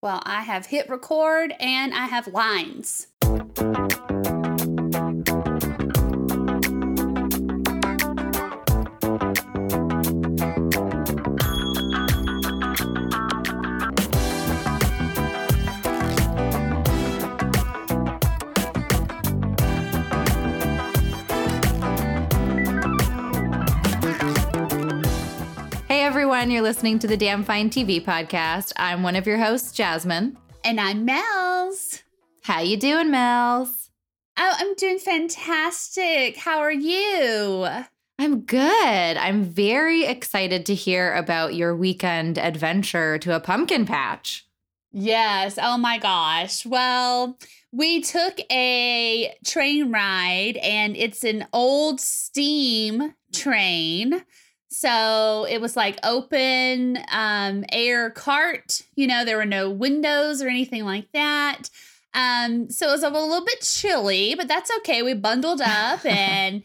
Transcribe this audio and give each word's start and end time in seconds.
Well, 0.00 0.22
I 0.24 0.42
have 0.42 0.66
hit 0.66 0.88
record 0.88 1.54
and 1.58 1.92
I 1.92 2.06
have 2.06 2.28
lines. 2.28 3.08
Everyone, 26.48 26.64
you're 26.64 26.72
listening 26.72 26.98
to 26.98 27.06
the 27.06 27.14
Damn 27.14 27.44
Fine 27.44 27.68
TV 27.68 28.02
podcast. 28.02 28.72
I'm 28.76 29.02
one 29.02 29.16
of 29.16 29.26
your 29.26 29.36
hosts, 29.36 29.70
Jasmine. 29.70 30.38
And 30.64 30.80
I'm 30.80 31.04
Mel's. 31.04 32.02
How 32.42 32.62
you 32.62 32.78
doing, 32.78 33.10
Mel's? 33.10 33.90
Oh, 34.38 34.54
I'm 34.56 34.74
doing 34.76 34.98
fantastic. 34.98 36.38
How 36.38 36.60
are 36.60 36.72
you? 36.72 37.68
I'm 38.18 38.40
good. 38.46 38.62
I'm 39.18 39.44
very 39.44 40.06
excited 40.06 40.64
to 40.64 40.74
hear 40.74 41.12
about 41.16 41.54
your 41.54 41.76
weekend 41.76 42.38
adventure 42.38 43.18
to 43.18 43.36
a 43.36 43.40
pumpkin 43.40 43.84
patch. 43.84 44.46
Yes. 44.90 45.58
Oh 45.60 45.76
my 45.76 45.98
gosh. 45.98 46.64
Well, 46.64 47.36
we 47.72 48.00
took 48.00 48.40
a 48.50 49.34
train 49.44 49.92
ride 49.92 50.56
and 50.62 50.96
it's 50.96 51.24
an 51.24 51.46
old 51.52 52.00
steam 52.00 53.12
train. 53.34 54.24
So 54.70 55.46
it 55.48 55.60
was 55.60 55.76
like 55.76 55.98
open 56.04 56.98
um, 57.10 57.64
air 57.72 58.10
cart. 58.10 58.82
You 58.96 59.06
know, 59.06 59.24
there 59.24 59.36
were 59.38 59.46
no 59.46 59.70
windows 59.70 60.42
or 60.42 60.48
anything 60.48 60.84
like 60.84 61.10
that. 61.12 61.70
Um, 62.14 62.70
so 62.70 62.88
it 62.88 62.92
was 62.92 63.02
a 63.02 63.10
little 63.10 63.44
bit 63.44 63.60
chilly, 63.60 64.34
but 64.34 64.48
that's 64.48 64.70
okay. 64.78 65.02
We 65.02 65.14
bundled 65.14 65.60
up 65.60 66.04
and 66.06 66.62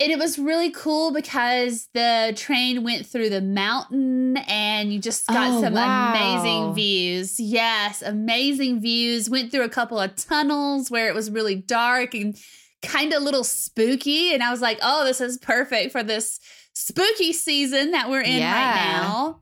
and 0.00 0.10
it 0.10 0.18
was 0.18 0.36
really 0.36 0.70
cool 0.72 1.12
because 1.12 1.88
the 1.94 2.32
train 2.34 2.82
went 2.82 3.06
through 3.06 3.28
the 3.28 3.40
mountain 3.40 4.36
and 4.48 4.92
you 4.92 4.98
just 4.98 5.28
got 5.28 5.52
Oh, 5.52 5.60
some 5.62 5.74
wow. 5.74 6.10
amazing 6.12 6.74
views. 6.74 7.38
Yes, 7.38 8.02
amazing 8.02 8.80
views. 8.80 9.30
Went 9.30 9.52
through 9.52 9.62
a 9.62 9.68
couple 9.68 10.00
of 10.00 10.16
tunnels 10.16 10.90
where 10.90 11.06
it 11.06 11.14
was 11.14 11.30
really 11.30 11.54
dark 11.54 12.14
and 12.14 12.36
kind 12.82 13.12
of 13.12 13.22
a 13.22 13.24
little 13.24 13.44
spooky. 13.44 14.34
And 14.34 14.42
I 14.42 14.50
was 14.50 14.60
like, 14.60 14.78
oh, 14.82 15.04
this 15.04 15.20
is 15.20 15.38
perfect 15.38 15.92
for 15.92 16.02
this 16.02 16.40
spooky 16.72 17.32
season 17.32 17.90
that 17.92 18.08
we're 18.10 18.22
in 18.22 18.38
Yeah. 18.38 18.52
right 18.52 19.02
now. 19.02 19.40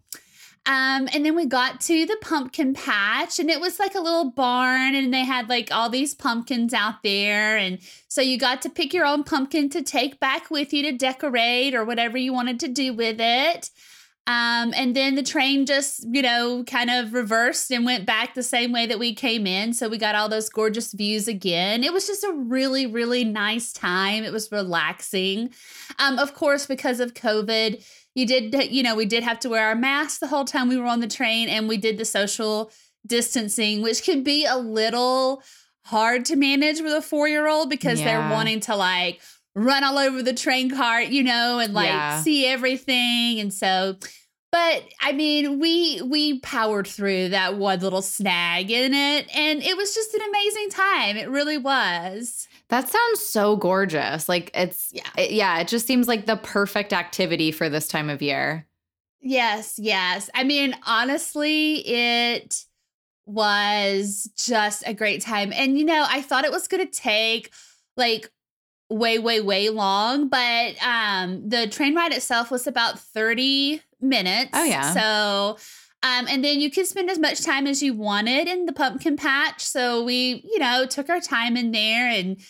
Um, 0.67 1.09
and 1.15 1.25
then 1.25 1.35
we 1.35 1.47
got 1.47 1.81
to 1.83 2.05
the 2.05 2.19
pumpkin 2.21 2.75
patch, 2.75 3.39
and 3.39 3.49
it 3.51 3.61
was 3.61 3.79
like 3.81 3.95
a 3.95 4.01
little 4.01 4.31
barn, 4.31 4.95
and 4.95 5.13
they 5.13 5.25
had 5.25 5.49
like 5.49 5.73
all 5.73 5.89
these 5.89 6.15
pumpkins 6.15 6.75
out 6.75 7.03
there. 7.03 7.57
And 7.57 7.79
so 8.09 8.21
you 8.21 8.39
got 8.39 8.61
to 8.63 8.69
pick 8.69 8.93
your 8.93 9.07
own 9.07 9.25
pumpkin 9.25 9.71
to 9.71 9.83
take 9.83 10.21
back 10.21 10.51
with 10.51 10.73
you 10.75 10.83
to 10.83 10.93
decorate 10.93 11.75
or 11.75 11.85
whatever 11.85 12.19
you 12.19 12.35
wanted 12.35 12.61
to 12.61 12.69
do 12.69 12.93
with 12.93 13.17
it. 13.21 13.71
Um, 14.27 14.73
and 14.77 14.95
then 14.95 15.17
the 15.17 15.23
train 15.23 15.67
just, 15.67 16.07
you 16.09 16.23
know, 16.23 16.63
kind 16.65 16.91
of 16.91 17.15
reversed 17.15 17.71
and 17.73 17.85
went 17.85 18.07
back 18.07 18.35
the 18.35 18.43
same 18.43 18.71
way 18.71 18.87
that 18.87 18.99
we 18.99 19.15
came 19.15 19.47
in. 19.47 19.73
So 19.73 19.89
we 19.89 19.99
got 19.99 20.15
all 20.15 20.29
those 20.29 20.49
gorgeous 20.49 20.93
views 20.93 21.27
again. 21.27 21.83
It 21.83 21.93
was 21.93 22.07
just 22.07 22.23
a 22.23 22.33
really, 22.33 22.87
really 22.87 23.25
nice 23.25 23.73
time. 23.73 24.23
It 24.23 24.33
was 24.33 24.53
relaxing. 24.53 25.51
Um, 25.99 26.19
of 26.19 26.35
course, 26.35 26.67
because 26.67 27.01
of 27.01 27.15
COVID, 27.15 27.85
you 28.15 28.27
did, 28.27 28.73
you 28.73 28.83
know, 28.83 28.95
we 28.95 29.07
did 29.07 29.25
have 29.25 29.41
to 29.41 29.49
wear 29.49 29.67
our 29.67 29.75
masks 29.75 30.19
the 30.19 30.29
whole 30.29 30.45
time 30.45 30.69
we 30.69 30.77
were 30.77 30.87
on 30.87 31.01
the 31.01 31.09
train 31.09 31.49
and 31.49 31.69
we 31.69 31.77
did 31.77 31.99
the 31.99 32.05
social 32.05 32.71
distancing, 33.07 33.83
which 33.83 34.05
could 34.05 34.23
be 34.23 34.45
a 34.45 34.57
little 34.57 35.43
hard 35.87 36.25
to 36.27 36.37
manage 36.37 36.81
with 36.81 36.93
a 36.93 37.03
four 37.03 37.27
year 37.27 37.49
old 37.49 37.71
because 37.71 38.01
they're 38.01 38.31
wanting 38.31 38.61
to 38.61 38.77
like 38.77 39.21
run 39.55 39.83
all 39.85 39.99
over 39.99 40.23
the 40.23 40.33
train 40.35 40.71
cart, 40.71 41.09
you 41.09 41.23
know, 41.23 41.59
and 41.59 41.75
like 41.75 41.89
Yeah. 41.89 42.23
see 42.23 42.47
everything. 42.47 43.41
And 43.41 43.53
so, 43.53 43.97
but 44.53 44.85
I 45.01 45.13
mean, 45.13 45.59
we 45.61 46.01
we 46.05 46.41
powered 46.41 46.87
through 46.87 47.29
that 47.31 47.57
one 47.57 47.79
little 47.81 48.03
snag 48.03 48.71
in 48.71 48.95
it, 48.95 49.27
and 49.37 49.63
it 49.63 49.77
was 49.77 49.95
just 49.95 50.13
an 50.15 50.21
amazing 50.29 50.71
time. 50.71 51.17
It 51.17 51.29
really 51.29 51.59
was. 51.59 52.49
That 52.69 52.89
sounds 52.89 53.21
so 53.21 53.57
gorgeous. 53.57 54.29
Like 54.29 54.51
it's 54.55 54.91
Yeah. 54.93 55.03
it- 55.17 55.31
yeah, 55.33 55.59
it 55.61 55.69
just 55.69 55.87
seems 55.87 56.09
like 56.09 56.27
the 56.27 56.37
perfect 56.37 56.93
activity 56.93 57.53
for 57.53 57.69
this 57.69 57.87
time 57.89 58.11
of 58.11 58.23
year. 58.23 58.67
Yes, 59.21 59.75
yes. 59.79 60.31
I 60.35 60.45
mean, 60.45 60.75
honestly, 60.87 61.87
it 61.87 62.65
was 63.27 64.31
just 64.37 64.83
a 64.87 64.95
great 64.95 65.21
time. 65.23 65.53
And 65.53 65.79
you 65.79 65.85
know, 65.85 66.07
I 66.09 66.23
thought 66.23 66.45
it 66.45 66.51
was 66.53 66.67
going 66.69 66.85
to 66.87 66.91
take 66.93 67.53
like 67.97 68.31
way 68.91 69.19
way 69.19 69.41
way 69.41 69.69
long, 69.71 70.29
but 70.29 70.75
um 70.85 71.49
the 71.49 71.67
train 71.69 71.95
ride 71.95 72.13
itself 72.13 72.51
was 72.51 72.67
about 72.67 72.99
30 72.99 73.81
minutes. 74.01 74.51
Oh, 74.53 74.65
yeah. 74.65 74.93
So 74.93 75.59
um, 76.03 76.27
and 76.29 76.43
then 76.43 76.61
you 76.61 76.71
could 76.71 76.87
spend 76.87 77.11
as 77.11 77.19
much 77.19 77.43
time 77.43 77.67
as 77.67 77.83
you 77.83 77.93
wanted 77.93 78.49
in 78.49 78.65
the 78.65 78.73
pumpkin 78.73 79.17
patch. 79.17 79.63
So 79.63 80.03
we, 80.03 80.43
you 80.51 80.59
know, 80.59 80.87
took 80.87 81.11
our 81.11 81.21
time 81.21 81.59
in 81.59 81.73
there 81.73 82.09
and 82.09 82.41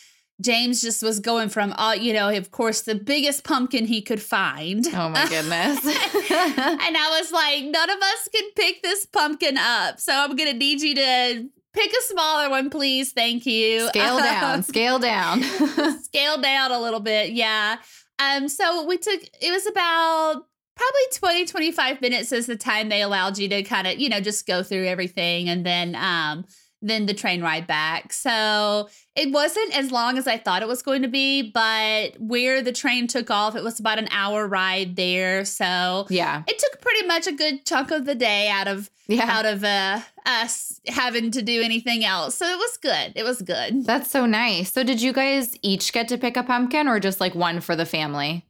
James 0.41 0.81
just 0.81 1.03
was 1.03 1.19
going 1.19 1.49
from 1.49 1.73
all, 1.73 1.95
you 1.95 2.13
know, 2.13 2.29
of 2.29 2.51
course, 2.53 2.83
the 2.83 2.95
biggest 2.95 3.45
pumpkin 3.45 3.87
he 3.87 4.03
could 4.03 4.23
find. 4.23 4.87
Oh 4.95 5.09
my 5.09 5.25
goodness. 5.29 5.85
and 5.85 6.97
I 6.97 7.19
was 7.21 7.33
like, 7.33 7.65
none 7.65 7.91
of 7.91 7.99
us 7.99 8.29
can 8.33 8.51
pick 8.55 8.83
this 8.83 9.05
pumpkin 9.07 9.59
up. 9.59 9.99
So 9.99 10.13
I'm 10.13 10.37
going 10.37 10.51
to 10.51 10.57
need 10.57 10.81
you 10.81 10.95
to 10.95 11.49
pick 11.73 11.93
a 11.93 12.03
smaller 12.03 12.51
one, 12.51 12.71
please. 12.71 13.13
Thank 13.13 13.47
you. 13.47 13.89
scale 13.89 14.19
down, 14.23 14.63
scale 14.63 14.99
down. 14.99 15.43
Scale 16.03 16.41
down 16.41 16.73
a 16.73 16.81
little 16.81 17.01
bit. 17.01 17.31
Yeah. 17.31 17.77
Um, 18.19 18.49
so 18.49 18.85
we 18.85 18.99
took, 18.99 19.21
it 19.41 19.51
was 19.51 19.67
about 19.67 20.45
probably 20.75 21.03
20, 21.15 21.47
25 21.47 22.01
minutes 22.01 22.33
is 22.33 22.47
the 22.47 22.57
time 22.57 22.89
they 22.89 23.03
allowed 23.03 23.39
you 23.39 23.49
to 23.49 23.63
kind 23.63 23.87
of, 23.87 23.99
you 23.99 24.09
know, 24.09 24.21
just 24.21 24.47
go 24.47 24.63
through 24.63 24.87
everything 24.87 25.49
and 25.49 25.65
then, 25.65 25.95
um, 25.95 26.45
then 26.83 27.07
the 27.07 27.15
train 27.15 27.43
ride 27.43 27.67
back. 27.67 28.13
So 28.13 28.89
it 29.15 29.31
wasn't 29.31 29.77
as 29.77 29.93
long 29.93 30.17
as 30.19 30.27
I 30.27 30.39
thought 30.39 30.63
it 30.63 30.69
was 30.69 30.83
going 30.83 31.03
to 31.03 31.09
be, 31.09 31.51
but 31.51 32.19
where 32.19 32.63
the 32.63 32.73
train 32.73 33.07
took 33.07 33.31
off, 33.31 33.55
it 33.55 33.63
was 33.63 33.79
about 33.79 33.99
an 33.99 34.09
hour 34.11 34.47
ride 34.49 34.97
there. 34.97 35.45
So 35.45 36.07
yeah. 36.09 36.43
it 36.47 36.59
took 36.59 36.81
pretty 36.81 37.07
much 37.07 37.27
a 37.27 37.33
good 37.33 37.67
chunk 37.67 37.91
of 37.91 38.07
the 38.07 38.15
day 38.15 38.49
out 38.49 38.67
of 38.67 38.91
Yeah. 39.17 39.27
out 39.31 39.45
of 39.47 39.65
uh, 39.65 40.01
us 40.27 40.81
having 40.87 41.31
to 41.33 41.43
do 41.43 41.61
anything 41.63 42.05
else. 42.05 42.35
So 42.37 42.47
it 42.47 42.57
was 42.59 42.77
good. 42.79 43.13
It 43.17 43.25
was 43.25 43.43
good. 43.43 43.85
That's 43.85 44.11
so 44.11 44.25
nice. 44.27 44.73
So 44.73 44.83
did 44.85 45.03
you 45.03 45.13
guys 45.13 45.57
each 45.63 45.93
get 45.93 46.09
to 46.09 46.19
pick 46.19 46.37
a 46.37 46.43
pumpkin 46.43 46.89
or 46.89 47.01
just 47.01 47.21
like 47.21 47.35
one 47.35 47.61
for 47.61 47.75
the 47.77 47.87
family? 47.87 48.47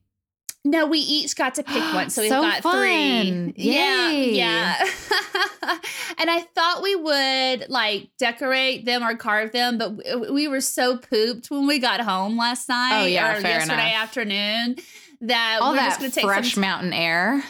No, 0.62 0.84
we 0.86 0.98
each 0.98 1.36
got 1.36 1.54
to 1.54 1.62
pick 1.62 1.82
one, 1.94 2.10
so 2.10 2.20
we've 2.20 2.28
So 2.30 2.42
got 2.42 2.62
fun. 2.62 2.76
three. 2.76 3.54
Yeah, 3.56 4.10
Yay. 4.10 4.34
yeah. 4.34 4.76
and 6.18 6.28
I 6.30 6.40
thought 6.54 6.82
we 6.82 6.96
would 6.96 7.70
like 7.70 8.10
decorate 8.18 8.84
them 8.84 9.02
or 9.02 9.16
carve 9.16 9.52
them, 9.52 9.78
but 9.78 9.96
we, 10.20 10.30
we 10.30 10.48
were 10.48 10.60
so 10.60 10.98
pooped 10.98 11.50
when 11.50 11.66
we 11.66 11.78
got 11.78 12.00
home 12.00 12.36
last 12.36 12.68
night 12.68 13.02
Oh, 13.02 13.06
yeah, 13.06 13.36
or 13.38 13.40
yesterday 13.40 13.72
enough. 13.72 14.02
afternoon 14.02 14.76
that 15.22 15.58
All 15.62 15.70
we're 15.70 15.76
that 15.76 15.88
just 15.88 16.00
going 16.00 16.10
to 16.10 16.14
take 16.14 16.24
fresh 16.26 16.52
some 16.54 16.60
mountain 16.60 16.92
air. 16.92 17.42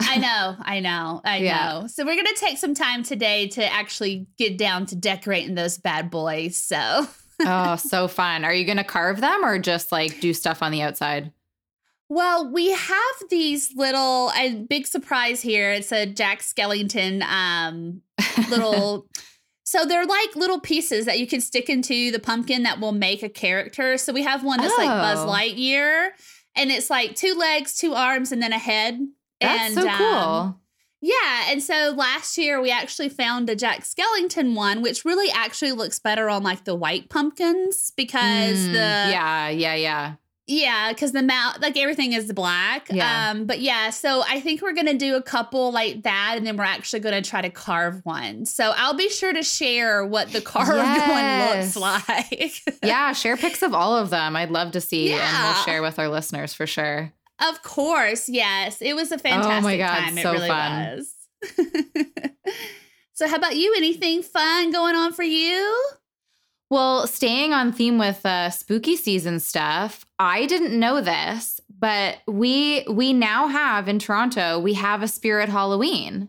I 0.00 0.16
know, 0.18 0.56
I 0.60 0.80
know, 0.80 1.20
I 1.24 1.38
Yeah. 1.38 1.80
know. 1.80 1.86
So 1.88 2.04
we're 2.04 2.16
gonna 2.16 2.36
take 2.36 2.58
some 2.58 2.74
time 2.74 3.02
today 3.02 3.48
to 3.48 3.64
actually 3.72 4.26
get 4.38 4.56
down 4.58 4.86
to 4.86 4.96
decorating 4.96 5.54
those 5.54 5.78
bad 5.78 6.10
boys. 6.10 6.56
So, 6.56 7.06
oh, 7.40 7.76
so 7.76 8.08
fun. 8.08 8.44
Are 8.44 8.52
you 8.54 8.64
going 8.64 8.78
to 8.78 8.84
carve 8.84 9.20
them 9.20 9.44
or 9.44 9.58
just 9.58 9.92
like 9.92 10.20
do 10.20 10.32
stuff 10.32 10.62
on 10.62 10.72
the 10.72 10.82
outside? 10.82 11.32
well, 12.08 12.52
we 12.52 12.70
have 12.70 13.16
these 13.30 13.74
little 13.74 14.30
and 14.30 14.68
big 14.68 14.86
surprise 14.86 15.40
here. 15.42 15.72
It's 15.72 15.90
a 15.92 16.06
Jack 16.06 16.40
Skellington 16.40 17.22
um 17.22 18.02
little. 18.50 19.06
So 19.68 19.84
they're 19.84 20.06
like 20.06 20.36
little 20.36 20.60
pieces 20.60 21.06
that 21.06 21.18
you 21.18 21.26
can 21.26 21.40
stick 21.40 21.68
into 21.68 22.12
the 22.12 22.20
pumpkin 22.20 22.62
that 22.62 22.78
will 22.78 22.92
make 22.92 23.24
a 23.24 23.28
character. 23.28 23.98
So 23.98 24.12
we 24.12 24.22
have 24.22 24.44
one 24.44 24.60
that's 24.60 24.78
like 24.78 24.86
Buzz 24.86 25.18
Oh. 25.18 25.26
Lightyear, 25.26 26.10
and 26.54 26.70
it's 26.70 26.88
like 26.88 27.16
two 27.16 27.34
legs, 27.34 27.76
two 27.76 27.92
arms, 27.92 28.30
and 28.30 28.40
then 28.40 28.52
a 28.52 28.58
head. 28.60 29.00
That's 29.40 29.64
and, 29.64 29.74
so 29.74 29.88
um, 29.88 29.96
cool. 29.96 30.60
Yeah, 31.02 31.50
and 31.50 31.62
so 31.62 31.94
last 31.96 32.36
year 32.38 32.60
we 32.60 32.70
actually 32.70 33.10
found 33.10 33.48
a 33.50 33.54
Jack 33.54 33.82
Skellington 33.82 34.54
one, 34.54 34.82
which 34.82 35.04
really 35.04 35.30
actually 35.30 35.72
looks 35.72 35.98
better 35.98 36.28
on 36.28 36.42
like 36.42 36.64
the 36.64 36.74
white 36.74 37.10
pumpkins 37.10 37.92
because 37.96 38.58
Mm, 38.58 38.72
the 38.72 38.78
yeah, 38.78 39.48
yeah, 39.50 39.74
yeah. 39.74 40.14
yeah, 40.46 40.92
because 40.92 41.12
the 41.12 41.22
mouth 41.22 41.60
like 41.60 41.76
everything 41.76 42.12
is 42.14 42.32
black. 42.32 42.88
Yeah. 42.90 43.30
Um, 43.30 43.44
but 43.44 43.60
yeah, 43.60 43.90
so 43.90 44.22
I 44.26 44.40
think 44.40 44.62
we're 44.62 44.72
gonna 44.72 44.94
do 44.94 45.14
a 45.16 45.22
couple 45.22 45.70
like 45.70 46.02
that, 46.04 46.34
and 46.38 46.46
then 46.46 46.56
we're 46.56 46.64
actually 46.64 47.00
gonna 47.00 47.22
try 47.22 47.42
to 47.42 47.50
carve 47.50 48.00
one. 48.04 48.46
So 48.46 48.72
I'll 48.74 48.94
be 48.96 49.10
sure 49.10 49.32
to 49.34 49.42
share 49.42 50.04
what 50.04 50.32
the 50.32 50.40
carved 50.40 50.70
Yes. 50.72 51.76
one 51.76 51.86
looks 51.86 52.08
like. 52.20 52.78
Yeah, 52.82 53.12
share 53.12 53.36
pics 53.36 53.62
of 53.62 53.74
all 53.74 53.96
of 53.96 54.10
them. 54.10 54.34
I'd 54.34 54.50
love 54.50 54.72
to 54.72 54.80
see 54.80 55.12
and 55.12 55.42
we'll 55.44 55.54
share 55.64 55.82
with 55.82 55.98
our 55.98 56.08
listeners 56.08 56.54
for 56.54 56.66
sure. 56.66 57.12
Of 57.38 57.62
course, 57.62 58.28
yes. 58.28 58.80
It 58.80 58.94
was 58.94 59.12
a 59.12 59.18
fantastic 59.18 59.58
Oh 59.58 59.60
my 59.60 59.76
God, 59.76 59.94
time. 59.94 60.18
It 60.18 60.22
so 60.22 60.32
really 60.32 60.48
fun. 60.48 60.96
was. 60.96 61.12
So, 63.16 63.26
how 63.26 63.36
about 63.36 63.56
you? 63.56 63.72
Anything 63.74 64.22
fun 64.22 64.70
going 64.70 64.94
on 64.94 65.14
for 65.14 65.22
you? 65.22 65.82
Well, 66.68 67.06
staying 67.06 67.54
on 67.54 67.72
theme 67.72 67.96
with 67.96 68.26
uh, 68.26 68.50
spooky 68.50 68.94
season 68.94 69.40
stuff, 69.40 70.04
I 70.18 70.44
didn't 70.44 70.78
know 70.78 71.00
this, 71.00 71.58
but 71.70 72.18
we 72.26 72.84
we 72.90 73.14
now 73.14 73.46
have 73.46 73.88
in 73.88 73.98
Toronto 73.98 74.58
we 74.58 74.74
have 74.74 75.02
a 75.02 75.08
Spirit 75.08 75.48
Halloween. 75.48 76.28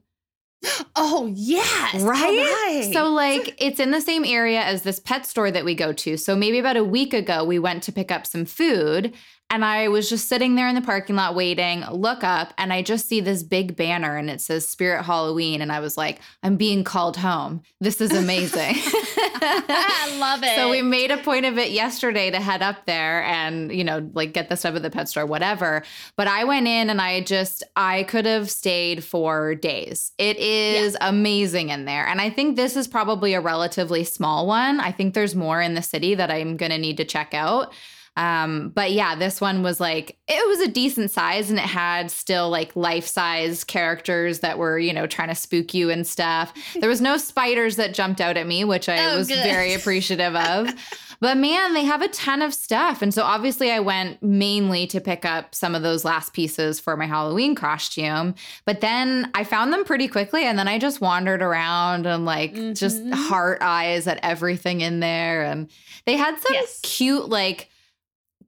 Oh 0.95 1.29
yes, 1.35 2.01
right? 2.01 2.15
right. 2.15 2.89
So 2.93 3.09
like 3.09 3.55
it's 3.61 3.81
in 3.81 3.91
the 3.91 4.01
same 4.01 4.23
area 4.23 4.61
as 4.61 4.83
this 4.83 4.99
pet 4.99 5.25
store 5.25 5.51
that 5.51 5.65
we 5.65 5.75
go 5.75 5.91
to. 5.91 6.15
So 6.15 6.37
maybe 6.37 6.57
about 6.57 6.77
a 6.77 6.85
week 6.85 7.13
ago 7.13 7.43
we 7.43 7.59
went 7.59 7.83
to 7.83 7.91
pick 7.91 8.13
up 8.13 8.25
some 8.25 8.45
food 8.45 9.13
and 9.49 9.63
I 9.63 9.87
was 9.87 10.09
just 10.09 10.27
sitting 10.27 10.55
there 10.55 10.67
in 10.67 10.75
the 10.75 10.81
parking 10.81 11.15
lot 11.15 11.33
waiting, 11.33 11.85
look 11.89 12.23
up, 12.23 12.53
and 12.57 12.73
I 12.73 12.81
just 12.81 13.07
see 13.07 13.21
this 13.21 13.43
big 13.43 13.77
banner 13.77 14.17
and 14.17 14.29
it 14.29 14.41
says 14.41 14.67
Spirit 14.67 15.03
Halloween. 15.03 15.61
And 15.61 15.71
I 15.71 15.79
was 15.79 15.95
like, 15.97 16.19
I'm 16.43 16.57
being 16.57 16.83
called 16.83 17.15
home. 17.15 17.61
This 17.79 18.01
is 18.01 18.11
amazing. 18.11 18.75
I 18.75 20.17
love 20.19 20.43
it. 20.43 20.47
So 20.57 20.71
we 20.71 20.81
made 20.81 21.11
a 21.11 21.17
point 21.17 21.45
of 21.45 21.59
it 21.59 21.69
yesterday 21.71 22.31
to 22.31 22.39
head 22.39 22.63
up 22.63 22.85
there 22.85 23.21
and, 23.23 23.71
you 23.71 23.83
know, 23.83 24.09
like 24.13 24.33
get 24.33 24.49
the 24.49 24.55
stuff 24.57 24.75
at 24.75 24.81
the 24.81 24.89
pet 24.89 25.07
store, 25.07 25.25
whatever. 25.25 25.83
But 26.15 26.27
I 26.27 26.45
went 26.45 26.67
in 26.67 26.89
and 26.89 26.99
I 26.99 27.21
just, 27.21 27.63
I 27.75 28.03
could 28.03 28.25
have 28.25 28.49
stayed 28.49 29.03
for 29.03 29.53
days. 29.53 30.13
It 30.17 30.37
is 30.37 30.97
yeah. 30.99 31.09
amazing 31.09 31.69
in 31.69 31.85
there. 31.85 32.07
And 32.07 32.19
I 32.19 32.31
think 32.31 32.55
this 32.55 32.75
is 32.75 32.87
probably 32.87 33.35
a 33.35 33.41
relatively 33.41 34.03
small 34.03 34.47
one. 34.47 34.79
I 34.79 34.91
think 34.91 35.13
there's 35.13 35.35
more 35.35 35.61
in 35.61 35.75
the 35.75 35.83
city 35.83 36.15
that 36.15 36.31
I'm 36.31 36.57
going 36.57 36.71
to 36.71 36.79
need 36.79 36.97
to 36.97 37.05
check 37.05 37.33
out. 37.35 37.71
Um, 38.17 38.69
but 38.69 38.91
yeah, 38.91 39.13
this 39.13 39.39
one 39.39 39.61
was 39.61 39.79
like 39.79 40.17
it 40.27 40.47
was 40.47 40.59
a 40.59 40.67
decent 40.67 41.11
size 41.11 41.51
and 41.51 41.59
it 41.59 41.65
had 41.65 42.09
still 42.09 42.49
like 42.49 42.75
life 42.75 43.05
size 43.05 43.63
characters 43.63 44.39
that 44.39 44.57
were, 44.57 44.79
you 44.79 44.91
know, 44.91 45.05
trying 45.05 45.29
to 45.29 45.35
spook 45.35 45.73
you 45.73 45.89
and 45.89 46.05
stuff. 46.05 46.53
There 46.77 46.89
was 46.89 47.01
no 47.01 47.17
spiders 47.17 47.75
that 47.77 47.93
jumped 47.93 48.21
out 48.21 48.37
at 48.37 48.45
me, 48.45 48.63
which 48.63 48.87
I 48.87 49.13
oh, 49.13 49.17
was 49.17 49.27
good. 49.27 49.43
very 49.43 49.73
appreciative 49.73 50.35
of. 50.35 50.69
But 51.19 51.37
man, 51.37 51.73
they 51.73 51.83
have 51.83 52.03
a 52.03 52.09
ton 52.09 52.43
of 52.43 52.53
stuff. 52.53 53.01
And 53.01 53.11
so 53.11 53.23
obviously 53.23 53.71
I 53.71 53.79
went 53.79 54.21
mainly 54.21 54.85
to 54.87 55.01
pick 55.01 55.25
up 55.25 55.55
some 55.55 55.73
of 55.73 55.81
those 55.81 56.05
last 56.05 56.31
pieces 56.33 56.79
for 56.79 56.95
my 56.95 57.07
Halloween 57.07 57.55
costume. 57.55 58.35
But 58.65 58.81
then 58.81 59.31
I 59.33 59.43
found 59.43 59.73
them 59.73 59.83
pretty 59.83 60.07
quickly 60.07 60.43
and 60.43 60.59
then 60.59 60.67
I 60.67 60.77
just 60.77 61.01
wandered 61.01 61.41
around 61.41 62.05
and 62.05 62.23
like 62.23 62.53
mm-hmm. 62.53 62.73
just 62.73 63.03
heart 63.11 63.63
eyes 63.63 64.05
at 64.05 64.19
everything 64.21 64.81
in 64.81 64.99
there. 64.99 65.43
And 65.43 65.71
they 66.05 66.17
had 66.17 66.37
some 66.37 66.53
yes. 66.53 66.79
cute 66.83 67.29
like 67.29 67.71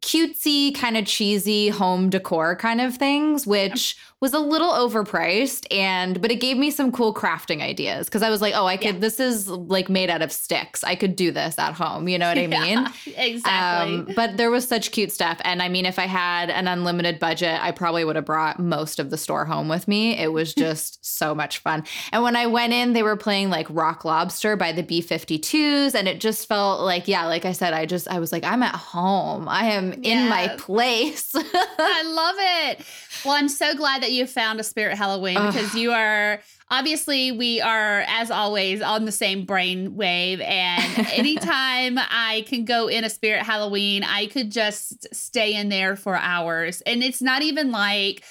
cutesy, 0.02 0.74
kind 0.76 0.98
of 0.98 1.06
cheesy 1.06 1.70
home 1.70 2.10
decor 2.10 2.56
kind 2.56 2.82
of 2.82 2.96
things, 2.96 3.46
which 3.46 3.98
was 4.22 4.34
a 4.34 4.40
little 4.40 4.72
overpriced 4.72 5.66
and 5.72 6.22
but 6.22 6.30
it 6.30 6.42
gave 6.42 6.58
me 6.58 6.72
some 6.72 6.92
cool 6.92 7.14
crafting 7.14 7.62
ideas 7.62 8.08
because 8.08 8.22
I 8.22 8.30
was 8.30 8.42
like, 8.42 8.54
oh, 8.54 8.66
I 8.66 8.76
could 8.76 8.96
yeah. 8.96 9.00
this 9.00 9.20
is 9.20 9.48
like 9.48 9.88
made 9.88 10.10
out 10.10 10.22
of 10.22 10.32
sticks. 10.32 10.84
I 10.84 10.96
could 10.96 11.16
do 11.16 11.32
this 11.32 11.58
at 11.58 11.74
home. 11.74 12.10
You 12.10 12.18
know 12.18 12.28
what 12.28 12.38
I 12.38 12.48
mean? 12.48 12.86
Yeah, 13.06 13.22
exactly. 13.24 13.96
Um, 13.96 14.12
but 14.16 14.36
there 14.36 14.52
was 14.52 14.68
such 14.68 14.92
cute 14.92 15.14
stuff. 15.14 15.40
And 15.46 15.62
I 15.62 15.70
mean, 15.70 15.86
if 15.86 15.98
I 15.98 16.06
had 16.06 16.50
an 16.50 16.68
unlimited 16.68 17.18
budget, 17.18 17.60
I 17.62 17.72
probably 17.72 18.04
would 18.04 18.18
have 18.18 18.26
brought 18.26 18.60
most 18.60 19.00
of 19.00 19.10
the 19.10 19.18
store 19.18 19.46
home 19.46 19.70
with 19.70 19.88
me. 19.88 20.18
It 20.18 20.34
was 20.34 20.54
just 20.56 21.06
so 21.06 21.34
much 21.34 21.60
fun. 21.60 21.86
And 22.12 22.22
when 22.22 22.36
I 22.36 22.48
went 22.48 22.74
in, 22.74 22.92
they 22.92 23.04
were 23.04 23.16
playing 23.16 23.50
like 23.50 23.68
Rock 23.70 24.04
Lobster 24.04 24.58
by 24.58 24.74
the 24.74 24.84
B52s. 24.84 25.96
And 25.96 26.10
it 26.10 26.20
just 26.20 26.46
felt 26.46 26.82
like, 26.82 27.08
yeah, 27.08 27.26
like 27.26 27.46
I 27.46 27.54
said, 27.54 27.74
I 27.74 27.86
just 27.86 28.10
I 28.10 28.20
was 28.20 28.34
like, 28.34 28.44
I'm 28.44 28.64
at 28.64 28.76
home. 28.76 29.48
I 29.48 29.66
am 29.72 29.94
in 30.04 30.28
my 30.28 30.50
place. 30.58 31.32
I 31.36 32.04
love 32.04 32.36
it. 32.40 32.86
Well, 33.24 33.34
I'm 33.34 33.50
so 33.50 33.76
glad 33.76 34.02
that 34.02 34.09
that 34.10 34.16
you 34.16 34.26
found 34.26 34.60
a 34.60 34.64
spirit 34.64 34.98
Halloween 34.98 35.38
Ugh. 35.38 35.54
because 35.54 35.76
you 35.76 35.92
are 35.92 36.42
obviously 36.72 37.32
we 37.32 37.62
are 37.62 38.04
as 38.08 38.32
always 38.32 38.82
on 38.82 39.06
the 39.06 39.12
same 39.12 39.46
brain 39.46 39.96
wave 39.96 40.42
and 40.42 41.08
anytime 41.14 42.00
I 42.00 42.44
can 42.48 42.66
go 42.66 42.88
in 42.88 43.04
a 43.04 43.10
spirit 43.10 43.44
Halloween, 43.44 44.04
I 44.04 44.26
could 44.26 44.52
just 44.52 45.14
stay 45.14 45.54
in 45.54 45.70
there 45.70 45.96
for 45.96 46.16
hours. 46.16 46.82
And 46.82 47.04
it's 47.04 47.22
not 47.22 47.44
even 47.44 47.72
like 47.72 48.24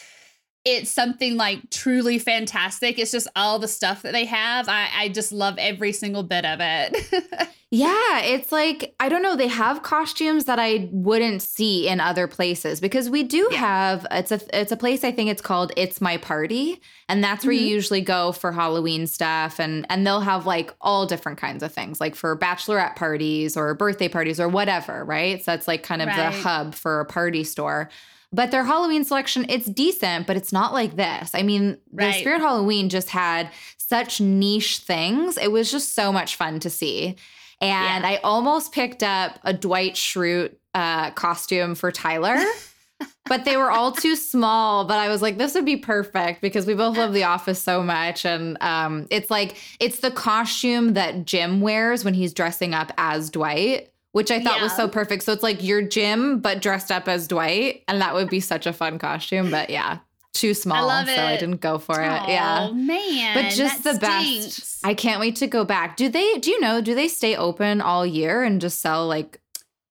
it's 0.77 0.91
something 0.91 1.37
like 1.37 1.71
truly 1.71 2.19
fantastic. 2.19 2.99
It's 2.99 3.11
just 3.11 3.29
all 3.35 3.59
the 3.59 3.69
stuff 3.69 4.03
that 4.03 4.13
they 4.13 4.27
have. 4.27 4.69
I, 4.69 4.89
I 4.95 5.09
just 5.09 5.33
love 5.33 5.57
every 5.59 5.93
single 5.93 6.23
bit 6.23 6.45
of 6.45 6.59
it. 6.61 7.49
yeah, 7.71 8.21
it's 8.21 8.53
like, 8.53 8.95
I 9.01 9.09
don't 9.09 9.23
know, 9.23 9.35
they 9.35 9.49
have 9.49 9.83
costumes 9.83 10.45
that 10.45 10.59
I 10.59 10.89
wouldn't 10.93 11.41
see 11.41 11.89
in 11.89 12.01
other 12.01 12.27
places 12.27 12.81
because 12.81 13.09
we 13.09 13.23
do 13.23 13.49
yeah. 13.51 13.59
have 13.59 14.07
it's 14.11 14.31
a 14.31 14.41
it's 14.53 14.71
a 14.71 14.77
place 14.77 15.05
I 15.05 15.13
think 15.13 15.31
it's 15.31 15.43
called 15.43 15.73
It's 15.77 16.01
My 16.01 16.19
Party. 16.19 16.81
And 17.09 17.25
that's 17.25 17.47
where 17.47 17.55
mm-hmm. 17.55 17.65
you 17.65 17.71
usually 17.75 18.03
go 18.03 18.33
for 18.33 18.53
Halloween 18.53 19.07
stuff 19.07 19.59
and 19.59 19.87
and 19.89 20.07
they'll 20.07 20.21
have 20.21 20.45
like 20.45 20.75
all 20.83 21.07
different 21.07 21.39
kinds 21.39 21.63
of 21.63 21.73
things, 21.73 22.01
like 22.01 22.15
for 22.15 22.37
bachelorette 22.37 22.97
parties 22.97 23.57
or 23.57 23.75
birthday 23.75 24.09
parties 24.09 24.39
or 24.39 24.49
whatever, 24.49 25.05
right? 25.05 25.43
So 25.43 25.53
that's 25.53 25.67
like 25.67 25.83
kind 25.83 26.03
of 26.03 26.09
right. 26.09 26.31
the 26.33 26.43
hub 26.43 26.75
for 26.75 27.01
a 27.01 27.07
party 27.07 27.45
store. 27.45 27.89
But 28.33 28.51
their 28.51 28.65
Halloween 28.65 29.05
selection, 29.05 29.47
it's 29.49 29.67
decent, 29.67 30.27
but 30.27 30.37
it's 30.37 30.53
not 30.53 30.75
like 30.75 30.97
this. 30.97 31.31
I 31.35 31.43
mean, 31.43 31.79
right. 31.93 32.13
the 32.13 32.21
Spirit 32.21 32.41
Halloween 32.41 32.91
just 32.91 33.09
had 33.09 33.51
such 33.79 34.21
niche 34.21 34.79
things. 34.79 35.39
It 35.39 35.51
was 35.51 35.71
just 35.71 35.95
so 35.95 36.13
much 36.13 36.37
fun 36.37 36.61
to 36.61 36.71
see. 36.71 37.17
And 37.61 38.05
yeah. 38.05 38.11
I 38.11 38.17
almost 38.23 38.73
picked 38.73 39.03
up 39.03 39.39
a 39.45 39.53
Dwight 39.53 39.95
Schrute 39.95 40.55
uh, 40.75 41.11
costume 41.13 41.75
for 41.75 41.91
Tyler. 41.91 42.37
but 43.29 43.45
they 43.45 43.57
were 43.57 43.71
all 43.71 43.93
too 43.93 44.15
small. 44.15 44.85
But 44.85 44.99
I 44.99 45.09
was 45.09 45.23
like, 45.23 45.39
this 45.39 45.55
would 45.55 45.65
be 45.65 45.77
perfect 45.77 46.43
because 46.43 46.67
we 46.67 46.75
both 46.75 46.97
love 46.97 47.15
The 47.15 47.25
Office 47.25 47.61
so 47.61 47.83
much. 47.83 48.27
And 48.27 48.59
um, 48.61 49.07
it's 49.11 49.31
like, 49.31 49.57
it's 49.81 50.01
the 50.01 50.11
costume 50.11 50.95
that 50.95 51.25
Jim 51.25 51.61
wears 51.61 52.05
when 52.05 52.15
he's 52.15 52.35
dressing 52.35 52.75
up 52.75 52.93
as 52.99 53.31
Dwight 53.31 53.91
which 54.13 54.31
I 54.31 54.43
thought 54.43 54.57
yeah. 54.57 54.63
was 54.63 54.77
so 54.77 54.89
perfect. 54.89 55.23
So 55.23 55.33
it's 55.33 55.43
like 55.43 55.63
your 55.63 55.83
Jim, 55.83 56.41
but 56.41 56.63
dressed 56.63 56.91
up 56.91 57.09
as 57.09 57.29
Dwight. 57.29 57.83
And 57.89 58.01
that 58.01 58.15
would 58.15 58.29
be 58.29 58.41
such 58.41 58.67
a 58.67 58.73
fun 58.73 58.99
costume. 58.99 59.51
But 59.51 59.71
yeah, 59.71 59.99
too 60.35 60.55
small. 60.55 60.89
I 60.89 61.05
so 61.05 61.23
I 61.23 61.37
didn't 61.37 61.61
go 61.61 61.79
for 61.79 62.01
it. 62.01 62.05
Yeah. 62.05 62.69
Oh, 62.71 62.73
yeah. 62.73 62.73
man. 62.73 63.35
But 63.35 63.55
just 63.55 63.85
the 63.85 63.95
stinks. 63.95 64.61
best. 64.61 64.87
I 64.87 64.95
can't 64.95 65.21
wait 65.21 65.37
to 65.37 65.47
go 65.47 65.65
back. 65.65 65.97
Do 65.97 66.09
they, 66.09 66.39
do 66.39 66.51
you 66.51 66.61
know, 66.61 66.81
do 66.81 66.95
they 66.95 67.09
stay 67.09 67.37
open 67.37 67.81
all 67.81 68.07
year 68.07 68.43
and 68.43 68.61
just 68.61 68.81
sell 68.81 69.07
like 69.07 69.41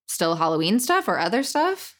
still 0.07 0.35
Halloween 0.35 0.79
stuff 0.79 1.07
or 1.07 1.19
other 1.19 1.43
stuff? 1.43 1.96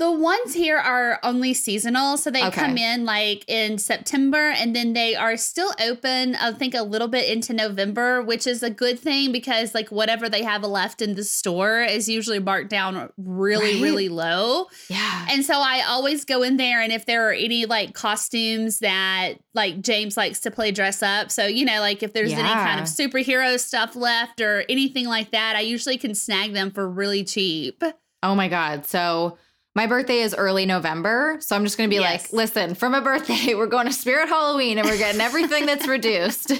The 0.00 0.10
ones 0.10 0.54
here 0.54 0.78
are 0.78 1.20
only 1.22 1.52
seasonal. 1.52 2.16
So 2.16 2.30
they 2.30 2.42
okay. 2.46 2.58
come 2.58 2.78
in 2.78 3.04
like 3.04 3.44
in 3.46 3.76
September 3.76 4.48
and 4.48 4.74
then 4.74 4.94
they 4.94 5.14
are 5.14 5.36
still 5.36 5.74
open, 5.78 6.36
I 6.36 6.52
think, 6.52 6.74
a 6.74 6.82
little 6.82 7.06
bit 7.06 7.28
into 7.28 7.52
November, 7.52 8.22
which 8.22 8.46
is 8.46 8.62
a 8.62 8.70
good 8.70 8.98
thing 8.98 9.30
because 9.30 9.74
like 9.74 9.90
whatever 9.90 10.30
they 10.30 10.42
have 10.42 10.64
left 10.64 11.02
in 11.02 11.16
the 11.16 11.22
store 11.22 11.82
is 11.82 12.08
usually 12.08 12.38
marked 12.38 12.70
down 12.70 13.12
really, 13.18 13.74
right? 13.74 13.82
really 13.82 14.08
low. 14.08 14.68
Yeah. 14.88 15.26
And 15.28 15.44
so 15.44 15.60
I 15.60 15.84
always 15.86 16.24
go 16.24 16.42
in 16.42 16.56
there 16.56 16.80
and 16.80 16.92
if 16.92 17.04
there 17.04 17.28
are 17.28 17.34
any 17.34 17.66
like 17.66 17.92
costumes 17.92 18.78
that 18.78 19.34
like 19.52 19.82
James 19.82 20.16
likes 20.16 20.40
to 20.40 20.50
play 20.50 20.72
dress 20.72 21.02
up. 21.02 21.30
So, 21.30 21.46
you 21.46 21.66
know, 21.66 21.80
like 21.80 22.02
if 22.02 22.14
there's 22.14 22.30
yeah. 22.30 22.38
any 22.38 22.48
kind 22.48 22.80
of 22.80 22.86
superhero 22.86 23.60
stuff 23.60 23.94
left 23.94 24.40
or 24.40 24.64
anything 24.66 25.08
like 25.08 25.32
that, 25.32 25.56
I 25.56 25.60
usually 25.60 25.98
can 25.98 26.14
snag 26.14 26.54
them 26.54 26.70
for 26.70 26.88
really 26.88 27.22
cheap. 27.22 27.84
Oh 28.22 28.34
my 28.34 28.48
God. 28.48 28.86
So, 28.86 29.36
my 29.80 29.86
birthday 29.86 30.18
is 30.18 30.34
early 30.34 30.66
November. 30.66 31.38
So 31.40 31.56
I'm 31.56 31.64
just 31.64 31.78
going 31.78 31.88
to 31.88 31.96
be 31.96 32.02
yes. 32.02 32.24
like, 32.24 32.32
listen, 32.34 32.74
for 32.74 32.90
my 32.90 33.00
birthday, 33.00 33.54
we're 33.54 33.66
going 33.66 33.86
to 33.86 33.94
Spirit 33.94 34.28
Halloween 34.28 34.76
and 34.76 34.86
we're 34.86 34.98
getting 34.98 35.22
everything 35.22 35.64
that's 35.64 35.88
reduced. 35.88 36.52
I 36.52 36.56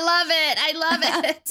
love 0.00 0.26
it. 0.30 0.58
I 0.58 0.72
love 0.74 1.00
it. 1.26 1.50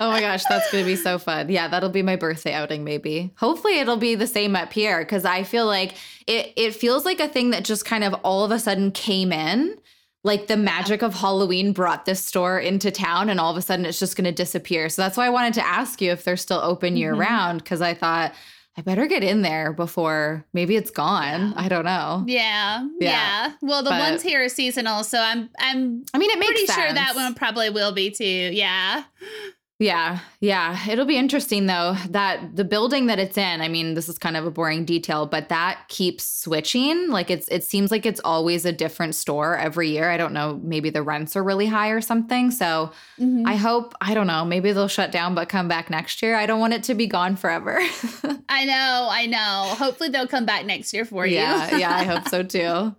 oh 0.00 0.10
my 0.10 0.20
gosh, 0.20 0.42
that's 0.48 0.68
going 0.72 0.82
to 0.82 0.90
be 0.90 0.96
so 0.96 1.16
fun. 1.20 1.48
Yeah, 1.48 1.68
that'll 1.68 1.90
be 1.90 2.02
my 2.02 2.16
birthday 2.16 2.54
outing, 2.54 2.82
maybe. 2.82 3.32
Hopefully, 3.36 3.78
it'll 3.78 3.96
be 3.96 4.16
the 4.16 4.26
same 4.26 4.56
at 4.56 4.70
Pierre 4.70 4.98
because 4.98 5.24
I 5.24 5.44
feel 5.44 5.66
like 5.66 5.94
it, 6.26 6.54
it 6.56 6.74
feels 6.74 7.04
like 7.04 7.20
a 7.20 7.28
thing 7.28 7.50
that 7.50 7.64
just 7.64 7.84
kind 7.84 8.02
of 8.02 8.14
all 8.24 8.44
of 8.44 8.50
a 8.50 8.58
sudden 8.58 8.90
came 8.90 9.30
in 9.30 9.78
like 10.24 10.48
the 10.48 10.56
magic 10.56 11.02
of 11.02 11.14
Halloween 11.14 11.72
brought 11.72 12.04
this 12.04 12.22
store 12.22 12.58
into 12.58 12.90
town 12.90 13.30
and 13.30 13.38
all 13.38 13.52
of 13.52 13.56
a 13.56 13.62
sudden 13.62 13.86
it's 13.86 14.00
just 14.00 14.16
going 14.16 14.24
to 14.24 14.32
disappear. 14.32 14.88
So 14.88 15.02
that's 15.02 15.16
why 15.16 15.26
I 15.26 15.30
wanted 15.30 15.54
to 15.54 15.64
ask 15.64 16.02
you 16.02 16.10
if 16.10 16.24
they're 16.24 16.36
still 16.36 16.58
open 16.58 16.96
year 16.96 17.12
mm-hmm. 17.12 17.20
round 17.20 17.62
because 17.62 17.80
I 17.80 17.94
thought 17.94 18.34
I 18.78 18.80
better 18.80 19.06
get 19.06 19.24
in 19.24 19.42
there 19.42 19.72
before 19.72 20.44
maybe 20.52 20.76
it's 20.76 20.92
gone. 20.92 21.52
I 21.54 21.66
don't 21.68 21.84
know. 21.84 22.22
Yeah. 22.28 22.86
Yeah. 23.00 23.10
yeah. 23.10 23.52
Well, 23.60 23.82
the 23.82 23.90
but, 23.90 23.98
ones 23.98 24.22
here 24.22 24.44
are 24.44 24.48
seasonal, 24.48 25.02
so 25.02 25.18
I'm 25.18 25.50
I'm 25.58 26.04
I 26.14 26.18
mean 26.18 26.30
it 26.30 26.38
makes 26.38 26.52
pretty 26.52 26.66
sense. 26.66 26.78
sure 26.78 26.92
that 26.92 27.16
one 27.16 27.34
probably 27.34 27.70
will 27.70 27.90
be 27.90 28.12
too. 28.12 28.24
Yeah. 28.24 29.02
Yeah, 29.80 30.18
yeah. 30.40 30.76
It'll 30.90 31.04
be 31.04 31.16
interesting 31.16 31.66
though 31.66 31.94
that 32.10 32.56
the 32.56 32.64
building 32.64 33.06
that 33.06 33.20
it's 33.20 33.38
in, 33.38 33.60
I 33.60 33.68
mean, 33.68 33.94
this 33.94 34.08
is 34.08 34.18
kind 34.18 34.36
of 34.36 34.44
a 34.44 34.50
boring 34.50 34.84
detail, 34.84 35.24
but 35.24 35.50
that 35.50 35.82
keeps 35.86 36.24
switching. 36.24 37.10
Like 37.10 37.30
it's 37.30 37.46
it 37.46 37.62
seems 37.62 37.92
like 37.92 38.04
it's 38.04 38.20
always 38.24 38.64
a 38.64 38.72
different 38.72 39.14
store 39.14 39.56
every 39.56 39.90
year. 39.90 40.10
I 40.10 40.16
don't 40.16 40.32
know, 40.32 40.58
maybe 40.64 40.90
the 40.90 41.02
rents 41.02 41.36
are 41.36 41.44
really 41.44 41.66
high 41.66 41.90
or 41.90 42.00
something. 42.00 42.50
So 42.50 42.90
mm-hmm. 43.20 43.46
I 43.46 43.54
hope, 43.54 43.94
I 44.00 44.14
don't 44.14 44.26
know, 44.26 44.44
maybe 44.44 44.72
they'll 44.72 44.88
shut 44.88 45.12
down 45.12 45.36
but 45.36 45.48
come 45.48 45.68
back 45.68 45.90
next 45.90 46.22
year. 46.22 46.34
I 46.34 46.46
don't 46.46 46.58
want 46.58 46.74
it 46.74 46.82
to 46.84 46.94
be 46.94 47.06
gone 47.06 47.36
forever. 47.36 47.78
I 48.48 48.64
know, 48.64 49.08
I 49.10 49.26
know. 49.26 49.74
Hopefully 49.76 50.08
they'll 50.08 50.26
come 50.26 50.44
back 50.44 50.66
next 50.66 50.92
year 50.92 51.04
for 51.04 51.24
you. 51.24 51.36
yeah, 51.36 51.76
yeah, 51.76 51.94
I 51.94 52.02
hope 52.02 52.26
so 52.28 52.42
too. 52.42 52.96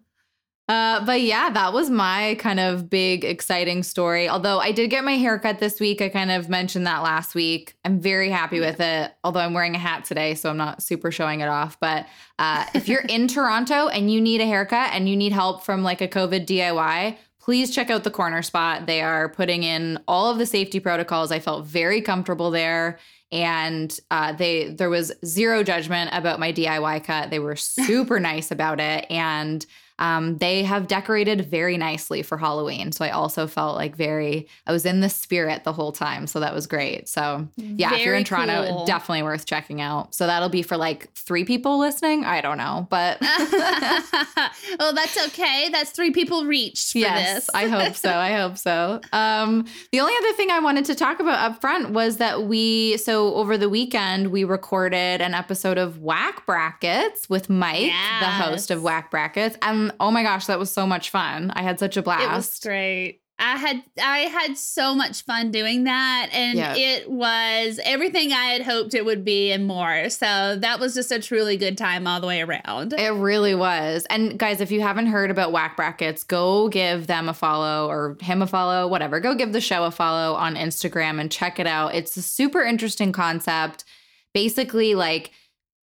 Uh, 0.69 1.03
but 1.03 1.21
yeah, 1.21 1.49
that 1.49 1.73
was 1.73 1.89
my 1.89 2.35
kind 2.37 2.59
of 2.59 2.91
big, 2.91 3.25
exciting 3.25 3.81
story. 3.81 4.29
Although 4.29 4.59
I 4.59 4.71
did 4.71 4.91
get 4.91 5.03
my 5.03 5.13
haircut 5.13 5.57
this 5.57 5.79
week. 5.79 5.99
I 5.99 6.09
kind 6.09 6.29
of 6.29 6.47
mentioned 6.47 6.85
that 6.85 7.01
last 7.01 7.33
week. 7.33 7.73
I'm 7.83 7.99
very 7.99 8.29
happy 8.29 8.59
with 8.59 8.79
it. 8.79 9.11
Although 9.23 9.39
I'm 9.39 9.55
wearing 9.55 9.73
a 9.73 9.79
hat 9.79 10.05
today, 10.05 10.35
so 10.35 10.47
I'm 10.47 10.57
not 10.57 10.83
super 10.83 11.09
showing 11.09 11.39
it 11.39 11.47
off. 11.47 11.79
But 11.79 12.05
uh, 12.37 12.65
if 12.75 12.87
you're 12.87 13.01
in 13.01 13.27
Toronto 13.27 13.87
and 13.87 14.13
you 14.13 14.21
need 14.21 14.41
a 14.41 14.45
haircut 14.45 14.91
and 14.93 15.09
you 15.09 15.17
need 15.17 15.31
help 15.31 15.63
from 15.63 15.81
like 15.81 16.01
a 16.01 16.07
COVID 16.07 16.45
DIY, 16.45 17.17
please 17.39 17.73
check 17.73 17.89
out 17.89 18.03
the 18.03 18.11
corner 18.11 18.43
spot. 18.43 18.85
They 18.85 19.01
are 19.01 19.27
putting 19.27 19.63
in 19.63 19.97
all 20.07 20.29
of 20.29 20.37
the 20.37 20.45
safety 20.45 20.79
protocols. 20.79 21.31
I 21.31 21.39
felt 21.39 21.65
very 21.65 21.99
comfortable 21.99 22.51
there 22.51 22.99
and 23.31 23.99
uh, 24.11 24.33
they 24.33 24.69
there 24.69 24.89
was 24.89 25.11
zero 25.25 25.63
judgment 25.63 26.11
about 26.13 26.39
my 26.39 26.51
DIY 26.53 27.03
cut. 27.03 27.29
They 27.29 27.39
were 27.39 27.55
super 27.55 28.19
nice 28.19 28.49
about 28.49 28.79
it, 28.79 29.05
and 29.09 29.65
um, 29.99 30.37
they 30.37 30.63
have 30.63 30.87
decorated 30.87 31.45
very 31.45 31.77
nicely 31.77 32.23
for 32.23 32.37
Halloween. 32.37 32.93
So 32.93 33.03
I 33.03 33.09
also 33.09 33.47
felt 33.47 33.75
like 33.75 33.97
very, 33.97 34.47
I 34.65 34.71
was 34.71 34.85
in 34.85 35.01
the 35.01 35.09
spirit 35.09 35.65
the 35.65 35.73
whole 35.73 35.91
time. 35.91 36.25
So 36.25 36.39
that 36.39 36.53
was 36.53 36.67
great. 36.67 37.09
So 37.09 37.47
yeah, 37.57 37.89
very 37.89 37.99
if 37.99 38.05
you're 38.05 38.15
in 38.15 38.23
Toronto, 38.23 38.65
cool. 38.65 38.85
definitely 38.85 39.23
worth 39.23 39.45
checking 39.45 39.81
out. 39.81 40.15
So 40.15 40.25
that'll 40.25 40.49
be 40.49 40.63
for 40.63 40.77
like 40.77 41.13
three 41.13 41.43
people 41.43 41.77
listening. 41.77 42.23
I 42.23 42.39
don't 42.39 42.57
know, 42.57 42.87
but. 42.89 43.19
well, 44.79 44.93
that's 44.93 45.27
okay. 45.27 45.67
That's 45.69 45.91
three 45.91 46.11
people 46.11 46.45
reached 46.45 46.93
for 46.93 46.99
yes, 46.99 47.35
this. 47.35 47.49
I 47.53 47.67
hope 47.67 47.95
so. 47.95 48.09
I 48.09 48.31
hope 48.31 48.57
so. 48.57 49.01
Um, 49.11 49.65
the 49.91 49.99
only 49.99 50.13
other 50.17 50.33
thing 50.33 50.49
I 50.49 50.59
wanted 50.59 50.85
to 50.85 50.95
talk 50.95 51.19
about 51.19 51.39
up 51.39 51.59
front 51.59 51.89
was 51.91 52.17
that 52.17 52.43
we, 52.43 52.95
so 52.97 53.35
over 53.35 53.57
the 53.57 53.69
weekend, 53.69 54.27
we 54.27 54.45
recorded 54.45 55.21
an 55.21 55.33
episode 55.33 55.77
of 55.77 55.99
Whack 55.99 56.45
Brackets 56.45 57.29
with 57.29 57.49
Mike, 57.49 57.81
yes. 57.81 58.21
the 58.21 58.27
host 58.27 58.71
of 58.71 58.81
Whack 58.81 59.11
Brackets. 59.11 59.57
Um, 59.61 59.88
oh 59.99 60.11
my 60.11 60.23
gosh, 60.23 60.45
that 60.47 60.59
was 60.59 60.71
so 60.71 60.85
much 60.87 61.09
fun. 61.09 61.51
I 61.51 61.63
had 61.63 61.79
such 61.79 61.97
a 61.97 62.01
blast. 62.01 62.23
It 62.23 62.31
was 62.31 62.59
great. 62.59 63.21
I 63.39 63.55
had 63.55 63.83
I 64.01 64.17
had 64.19 64.57
so 64.57 64.93
much 64.93 65.23
fun 65.23 65.51
doing 65.51 65.85
that 65.85 66.29
and 66.33 66.59
it 66.59 67.09
was 67.09 67.79
everything 67.85 68.33
I 68.33 68.47
had 68.47 68.63
hoped 68.63 68.93
it 68.93 69.05
would 69.05 69.23
be 69.23 69.51
and 69.51 69.65
more. 69.65 70.09
So 70.09 70.57
that 70.59 70.79
was 70.79 70.93
just 70.93 71.11
a 71.11 71.19
truly 71.19 71.55
good 71.55 71.77
time 71.77 72.05
all 72.05 72.19
the 72.19 72.27
way 72.27 72.41
around. 72.41 72.93
It 72.93 73.13
really 73.13 73.55
was. 73.55 74.05
And 74.09 74.37
guys, 74.37 74.59
if 74.59 74.71
you 74.71 74.81
haven't 74.81 75.07
heard 75.07 75.31
about 75.31 75.53
Whack 75.53 75.77
Brackets, 75.77 76.25
go 76.25 76.67
give 76.67 77.07
them 77.07 77.29
a 77.29 77.33
follow 77.33 77.87
or 77.87 78.17
him 78.19 78.41
a 78.41 78.47
follow, 78.47 78.87
whatever. 78.87 79.21
Go 79.21 79.33
give 79.33 79.53
the 79.53 79.61
show 79.61 79.85
a 79.85 79.91
follow 79.91 80.35
on 80.35 80.55
Instagram 80.55 81.21
and 81.21 81.31
check 81.31 81.59
it 81.59 81.67
out. 81.67 81.95
It's 81.95 82.17
a 82.17 82.21
super 82.21 82.61
interesting 82.61 83.13
concept. 83.13 83.85
Basically 84.33 84.95
like 84.95 85.31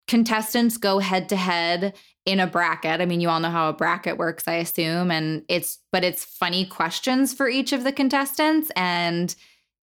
contestants 0.07 0.75
go 0.77 0.99
head 0.99 1.29
to 1.29 1.37
head 1.37 1.95
in 2.25 2.39
a 2.39 2.47
bracket. 2.47 3.01
I 3.01 3.05
mean, 3.05 3.21
you 3.21 3.29
all 3.29 3.39
know 3.39 3.51
how 3.51 3.69
a 3.69 3.73
bracket 3.73 4.17
works, 4.17 4.47
I 4.47 4.55
assume, 4.55 5.11
and 5.11 5.43
it's 5.47 5.79
but 5.91 6.03
it's 6.03 6.25
funny 6.25 6.65
questions 6.65 7.33
for 7.33 7.47
each 7.47 7.71
of 7.71 7.83
the 7.83 7.91
contestants 7.91 8.71
and 8.75 9.33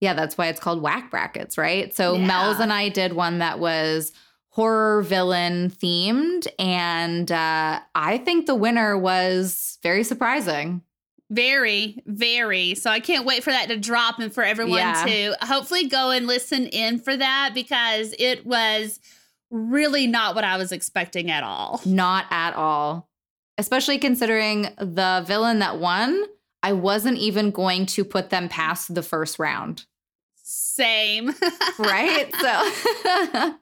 yeah, 0.01 0.15
that's 0.15 0.37
why 0.37 0.49
it's 0.49 0.59
called 0.59 0.83
whack 0.83 1.13
brackets, 1.13 1.57
right? 1.57 1.95
So 1.95 2.15
yeah. 2.15 2.27
Mel's 2.27 2.59
and 2.59 2.73
I 2.73 2.89
did 2.89 3.13
one 3.13 3.39
that 3.39 3.61
was 3.61 4.11
horror 4.49 5.03
villain 5.03 5.71
themed 5.71 6.47
and 6.59 7.31
uh 7.31 7.81
I 7.95 8.19
think 8.19 8.47
the 8.47 8.55
winner 8.55 8.99
was 8.99 9.79
very 9.83 10.03
surprising. 10.03 10.83
Very, 11.31 12.03
very. 12.05 12.75
So 12.75 12.91
I 12.91 13.01
can't 13.01 13.25
wait 13.25 13.43
for 13.43 13.51
that 13.51 13.69
to 13.69 13.79
drop 13.79 14.19
and 14.19 14.35
for 14.35 14.45
everyone 14.45 14.81
yeah. 14.81 15.05
to 15.07 15.37
hopefully 15.41 15.89
go 15.89 16.11
and 16.11 16.27
listen 16.27 16.67
in 16.67 16.99
for 16.99 17.17
that 17.17 17.53
because 17.55 18.15
it 18.19 18.45
was 18.45 19.01
really 19.53 20.07
not 20.07 20.35
what 20.35 20.45
I 20.45 20.57
was 20.57 20.73
expecting 20.73 21.31
at 21.31 21.45
all. 21.45 21.81
Not 21.85 22.27
at 22.31 22.55
all. 22.57 23.09
Especially 23.59 23.99
considering 23.99 24.63
the 24.79 25.23
villain 25.27 25.61
that 25.61 25.79
won, 25.79 26.25
I 26.63 26.73
wasn't 26.73 27.19
even 27.19 27.51
going 27.51 27.87
to 27.87 28.05
put 28.05 28.31
them 28.31 28.49
past 28.49 28.95
the 28.95 29.03
first 29.03 29.39
round. 29.39 29.85
Same. 30.43 31.35
right? 31.79 32.35
So, 32.35 33.55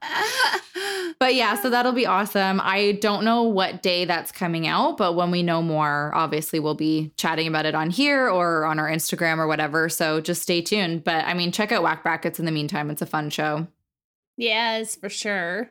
but 1.18 1.35
yeah, 1.35 1.61
so 1.61 1.70
that'll 1.70 1.92
be 1.92 2.06
awesome. 2.06 2.61
I 2.62 2.99
don't 3.00 3.25
know 3.25 3.42
what 3.42 3.82
day 3.82 4.04
that's 4.04 4.30
coming 4.30 4.68
out, 4.68 4.97
but 4.97 5.14
when 5.14 5.32
we 5.32 5.42
know 5.42 5.61
more, 5.61 6.12
obviously 6.14 6.61
we'll 6.61 6.75
be 6.75 7.12
chatting 7.16 7.49
about 7.49 7.66
it 7.66 7.75
on 7.75 7.90
here 7.90 8.28
or 8.28 8.64
on 8.64 8.78
our 8.78 8.88
Instagram 8.88 9.38
or 9.38 9.49
whatever. 9.49 9.88
So 9.88 10.20
just 10.20 10.40
stay 10.42 10.62
tuned. 10.62 11.02
But 11.02 11.25
I 11.25 11.35
mean, 11.35 11.50
check 11.50 11.73
out 11.73 11.82
Whack 11.82 12.04
Brackets 12.04 12.38
in 12.38 12.44
the 12.44 12.52
meantime. 12.52 12.90
It's 12.90 13.02
a 13.02 13.06
fun 13.06 13.30
show. 13.30 13.66
Yes, 14.40 14.97
for 14.97 15.11
sure. 15.11 15.70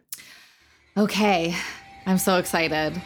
Okay. 0.95 1.55
I'm 2.05 2.19
so 2.19 2.37
excited. 2.37 3.01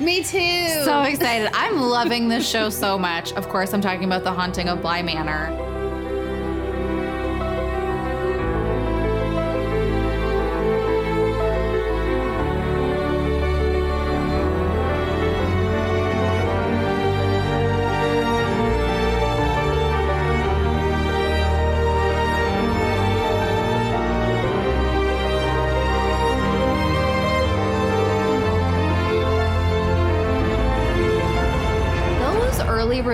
Me 0.00 0.24
too. 0.24 0.68
So 0.84 1.02
excited. 1.02 1.50
I'm 1.54 1.80
loving 1.80 2.28
this 2.28 2.48
show 2.48 2.68
so 2.68 2.98
much. 2.98 3.32
Of 3.34 3.48
course, 3.48 3.72
I'm 3.72 3.80
talking 3.80 4.04
about 4.04 4.24
The 4.24 4.32
Haunting 4.32 4.68
of 4.68 4.82
Bly 4.82 5.02
Manor. 5.02 5.73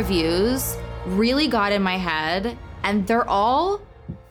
Reviews 0.01 0.79
really 1.05 1.47
got 1.47 1.73
in 1.73 1.83
my 1.83 1.99
head, 1.99 2.57
and 2.85 3.07
they're 3.07 3.29
all 3.29 3.83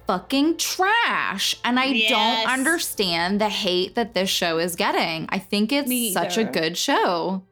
fucking 0.07 0.57
trash. 0.57 1.55
And 1.63 1.79
I 1.79 1.85
yes. 1.85 2.09
don't 2.09 2.51
understand 2.51 3.39
the 3.39 3.49
hate 3.49 3.93
that 3.93 4.15
this 4.15 4.31
show 4.31 4.57
is 4.57 4.75
getting. 4.75 5.27
I 5.29 5.37
think 5.37 5.71
it's 5.71 6.13
such 6.13 6.39
a 6.39 6.43
good 6.43 6.75
show. 6.75 7.43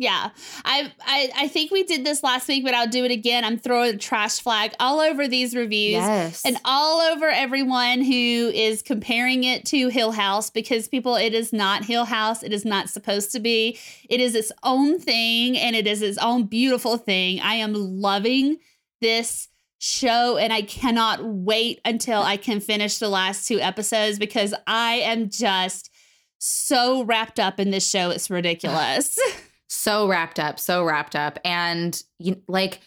Yeah. 0.00 0.30
I, 0.64 0.90
I 1.04 1.30
I 1.36 1.48
think 1.48 1.70
we 1.70 1.82
did 1.82 2.06
this 2.06 2.22
last 2.22 2.48
week, 2.48 2.64
but 2.64 2.72
I'll 2.72 2.88
do 2.88 3.04
it 3.04 3.10
again. 3.10 3.44
I'm 3.44 3.58
throwing 3.58 3.96
a 3.96 3.98
trash 3.98 4.40
flag 4.40 4.72
all 4.80 4.98
over 4.98 5.28
these 5.28 5.54
reviews 5.54 5.92
yes. 5.92 6.42
and 6.42 6.56
all 6.64 7.02
over 7.02 7.28
everyone 7.28 8.00
who 8.00 8.50
is 8.54 8.80
comparing 8.80 9.44
it 9.44 9.66
to 9.66 9.88
Hill 9.88 10.12
House 10.12 10.48
because 10.48 10.88
people, 10.88 11.16
it 11.16 11.34
is 11.34 11.52
not 11.52 11.84
Hill 11.84 12.06
House. 12.06 12.42
It 12.42 12.54
is 12.54 12.64
not 12.64 12.88
supposed 12.88 13.30
to 13.32 13.40
be. 13.40 13.78
It 14.08 14.20
is 14.20 14.34
its 14.34 14.50
own 14.62 14.98
thing 14.98 15.58
and 15.58 15.76
it 15.76 15.86
is 15.86 16.00
its 16.00 16.16
own 16.16 16.44
beautiful 16.44 16.96
thing. 16.96 17.38
I 17.40 17.56
am 17.56 17.74
loving 17.74 18.56
this 19.02 19.48
show 19.80 20.38
and 20.38 20.50
I 20.50 20.62
cannot 20.62 21.22
wait 21.22 21.78
until 21.84 22.22
I 22.22 22.38
can 22.38 22.60
finish 22.60 22.96
the 22.96 23.10
last 23.10 23.46
two 23.46 23.60
episodes 23.60 24.18
because 24.18 24.54
I 24.66 24.94
am 24.94 25.28
just 25.28 25.90
so 26.38 27.04
wrapped 27.04 27.38
up 27.38 27.60
in 27.60 27.70
this 27.70 27.86
show. 27.86 28.08
It's 28.08 28.30
ridiculous. 28.30 29.18
so 29.70 30.08
wrapped 30.08 30.40
up, 30.40 30.58
so 30.58 30.84
wrapped 30.84 31.14
up. 31.14 31.38
And 31.44 32.00
you, 32.18 32.42
like, 32.48 32.80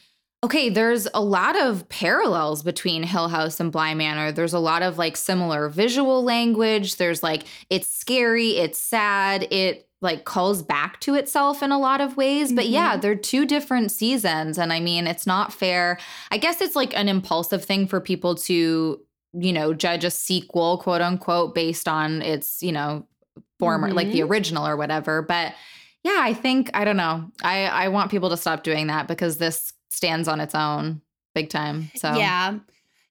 okay, 0.44 0.70
there's 0.70 1.08
a 1.14 1.22
lot 1.22 1.60
of 1.60 1.88
parallels 1.88 2.62
between 2.62 3.04
Hill 3.04 3.30
House 3.30 3.62
and 3.62 3.72
Bly 3.72 3.94
Manor. 3.94 4.34
There's 4.34 4.54
a 4.54 4.60
lot 4.60 4.84
of 4.84 4.98
like 4.98 5.16
similar 5.16 5.70
visual 5.70 6.24
language. 6.24 6.98
There's 6.98 7.24
like, 7.24 7.44
it's 7.70 7.88
scary, 7.88 8.58
it's 8.58 8.78
sad, 8.80 9.48
it 9.50 9.88
like 10.02 10.26
calls 10.26 10.62
back 10.62 11.00
to 11.00 11.16
itself 11.16 11.64
in 11.64 11.72
a 11.72 11.80
lot 11.80 12.02
of 12.02 12.18
ways. 12.18 12.52
But 12.52 12.66
mm-hmm. 12.66 12.74
yeah, 12.74 12.98
they're 12.98 13.16
two 13.16 13.46
different 13.46 13.90
seasons. 13.90 14.58
And 14.58 14.74
I 14.74 14.82
mean, 14.82 15.08
it's 15.08 15.26
not 15.26 15.54
fair. 15.54 15.98
I 16.30 16.38
guess 16.38 16.60
it's 16.60 16.76
like 16.76 16.94
an 16.98 17.08
impulsive 17.08 17.64
thing 17.64 17.88
for 17.88 18.02
people 18.02 18.36
to, 18.36 19.00
you 19.32 19.54
know, 19.54 19.74
judge 19.74 20.04
a 20.04 20.12
sequel, 20.12 20.80
quote 20.80 21.00
unquote, 21.00 21.56
based 21.56 21.88
on 21.88 22.22
its, 22.22 22.62
you 22.62 22.74
know, 22.74 23.08
former, 23.58 23.88
mm-hmm. 23.88 23.96
like 23.96 24.12
the 24.12 24.20
mm-hmm. 24.20 24.32
original 24.32 24.68
or 24.68 24.76
whatever. 24.76 25.22
But 25.22 25.54
yeah, 26.04 26.20
I 26.20 26.34
think 26.34 26.70
I 26.74 26.84
don't 26.84 26.98
know. 26.98 27.32
I 27.44 27.66
I 27.66 27.88
want 27.88 28.12
people 28.12 28.30
to 28.30 28.38
stop 28.38 28.64
doing 28.64 28.88
that 28.88 29.08
because 29.08 29.38
this 29.38 29.74
stands 29.90 30.28
on 30.28 30.40
its 30.40 30.54
own 30.54 31.02
big 31.34 31.50
time. 31.50 31.90
So 31.96 32.14
Yeah. 32.16 32.60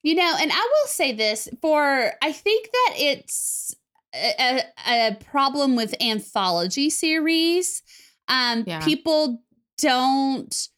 You 0.02 0.16
know, 0.16 0.36
and 0.40 0.50
I 0.52 0.56
will 0.56 0.88
say 0.88 1.12
this 1.12 1.48
for 1.60 2.12
I 2.22 2.32
think 2.32 2.70
that 2.70 2.94
it's 2.96 3.74
a, 4.14 4.62
a 4.86 5.16
problem 5.30 5.76
with 5.76 5.94
anthology 6.02 6.90
series. 6.90 7.82
Um 8.28 8.64
yeah. 8.66 8.84
people 8.84 9.42
don't 9.78 10.68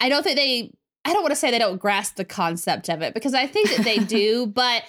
I 0.00 0.08
don't 0.08 0.22
think 0.22 0.36
they 0.36 0.72
I 1.06 1.12
don't 1.12 1.22
want 1.22 1.32
to 1.32 1.36
say 1.36 1.50
they 1.50 1.58
don't 1.58 1.80
grasp 1.80 2.16
the 2.16 2.24
concept 2.24 2.90
of 2.90 3.00
it 3.00 3.14
because 3.14 3.32
I 3.32 3.46
think 3.46 3.70
that 3.70 3.84
they 3.84 3.98
do, 4.04 4.46
but 4.46 4.82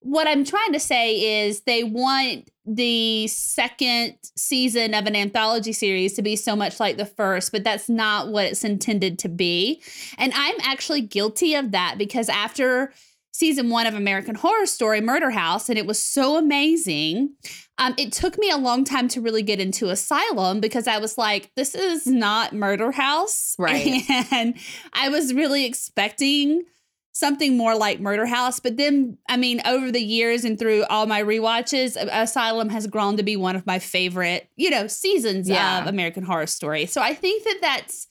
what 0.00 0.28
I'm 0.28 0.44
trying 0.44 0.72
to 0.74 0.80
say 0.80 1.46
is 1.46 1.62
they 1.62 1.82
want 1.82 2.50
the 2.64 3.26
second 3.26 4.16
season 4.36 4.94
of 4.94 5.06
an 5.06 5.16
anthology 5.16 5.72
series 5.72 6.12
to 6.14 6.22
be 6.22 6.36
so 6.36 6.54
much 6.54 6.78
like 6.78 6.96
the 6.96 7.06
first, 7.06 7.50
but 7.50 7.64
that's 7.64 7.88
not 7.88 8.28
what 8.28 8.46
it's 8.46 8.64
intended 8.64 9.18
to 9.20 9.28
be. 9.28 9.82
And 10.16 10.32
I'm 10.34 10.56
actually 10.62 11.02
guilty 11.02 11.54
of 11.54 11.72
that 11.72 11.96
because 11.98 12.28
after 12.28 12.92
season 13.32 13.70
one 13.70 13.86
of 13.86 13.94
American 13.94 14.34
Horror 14.34 14.66
Story, 14.66 15.00
Murder 15.00 15.30
House, 15.30 15.68
and 15.68 15.78
it 15.78 15.86
was 15.86 16.00
so 16.00 16.36
amazing. 16.36 17.34
Um, 17.78 17.94
it 17.96 18.12
took 18.12 18.38
me 18.38 18.50
a 18.50 18.56
long 18.56 18.84
time 18.84 19.08
to 19.08 19.20
really 19.20 19.42
get 19.42 19.58
into 19.58 19.88
Asylum 19.88 20.60
because 20.60 20.86
I 20.86 20.98
was 20.98 21.18
like, 21.18 21.50
this 21.56 21.74
is 21.74 22.06
not 22.06 22.52
Murder 22.52 22.92
House. 22.92 23.56
Right. 23.58 24.02
And 24.32 24.54
I 24.92 25.08
was 25.08 25.32
really 25.34 25.64
expecting 25.66 26.64
something 27.12 27.56
more 27.56 27.76
like 27.76 28.00
Murder 28.00 28.26
House. 28.26 28.58
But 28.58 28.78
then, 28.78 29.18
I 29.28 29.36
mean, 29.36 29.60
over 29.66 29.92
the 29.92 30.02
years 30.02 30.44
and 30.44 30.58
through 30.58 30.84
all 30.84 31.06
my 31.06 31.22
rewatches, 31.22 31.96
Asylum 32.10 32.70
has 32.70 32.86
grown 32.86 33.16
to 33.18 33.22
be 33.22 33.36
one 33.36 33.54
of 33.54 33.66
my 33.66 33.78
favorite, 33.78 34.48
you 34.56 34.70
know, 34.70 34.86
seasons 34.86 35.48
Yeah. 35.48 35.82
of 35.82 35.86
American 35.86 36.24
Horror 36.24 36.46
Story. 36.46 36.86
So 36.86 37.00
I 37.02 37.14
think 37.14 37.44
that 37.44 37.58
that's 37.60 38.08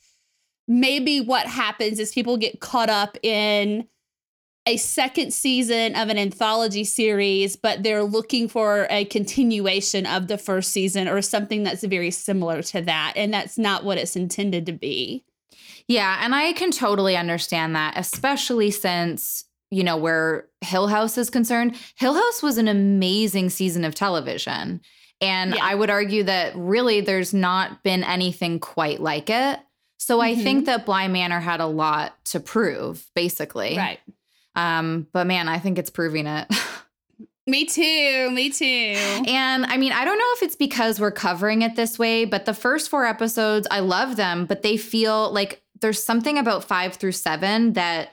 maybe 0.67 1.19
what 1.19 1.47
happens 1.47 1.99
is 1.99 2.13
people 2.13 2.37
get 2.37 2.59
caught 2.59 2.89
up 2.89 3.17
in 3.23 3.87
a 4.67 4.77
second 4.77 5.33
season 5.33 5.95
of 5.95 6.09
an 6.09 6.19
anthology 6.19 6.83
series, 6.83 7.55
but 7.55 7.81
they're 7.81 8.03
looking 8.03 8.47
for 8.47 8.85
a 8.91 9.05
continuation 9.05 10.05
of 10.05 10.27
the 10.27 10.37
first 10.37 10.69
season 10.71 11.07
or 11.07 11.19
something 11.23 11.63
that's 11.63 11.83
very 11.83 12.11
similar 12.11 12.61
to 12.61 12.79
that. 12.81 13.13
And 13.15 13.33
that's 13.33 13.57
not 13.57 13.83
what 13.83 13.97
it's 13.97 14.15
intended 14.15 14.67
to 14.67 14.71
be. 14.71 15.25
Yeah, 15.91 16.19
and 16.21 16.33
I 16.33 16.53
can 16.53 16.71
totally 16.71 17.17
understand 17.17 17.75
that, 17.75 17.95
especially 17.97 18.71
since, 18.71 19.43
you 19.71 19.83
know, 19.83 19.97
where 19.97 20.47
Hill 20.61 20.87
House 20.87 21.17
is 21.17 21.29
concerned. 21.29 21.75
Hill 21.95 22.13
House 22.13 22.41
was 22.41 22.57
an 22.57 22.67
amazing 22.67 23.49
season 23.49 23.83
of 23.83 23.93
television. 23.93 24.81
And 25.19 25.53
Yeah. 25.55 25.63
I 25.65 25.75
would 25.75 25.89
argue 25.89 26.23
that 26.23 26.53
really 26.55 27.01
there's 27.01 27.33
not 27.33 27.83
been 27.83 28.03
anything 28.03 28.59
quite 28.59 29.01
like 29.01 29.29
it. 29.29 29.59
So 29.97 30.19
I 30.21 30.33
Mhm. 30.33 30.43
think 30.43 30.65
that 30.65 30.85
Bly 30.85 31.07
Manor 31.09 31.39
had 31.41 31.59
a 31.59 31.67
lot 31.67 32.23
to 32.25 32.39
prove, 32.39 33.05
basically. 33.13 33.77
Right. 33.77 33.99
Um, 34.55 35.07
but 35.13 35.27
man, 35.27 35.47
I 35.47 35.59
think 35.59 35.77
it's 35.77 35.89
proving 35.91 36.25
it. 36.25 36.47
Me 37.47 37.65
too. 37.65 38.29
Me 38.31 38.49
too. 38.49 38.65
And 38.65 39.65
I 39.65 39.77
mean, 39.77 39.91
I 39.91 40.05
don't 40.05 40.17
know 40.17 40.31
if 40.35 40.43
it's 40.43 40.55
because 40.55 40.99
we're 40.99 41.11
covering 41.11 41.63
it 41.63 41.75
this 41.75 41.99
way, 41.99 42.23
but 42.25 42.45
the 42.45 42.53
first 42.53 42.89
four 42.89 43.05
episodes, 43.05 43.67
I 43.69 43.79
love 43.81 44.15
them, 44.15 44.45
but 44.45 44.61
they 44.61 44.77
feel 44.77 45.31
like 45.31 45.61
there's 45.81 46.03
something 46.03 46.37
about 46.37 46.63
five 46.63 46.95
through 46.95 47.11
seven 47.13 47.73
that, 47.73 48.09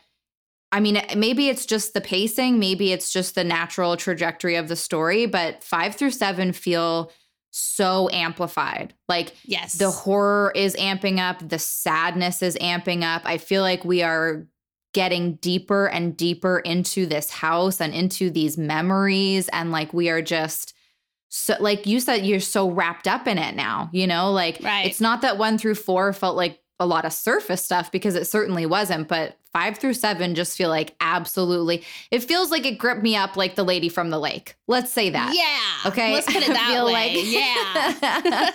I 0.72 0.80
mean, 0.80 1.00
maybe 1.16 1.48
it's 1.48 1.64
just 1.66 1.94
the 1.94 2.00
pacing, 2.00 2.58
maybe 2.58 2.92
it's 2.92 3.12
just 3.12 3.34
the 3.34 3.44
natural 3.44 3.96
trajectory 3.96 4.56
of 4.56 4.68
the 4.68 4.76
story, 4.76 5.26
but 5.26 5.62
five 5.64 5.94
through 5.94 6.10
seven 6.10 6.52
feel 6.52 7.10
so 7.50 8.10
amplified. 8.12 8.92
Like 9.08 9.34
Yes. 9.44 9.74
the 9.74 9.90
horror 9.90 10.52
is 10.54 10.76
amping 10.76 11.18
up, 11.18 11.46
the 11.48 11.58
sadness 11.58 12.42
is 12.42 12.56
amping 12.56 13.02
up. 13.02 13.22
I 13.24 13.38
feel 13.38 13.62
like 13.62 13.84
we 13.84 14.02
are 14.02 14.46
getting 14.94 15.34
deeper 15.36 15.86
and 15.86 16.16
deeper 16.16 16.58
into 16.60 17.06
this 17.06 17.30
house 17.30 17.80
and 17.80 17.94
into 17.94 18.30
these 18.30 18.56
memories 18.58 19.48
and 19.48 19.70
like 19.70 19.92
we 19.92 20.08
are 20.08 20.22
just 20.22 20.74
so 21.30 21.54
like 21.60 21.86
you 21.86 22.00
said 22.00 22.24
you're 22.24 22.40
so 22.40 22.70
wrapped 22.70 23.06
up 23.06 23.26
in 23.28 23.36
it 23.36 23.54
now, 23.54 23.90
you 23.92 24.06
know? 24.06 24.32
Like 24.32 24.58
Right. 24.62 24.86
it's 24.86 25.00
not 25.00 25.20
that 25.22 25.36
1 25.38 25.58
through 25.58 25.74
4 25.74 26.12
felt 26.14 26.36
like 26.36 26.58
a 26.80 26.86
lot 26.86 27.04
of 27.04 27.12
surface 27.12 27.64
stuff 27.64 27.90
because 27.90 28.14
it 28.14 28.26
certainly 28.26 28.64
wasn't, 28.66 29.08
but 29.08 29.36
5 29.52 29.78
through 29.78 29.94
7 29.94 30.34
just 30.34 30.56
feel 30.56 30.68
like 30.68 30.94
absolutely. 31.00 31.82
It 32.10 32.20
feels 32.20 32.50
like 32.50 32.64
it 32.66 32.78
gripped 32.78 33.02
me 33.02 33.16
up 33.16 33.36
like 33.36 33.54
the 33.56 33.64
lady 33.64 33.88
from 33.88 34.10
the 34.10 34.18
lake. 34.20 34.56
Let's 34.68 34.92
say 34.92 35.10
that. 35.10 35.34
Yeah. 35.34 35.90
Okay. 35.90 36.12
Let's 36.12 36.26
put 36.26 36.36
it 36.42 36.46
that 36.52 36.70
feel 36.70 36.86
way. 36.86 36.92
like- 36.92 37.16
yeah. 37.26 38.50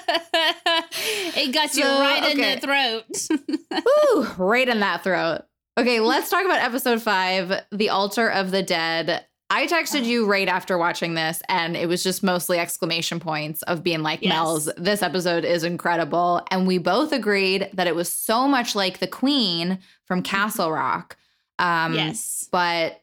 it 1.42 1.54
got 1.54 1.76
you 1.76 1.84
So, 1.84 2.00
right 2.00 2.32
in 2.32 2.38
the 2.38 2.60
throat. 2.60 3.84
Ooh, 4.16 4.28
right 4.38 4.70
in 4.70 4.80
that 4.80 5.04
throat. 5.04 5.42
Okay, 5.78 6.00
let's 6.00 6.30
talk 6.30 6.46
about 6.46 6.60
episode 6.60 7.02
five, 7.02 7.52
The 7.72 7.90
Altar 7.90 8.30
of 8.30 8.52
the 8.52 8.62
Dead. 8.62 9.26
I 9.54 9.68
texted 9.68 10.04
you 10.06 10.26
right 10.26 10.48
after 10.48 10.80
watching 10.80 11.14
this, 11.14 11.44
and 11.48 11.78
it 11.78 11.88
was 11.88 12.02
just 12.02 12.24
mostly 12.24 12.58
exclamation 12.58 13.20
points 13.20 13.62
of 13.64 13.84
being 13.84 14.02
like, 14.02 14.24
Yes. 14.24 14.34
Mel's, 14.34 14.70
this 14.78 15.04
episode 15.04 15.46
is 15.46 15.64
incredible. 15.64 16.42
And 16.50 16.66
we 16.66 16.80
both 16.80 17.12
agreed 17.12 17.70
that 17.74 17.86
it 17.86 17.94
was 17.96 18.12
so 18.12 18.48
much 18.48 18.74
like 18.74 18.98
the 18.98 19.08
Queen 19.08 19.78
from 20.06 20.24
Castle 20.24 20.72
Rock. 20.72 21.18
Um, 21.60 21.94
yes. 21.94 22.50
But 22.52 23.00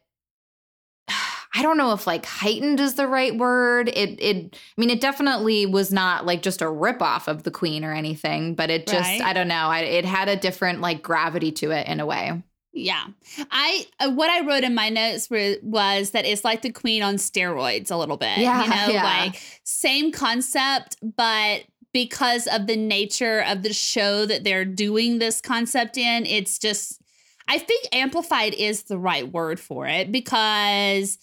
I 1.53 1.61
don't 1.61 1.77
know 1.77 1.93
if 1.93 2.05
like 2.05 2.25
heightened 2.25 2.81
is 2.81 2.95
the 2.95 3.07
right 3.07 3.37
word. 3.37 3.87
It 3.87 4.21
it 4.21 4.55
I 4.55 4.81
mean 4.81 4.89
it 4.89 5.01
definitely 5.01 5.65
was 5.65 5.91
not 5.91 6.25
like 6.25 6.41
just 6.41 6.61
a 6.61 6.65
ripoff 6.65 7.27
of 7.27 7.43
the 7.43 7.51
queen 7.51 7.83
or 7.83 7.93
anything, 7.93 8.55
but 8.55 8.69
it 8.69 8.87
just 8.87 9.09
Right. 9.09 9.21
I 9.21 9.33
don't 9.33 9.47
know. 9.49 9.67
I, 9.67 9.79
it 9.79 10.05
had 10.05 10.29
a 10.29 10.35
different 10.35 10.81
like 10.81 11.01
gravity 11.01 11.51
to 11.53 11.71
it 11.71 11.87
in 11.87 11.99
a 11.99 12.05
way. 12.05 12.41
Yeah. 12.73 13.07
I 13.51 13.85
uh, 13.99 14.11
what 14.11 14.29
I 14.29 14.45
wrote 14.45 14.63
in 14.63 14.73
my 14.73 14.89
notes 14.89 15.29
were, 15.29 15.55
was 15.61 16.11
that 16.11 16.25
it's 16.25 16.45
like 16.45 16.61
the 16.61 16.71
queen 16.71 17.03
on 17.03 17.15
steroids 17.15 17.91
a 17.91 17.97
little 17.97 18.17
bit. 18.17 18.37
Yeah, 18.37 18.63
You 18.63 18.69
know, 18.87 18.93
yeah. 18.93 19.03
like 19.03 19.41
same 19.63 20.11
concept, 20.11 20.97
but 21.01 21.63
because 21.93 22.47
of 22.47 22.67
the 22.67 22.77
nature 22.77 23.43
of 23.45 23.63
the 23.63 23.73
show 23.73 24.25
that 24.25 24.43
they're 24.45 24.63
doing 24.65 25.19
this 25.19 25.41
concept 25.41 25.97
in, 25.97 26.25
it's 26.25 26.57
just 26.57 27.01
I 27.47 27.57
think 27.57 27.85
amplified 27.91 28.53
is 28.53 28.83
the 28.83 28.97
right 28.97 29.29
word 29.29 29.59
for 29.59 29.85
it 29.87 30.11
because 30.11 31.17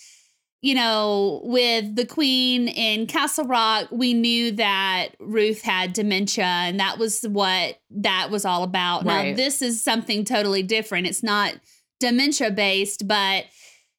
you 0.61 0.75
know, 0.75 1.41
with 1.45 1.95
the 1.95 2.05
queen 2.05 2.67
in 2.69 3.07
Castle 3.07 3.45
Rock, 3.45 3.89
we 3.93 4.13
knew 4.13 4.51
that 4.53 5.11
Ruth 5.21 5.63
had 5.63 5.93
dementia, 5.93 6.45
and 6.45 6.81
that 6.81 6.99
was 6.99 7.23
what 7.23 7.79
that 7.91 8.31
was 8.31 8.45
all 8.45 8.65
about. 8.65 9.05
Now, 9.05 9.35
this 9.35 9.63
is 9.63 9.83
something 9.83 10.25
totally 10.25 10.65
different. 10.65 11.07
It's 11.07 11.23
not 11.23 11.55
dementia 12.01 12.51
based, 12.51 13.07
but 13.07 13.45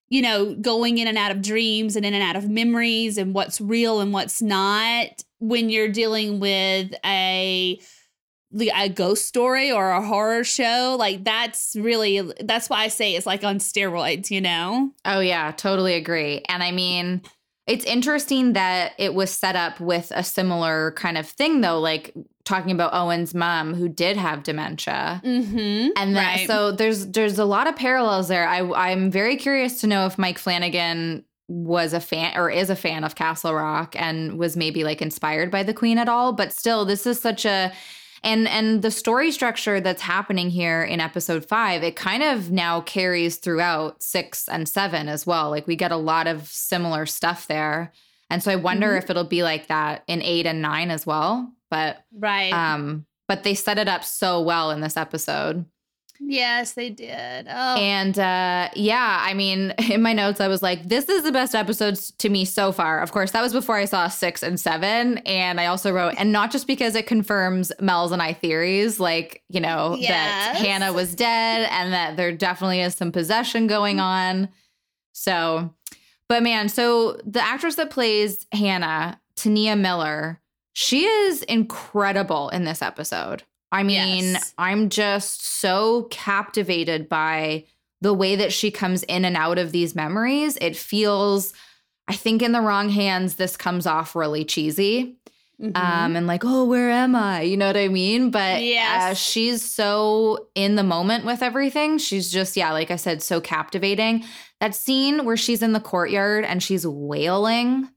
you 0.09 0.21
know, 0.21 0.55
going 0.55 0.97
in 0.97 1.07
and 1.07 1.17
out 1.17 1.31
of 1.31 1.41
dreams 1.41 1.95
and 1.95 2.03
in 2.05 2.13
and 2.13 2.23
out 2.23 2.35
of 2.35 2.49
memories 2.49 3.17
and 3.17 3.33
what's 3.33 3.61
real 3.61 3.99
and 4.01 4.11
what's 4.11 4.41
not 4.41 5.23
when 5.37 5.69
you're 5.69 5.91
dealing 5.91 6.39
with 6.39 6.93
a 7.05 7.79
a 8.73 8.89
ghost 8.89 9.27
story 9.27 9.71
or 9.71 9.91
a 9.91 10.01
horror 10.01 10.43
show 10.43 10.95
like 10.97 11.23
that's 11.23 11.75
really 11.77 12.19
that's 12.41 12.67
why 12.69 12.83
i 12.83 12.87
say 12.87 13.15
it's 13.15 13.27
like 13.27 13.43
on 13.43 13.59
steroids 13.59 14.31
you 14.31 14.41
know 14.41 14.91
Oh 15.05 15.19
yeah, 15.19 15.51
totally 15.51 15.93
agree. 15.93 16.41
And 16.49 16.61
I 16.63 16.71
mean, 16.71 17.21
it's 17.67 17.85
interesting 17.85 18.53
that 18.53 18.93
it 18.97 19.13
was 19.13 19.29
set 19.31 19.55
up 19.55 19.79
with 19.79 20.11
a 20.15 20.23
similar 20.23 20.91
kind 20.93 21.17
of 21.17 21.27
thing 21.27 21.61
though, 21.61 21.79
like 21.79 22.13
talking 22.45 22.71
about 22.71 22.93
Owen's 22.93 23.33
mom 23.35 23.75
who 23.75 23.87
did 23.87 24.17
have 24.17 24.41
dementia. 24.43 25.21
mm-hmm 25.23 25.89
And 25.95 26.15
that, 26.15 26.37
Right. 26.37 26.47
so 26.47 26.71
there's 26.71 27.07
there's 27.07 27.37
a 27.39 27.45
lot 27.45 27.67
of 27.67 27.75
parallels 27.75 28.27
there. 28.27 28.47
I 28.47 28.61
I'm 28.71 29.11
very 29.11 29.35
curious 29.35 29.79
to 29.81 29.87
know 29.87 30.05
if 30.07 30.17
Mike 30.17 30.39
Flanagan 30.39 31.23
was 31.47 31.93
a 31.93 31.99
fan 31.99 32.35
or 32.37 32.49
is 32.49 32.69
a 32.69 32.75
fan 32.75 33.03
of 33.03 33.15
Castle 33.15 33.53
Rock 33.53 33.95
and 33.97 34.37
was 34.37 34.55
maybe 34.57 34.83
like 34.83 35.01
inspired 35.01 35.49
by 35.51 35.63
the 35.63 35.73
Queen 35.73 35.97
at 35.97 36.09
all. 36.09 36.33
But 36.33 36.51
still, 36.53 36.85
this 36.85 37.05
is 37.07 37.19
such 37.21 37.45
a 37.45 37.71
and 38.23 38.47
and 38.47 38.81
the 38.81 38.91
story 38.91 39.31
structure 39.31 39.79
that's 39.81 40.01
happening 40.01 40.49
here 40.49 40.83
in 40.83 40.99
episode 40.99 41.45
five, 41.45 41.83
it 41.83 41.95
kind 41.95 42.23
of 42.23 42.51
now 42.51 42.81
carries 42.81 43.37
throughout 43.37 44.01
six 44.03 44.47
and 44.47 44.67
seven 44.67 45.07
as 45.07 45.25
well. 45.25 45.49
Like 45.49 45.67
we 45.67 45.75
get 45.75 45.91
a 45.91 45.97
lot 45.97 46.27
of 46.27 46.47
similar 46.47 47.05
stuff 47.05 47.47
there. 47.47 47.91
And 48.29 48.43
so 48.43 48.51
I 48.51 48.55
wonder 48.57 48.93
Mhm. 48.93 48.97
if 48.99 49.09
it'll 49.09 49.23
be 49.23 49.41
like 49.43 49.67
that 49.67 50.03
in 50.07 50.21
eight 50.21 50.45
and 50.45 50.61
nine 50.61 50.91
as 50.91 51.05
well. 51.05 51.51
But 51.71 52.03
right 52.17 52.51
um, 52.53 53.05
but 53.27 53.43
they 53.43 53.53
set 53.53 53.77
it 53.77 53.87
up 53.87 54.03
so 54.03 54.41
well 54.41 54.71
in 54.71 54.81
this 54.81 54.97
episode. 54.97 55.65
Yes 56.21 56.73
they 56.73 56.89
did 56.89 57.47
oh 57.49 57.75
And 57.77 58.17
uh, 58.19 58.69
yeah, 58.75 59.19
I 59.21 59.33
mean, 59.33 59.71
in 59.89 60.01
my 60.01 60.13
notes, 60.13 60.39
I 60.41 60.47
was 60.47 60.61
like, 60.61 60.87
this 60.87 61.07
is 61.09 61.23
the 61.23 61.31
best 61.31 61.55
episodes 61.55 62.11
to 62.19 62.29
me 62.29 62.45
so 62.45 62.71
far. 62.71 63.01
Of 63.01 63.11
course, 63.11 63.31
that 63.31 63.41
was 63.41 63.53
before 63.53 63.75
I 63.75 63.85
saw 63.85 64.07
six 64.07 64.43
and 64.43 64.59
seven. 64.59 65.19
And 65.19 65.59
I 65.59 65.67
also 65.67 65.91
wrote, 65.91 66.15
and 66.17 66.31
not 66.31 66.51
just 66.51 66.67
because 66.67 66.95
it 66.95 67.07
confirms 67.07 67.71
Mel's 67.79 68.11
and 68.11 68.21
I 68.21 68.33
theories, 68.33 68.99
like, 68.99 69.43
you 69.49 69.59
know, 69.59 69.97
that 70.09 70.55
Hannah 70.57 70.93
was 70.93 71.15
dead 71.15 71.67
and 71.71 71.93
that 71.93 72.17
there 72.17 72.31
definitely 72.31 72.81
is 72.81 72.95
some 72.95 73.11
possession 73.11 73.67
going 73.67 73.99
on. 73.99 74.49
So, 75.13 75.73
but 76.27 76.43
man, 76.43 76.69
so 76.69 77.19
the 77.25 77.41
actress 77.41 77.75
that 77.75 77.89
plays 77.89 78.45
Hannah, 78.51 79.19
T'Nia 79.35 79.79
Miller, 79.79 80.41
she 80.73 81.05
is 81.05 81.43
incredible 81.43 82.49
in 82.49 82.63
this 82.63 82.81
episode. 82.81 83.43
I 83.71 83.83
mean, 83.83 84.23
Yes. 84.33 84.53
I'm 84.57 84.89
just 84.89 85.45
so 85.59 86.03
captivated 86.09 87.07
by 87.09 87.65
the 88.01 88.13
way 88.13 88.35
that 88.37 88.53
she 88.53 88.71
comes 88.71 89.03
in 89.03 89.25
and 89.25 89.35
out 89.35 89.57
of 89.57 89.71
these 89.71 89.93
memories. 89.95 90.57
It 90.61 90.75
feels, 90.77 91.53
I 92.07 92.15
think, 92.15 92.41
in 92.41 92.51
the 92.53 92.61
wrong 92.61 92.89
hands, 92.89 93.35
this 93.35 93.57
comes 93.57 93.85
off 93.85 94.15
really 94.15 94.45
cheesy. 94.45 95.17
Mhm. 95.61 95.75
Um, 95.75 96.15
and 96.15 96.25
like, 96.25 96.45
oh, 96.45 96.63
where 96.63 96.89
am 96.89 97.17
I? 97.17 97.41
You 97.41 97.57
know 97.57 97.67
what 97.67 97.75
I 97.75 97.89
mean? 97.89 98.31
But 98.31 98.63
Yes. 98.63 99.11
uh, 99.11 99.13
she's 99.13 99.61
so 99.63 100.47
in 100.55 100.75
the 100.75 100.83
moment 100.83 101.25
with 101.25 101.43
everything. 101.43 101.97
She's 101.97 102.31
just, 102.31 102.55
yeah, 102.55 102.71
like 102.71 102.89
I 102.91 102.95
said, 102.95 103.21
so 103.21 103.41
captivating. 103.41 104.23
That 104.61 104.73
scene 104.73 105.25
where 105.25 105.35
she's 105.35 105.61
in 105.61 105.73
the 105.73 105.81
courtyard 105.81 106.45
and 106.45 106.63
she's 106.63 106.87
wailing. 106.87 107.89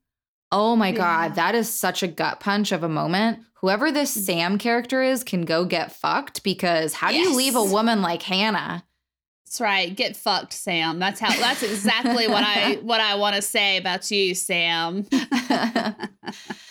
Oh 0.51 0.75
my 0.75 0.89
Yeah. 0.89 0.97
God, 0.97 1.35
that 1.37 1.55
is 1.55 1.73
such 1.73 2.03
a 2.03 2.09
gut 2.09 2.41
punch 2.41 2.73
of 2.73 2.83
a 2.83 2.89
moment. 2.89 3.39
Whoever 3.63 3.93
this 3.93 4.17
mm. 4.17 4.21
Sam 4.23 4.59
character 4.59 5.03
is 5.03 5.23
can 5.23 5.45
go 5.45 5.65
get 5.65 5.93
fucked 5.93 6.43
because 6.43 6.95
how 6.95 7.11
do 7.11 7.17
you 7.17 7.35
leave 7.35 7.55
a 7.55 7.65
woman 7.65 8.03
like 8.03 8.23
Hannah? 8.23 8.85
That's 9.47 9.61
right. 9.61 9.95
Get 9.95 10.17
fucked, 10.17 10.53
Sam. 10.53 10.99
That's 10.99 11.21
how 11.21 11.31
that's 11.39 11.63
exactly 11.63 12.27
what 12.27 12.43
I 12.43 12.75
what 12.83 13.01
I 13.01 13.15
want 13.15 13.37
to 13.37 13.43
say 13.43 13.77
about 13.77 14.11
you, 14.11 14.35
Sam. 14.35 15.07
Man, 15.11 15.97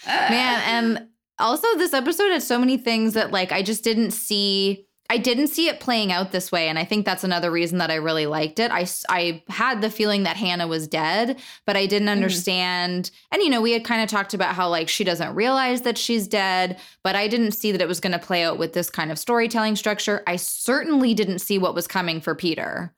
and 0.06 1.08
also 1.40 1.68
this 1.78 1.94
episode 1.94 2.32
had 2.32 2.44
so 2.44 2.60
many 2.60 2.78
things 2.78 3.14
that 3.14 3.32
like 3.32 3.54
I 3.54 3.64
just 3.64 3.86
didn't 3.86 4.12
see 4.12 4.86
I 5.12 5.18
didn't 5.18 5.48
see 5.48 5.68
it 5.68 5.82
playing 5.82 6.14
out 6.14 6.32
this 6.32 6.54
way. 6.54 6.70
And 6.70 6.80
I 6.80 6.86
think 6.86 7.06
that's 7.06 7.26
another 7.26 7.52
reason 7.52 7.80
that 7.80 7.92
I 7.92 7.96
really 7.96 8.28
liked 8.28 8.60
it. 8.60 8.72
I, 8.72 8.88
I 9.10 9.44
had 9.50 9.82
the 9.82 9.90
feeling 9.90 10.24
that 10.24 10.38
Hannah 10.38 10.70
was 10.70 10.88
dead, 10.88 11.38
but 11.66 11.76
I 11.76 11.86
didn't 11.86 12.08
mm-hmm. 12.08 12.14
understand. 12.14 13.06
Mm. 13.06 13.12
And, 13.34 13.42
you 13.42 13.50
know, 13.50 13.60
we 13.60 13.74
had 13.74 13.84
kind 13.84 14.02
of 14.02 14.08
talked 14.08 14.34
about 14.34 14.56
how 14.56 14.70
like 14.70 14.88
she 14.88 15.04
doesn't 15.04 15.36
realize 15.36 15.82
that 15.82 15.98
she's 15.98 16.30
dead, 16.30 16.80
but 17.04 17.18
I 17.18 17.28
didn't 17.28 17.52
see 17.52 17.74
that 17.74 17.82
it 17.82 17.90
was 17.90 18.00
going 18.00 18.14
to 18.14 18.20
play 18.20 18.46
out 18.46 18.58
with 18.58 18.72
this 18.72 18.90
kind 18.90 19.12
of 19.12 19.20
storytelling 19.20 19.76
structure. 19.76 20.24
I 20.28 20.38
certainly 20.38 21.14
didn't 21.14 21.40
see 21.40 21.58
what 21.58 21.76
was 21.76 21.88
coming 21.88 22.22
for 22.22 22.34
Peter. 22.34 22.94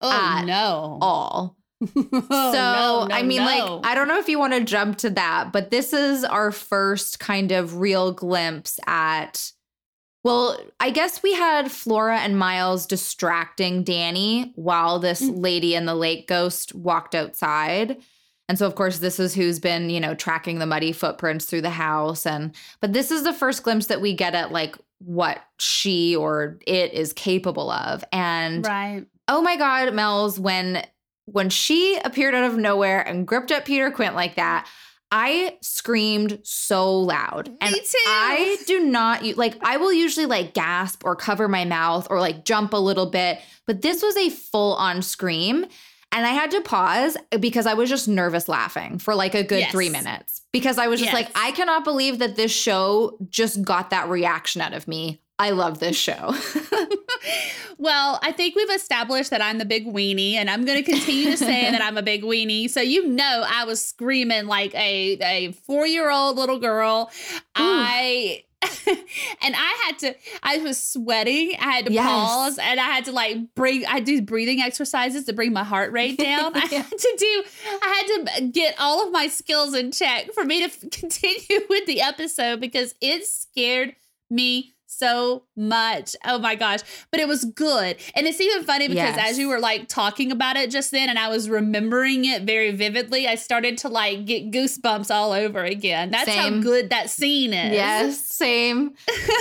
Oh, 0.00 0.42
no. 0.46 0.96
All. 1.02 1.58
so 1.94 2.02
no, 2.30 3.06
no, 3.06 3.08
I 3.10 3.22
mean, 3.22 3.40
no. 3.40 3.76
like, 3.76 3.86
I 3.86 3.94
don't 3.94 4.08
know 4.08 4.18
if 4.18 4.30
you 4.30 4.38
want 4.38 4.54
to 4.54 4.64
jump 4.64 4.96
to 4.98 5.10
that, 5.10 5.52
but 5.52 5.70
this 5.70 5.92
is 5.92 6.24
our 6.24 6.52
first 6.52 7.20
kind 7.20 7.52
of 7.52 7.76
real 7.76 8.12
glimpse 8.12 8.80
at 8.86 9.52
well, 10.22 10.58
I 10.78 10.90
guess 10.90 11.22
we 11.22 11.32
had 11.32 11.70
Flora 11.70 12.18
and 12.18 12.38
Miles 12.38 12.86
distracting 12.86 13.82
Danny 13.82 14.52
while 14.54 14.98
this 14.98 15.22
mm. 15.22 15.40
lady 15.40 15.74
in 15.74 15.86
the 15.86 15.94
lake 15.94 16.28
ghost 16.28 16.74
walked 16.74 17.14
outside. 17.14 17.96
And 18.48 18.58
so 18.58 18.66
of 18.66 18.74
course 18.74 18.98
this 18.98 19.18
is 19.18 19.34
who's 19.34 19.58
been, 19.58 19.88
you 19.90 20.00
know, 20.00 20.14
tracking 20.14 20.58
the 20.58 20.66
muddy 20.66 20.92
footprints 20.92 21.46
through 21.46 21.62
the 21.62 21.70
house 21.70 22.26
and 22.26 22.54
but 22.80 22.92
this 22.92 23.10
is 23.10 23.22
the 23.22 23.32
first 23.32 23.62
glimpse 23.62 23.86
that 23.86 24.00
we 24.00 24.12
get 24.12 24.34
at 24.34 24.52
like 24.52 24.76
what 24.98 25.40
she 25.58 26.14
or 26.16 26.58
it 26.66 26.92
is 26.92 27.12
capable 27.12 27.70
of. 27.70 28.04
And 28.12 28.66
Right. 28.66 29.06
Oh 29.28 29.40
my 29.40 29.56
god, 29.56 29.94
Mel's 29.94 30.38
when 30.38 30.84
when 31.26 31.48
she 31.48 31.98
appeared 32.04 32.34
out 32.34 32.50
of 32.50 32.58
nowhere 32.58 33.00
and 33.00 33.26
gripped 33.26 33.52
at 33.52 33.64
Peter 33.64 33.90
Quint 33.90 34.16
like 34.16 34.34
that, 34.34 34.68
I 35.12 35.58
screamed 35.60 36.38
so 36.44 36.98
loud. 37.00 37.48
And 37.60 37.74
too. 37.74 37.98
I 38.06 38.58
do 38.66 38.80
not 38.80 39.24
like 39.36 39.56
I 39.62 39.76
will 39.76 39.92
usually 39.92 40.26
like 40.26 40.54
gasp 40.54 41.04
or 41.04 41.16
cover 41.16 41.48
my 41.48 41.64
mouth 41.64 42.06
or 42.10 42.20
like 42.20 42.44
jump 42.44 42.72
a 42.72 42.78
little 42.78 43.06
bit, 43.06 43.40
but 43.66 43.82
this 43.82 44.02
was 44.02 44.16
a 44.16 44.30
full 44.30 44.74
on 44.74 45.02
scream. 45.02 45.66
And 46.12 46.26
I 46.26 46.30
had 46.30 46.50
to 46.52 46.60
pause 46.60 47.16
because 47.38 47.66
I 47.66 47.74
was 47.74 47.88
just 47.88 48.08
nervous 48.08 48.48
laughing 48.48 48.98
for 48.98 49.14
like 49.14 49.34
a 49.34 49.44
good 49.44 49.60
yes. 49.60 49.70
three 49.70 49.90
minutes 49.90 50.42
because 50.52 50.76
I 50.76 50.88
was 50.88 50.98
just 50.98 51.12
yes. 51.12 51.14
like, 51.14 51.30
I 51.36 51.52
cannot 51.52 51.84
believe 51.84 52.18
that 52.18 52.34
this 52.34 52.50
show 52.50 53.16
just 53.28 53.62
got 53.62 53.90
that 53.90 54.08
reaction 54.08 54.60
out 54.60 54.72
of 54.72 54.88
me. 54.88 55.22
I 55.38 55.50
love 55.50 55.78
this 55.78 55.96
show. 55.96 56.34
well, 57.78 58.18
I 58.22 58.32
think 58.32 58.56
we've 58.56 58.70
established 58.70 59.30
that 59.30 59.42
I'm 59.42 59.58
the 59.58 59.64
big 59.64 59.86
weenie, 59.86 60.34
and 60.34 60.50
I'm 60.50 60.64
going 60.64 60.82
to 60.82 60.90
continue 60.90 61.30
to 61.30 61.36
say 61.36 61.70
that 61.70 61.82
I'm 61.82 61.96
a 61.96 62.02
big 62.02 62.22
weenie. 62.22 62.68
So 62.68 62.80
you 62.80 63.06
know, 63.06 63.44
I 63.46 63.64
was 63.64 63.84
screaming 63.84 64.46
like 64.46 64.74
a 64.74 65.18
a 65.22 65.52
four 65.52 65.86
year 65.86 66.10
old 66.10 66.36
little 66.36 66.58
girl. 66.58 67.10
Ooh. 67.58 67.62
I 67.62 68.44
and 69.42 69.54
I 69.56 69.78
had 69.86 69.98
to, 70.00 70.14
I 70.42 70.58
was 70.58 70.82
sweating. 70.82 71.52
I 71.58 71.70
had 71.70 71.86
to 71.86 71.92
yes. 71.92 72.06
pause 72.06 72.58
and 72.58 72.78
I 72.78 72.84
had 72.84 73.06
to 73.06 73.12
like 73.12 73.54
bring, 73.54 73.86
I 73.86 74.00
do 74.00 74.20
breathing 74.20 74.60
exercises 74.60 75.24
to 75.24 75.32
bring 75.32 75.52
my 75.52 75.64
heart 75.64 75.92
rate 75.92 76.18
down. 76.18 76.54
I 76.54 76.66
had 76.66 76.90
to 76.90 77.14
do, 77.18 77.44
I 77.82 78.24
had 78.26 78.40
to 78.40 78.48
get 78.48 78.74
all 78.78 79.06
of 79.06 79.12
my 79.12 79.28
skills 79.28 79.74
in 79.74 79.92
check 79.92 80.32
for 80.32 80.44
me 80.44 80.68
to 80.68 80.88
continue 80.90 81.66
with 81.68 81.86
the 81.86 82.02
episode 82.02 82.60
because 82.60 82.94
it 83.00 83.26
scared 83.26 83.96
me 84.28 84.74
so 85.00 85.44
much. 85.56 86.14
Oh 86.24 86.38
my 86.38 86.54
gosh. 86.54 86.80
But 87.10 87.20
it 87.20 87.26
was 87.26 87.44
good. 87.44 87.96
And 88.14 88.26
it's 88.26 88.40
even 88.40 88.64
funny 88.64 88.86
because 88.86 89.16
yes. 89.16 89.30
as 89.30 89.38
you 89.38 89.48
were 89.48 89.58
like 89.58 89.88
talking 89.88 90.30
about 90.30 90.56
it 90.56 90.70
just 90.70 90.90
then 90.90 91.08
and 91.08 91.18
I 91.18 91.28
was 91.28 91.48
remembering 91.48 92.26
it 92.26 92.42
very 92.42 92.70
vividly, 92.70 93.26
I 93.26 93.34
started 93.34 93.78
to 93.78 93.88
like 93.88 94.26
get 94.26 94.50
goosebumps 94.50 95.12
all 95.12 95.32
over 95.32 95.64
again. 95.64 96.10
That's 96.10 96.30
same. 96.30 96.56
how 96.56 96.62
good 96.62 96.90
that 96.90 97.08
scene 97.08 97.54
is. 97.54 97.72
Yes, 97.72 98.20
same. 98.20 98.94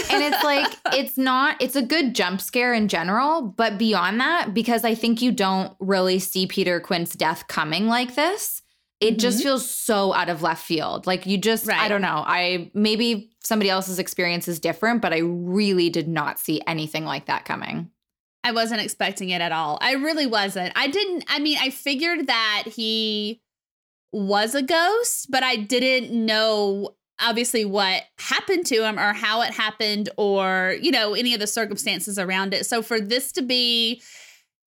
and 0.09 0.23
it's 0.23 0.43
like, 0.43 0.67
it's 0.93 1.17
not, 1.17 1.61
it's 1.61 1.75
a 1.75 1.83
good 1.83 2.15
jump 2.15 2.41
scare 2.41 2.73
in 2.73 2.87
general. 2.87 3.41
But 3.41 3.77
beyond 3.77 4.19
that, 4.21 4.53
because 4.53 4.85
I 4.85 4.95
think 4.95 5.21
you 5.21 5.31
don't 5.31 5.75
really 5.79 6.19
see 6.19 6.47
Peter 6.47 6.79
Quint's 6.79 7.15
death 7.15 7.47
coming 7.47 7.87
like 7.87 8.15
this 8.15 8.61
it 8.99 9.11
mm-hmm. 9.11 9.19
just 9.19 9.43
feels 9.43 9.69
so 9.69 10.13
out 10.13 10.29
of 10.29 10.41
left 10.41 10.65
field. 10.65 11.07
Like 11.07 11.25
you 11.25 11.37
just, 11.37 11.65
right. 11.67 11.79
I 11.79 11.87
don't 11.87 12.01
know. 12.01 12.23
I 12.25 12.69
maybe 12.73 13.31
somebody 13.49 13.69
else's 13.69 13.97
experience 13.97 14.47
is 14.47 14.59
different, 14.59 15.01
but 15.01 15.11
I 15.11 15.17
really 15.17 15.89
did 15.89 16.07
not 16.07 16.39
see 16.39 16.61
anything 16.67 17.03
like 17.03 17.25
that 17.25 17.45
coming. 17.45 17.89
I 18.43 18.51
wasn't 18.51 18.81
expecting 18.81 19.29
it 19.29 19.41
at 19.41 19.51
all. 19.51 19.79
I 19.81 19.93
really 19.93 20.27
wasn't. 20.27 20.71
I 20.75 20.87
didn't, 20.87 21.25
I 21.27 21.39
mean, 21.39 21.57
I 21.59 21.71
figured 21.71 22.27
that 22.27 22.63
he 22.67 23.41
was 24.13 24.53
a 24.53 24.61
ghost, 24.61 25.31
but 25.31 25.43
I 25.43 25.55
didn't 25.55 26.13
know 26.13 26.95
obviously 27.19 27.65
what 27.65 28.03
happened 28.19 28.67
to 28.67 28.85
him 28.85 28.99
or 28.99 29.13
how 29.13 29.41
it 29.41 29.51
happened 29.51 30.09
or, 30.15 30.77
you 30.79 30.91
know, 30.91 31.15
any 31.15 31.33
of 31.33 31.39
the 31.39 31.47
circumstances 31.47 32.19
around 32.19 32.53
it. 32.53 32.67
So 32.67 32.83
for 32.83 33.01
this 33.01 33.31
to 33.33 33.41
be, 33.41 34.01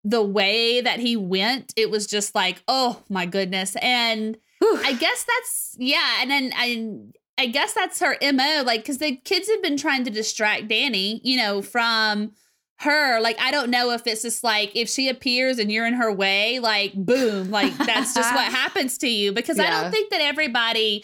the 0.03 0.23
way 0.23 0.81
that 0.81 0.99
he 0.99 1.15
went, 1.15 1.71
it 1.77 1.91
was 1.91 2.07
just 2.07 2.33
like, 2.33 2.63
oh 2.67 3.03
my 3.09 3.27
goodness. 3.27 3.75
And 3.83 4.37
Whew. 4.57 4.79
I 4.83 4.93
guess 4.93 5.23
that's 5.23 5.75
yeah, 5.79 6.17
and 6.21 6.29
then 6.29 6.51
I 6.55 6.97
I 7.41 7.47
guess 7.47 7.73
that's 7.73 7.99
her 7.99 8.15
MO, 8.21 8.61
like 8.63 8.81
because 8.81 8.99
the 8.99 9.15
kids 9.15 9.49
have 9.49 9.63
been 9.63 9.75
trying 9.75 10.03
to 10.03 10.11
distract 10.11 10.67
Danny, 10.67 11.21
you 11.23 11.37
know, 11.37 11.63
from 11.63 12.33
her. 12.81 13.19
Like, 13.19 13.39
I 13.39 13.49
don't 13.49 13.71
know 13.71 13.91
if 13.91 14.05
it's 14.05 14.21
just 14.21 14.43
like 14.43 14.75
if 14.75 14.87
she 14.87 15.09
appears 15.09 15.57
and 15.57 15.71
you're 15.71 15.87
in 15.87 15.95
her 15.95 16.13
way, 16.13 16.59
like 16.59 16.93
boom, 16.93 17.49
like 17.49 17.75
that's 17.77 18.13
just 18.13 18.31
what 18.35 18.45
happens 18.51 18.99
to 18.99 19.07
you. 19.07 19.31
Because 19.31 19.57
yeah. 19.57 19.63
I 19.65 19.81
don't 19.81 19.91
think 19.91 20.11
that 20.11 20.21
everybody 20.21 21.03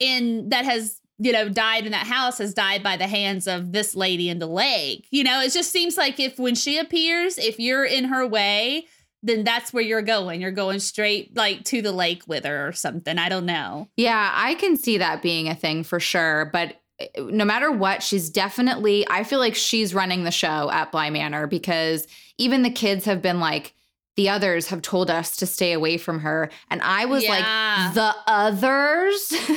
in 0.00 0.48
that 0.48 0.64
has 0.64 0.98
you 1.18 1.30
know, 1.30 1.48
died 1.48 1.86
in 1.86 1.92
that 1.92 2.06
house 2.06 2.38
has 2.38 2.52
died 2.52 2.82
by 2.82 2.96
the 2.96 3.06
hands 3.06 3.46
of 3.46 3.70
this 3.70 3.94
lady 3.94 4.28
in 4.28 4.40
the 4.40 4.46
lake. 4.48 5.06
You 5.12 5.22
know, 5.22 5.40
it 5.40 5.52
just 5.52 5.70
seems 5.70 5.96
like 5.96 6.18
if 6.18 6.36
when 6.36 6.56
she 6.56 6.78
appears, 6.78 7.38
if 7.38 7.60
you're 7.60 7.84
in 7.84 8.04
her 8.04 8.26
way, 8.26 8.86
then 9.22 9.44
that's 9.44 9.72
where 9.72 9.82
you're 9.82 10.02
going. 10.02 10.40
You're 10.40 10.50
going 10.50 10.80
straight 10.80 11.36
like 11.36 11.64
to 11.64 11.80
the 11.80 11.92
lake 11.92 12.26
with 12.26 12.44
her 12.44 12.68
or 12.68 12.72
something. 12.72 13.18
I 13.18 13.28
don't 13.28 13.46
know. 13.46 13.88
Yeah, 13.96 14.32
I 14.34 14.54
can 14.54 14.76
see 14.76 14.98
that 14.98 15.22
being 15.22 15.48
a 15.48 15.54
thing 15.54 15.84
for 15.84 16.00
sure. 16.00 16.50
But 16.52 16.76
eh, 16.98 17.06
no 17.18 17.44
matter 17.44 17.70
what, 17.70 18.02
she's 18.02 18.30
definitely, 18.30 19.06
I 19.08 19.24
feel 19.24 19.38
like 19.38 19.54
she's 19.54 19.94
running 19.94 20.24
the 20.24 20.30
show 20.30 20.70
at 20.70 20.90
Bly 20.90 21.10
Manor 21.10 21.46
because 21.46 22.06
even 22.36 22.62
the 22.62 22.70
kids 22.70 23.04
have 23.04 23.22
been 23.22 23.38
like, 23.38 23.74
the 24.16 24.28
others 24.28 24.68
have 24.68 24.82
told 24.82 25.10
us 25.10 25.36
to 25.36 25.46
stay 25.46 25.72
away 25.72 25.96
from 25.96 26.20
her. 26.20 26.50
And 26.70 26.82
I 26.82 27.06
was 27.06 27.22
yeah. 27.22 27.30
like, 27.30 27.94
the 27.94 28.14
others? 28.26 29.32
yeah, 29.32 29.38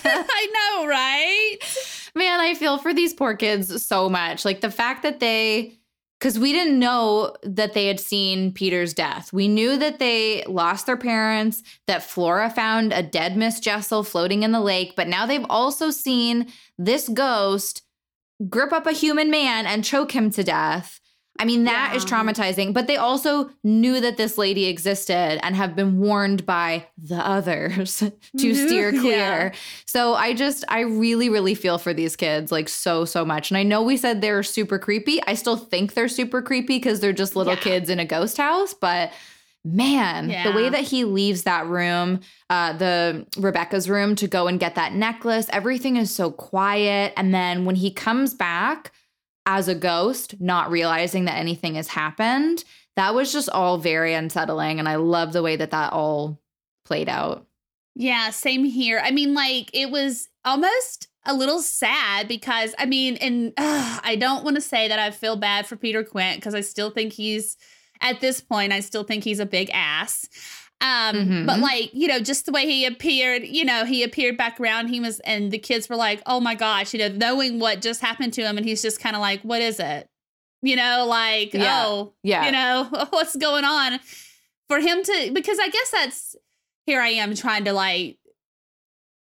I 0.04 0.76
know, 0.78 0.86
right? 0.86 1.56
Man, 2.14 2.38
I 2.38 2.54
feel 2.54 2.78
for 2.78 2.94
these 2.94 3.12
poor 3.14 3.34
kids 3.34 3.84
so 3.84 4.08
much. 4.08 4.44
Like 4.44 4.60
the 4.60 4.70
fact 4.70 5.02
that 5.02 5.18
they, 5.18 5.79
because 6.20 6.38
we 6.38 6.52
didn't 6.52 6.78
know 6.78 7.34
that 7.42 7.72
they 7.72 7.86
had 7.86 7.98
seen 7.98 8.52
Peter's 8.52 8.92
death. 8.92 9.32
We 9.32 9.48
knew 9.48 9.78
that 9.78 9.98
they 9.98 10.44
lost 10.44 10.84
their 10.84 10.98
parents, 10.98 11.62
that 11.86 12.02
Flora 12.02 12.50
found 12.50 12.92
a 12.92 13.02
dead 13.02 13.38
Miss 13.38 13.58
Jessel 13.58 14.02
floating 14.02 14.42
in 14.42 14.52
the 14.52 14.60
lake, 14.60 14.92
but 14.96 15.08
now 15.08 15.24
they've 15.24 15.46
also 15.48 15.90
seen 15.90 16.52
this 16.78 17.08
ghost 17.08 17.82
grip 18.50 18.70
up 18.70 18.86
a 18.86 18.92
human 18.92 19.30
man 19.30 19.66
and 19.66 19.82
choke 19.82 20.12
him 20.12 20.30
to 20.30 20.44
death. 20.44 21.00
I 21.40 21.46
mean, 21.46 21.64
that 21.64 21.88
yeah. 21.90 21.96
is 21.96 22.04
traumatizing. 22.04 22.74
But 22.74 22.86
they 22.86 22.98
also 22.98 23.48
knew 23.64 23.98
that 24.02 24.18
this 24.18 24.36
lady 24.36 24.66
existed 24.66 25.40
and 25.42 25.56
have 25.56 25.74
been 25.74 25.98
warned 25.98 26.44
by 26.44 26.86
the 27.02 27.16
others 27.16 27.96
to 28.38 28.54
steer 28.66 28.90
clear. 28.90 29.16
Yeah. 29.16 29.52
So 29.86 30.14
I 30.14 30.34
just, 30.34 30.64
I 30.68 30.80
really, 30.80 31.30
really 31.30 31.54
feel 31.54 31.78
for 31.78 31.94
these 31.94 32.14
kids 32.14 32.52
like 32.52 32.68
so, 32.68 33.06
so 33.06 33.24
much. 33.24 33.50
And 33.50 33.56
I 33.56 33.62
know 33.62 33.82
we 33.82 33.96
said 33.96 34.20
they're 34.20 34.42
super 34.42 34.78
creepy. 34.78 35.22
I 35.26 35.32
still 35.32 35.56
think 35.56 35.94
they're 35.94 36.08
super 36.08 36.42
creepy 36.42 36.76
because 36.76 37.00
they're 37.00 37.14
just 37.14 37.34
little 37.34 37.54
yeah. 37.54 37.60
kids 37.60 37.88
in 37.88 37.98
a 37.98 38.04
ghost 38.04 38.36
house. 38.36 38.74
But 38.74 39.10
man, 39.64 40.28
yeah. 40.28 40.50
the 40.50 40.54
way 40.54 40.68
that 40.68 40.82
he 40.82 41.04
leaves 41.04 41.44
that 41.44 41.66
room, 41.66 42.20
uh, 42.50 42.74
the 42.74 43.26
Rebecca's 43.38 43.88
room 43.88 44.14
to 44.16 44.28
go 44.28 44.46
and 44.46 44.60
get 44.60 44.74
that 44.74 44.92
necklace, 44.92 45.46
everything 45.50 45.96
is 45.96 46.14
so 46.14 46.30
quiet. 46.30 47.14
And 47.16 47.32
then 47.32 47.64
when 47.64 47.76
he 47.76 47.90
comes 47.90 48.34
back, 48.34 48.92
as 49.50 49.66
a 49.66 49.74
ghost, 49.74 50.36
not 50.40 50.70
realizing 50.70 51.24
that 51.24 51.36
anything 51.36 51.74
has 51.74 51.88
happened. 51.88 52.62
That 52.94 53.16
was 53.16 53.32
just 53.32 53.50
all 53.50 53.78
very 53.78 54.14
unsettling. 54.14 54.78
And 54.78 54.88
I 54.88 54.94
love 54.94 55.32
the 55.32 55.42
way 55.42 55.56
that 55.56 55.72
that 55.72 55.92
all 55.92 56.40
played 56.84 57.08
out. 57.08 57.46
Yeah, 57.96 58.30
same 58.30 58.62
here. 58.62 59.00
I 59.02 59.10
mean, 59.10 59.34
like, 59.34 59.68
it 59.72 59.90
was 59.90 60.28
almost 60.44 61.08
a 61.26 61.34
little 61.34 61.58
sad 61.58 62.28
because, 62.28 62.76
I 62.78 62.86
mean, 62.86 63.16
and 63.16 63.52
uh, 63.56 63.98
I 64.04 64.14
don't 64.14 64.44
want 64.44 64.54
to 64.54 64.60
say 64.60 64.86
that 64.86 65.00
I 65.00 65.10
feel 65.10 65.34
bad 65.34 65.66
for 65.66 65.74
Peter 65.74 66.04
Quint 66.04 66.36
because 66.36 66.54
I 66.54 66.60
still 66.60 66.90
think 66.90 67.12
he's, 67.12 67.56
at 68.00 68.20
this 68.20 68.40
point, 68.40 68.72
I 68.72 68.78
still 68.78 69.02
think 69.02 69.24
he's 69.24 69.40
a 69.40 69.46
big 69.46 69.68
ass. 69.72 70.28
Um, 70.82 71.16
mm-hmm. 71.16 71.46
but 71.46 71.60
like, 71.60 71.90
you 71.92 72.08
know, 72.08 72.20
just 72.20 72.46
the 72.46 72.52
way 72.52 72.64
he 72.64 72.86
appeared, 72.86 73.42
you 73.44 73.64
know, 73.64 73.84
he 73.84 74.02
appeared 74.02 74.38
back 74.38 74.58
around, 74.58 74.88
he 74.88 74.98
was, 74.98 75.20
and 75.20 75.50
the 75.50 75.58
kids 75.58 75.88
were 75.90 75.96
like, 75.96 76.22
oh 76.24 76.40
my 76.40 76.54
gosh, 76.54 76.94
you 76.94 76.98
know, 77.00 77.08
knowing 77.08 77.58
what 77.58 77.82
just 77.82 78.00
happened 78.00 78.32
to 78.34 78.42
him. 78.42 78.56
And 78.56 78.64
he's 78.66 78.80
just 78.80 78.98
kind 78.98 79.14
of 79.14 79.20
like, 79.20 79.42
what 79.42 79.60
is 79.60 79.78
it? 79.78 80.08
You 80.62 80.76
know, 80.76 81.04
like, 81.06 81.52
Yeah. 81.52 81.84
oh, 81.86 82.14
Yeah. 82.22 82.46
you 82.46 82.52
know, 82.52 83.06
what's 83.10 83.36
going 83.36 83.64
on? 83.64 84.00
For 84.68 84.78
him 84.80 85.02
to, 85.02 85.30
because 85.34 85.58
I 85.58 85.68
guess 85.68 85.90
that's, 85.90 86.36
here 86.86 87.00
I 87.00 87.08
am 87.08 87.34
trying 87.34 87.64
to 87.66 87.72
like 87.72 88.16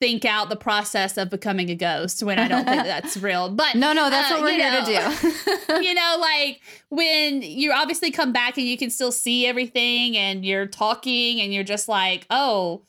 think 0.00 0.24
out 0.24 0.48
the 0.48 0.56
process 0.56 1.16
of 1.16 1.30
becoming 1.30 1.70
a 1.70 1.74
ghost 1.74 2.22
when 2.22 2.38
I 2.38 2.46
don't 2.48 2.64
think 2.64 2.82
that's 2.84 3.16
real. 3.16 3.50
But 3.50 3.74
no, 3.74 3.92
no, 3.92 4.10
that's 4.10 4.30
uh, 4.30 4.34
what 4.36 4.44
we're 4.44 4.52
here 4.52 4.70
know, 4.70 4.84
to 4.84 5.64
do. 5.66 5.82
you 5.86 5.94
know, 5.94 6.16
like 6.20 6.60
when 6.90 7.42
you 7.42 7.72
obviously 7.72 8.10
come 8.10 8.32
back 8.32 8.58
and 8.58 8.66
you 8.66 8.78
can 8.78 8.90
still 8.90 9.12
see 9.12 9.46
everything 9.46 10.16
and 10.16 10.44
you're 10.44 10.66
talking 10.66 11.40
and 11.40 11.52
you're 11.52 11.64
just 11.64 11.88
like, 11.88 12.26
oh, 12.30 12.84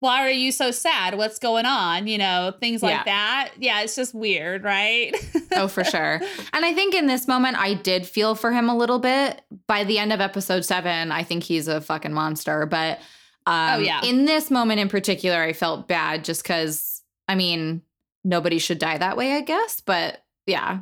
why 0.00 0.26
are 0.26 0.30
you 0.30 0.50
so 0.50 0.72
sad? 0.72 1.16
What's 1.16 1.38
going 1.38 1.64
on? 1.64 2.08
You 2.08 2.18
know, 2.18 2.52
things 2.58 2.82
like 2.82 2.90
Yeah. 2.90 3.04
that. 3.04 3.52
Yeah, 3.58 3.82
it's 3.82 3.94
just 3.94 4.12
weird, 4.12 4.64
right? 4.64 5.14
oh, 5.52 5.68
for 5.68 5.84
sure. 5.84 6.20
And 6.52 6.64
I 6.64 6.74
think 6.74 6.92
in 6.94 7.06
this 7.06 7.28
moment, 7.28 7.56
I 7.56 7.74
did 7.74 8.04
feel 8.04 8.34
for 8.34 8.50
him 8.50 8.68
a 8.68 8.76
little 8.76 8.98
bit. 8.98 9.42
By 9.68 9.84
the 9.84 9.98
end 9.98 10.12
of 10.12 10.20
episode 10.20 10.64
seven, 10.64 11.12
I 11.12 11.22
think 11.22 11.44
he's 11.44 11.68
a 11.68 11.80
fucking 11.80 12.12
monster. 12.12 12.66
But 12.66 12.98
um, 13.46 13.74
Oh, 13.74 13.78
yeah. 13.78 14.02
in 14.02 14.24
this 14.24 14.50
moment 14.50 14.80
in 14.80 14.88
particular, 14.88 15.42
I 15.42 15.52
felt 15.52 15.88
bad 15.88 16.24
just 16.24 16.42
because, 16.42 17.02
I 17.28 17.34
mean, 17.34 17.82
nobody 18.24 18.58
should 18.58 18.78
die 18.78 18.98
that 18.98 19.16
way, 19.16 19.32
I 19.34 19.40
guess. 19.40 19.80
But 19.80 20.24
yeah. 20.46 20.80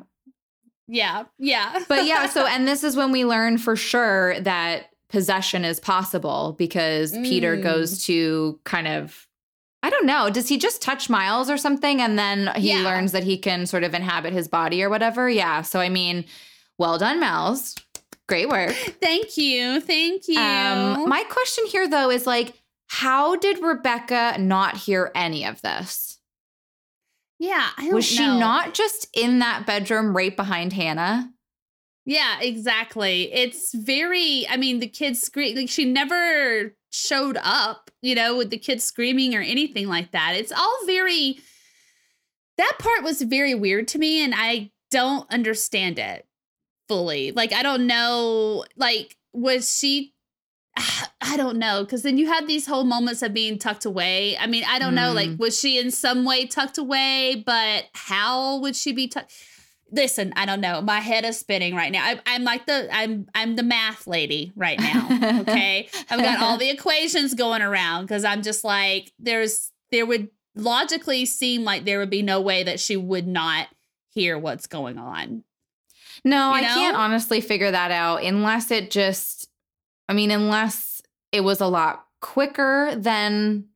yeah, 0.88 1.24
yeah. 1.38 1.80
But 1.88 2.04
yeah, 2.06 2.26
so, 2.26 2.46
and 2.50 2.66
this 2.66 2.84
is 2.84 2.96
when 2.96 3.12
we 3.12 3.24
learn 3.24 3.58
for 3.58 3.76
sure 3.76 4.38
that 4.40 4.86
possession 5.08 5.64
is 5.64 5.80
possible 5.80 6.54
because 6.58 7.12
Peter 7.12 7.56
Mm. 7.56 7.62
goes 7.62 8.04
to 8.06 8.60
kind 8.64 8.86
of. 8.88 9.26
I 9.82 9.88
don't 9.88 10.04
know. 10.04 10.28
Does 10.28 10.46
he 10.48 10.58
just 10.58 10.82
touch 10.82 11.08
Miles 11.08 11.48
or 11.48 11.56
something? 11.56 12.02
And 12.02 12.18
then 12.18 12.50
he 12.56 12.68
Yeah. 12.72 12.82
learns 12.82 13.12
that 13.12 13.24
he 13.24 13.38
can 13.38 13.64
sort 13.64 13.82
of 13.82 13.94
inhabit 13.94 14.34
his 14.34 14.46
body 14.46 14.82
or 14.82 14.90
whatever? 14.90 15.28
Yeah. 15.30 15.62
So, 15.62 15.80
I 15.80 15.88
mean, 15.88 16.26
well 16.76 16.98
done, 16.98 17.18
Miles. 17.18 17.76
Great 18.30 18.48
work. 18.48 18.70
Thank 19.02 19.36
you. 19.36 19.80
Thank 19.80 20.28
you. 20.28 20.38
Um, 20.38 21.08
my 21.08 21.24
question 21.28 21.66
here, 21.66 21.88
though, 21.88 22.10
is 22.10 22.28
like, 22.28 22.54
how 22.86 23.34
did 23.34 23.60
Rebecca 23.60 24.36
not 24.38 24.76
hear 24.76 25.10
any 25.16 25.44
of 25.44 25.60
this? 25.62 26.18
yeah, 27.40 27.70
I 27.76 27.86
don't 27.86 27.94
Was 27.94 28.04
she 28.04 28.24
know. 28.24 28.38
not 28.38 28.74
just 28.74 29.08
in 29.14 29.38
that 29.40 29.66
bedroom 29.66 30.14
right 30.14 30.36
behind 30.36 30.72
Hannah? 30.74 31.32
Yeah, 32.04 32.38
exactly. 32.40 33.32
It's 33.32 33.74
very, 33.74 34.46
I 34.48 34.56
mean, 34.58 34.78
the 34.78 34.86
kids 34.86 35.20
scream, 35.20 35.56
like 35.56 35.70
she 35.70 35.86
never 35.86 36.74
showed 36.92 37.38
up, 37.42 37.90
you 38.02 38.14
know, 38.14 38.36
with 38.36 38.50
the 38.50 38.58
kids 38.58 38.84
screaming 38.84 39.34
or 39.34 39.40
anything 39.40 39.88
like 39.88 40.12
that. 40.12 40.34
It's 40.36 40.52
all 40.52 40.78
very, 40.86 41.38
that 42.58 42.76
part 42.78 43.02
was 43.02 43.22
very 43.22 43.54
weird 43.54 43.88
to 43.88 43.98
me 43.98 44.22
and 44.22 44.34
I 44.36 44.70
don't 44.90 45.28
understand 45.32 45.98
it 45.98 46.26
fully. 46.90 47.30
Like, 47.32 47.52
I 47.52 47.62
don't 47.62 47.86
know, 47.86 48.64
like, 48.76 49.16
was 49.32 49.78
she, 49.78 50.12
I 50.76 51.36
don't 51.36 51.58
know, 51.58 51.84
because 51.84 52.02
then 52.02 52.18
you 52.18 52.26
have 52.26 52.48
these 52.48 52.66
whole 52.66 52.82
moments 52.84 53.22
of 53.22 53.32
being 53.32 53.58
tucked 53.58 53.84
away. 53.84 54.36
I 54.36 54.46
mean, 54.48 54.64
I 54.66 54.78
don't 54.80 54.94
know, 54.96 55.12
like, 55.12 55.30
Mm. 55.30 55.38
was 55.38 55.58
she 55.58 55.78
in 55.78 55.90
some 55.92 56.24
way 56.24 56.46
tucked 56.46 56.78
away, 56.78 57.42
but 57.46 57.84
how 57.92 58.58
would 58.58 58.74
she 58.76 58.92
be 58.92 59.06
tucked? 59.08 59.32
listen 59.92 60.32
i 60.36 60.46
don't 60.46 60.60
know 60.60 60.80
my 60.80 61.00
head 61.00 61.24
is 61.24 61.36
spinning 61.36 61.74
right 61.74 61.90
now 61.90 62.04
I, 62.04 62.20
i'm 62.24 62.44
like 62.44 62.64
the 62.64 62.88
i'm 62.94 63.26
i'm 63.34 63.56
the 63.56 63.64
math 63.64 64.06
lady 64.06 64.52
right 64.54 64.78
now 64.78 65.40
okay 65.40 65.88
i've 66.10 66.22
got 66.22 66.40
all 66.40 66.58
the 66.58 66.70
equations 66.70 67.34
going 67.34 67.60
around 67.60 68.04
because 68.04 68.24
i'm 68.24 68.42
just 68.42 68.62
like 68.62 69.10
there's 69.18 69.72
there 69.90 70.06
would 70.06 70.28
logically 70.54 71.26
seem 71.26 71.64
like 71.64 71.84
there 71.86 71.98
would 71.98 72.08
be 72.08 72.22
no 72.22 72.40
way 72.40 72.62
that 72.62 72.78
she 72.78 72.96
would 72.96 73.26
not 73.26 73.66
hear 74.10 74.38
what's 74.38 74.68
going 74.68 74.96
on 74.96 75.42
No, 76.24 76.50
You 76.50 76.56
I 76.56 76.62
can't 76.62 76.96
honestly 76.96 77.40
figure 77.40 77.70
that 77.70 77.90
out 77.90 78.22
unless 78.22 78.70
it 78.70 78.90
just, 78.90 79.48
I 80.08 80.12
mean, 80.12 80.30
unless 80.30 81.02
it 81.32 81.42
was 81.42 81.60
a 81.60 81.66
lot 81.66 82.04
quicker 82.20 82.94
than 82.96 83.66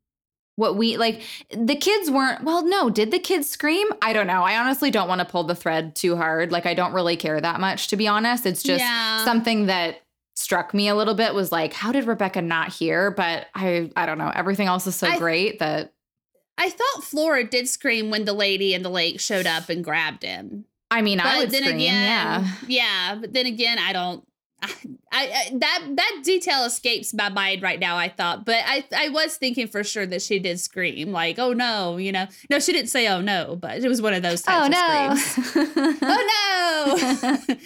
what 0.57 0.77
we 0.77 0.97
like. 0.97 1.23
The 1.51 1.75
kids 1.77 2.11
weren't, 2.11 2.45
well, 2.45 2.65
no, 2.65 2.91
did 2.91 3.11
the 3.11 3.19
kids 3.19 3.49
scream? 3.49 3.87
I 4.03 4.13
don't 4.13 4.27
know. 4.27 4.43
I 4.43 4.59
honestly 4.59 4.91
don't 4.91 5.09
want 5.09 5.21
to 5.21 5.25
pull 5.25 5.45
the 5.45 5.55
thread 5.55 5.97
too 5.97 6.17
hard. 6.17 6.53
Like, 6.53 6.67
I 6.67 6.75
don't 6.75 6.93
really 6.93 7.17
care 7.17 7.41
that 7.41 7.61
much, 7.61 7.89
to 7.89 7.97
be 7.97 8.07
honest. 8.07 8.47
It's 8.47 8.63
just 8.63 8.81
Yeah. 8.85 9.25
something 9.25 9.67
that 9.67 10.03
struck 10.37 10.75
me 10.75 10.89
a 10.89 10.95
little 10.95 11.15
bit 11.15 11.35
was 11.35 11.51
like, 11.51 11.73
how 11.73 11.93
did 11.93 12.05
Rebecca 12.07 12.43
not 12.43 12.73
hear? 12.73 13.11
But 13.11 13.47
I, 13.55 13.91
I 13.97 14.07
don't 14.07 14.19
know. 14.19 14.31
Everything 14.35 14.67
else 14.69 14.87
is 14.87 14.95
so 14.97 15.09
I- 15.09 15.19
great 15.19 15.59
that 15.61 15.93
i 16.57 16.71
thought 16.71 17.03
flora 17.03 17.43
did 17.43 17.69
scream 17.69 18.11
when 18.11 18.27
the 18.27 18.33
lady 18.33 18.75
in 18.75 18.83
the 18.85 18.89
lake 18.89 19.19
showed 19.19 19.45
up 19.45 19.69
and 19.69 19.83
grabbed 19.83 20.23
him 20.23 20.65
I 20.95 21.03
mean, 21.03 21.21
I 21.21 21.25
but 21.25 21.39
would 21.39 21.51
then 21.51 21.63
scream. 21.63 21.77
again 21.77 22.03
yeah. 22.03 22.49
yeah 22.69 23.15
but 23.21 23.33
then 23.33 23.47
again 23.47 23.79
i 23.79 23.93
don't 23.93 24.25
I, 24.63 24.69
I 25.13 25.51
that 25.59 25.89
that 25.97 26.21
detail 26.25 26.65
escapes 26.65 27.13
my 27.15 27.29
mind 27.29 27.63
right 27.63 27.79
now. 27.79 27.97
I 27.97 28.09
thought, 28.09 28.45
but 28.45 28.61
I 28.65 28.85
I 28.97 29.09
was 29.11 29.37
thinking 29.37 29.69
for 29.69 29.85
sure 29.85 30.07
that 30.07 30.23
she 30.23 30.39
did 30.39 30.59
scream 30.61 31.13
like, 31.13 31.39
"Oh 31.39 31.53
no," 31.53 31.97
you 31.99 32.13
know. 32.13 32.27
No, 32.51 32.59
she 32.59 32.73
didn't 32.73 32.89
say 32.91 33.07
"Oh 33.09 33.21
no," 33.21 33.57
but 33.57 33.79
it 33.85 33.89
was 33.89 34.01
one 34.01 34.15
of 34.15 34.23
those 34.23 34.43
oh, 34.49 34.69
types 34.69 34.77
Oh 34.77 35.13
of 35.13 35.19
screams. 35.19 35.77
no. 35.77 35.97
Oh 36.03 37.37
no! 37.47 37.57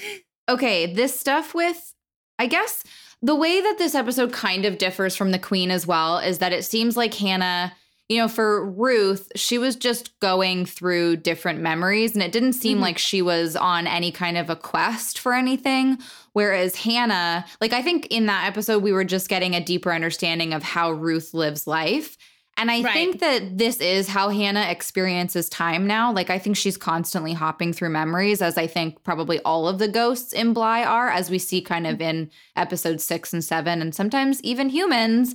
okay, 0.55 0.93
this 0.93 1.19
stuff 1.19 1.55
with, 1.55 1.95
I 2.38 2.47
guess, 2.47 2.85
the 3.23 3.35
way 3.35 3.61
that 3.61 3.79
this 3.79 3.95
episode 3.95 4.33
kind 4.33 4.64
of 4.64 4.79
differs 4.79 5.17
from 5.17 5.31
the 5.31 5.38
Queen 5.38 5.71
as 5.71 5.87
well 5.87 6.19
is 6.19 6.38
that 6.38 6.53
it 6.53 6.64
seems 6.64 6.97
like 6.97 7.14
Hannah, 7.14 7.73
you 8.09 8.16
know, 8.18 8.29
for 8.29 8.64
Ruth, 8.64 9.31
she 9.37 9.59
was 9.59 9.77
just 9.77 10.18
going 10.21 10.64
through 10.64 11.16
different 11.16 11.61
memories 11.61 12.14
and 12.14 12.23
it 12.23 12.33
didn't 12.33 12.55
seem 12.55 12.79
Mhm. 12.79 12.83
like 12.83 12.99
she 12.99 13.21
was 13.21 13.55
on 13.55 13.87
any 13.87 14.11
kind 14.11 14.38
of 14.38 14.49
a 14.49 14.57
quest 14.57 15.18
for 15.18 15.35
anything. 15.35 15.99
Whereas 16.33 16.77
Hannah, 16.77 17.44
like, 17.61 17.73
I 17.73 17.83
think 17.83 18.07
in 18.07 18.27
that 18.27 18.47
episode, 18.47 18.83
we 18.83 18.92
were 18.92 19.05
just 19.05 19.29
getting 19.29 19.55
a 19.55 19.61
deeper 19.64 19.92
understanding 19.92 20.55
of 20.55 20.62
how 20.62 20.90
Ruth 20.92 21.35
lives 21.35 21.66
life. 21.66 22.16
And 22.57 22.71
I 22.71 22.81
Right. 22.83 22.92
think 22.92 23.21
that 23.21 23.57
this 23.59 23.77
is 23.77 24.09
how 24.09 24.31
Hannah 24.31 24.66
experiences 24.71 25.49
time 25.49 25.87
now. 25.87 26.11
Like, 26.12 26.29
I 26.31 26.38
think 26.38 26.57
she's 26.57 26.77
constantly 26.77 27.33
hopping 27.33 27.73
through 27.73 27.90
memories, 27.90 28.40
as 28.42 28.57
I 28.59 28.66
think 28.66 29.05
probably 29.05 29.38
all 29.40 29.68
of 29.68 29.79
the 29.79 29.87
ghosts 29.87 30.33
in 30.33 30.55
Bly 30.55 30.83
are, 30.83 31.09
as 31.09 31.31
we 31.31 31.38
see 31.38 31.61
kind 31.61 31.87
of 31.87 32.01
in 32.01 32.31
episode 32.57 33.01
six 33.01 33.33
and 33.33 33.44
seven, 33.44 33.81
and 33.83 33.94
sometimes 33.94 34.40
even 34.42 34.71
humans. 34.71 35.35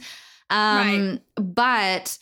Um, 0.49 1.19
But 1.37 2.17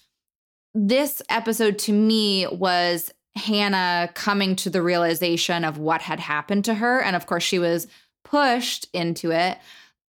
this 0.73 1.21
episode 1.29 1.77
to 1.79 1.93
me 1.93 2.47
was 2.47 3.11
Hannah 3.35 4.09
coming 4.13 4.55
to 4.57 4.69
the 4.69 4.81
realization 4.81 5.63
of 5.63 5.77
what 5.77 6.01
had 6.01 6.19
happened 6.19 6.65
to 6.65 6.75
her. 6.75 7.01
And 7.01 7.15
of 7.15 7.25
course, 7.25 7.43
she 7.43 7.59
was 7.59 7.87
pushed 8.23 8.87
into 8.93 9.31
it. 9.31 9.57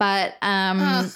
But 0.03 0.35
um 0.43 0.79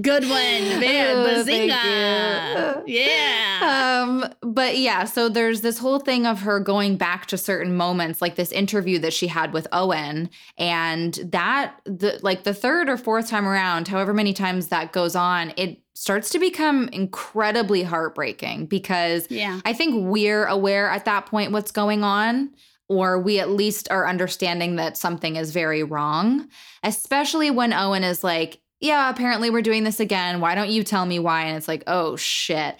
Good 0.00 0.24
one, 0.24 0.80
man. 0.80 1.16
Oh, 1.16 1.44
Bazinga! 1.46 2.82
Yeah. 2.86 4.02
um 4.02 4.24
but 4.42 4.76
yeah 4.78 5.04
so 5.04 5.28
there's 5.28 5.60
this 5.60 5.78
whole 5.78 6.00
thing 6.00 6.26
of 6.26 6.40
her 6.40 6.58
going 6.58 6.96
back 6.96 7.26
to 7.26 7.38
certain 7.38 7.76
moments 7.76 8.20
like 8.20 8.34
this 8.34 8.50
interview 8.50 8.98
that 8.98 9.12
she 9.12 9.28
had 9.28 9.52
with 9.52 9.66
owen 9.70 10.28
and 10.58 11.14
that 11.30 11.76
the 11.84 12.18
like 12.22 12.42
the 12.44 12.52
third 12.54 12.88
or 12.88 12.96
fourth 12.96 13.28
time 13.28 13.46
around 13.46 13.86
however 13.88 14.12
many 14.12 14.32
times 14.32 14.68
that 14.68 14.92
goes 14.92 15.14
on 15.14 15.52
it 15.56 15.78
starts 15.94 16.30
to 16.30 16.38
become 16.40 16.88
incredibly 16.88 17.84
heartbreaking 17.84 18.66
because 18.66 19.26
Yeah. 19.30 19.60
I 19.64 19.72
think 19.72 19.94
we're 20.08 20.46
aware 20.46 20.90
at 20.90 21.04
that 21.04 21.26
point 21.26 21.52
what's 21.52 21.70
going 21.70 22.02
on, 22.02 22.50
or 22.88 23.18
we 23.18 23.38
at 23.40 23.50
least 23.50 23.88
are 23.90 24.06
understanding 24.08 24.76
that 24.76 24.96
something 24.96 25.36
is 25.36 25.52
very 25.52 25.82
wrong, 25.82 26.48
especially 26.82 27.50
when 27.50 27.72
Owen 27.72 28.04
is 28.04 28.22
like, 28.24 28.60
Yeah, 28.80 29.08
apparently 29.10 29.50
we're 29.50 29.62
doing 29.62 29.84
this 29.84 30.00
again. 30.00 30.40
Why 30.40 30.54
don't 30.54 30.70
you 30.70 30.82
tell 30.84 31.06
me 31.06 31.18
why? 31.18 31.44
And 31.44 31.56
it's 31.56 31.68
like, 31.68 31.84
Oh 31.86 32.16
shit. 32.16 32.76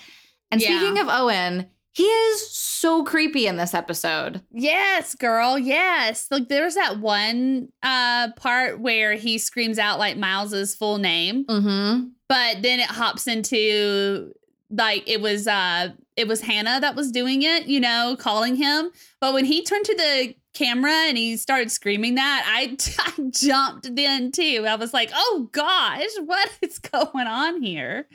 And 0.50 0.60
Yeah. 0.60 0.68
speaking 0.78 0.98
of 0.98 1.08
Owen, 1.08 1.66
he 1.92 2.02
is 2.02 2.50
so 2.50 3.04
creepy 3.04 3.46
in 3.46 3.56
this 3.56 3.72
episode. 3.72 4.42
Yes, 4.50 5.14
girl. 5.14 5.56
Yes. 5.58 6.26
Like 6.30 6.48
there's 6.48 6.74
that 6.74 6.98
one 7.00 7.68
uh 7.82 8.32
part 8.32 8.80
where 8.80 9.14
he 9.14 9.38
screams 9.38 9.78
out 9.78 9.98
like 9.98 10.16
Miles's 10.16 10.74
full 10.74 10.98
name, 10.98 11.44
Mm-hmm. 11.46 12.08
but 12.28 12.62
then 12.62 12.80
it 12.80 12.86
hops 12.90 13.26
into 13.28 14.32
like 14.76 15.08
it 15.08 15.20
was 15.20 15.46
uh 15.46 15.90
it 16.16 16.28
was 16.28 16.42
Hannah 16.42 16.80
that 16.80 16.94
was 16.94 17.10
doing 17.10 17.42
it, 17.42 17.66
you 17.66 17.80
know, 17.80 18.16
calling 18.18 18.56
him. 18.56 18.90
But 19.20 19.34
when 19.34 19.44
he 19.44 19.64
turned 19.64 19.84
to 19.86 19.96
the 19.96 20.34
camera 20.54 20.92
and 21.08 21.18
he 21.18 21.36
started 21.36 21.72
screaming 21.72 22.14
that, 22.14 22.44
I, 22.46 22.76
I 23.18 23.30
jumped 23.30 23.94
then 23.94 24.30
too. 24.32 24.64
I 24.68 24.76
was 24.76 24.94
like, 24.94 25.10
"Oh 25.14 25.48
gosh, 25.52 26.10
what 26.24 26.50
is 26.62 26.78
going 26.78 27.26
on 27.26 27.62
here?" 27.62 28.06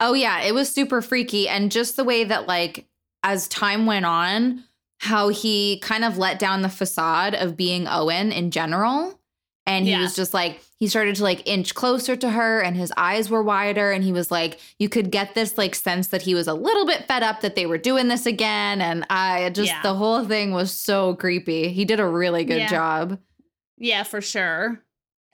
Oh 0.00 0.14
yeah, 0.14 0.42
it 0.42 0.54
was 0.54 0.70
super 0.70 1.00
freaky 1.02 1.48
and 1.48 1.70
just 1.70 1.96
the 1.96 2.04
way 2.04 2.24
that 2.24 2.46
like 2.46 2.86
as 3.22 3.48
time 3.48 3.86
went 3.86 4.06
on, 4.06 4.64
how 4.98 5.28
he 5.28 5.78
kind 5.80 6.04
of 6.04 6.18
let 6.18 6.38
down 6.38 6.62
the 6.62 6.68
facade 6.68 7.34
of 7.34 7.56
being 7.56 7.86
Owen 7.88 8.32
in 8.32 8.50
general. 8.50 9.15
And 9.66 9.84
he 9.84 9.90
Yeah. 9.90 10.00
was 10.02 10.14
just 10.14 10.32
like 10.32 10.60
he 10.78 10.86
started 10.86 11.16
to 11.16 11.24
like 11.24 11.42
inch 11.48 11.74
closer 11.74 12.14
to 12.14 12.30
her 12.30 12.60
and 12.60 12.76
his 12.76 12.92
eyes 12.96 13.28
were 13.28 13.42
wider 13.42 13.90
and 13.90 14.04
he 14.04 14.12
was 14.12 14.30
like 14.30 14.60
you 14.78 14.88
could 14.88 15.10
get 15.10 15.34
this 15.34 15.58
like 15.58 15.74
sense 15.74 16.06
that 16.08 16.22
he 16.22 16.34
was 16.36 16.46
a 16.46 16.54
little 16.54 16.86
bit 16.86 17.08
fed 17.08 17.24
up 17.24 17.40
that 17.40 17.56
they 17.56 17.66
were 17.66 17.78
doing 17.78 18.06
this 18.06 18.26
again 18.26 18.80
and 18.80 19.04
I 19.10 19.50
just 19.50 19.68
Yeah. 19.72 19.82
the 19.82 19.94
whole 19.94 20.24
thing 20.24 20.52
was 20.52 20.70
so 20.70 21.14
creepy. 21.16 21.70
He 21.72 21.84
did 21.84 21.98
a 21.98 22.06
really 22.06 22.44
good 22.44 22.58
Yeah. 22.58 22.68
job. 22.68 23.18
Yeah, 23.76 24.04
for 24.04 24.20
sure. 24.20 24.80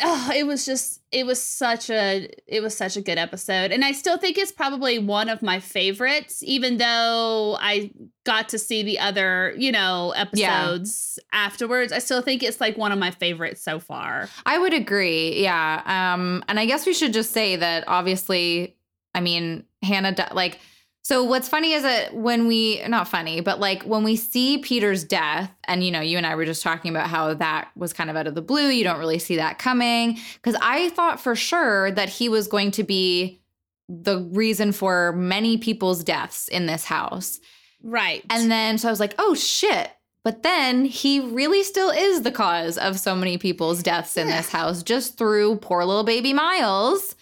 Oh, 0.00 0.30
it 0.34 0.46
was 0.46 0.64
just 0.64 1.01
it 1.12 1.26
was 1.26 1.42
such 1.42 1.90
a 1.90 2.28
it 2.46 2.62
was 2.62 2.76
such 2.76 2.96
a 2.96 3.02
good 3.02 3.18
episode. 3.18 3.70
And 3.70 3.84
I 3.84 3.92
still 3.92 4.16
think 4.16 4.38
it's 4.38 4.50
probably 4.50 4.98
one 4.98 5.28
of 5.28 5.42
my 5.42 5.60
favorites, 5.60 6.42
even 6.42 6.78
though 6.78 7.56
I 7.60 7.90
got 8.24 8.48
to 8.50 8.58
see 8.58 8.82
the 8.82 8.98
other, 8.98 9.54
you 9.56 9.70
know, 9.70 10.12
episodes 10.16 11.18
yeah. 11.18 11.38
afterwards. 11.46 11.92
I 11.92 11.98
still 11.98 12.22
think 12.22 12.42
it's 12.42 12.60
like 12.60 12.78
one 12.78 12.92
of 12.92 12.98
my 12.98 13.10
favorites 13.10 13.62
so 13.62 13.78
far. 13.78 14.28
I 14.46 14.58
would 14.58 14.72
agree. 14.72 15.42
Yeah. 15.42 15.82
Um, 15.84 16.42
and 16.48 16.58
I 16.58 16.66
guess 16.66 16.86
we 16.86 16.94
should 16.94 17.12
just 17.12 17.32
say 17.32 17.56
that 17.56 17.84
obviously, 17.86 18.76
I 19.14 19.20
mean, 19.20 19.64
Hannah 19.82 20.14
like 20.32 20.58
so 21.04 21.24
what's 21.24 21.48
funny 21.48 21.72
is 21.72 21.82
that 21.82 22.14
when 22.14 22.46
we 22.46 22.80
not 22.86 23.08
funny, 23.08 23.40
but 23.40 23.58
like 23.58 23.82
when 23.82 24.04
we 24.04 24.14
see 24.14 24.58
Peter's 24.58 25.02
death, 25.02 25.50
and 25.64 25.84
you 25.84 25.90
know, 25.90 26.00
you 26.00 26.16
and 26.16 26.24
I 26.24 26.36
were 26.36 26.44
just 26.44 26.62
talking 26.62 26.92
about 26.92 27.08
how 27.08 27.34
that 27.34 27.70
was 27.74 27.92
kind 27.92 28.08
of 28.08 28.14
out 28.14 28.28
of 28.28 28.36
the 28.36 28.42
blue. 28.42 28.68
You 28.68 28.84
don't 28.84 29.00
really 29.00 29.18
see 29.18 29.36
that 29.36 29.58
coming. 29.58 30.20
Because 30.34 30.54
I 30.62 30.90
thought 30.90 31.20
for 31.20 31.34
sure 31.34 31.90
that 31.90 32.08
he 32.08 32.28
was 32.28 32.46
going 32.46 32.70
to 32.72 32.84
be 32.84 33.42
the 33.88 34.20
reason 34.30 34.70
for 34.70 35.12
many 35.12 35.58
people's 35.58 36.04
deaths 36.04 36.46
in 36.46 36.66
this 36.66 36.84
house. 36.84 37.40
Right. 37.82 38.24
And 38.30 38.48
then 38.48 38.78
so 38.78 38.86
I 38.86 38.92
was 38.92 39.00
like, 39.00 39.16
oh 39.18 39.34
shit. 39.34 39.90
But 40.24 40.44
then 40.44 40.84
he 40.84 41.18
really 41.18 41.64
still 41.64 41.90
is 41.90 42.22
the 42.22 42.30
cause 42.30 42.78
of 42.78 43.00
so 43.00 43.16
many 43.16 43.38
people's 43.38 43.82
deaths 43.82 44.16
in 44.16 44.28
yeah. 44.28 44.36
this 44.36 44.50
house 44.50 44.84
just 44.84 45.18
through 45.18 45.56
poor 45.56 45.84
little 45.84 46.04
baby 46.04 46.32
Miles. 46.32 47.16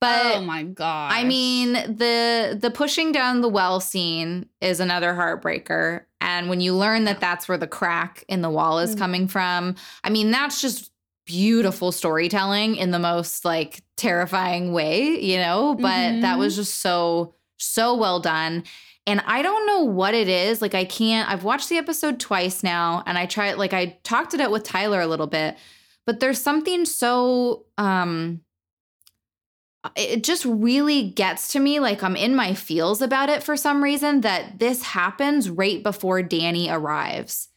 But 0.00 0.36
oh 0.36 0.42
my 0.42 0.62
god! 0.62 1.12
I 1.12 1.24
mean 1.24 1.72
the 1.72 2.56
the 2.60 2.70
pushing 2.70 3.10
down 3.10 3.40
the 3.40 3.48
well 3.48 3.80
scene 3.80 4.48
is 4.60 4.78
another 4.78 5.12
heartbreaker, 5.12 6.04
and 6.20 6.48
when 6.48 6.60
you 6.60 6.74
learn 6.74 7.04
that 7.04 7.20
that's 7.20 7.48
where 7.48 7.58
the 7.58 7.66
crack 7.66 8.24
in 8.28 8.40
the 8.40 8.50
wall 8.50 8.78
is 8.78 8.90
mm-hmm. 8.90 8.98
coming 9.00 9.28
from, 9.28 9.74
I 10.04 10.10
mean 10.10 10.30
that's 10.30 10.60
just 10.60 10.92
beautiful 11.26 11.92
storytelling 11.92 12.76
in 12.76 12.90
the 12.90 12.98
most 12.98 13.44
like 13.44 13.82
terrifying 13.96 14.72
way, 14.72 15.20
you 15.20 15.36
know. 15.36 15.74
But 15.74 15.88
mm-hmm. 15.88 16.20
that 16.20 16.38
was 16.38 16.54
just 16.54 16.76
so 16.76 17.34
so 17.56 17.94
well 17.94 18.20
done. 18.20 18.64
And 19.06 19.22
I 19.26 19.42
don't 19.42 19.66
know 19.66 19.84
what 19.84 20.14
it 20.14 20.28
is. 20.28 20.62
Like 20.62 20.74
I 20.74 20.84
can't. 20.84 21.28
I've 21.28 21.42
watched 21.42 21.68
the 21.68 21.76
episode 21.76 22.20
twice 22.20 22.62
now, 22.62 23.02
and 23.06 23.18
I 23.18 23.26
tried. 23.26 23.54
Like 23.54 23.72
I 23.72 23.98
talked 24.04 24.32
it 24.32 24.40
out 24.40 24.52
with 24.52 24.62
Tyler 24.62 25.00
a 25.00 25.06
little 25.08 25.26
bit, 25.26 25.56
but 26.06 26.20
there's 26.20 26.40
something 26.40 26.84
so 26.84 27.64
um 27.78 28.42
it 29.96 30.24
just 30.24 30.44
really 30.44 31.10
gets 31.10 31.48
to 31.52 31.60
me 31.60 31.80
like 31.80 32.02
I'm 32.02 32.16
in 32.16 32.34
my 32.34 32.54
feels 32.54 33.00
about 33.00 33.28
it 33.28 33.42
for 33.42 33.56
some 33.56 33.82
reason 33.82 34.22
that 34.22 34.58
this 34.58 34.82
happens 34.82 35.48
right 35.48 35.82
before 35.82 36.22
Danny 36.22 36.68
arrives. 36.68 37.48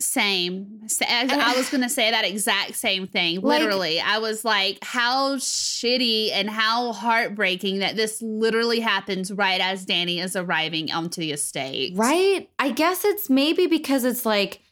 Same. 0.00 0.80
I 1.06 1.54
was 1.56 1.68
going 1.70 1.82
to 1.82 1.90
say 1.90 2.10
that 2.10 2.24
exact 2.24 2.74
same 2.74 3.06
thing. 3.06 3.40
Literally. 3.42 3.96
Like, 3.96 4.06
I 4.06 4.18
was 4.18 4.44
like, 4.44 4.78
how 4.82 5.36
shitty 5.36 6.30
and 6.32 6.48
how 6.48 6.92
heartbreaking 6.92 7.80
that 7.80 7.96
this 7.96 8.22
literally 8.22 8.80
happens 8.80 9.30
right 9.30 9.60
as 9.60 9.84
Danny 9.84 10.18
is 10.18 10.36
arriving 10.36 10.90
onto 10.90 11.20
the 11.20 11.32
estate. 11.32 11.92
Right? 11.96 12.48
I 12.58 12.70
guess 12.70 13.04
it's 13.04 13.28
maybe 13.28 13.66
because 13.66 14.04
it's 14.04 14.24
like, 14.24 14.62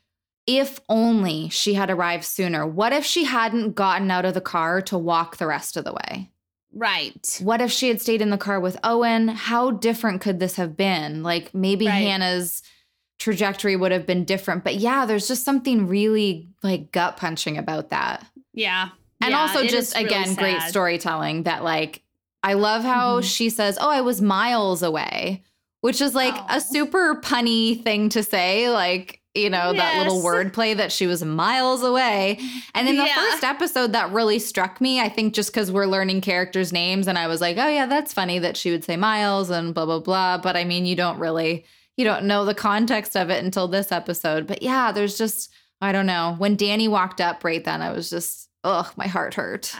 if 0.46 0.81
only 0.88 1.51
she 1.51 1.74
had 1.74 1.90
arrived 1.90 2.24
sooner. 2.24 2.66
What 2.66 2.94
if 2.94 3.05
she 3.05 3.24
hadn't 3.24 3.72
gotten 3.72 4.11
out 4.11 4.24
of 4.24 4.33
the 4.33 4.40
car 4.40 4.81
to 4.83 4.96
walk 4.96 5.37
the 5.37 5.46
rest 5.46 5.77
of 5.77 5.85
the 5.85 5.92
way? 5.92 6.31
Right. 6.78 7.40
What 7.42 7.60
if 7.60 7.72
she 7.72 7.88
had 7.88 8.00
stayed 8.00 8.22
in 8.22 8.30
the 8.30 8.38
car 8.38 8.60
with 8.60 8.78
Owen? 8.84 9.28
How 9.28 9.72
different 9.72 10.20
could 10.20 10.38
this 10.38 10.56
have 10.56 10.76
been? 10.76 11.24
Like 11.24 11.52
maybe 11.52 11.86
right. 11.86 11.94
Hannah's 11.94 12.62
trajectory 13.18 13.74
would 13.74 13.90
have 13.90 14.06
been 14.06 14.24
different. 14.24 14.62
But 14.62 14.76
yeah, 14.76 15.04
there's 15.04 15.26
just 15.26 15.44
something 15.44 15.88
really 15.88 16.48
like 16.62 16.92
gut 16.92 17.16
punching 17.16 17.58
about 17.58 17.90
that. 17.90 18.24
Yeah. 18.54 18.90
And 19.20 19.32
yeah, 19.32 19.40
also 19.40 19.66
just 19.66 19.94
really 19.96 20.06
again 20.06 20.26
sad. 20.28 20.38
great 20.38 20.62
storytelling 20.62 21.42
that 21.42 21.64
like 21.64 22.04
I 22.44 22.54
love 22.54 22.84
how 22.84 23.16
mm-hmm. 23.16 23.26
she 23.26 23.50
says, 23.50 23.76
"Oh, 23.80 23.90
I 23.90 24.00
was 24.02 24.22
miles 24.22 24.82
away." 24.82 25.42
Which 25.80 26.00
is 26.00 26.14
like 26.14 26.34
oh. 26.36 26.56
a 26.56 26.60
super 26.60 27.20
punny 27.20 27.82
thing 27.82 28.08
to 28.10 28.22
say 28.22 28.70
like 28.70 29.17
you 29.38 29.51
know, 29.51 29.72
yes. 29.72 29.77
that 29.77 29.98
little 29.98 30.22
wordplay 30.22 30.77
that 30.77 30.92
she 30.92 31.07
was 31.07 31.24
miles 31.24 31.83
away. 31.83 32.38
And 32.74 32.88
in 32.88 32.96
the 32.96 33.05
yeah. 33.05 33.14
first 33.14 33.44
episode, 33.44 33.92
that 33.92 34.11
really 34.12 34.38
struck 34.38 34.81
me. 34.81 35.01
I 35.01 35.09
think 35.09 35.35
just 35.35 35.53
because 35.53 35.72
we're 35.72 35.87
learning 35.87 36.20
characters' 36.20 36.72
names, 36.72 37.09
and 37.09 37.18
I 37.18 37.27
was 37.27 37.40
like, 37.40 37.57
oh, 37.57 37.68
yeah, 37.68 37.87
that's 37.87 38.12
funny 38.12 38.38
that 38.38 38.57
she 38.57 38.70
would 38.70 38.85
say 38.85 38.96
miles 38.96 39.51
and 39.51 39.74
blah, 39.74 39.87
blah, 39.87 40.01
blah. 40.01 40.38
But 40.38 40.57
I 40.57 40.64
mean, 40.64 40.87
you 40.87 40.96
don't 40.96 41.18
really, 41.18 41.64
you 41.96 42.05
don't 42.05 42.24
know 42.24 42.44
the 42.44 42.55
context 42.55 43.16
of 43.16 43.31
it 43.31 43.44
until 43.44 43.68
this 43.68 43.92
episode. 43.92 44.46
But 44.46 44.62
yeah, 44.62 44.92
there's 44.92 45.16
just, 45.16 45.51
I 45.81 45.92
don't 45.92 46.07
know. 46.07 46.35
When 46.38 46.57
Danny 46.57 46.88
walked 46.88 47.20
up 47.20 47.44
right 47.44 47.64
then, 47.64 47.83
I 47.83 47.92
was 47.92 48.11
just, 48.11 48.48
ugh, 48.64 48.92
my 48.96 49.07
heart 49.07 49.35
hurt. 49.35 49.74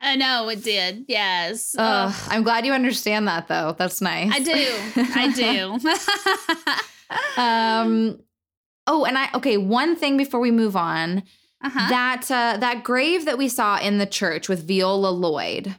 I 0.00 0.16
know 0.16 0.48
it 0.48 0.62
did. 0.62 1.06
Yes. 1.08 1.74
Ugh, 1.78 2.14
I'm 2.28 2.42
glad 2.42 2.66
you 2.66 2.72
understand 2.72 3.26
that 3.28 3.48
though. 3.48 3.74
That's 3.78 4.00
nice. 4.00 4.30
I 4.32 4.40
do. 4.40 4.76
I 5.14 5.32
do. 5.32 5.78
um 7.36 8.20
Oh, 8.86 9.04
and 9.04 9.18
I 9.18 9.28
okay, 9.34 9.56
one 9.56 9.96
thing 9.96 10.16
before 10.16 10.40
we 10.40 10.50
move 10.50 10.76
on. 10.76 11.22
Uh-huh. 11.62 11.88
That 11.88 12.30
uh, 12.30 12.58
that 12.58 12.84
grave 12.84 13.24
that 13.24 13.38
we 13.38 13.48
saw 13.48 13.78
in 13.78 13.98
the 13.98 14.06
church 14.06 14.48
with 14.48 14.66
Viola 14.66 15.08
Lloyd. 15.08 15.74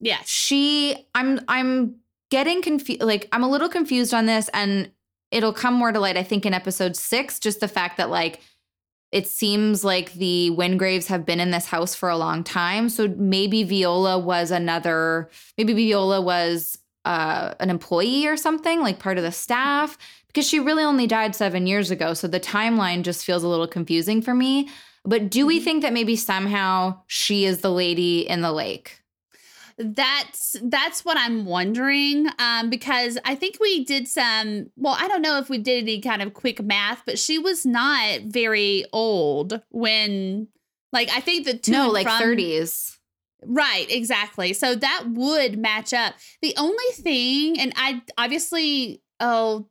Yeah. 0.00 0.18
She 0.24 0.96
I'm 1.14 1.40
I'm 1.46 1.96
getting 2.30 2.62
confused 2.62 3.02
like 3.02 3.28
I'm 3.30 3.44
a 3.44 3.48
little 3.48 3.68
confused 3.68 4.14
on 4.14 4.26
this 4.26 4.48
and 4.54 4.90
it'll 5.30 5.52
come 5.52 5.74
more 5.74 5.92
to 5.92 6.00
light 6.00 6.16
I 6.16 6.22
think 6.22 6.46
in 6.46 6.54
episode 6.54 6.96
6 6.96 7.38
just 7.38 7.60
the 7.60 7.68
fact 7.68 7.98
that 7.98 8.10
like 8.10 8.40
it 9.14 9.28
seems 9.28 9.84
like 9.84 10.12
the 10.14 10.50
Wingraves 10.50 11.06
have 11.06 11.24
been 11.24 11.38
in 11.38 11.52
this 11.52 11.66
house 11.66 11.94
for 11.94 12.08
a 12.08 12.16
long 12.16 12.42
time. 12.42 12.88
So 12.88 13.06
maybe 13.16 13.62
Viola 13.62 14.18
was 14.18 14.50
another, 14.50 15.30
maybe 15.56 15.72
Viola 15.72 16.20
was 16.20 16.78
uh, 17.04 17.54
an 17.60 17.70
employee 17.70 18.26
or 18.26 18.36
something, 18.36 18.80
like 18.80 18.98
part 18.98 19.16
of 19.16 19.22
the 19.22 19.30
staff 19.30 19.96
because 20.34 20.48
she 20.48 20.58
really 20.58 20.82
only 20.82 21.06
died 21.06 21.36
seven 21.36 21.66
years 21.66 21.92
ago. 21.92 22.12
So 22.12 22.26
the 22.26 22.40
timeline 22.40 23.02
just 23.02 23.24
feels 23.24 23.44
a 23.44 23.48
little 23.48 23.68
confusing 23.68 24.20
for 24.20 24.34
me. 24.34 24.68
But 25.04 25.30
do 25.30 25.46
we 25.46 25.58
mm-hmm. 25.58 25.64
think 25.64 25.82
that 25.82 25.92
maybe 25.92 26.16
somehow 26.16 27.02
she 27.06 27.44
is 27.44 27.60
the 27.60 27.70
lady 27.70 28.28
in 28.28 28.40
the 28.40 28.52
lake? 28.52 29.00
That's 29.76 30.56
that's 30.62 31.04
what 31.04 31.16
I'm 31.16 31.46
wondering 31.46 32.28
um, 32.38 32.70
because 32.70 33.18
I 33.24 33.34
think 33.34 33.58
we 33.60 33.84
did 33.84 34.06
some. 34.06 34.70
Well, 34.76 34.96
I 34.98 35.08
don't 35.08 35.22
know 35.22 35.38
if 35.38 35.48
we 35.48 35.58
did 35.58 35.82
any 35.82 36.00
kind 36.00 36.22
of 36.22 36.32
quick 36.32 36.62
math, 36.62 37.02
but 37.04 37.18
she 37.18 37.38
was 37.38 37.66
not 37.66 38.22
very 38.22 38.84
old 38.92 39.60
when, 39.70 40.46
like, 40.92 41.10
I 41.10 41.20
think 41.20 41.44
the 41.44 41.58
two 41.58 41.72
no, 41.72 41.90
like 41.90 42.06
from, 42.06 42.22
30s. 42.22 42.98
Right, 43.44 43.86
exactly. 43.90 44.52
So 44.52 44.76
that 44.76 45.04
would 45.08 45.58
match 45.58 45.92
up. 45.92 46.14
The 46.40 46.54
only 46.56 46.92
thing, 46.94 47.58
and 47.58 47.72
I 47.76 48.00
obviously, 48.16 49.02
oh, 49.18 49.66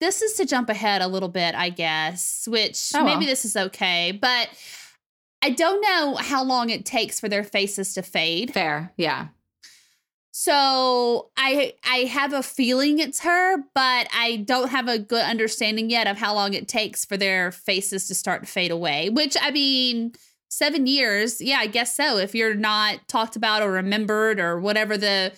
this 0.00 0.22
is 0.22 0.34
to 0.34 0.44
jump 0.44 0.68
ahead 0.68 1.02
a 1.02 1.08
little 1.08 1.28
bit, 1.28 1.54
I 1.54 1.70
guess, 1.70 2.46
which 2.48 2.92
oh, 2.94 3.04
maybe 3.04 3.20
well. 3.20 3.26
this 3.26 3.44
is 3.44 3.56
okay, 3.56 4.12
but 4.12 4.48
I 5.42 5.50
don't 5.50 5.80
know 5.80 6.16
how 6.16 6.44
long 6.44 6.70
it 6.70 6.84
takes 6.84 7.20
for 7.20 7.28
their 7.28 7.44
faces 7.44 7.94
to 7.94 8.02
fade. 8.02 8.52
Fair, 8.52 8.92
yeah. 8.96 9.28
So 10.30 11.30
I 11.36 11.74
I 11.84 12.04
have 12.04 12.32
a 12.32 12.44
feeling 12.44 13.00
it's 13.00 13.20
her, 13.20 13.56
but 13.74 14.06
I 14.14 14.44
don't 14.46 14.70
have 14.70 14.86
a 14.86 14.98
good 14.98 15.24
understanding 15.24 15.90
yet 15.90 16.06
of 16.06 16.16
how 16.16 16.32
long 16.32 16.54
it 16.54 16.68
takes 16.68 17.04
for 17.04 17.16
their 17.16 17.50
faces 17.50 18.06
to 18.06 18.14
start 18.14 18.42
to 18.42 18.48
fade 18.48 18.70
away. 18.70 19.10
Which 19.10 19.36
I 19.40 19.50
mean, 19.50 20.12
seven 20.48 20.86
years, 20.86 21.40
yeah, 21.40 21.58
I 21.58 21.66
guess 21.66 21.96
so. 21.96 22.18
If 22.18 22.36
you're 22.36 22.54
not 22.54 23.08
talked 23.08 23.34
about 23.34 23.62
or 23.62 23.72
remembered 23.72 24.38
or 24.38 24.60
whatever 24.60 24.96
the 24.96 25.32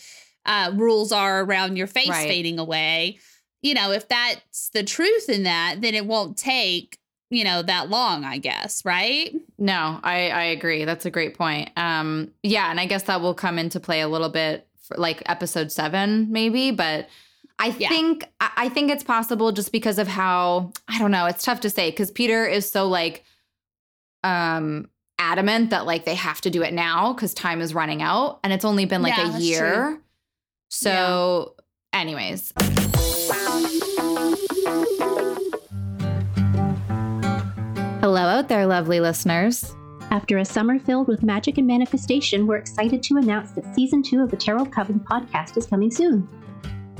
uh, 0.44 0.72
rules 0.74 1.12
are 1.12 1.44
around 1.44 1.76
your 1.76 1.86
face 1.86 2.10
right. 2.10 2.28
fading 2.28 2.58
away, 2.58 3.20
you 3.62 3.74
know, 3.74 3.92
if 3.92 4.08
that's 4.08 4.70
the 4.70 4.82
truth 4.82 5.28
in 5.28 5.42
that, 5.44 5.76
then 5.80 5.94
it 5.94 6.06
won't 6.06 6.36
take, 6.36 6.98
you 7.30 7.44
know, 7.44 7.62
that 7.62 7.90
long, 7.90 8.24
I 8.24 8.38
guess, 8.38 8.84
right? 8.84 9.34
No, 9.58 10.00
I, 10.02 10.30
I 10.30 10.42
agree. 10.44 10.84
That's 10.84 11.06
a 11.06 11.10
great 11.10 11.36
point. 11.36 11.70
Um, 11.76 12.30
yeah, 12.42 12.70
and 12.70 12.80
I 12.80 12.86
guess 12.86 13.04
that 13.04 13.20
will 13.20 13.34
come 13.34 13.58
into 13.58 13.80
play 13.80 14.00
a 14.00 14.08
little 14.08 14.30
bit 14.30 14.66
for 14.82 14.96
like 14.96 15.22
episode 15.26 15.70
seven, 15.70 16.30
maybe, 16.30 16.70
but 16.70 17.08
I 17.58 17.76
yeah. 17.78 17.90
think 17.90 18.24
I 18.40 18.70
think 18.70 18.90
it's 18.90 19.04
possible 19.04 19.52
just 19.52 19.70
because 19.70 19.98
of 19.98 20.08
how 20.08 20.72
I 20.88 20.98
don't 20.98 21.10
know, 21.10 21.26
it's 21.26 21.44
tough 21.44 21.60
to 21.60 21.70
say 21.70 21.90
because 21.90 22.10
Peter 22.10 22.46
is 22.46 22.70
so 22.70 22.88
like 22.88 23.22
um 24.24 24.88
adamant 25.18 25.70
that 25.70 25.84
like 25.84 26.06
they 26.06 26.14
have 26.14 26.40
to 26.40 26.50
do 26.50 26.62
it 26.62 26.72
now 26.72 27.12
because 27.12 27.34
time 27.34 27.60
is 27.60 27.74
running 27.74 28.00
out 28.00 28.40
and 28.42 28.52
it's 28.52 28.64
only 28.64 28.86
been 28.86 29.02
like 29.02 29.16
yeah, 29.16 29.36
a 29.36 29.38
year. 29.38 29.82
True. 29.82 30.00
So, 30.70 31.54
yeah. 31.92 32.00
anyways. 32.00 32.52
Hello 38.10 38.22
out 38.22 38.48
there, 38.48 38.66
lovely 38.66 38.98
listeners. 38.98 39.72
After 40.10 40.38
a 40.38 40.44
summer 40.44 40.80
filled 40.80 41.06
with 41.06 41.22
magic 41.22 41.58
and 41.58 41.66
manifestation, 41.68 42.44
we're 42.44 42.56
excited 42.56 43.04
to 43.04 43.18
announce 43.18 43.52
that 43.52 43.72
season 43.72 44.02
two 44.02 44.20
of 44.20 44.32
the 44.32 44.36
Tarot 44.36 44.66
Coven 44.66 44.98
podcast 44.98 45.56
is 45.56 45.64
coming 45.64 45.92
soon. 45.92 46.28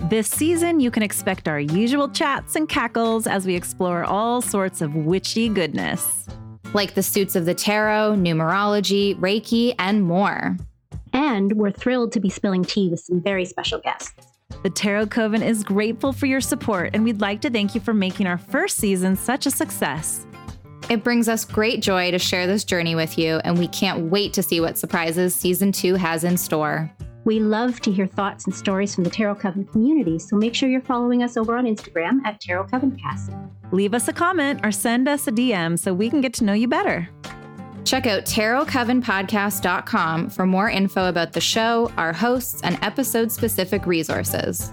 This 0.03 0.29
season, 0.29 0.79
you 0.79 0.93
can 0.93 1.03
expect 1.03 1.49
our 1.49 1.59
usual 1.59 2.09
chats 2.09 2.55
and 2.55 2.69
cackles 2.69 3.27
as 3.27 3.45
we 3.45 3.57
explore 3.57 4.05
all 4.05 4.41
sorts 4.41 4.83
of 4.83 4.95
witchy 4.95 5.49
goodness. 5.49 6.29
like 6.75 6.95
the 6.95 7.03
suits 7.03 7.35
of 7.35 7.45
the 7.45 7.55
tarot, 7.55 8.15
numerology, 8.15 9.19
Reiki, 9.19 9.75
and 9.81 10.05
more. 10.05 10.57
And 11.13 11.55
we're 11.55 11.73
thrilled 11.73 12.13
to 12.13 12.21
be 12.21 12.31
spilling 12.31 12.63
tea 12.63 12.89
with 12.89 13.01
some 13.01 13.21
very 13.21 13.47
special 13.47 13.81
guests. 13.81 14.15
The 14.63 14.71
Tarot 14.71 15.07
Coven 15.07 15.43
is 15.43 15.65
grateful 15.65 16.13
for 16.13 16.27
your 16.27 16.41
support, 16.41 16.91
and 16.95 17.03
we'd 17.03 17.21
like 17.21 17.41
to 17.41 17.51
thank 17.51 17.75
you 17.75 17.81
for 17.81 17.95
making 17.95 18.29
our 18.29 18.39
first 18.39 18.77
season 18.77 19.17
such 19.17 19.47
a 19.47 19.51
success. 19.51 20.25
It 20.91 21.03
brings 21.05 21.29
us 21.29 21.45
great 21.45 21.83
joy 21.83 22.11
to 22.11 22.19
share 22.19 22.49
this 22.49 22.65
journey 22.65 22.97
with 22.97 23.17
you, 23.17 23.37
and 23.45 23.57
we 23.57 23.69
can't 23.69 24.11
wait 24.11 24.33
to 24.33 24.43
see 24.43 24.61
what 24.61 24.77
surprises 24.77 25.37
season 25.37 25.71
two 25.71 25.95
has 25.95 26.25
in 26.25 26.37
store. 26.37 26.91
We 27.25 27.39
love 27.39 27.79
to 27.83 27.93
hear 27.93 28.09
thoughts 28.09 28.47
and 28.47 28.53
stories 28.53 28.93
from 28.93 29.05
the 29.05 29.11
Tarot 29.11 29.37
Coven 29.37 29.67
community, 29.67 30.19
so 30.19 30.35
make 30.35 30.53
sure 30.53 30.69
you're 30.69 30.81
following 30.81 31.23
us 31.23 31.37
over 31.37 31.57
on 31.57 31.67
Instagram 31.67 32.19
at 32.25 32.41
Tarot 32.41 32.65
Covencast. 32.65 33.33
Leave 33.71 33.95
us 33.95 34.09
a 34.09 34.13
comment 34.13 34.63
or 34.65 34.73
send 34.73 35.07
us 35.07 35.29
a 35.29 35.31
DM 35.31 35.79
so 35.79 35.95
we 35.95 36.11
can 36.11 36.21
get 36.21 36.35
to 36.35 36.43
know 36.43 36.55
you 36.55 36.67
better. 36.67 37.09
Check 37.85 38.09
out 38.09 38.25
tarotcovenpodcast.com 38.25 40.31
for 40.31 40.45
more 40.45 40.71
info 40.71 41.09
about 41.09 41.35
the 41.35 41.41
show, 41.41 41.93
our 41.99 42.13
hosts, 42.13 42.63
and 42.63 42.77
episode 42.83 43.31
specific 43.31 43.87
resources. 43.87 44.73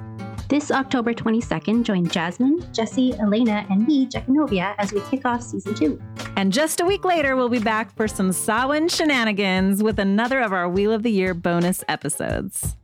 This 0.49 0.71
October 0.71 1.13
22nd, 1.13 1.83
join 1.83 2.07
Jasmine, 2.07 2.65
Jesse, 2.71 3.13
Elena, 3.19 3.65
and 3.69 3.85
me, 3.85 4.07
Jekanovia, 4.07 4.75
as 4.77 4.93
we 4.93 5.01
kick 5.09 5.25
off 5.25 5.43
season 5.43 5.75
two. 5.75 6.01
And 6.37 6.53
just 6.53 6.79
a 6.79 6.85
week 6.85 7.03
later, 7.03 7.35
we'll 7.35 7.49
be 7.49 7.59
back 7.59 7.93
for 7.97 8.07
some 8.07 8.31
Samhain 8.31 8.87
shenanigans 8.87 9.83
with 9.83 9.99
another 9.99 10.39
of 10.39 10.53
our 10.53 10.69
Wheel 10.69 10.93
of 10.93 11.03
the 11.03 11.11
Year 11.11 11.33
bonus 11.33 11.83
episodes. 11.89 12.77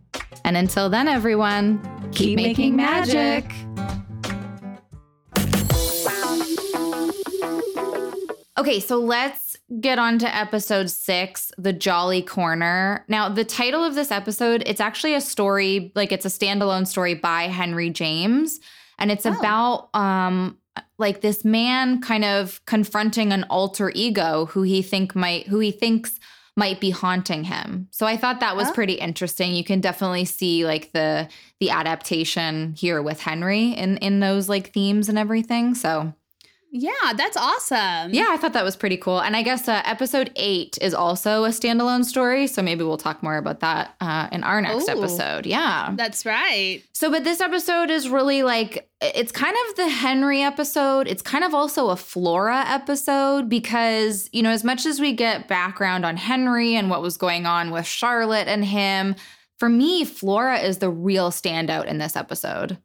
And 0.44 0.58
until 0.58 0.90
then, 0.90 1.08
everyone, 1.08 1.82
keep, 2.12 2.36
making, 2.36 2.76
magic. 2.76 3.50
Okay, 8.58 8.82
so 8.82 9.00
let's 9.00 9.43
get 9.80 9.98
on 10.00 10.20
to 10.20 10.36
episode 10.36 10.90
six, 10.90 11.52
The 11.58 11.74
Jolly 11.74 12.22
Corner. 12.22 13.06
Now, 13.08 13.30
the 13.30 13.44
title 13.46 13.84
of 13.84 13.96
this 13.96 14.12
episode, 14.12 14.64
it's 14.66 14.82
actually 14.82 15.14
a 15.16 15.22
story, 15.22 15.92
like 15.96 16.12
it's 16.12 16.26
a 16.26 16.30
standalone 16.30 16.86
story 16.88 17.14
by 17.16 17.44
Henry 17.44 17.90
James. 17.90 18.60
And 19.00 19.12
it's 19.12 19.26
Oh. 19.26 19.34
about 19.34 19.90
um 19.96 20.58
like 20.98 21.22
this 21.22 21.44
man 21.46 22.02
kind 22.02 22.24
of 22.26 22.62
confronting 22.66 23.32
an 23.32 23.44
alter 23.50 23.92
ego 23.94 24.46
who 24.48 24.64
he 24.64 24.82
think 24.82 25.16
might 25.16 25.48
who 25.48 25.60
he 25.60 25.72
thinks 25.72 26.20
might 26.56 26.80
be 26.80 26.92
haunting 26.92 27.44
him. 27.44 27.88
So 27.92 28.06
I 28.06 28.16
thought 28.18 28.40
that 28.40 28.56
was 28.56 28.70
Oh. 28.70 28.74
pretty 28.74 28.94
interesting. 28.94 29.54
You 29.56 29.64
can 29.64 29.82
definitely 29.82 30.26
see 30.26 30.66
like 30.66 30.92
the 30.92 31.28
the 31.60 31.70
adaptation 31.72 32.74
here 32.78 33.02
with 33.02 33.20
Henry 33.22 33.70
in 33.72 33.98
in 33.98 34.20
those 34.20 34.50
like 34.50 34.72
themes 34.74 35.10
and 35.10 35.18
everything. 35.18 35.74
So 35.76 36.14
Yeah, 36.76 37.14
that's 37.16 37.38
awesome. 37.38 38.16
yeah, 38.16 38.30
I 38.30 38.38
thought 38.38 38.54
that 38.54 38.64
was 38.64 38.76
pretty 38.76 38.98
cool. 38.98 39.20
And 39.20 39.36
I 39.36 39.44
guess 39.44 39.68
uh, 39.68 39.84
episode 39.86 40.32
eight 40.36 40.76
is 40.82 40.96
also 40.96 41.46
a 41.46 41.50
standalone 41.50 42.04
story. 42.04 42.48
So 42.48 42.64
maybe 42.64 42.84
we'll 42.84 42.98
talk 42.98 43.22
more 43.22 43.38
about 43.38 43.60
that 43.60 43.94
uh, 44.02 44.28
in 44.32 44.44
our 44.44 44.60
next 44.60 44.90
Ooh. 44.90 44.98
episode. 44.98 45.46
Yeah. 45.46 45.94
That's 45.96 46.26
right. 46.26 46.82
So, 46.92 47.12
but 47.12 47.24
this 47.24 47.42
episode 47.42 47.92
is 47.92 48.10
really 48.10 48.42
like, 48.42 48.90
it's 49.02 49.32
kind 49.32 49.56
of 49.70 49.76
the 49.76 49.88
Henry 49.88 50.42
episode. 50.42 51.08
It's 51.08 51.22
kind 51.22 51.44
of 51.44 51.54
also 51.54 51.90
a 51.92 51.96
Flora 51.96 52.64
episode 52.68 53.50
because, 53.50 54.28
you 54.34 54.42
know, 54.42 54.50
as 54.50 54.64
much 54.64 54.88
as 54.88 55.00
we 55.00 55.14
get 55.14 55.48
background 55.48 56.08
on 56.08 56.18
Henry 56.18 56.76
and 56.76 56.90
what 56.90 57.04
was 57.04 57.18
going 57.18 57.46
on 57.46 57.70
with 57.70 57.86
Charlotte 57.86 58.48
and 58.48 58.66
him, 58.66 59.16
for 59.60 59.70
me, 59.70 60.06
Flora 60.06 60.58
is 60.58 60.80
the 60.80 60.90
real 60.90 61.30
standout 61.30 61.86
in 61.86 62.00
this 62.00 62.16
episode. 62.16 62.80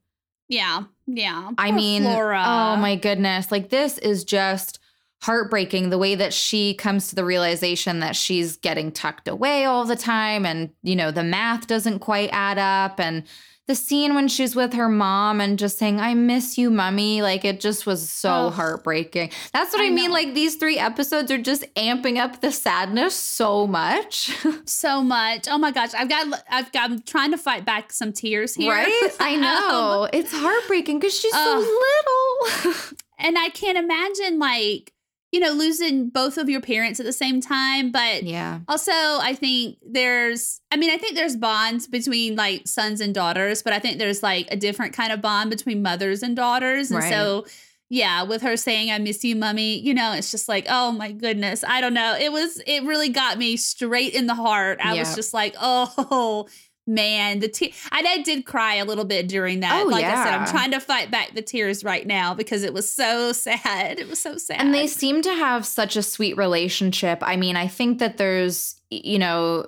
Yeah. 0.48 0.84
Yeah. 1.06 1.50
I 1.58 1.68
Poor 1.70 1.76
mean, 1.76 2.02
Flora. 2.02 2.42
oh 2.46 2.76
my 2.76 2.96
goodness. 2.96 3.52
Like, 3.52 3.68
this 3.70 3.98
is 3.98 4.24
just 4.24 4.78
heartbreaking 5.22 5.90
the 5.90 5.98
way 5.98 6.14
that 6.14 6.32
she 6.32 6.74
comes 6.74 7.08
to 7.08 7.14
the 7.16 7.24
realization 7.24 8.00
that 8.00 8.14
she's 8.14 8.56
getting 8.56 8.92
tucked 8.92 9.26
away 9.28 9.64
all 9.64 9.84
the 9.84 9.96
time 9.96 10.46
and, 10.46 10.70
you 10.82 10.94
know, 10.94 11.10
the 11.10 11.24
math 11.24 11.66
doesn't 11.66 11.98
quite 11.98 12.30
add 12.32 12.58
up. 12.58 13.00
And 13.00 13.24
the 13.68 13.76
scene 13.76 14.14
when 14.16 14.26
she's 14.26 14.56
with 14.56 14.72
her 14.72 14.88
mom 14.88 15.40
and 15.40 15.58
just 15.58 15.78
saying, 15.78 16.00
I 16.00 16.14
miss 16.14 16.58
you, 16.58 16.70
mommy. 16.70 17.22
Like, 17.22 17.44
it 17.44 17.60
just 17.60 17.86
was 17.86 18.10
so 18.10 18.50
heartbreaking. 18.50 19.30
That's 19.52 19.72
what 19.72 19.80
I, 19.82 19.86
I 19.86 19.90
mean. 19.90 20.08
know. 20.08 20.12
Like, 20.14 20.34
these 20.34 20.56
three 20.56 20.78
episodes 20.78 21.30
are 21.30 21.38
just 21.38 21.64
amping 21.76 22.18
up 22.18 22.40
the 22.40 22.50
sadness 22.50 23.14
so 23.14 23.66
much. 23.66 24.36
so 24.64 25.02
much. 25.02 25.46
Oh 25.48 25.58
my 25.58 25.70
gosh, 25.70 25.94
I've 25.94 26.08
got 26.08 26.42
I've 26.50 26.72
got 26.72 26.90
I'm 26.90 27.02
trying 27.02 27.30
to 27.30 27.38
fight 27.38 27.64
back 27.64 27.92
some 27.92 28.12
tears 28.12 28.54
here. 28.54 28.72
right? 28.72 29.10
I 29.20 29.34
Um, 29.34 29.40
know. 29.42 30.08
it's 30.12 30.32
heartbreaking 30.32 30.98
because 30.98 31.16
she's 31.18 31.32
Ugh. 31.34 31.62
so 31.62 32.64
little. 32.64 32.82
and 33.18 33.38
I 33.38 33.50
can't 33.50 33.78
imagine 33.78 34.38
like, 34.38 34.92
you 35.30 35.40
know, 35.40 35.50
losing 35.52 36.08
both 36.08 36.38
of 36.38 36.48
your 36.48 36.60
parents 36.60 37.00
at 37.00 37.06
the 37.06 37.12
same 37.12 37.40
time, 37.40 37.92
but 37.92 38.22
yeah. 38.22 38.60
also 38.66 38.92
I 38.92 39.36
think 39.38 39.76
there's 39.86 40.60
I 40.72 40.76
mean, 40.76 40.90
I 40.90 40.96
think 40.96 41.16
there's 41.16 41.36
bonds 41.36 41.86
between 41.86 42.36
like 42.36 42.66
sons 42.66 43.00
and 43.00 43.14
daughters, 43.14 43.62
but 43.62 43.72
I 43.72 43.78
think 43.78 43.98
there's 43.98 44.22
like 44.22 44.48
a 44.50 44.56
different 44.56 44.94
kind 44.94 45.12
of 45.12 45.20
bond 45.20 45.50
between 45.50 45.82
mothers 45.82 46.22
and 46.22 46.34
daughters. 46.34 46.90
And 46.90 47.00
Right. 47.00 47.10
so 47.10 47.46
yeah, 47.90 48.22
with 48.22 48.42
her 48.42 48.56
saying 48.56 48.90
I 48.90 48.98
miss 48.98 49.24
you, 49.24 49.34
mummy, 49.34 49.78
you 49.78 49.94
know, 49.94 50.12
it's 50.12 50.30
just 50.30 50.48
like, 50.48 50.66
oh 50.68 50.92
my 50.92 51.12
goodness. 51.12 51.64
I 51.66 51.80
don't 51.80 51.94
know. 51.94 52.16
It 52.18 52.32
was 52.32 52.62
it 52.66 52.84
really 52.84 53.08
got 53.08 53.38
me 53.38 53.56
straight 53.56 54.14
in 54.14 54.26
the 54.26 54.34
heart. 54.34 54.80
I 54.82 54.98
was 54.98 55.14
just 55.14 55.34
like, 55.34 55.54
oh 55.60 56.46
man, 56.88 57.38
the 57.38 57.48
te- 57.48 57.74
and 57.92 58.08
I 58.08 58.22
did 58.22 58.44
cry 58.44 58.76
a 58.76 58.84
little 58.84 59.04
bit 59.04 59.28
during 59.28 59.60
that. 59.60 59.84
Oh, 59.84 59.88
like 59.88 60.04
I 60.04 60.24
said, 60.24 60.34
I'm 60.34 60.48
trying 60.48 60.70
to 60.72 60.80
fight 60.80 61.10
back 61.10 61.34
the 61.34 61.42
tears 61.42 61.84
right 61.84 62.06
now 62.06 62.34
because 62.34 62.64
it 62.64 62.72
was 62.72 62.90
so 62.90 63.32
sad. 63.32 64.00
It 64.00 64.08
was 64.08 64.18
so 64.18 64.36
sad. 64.36 64.60
And 64.60 64.74
they 64.74 64.86
seem 64.86 65.22
to 65.22 65.34
have 65.34 65.66
such 65.66 65.96
a 65.96 66.02
sweet 66.02 66.36
relationship. 66.36 67.18
I 67.22 67.36
mean, 67.36 67.56
I 67.56 67.68
think 67.68 67.98
that 67.98 68.16
there's, 68.16 68.80
you 68.90 69.18
know, 69.18 69.66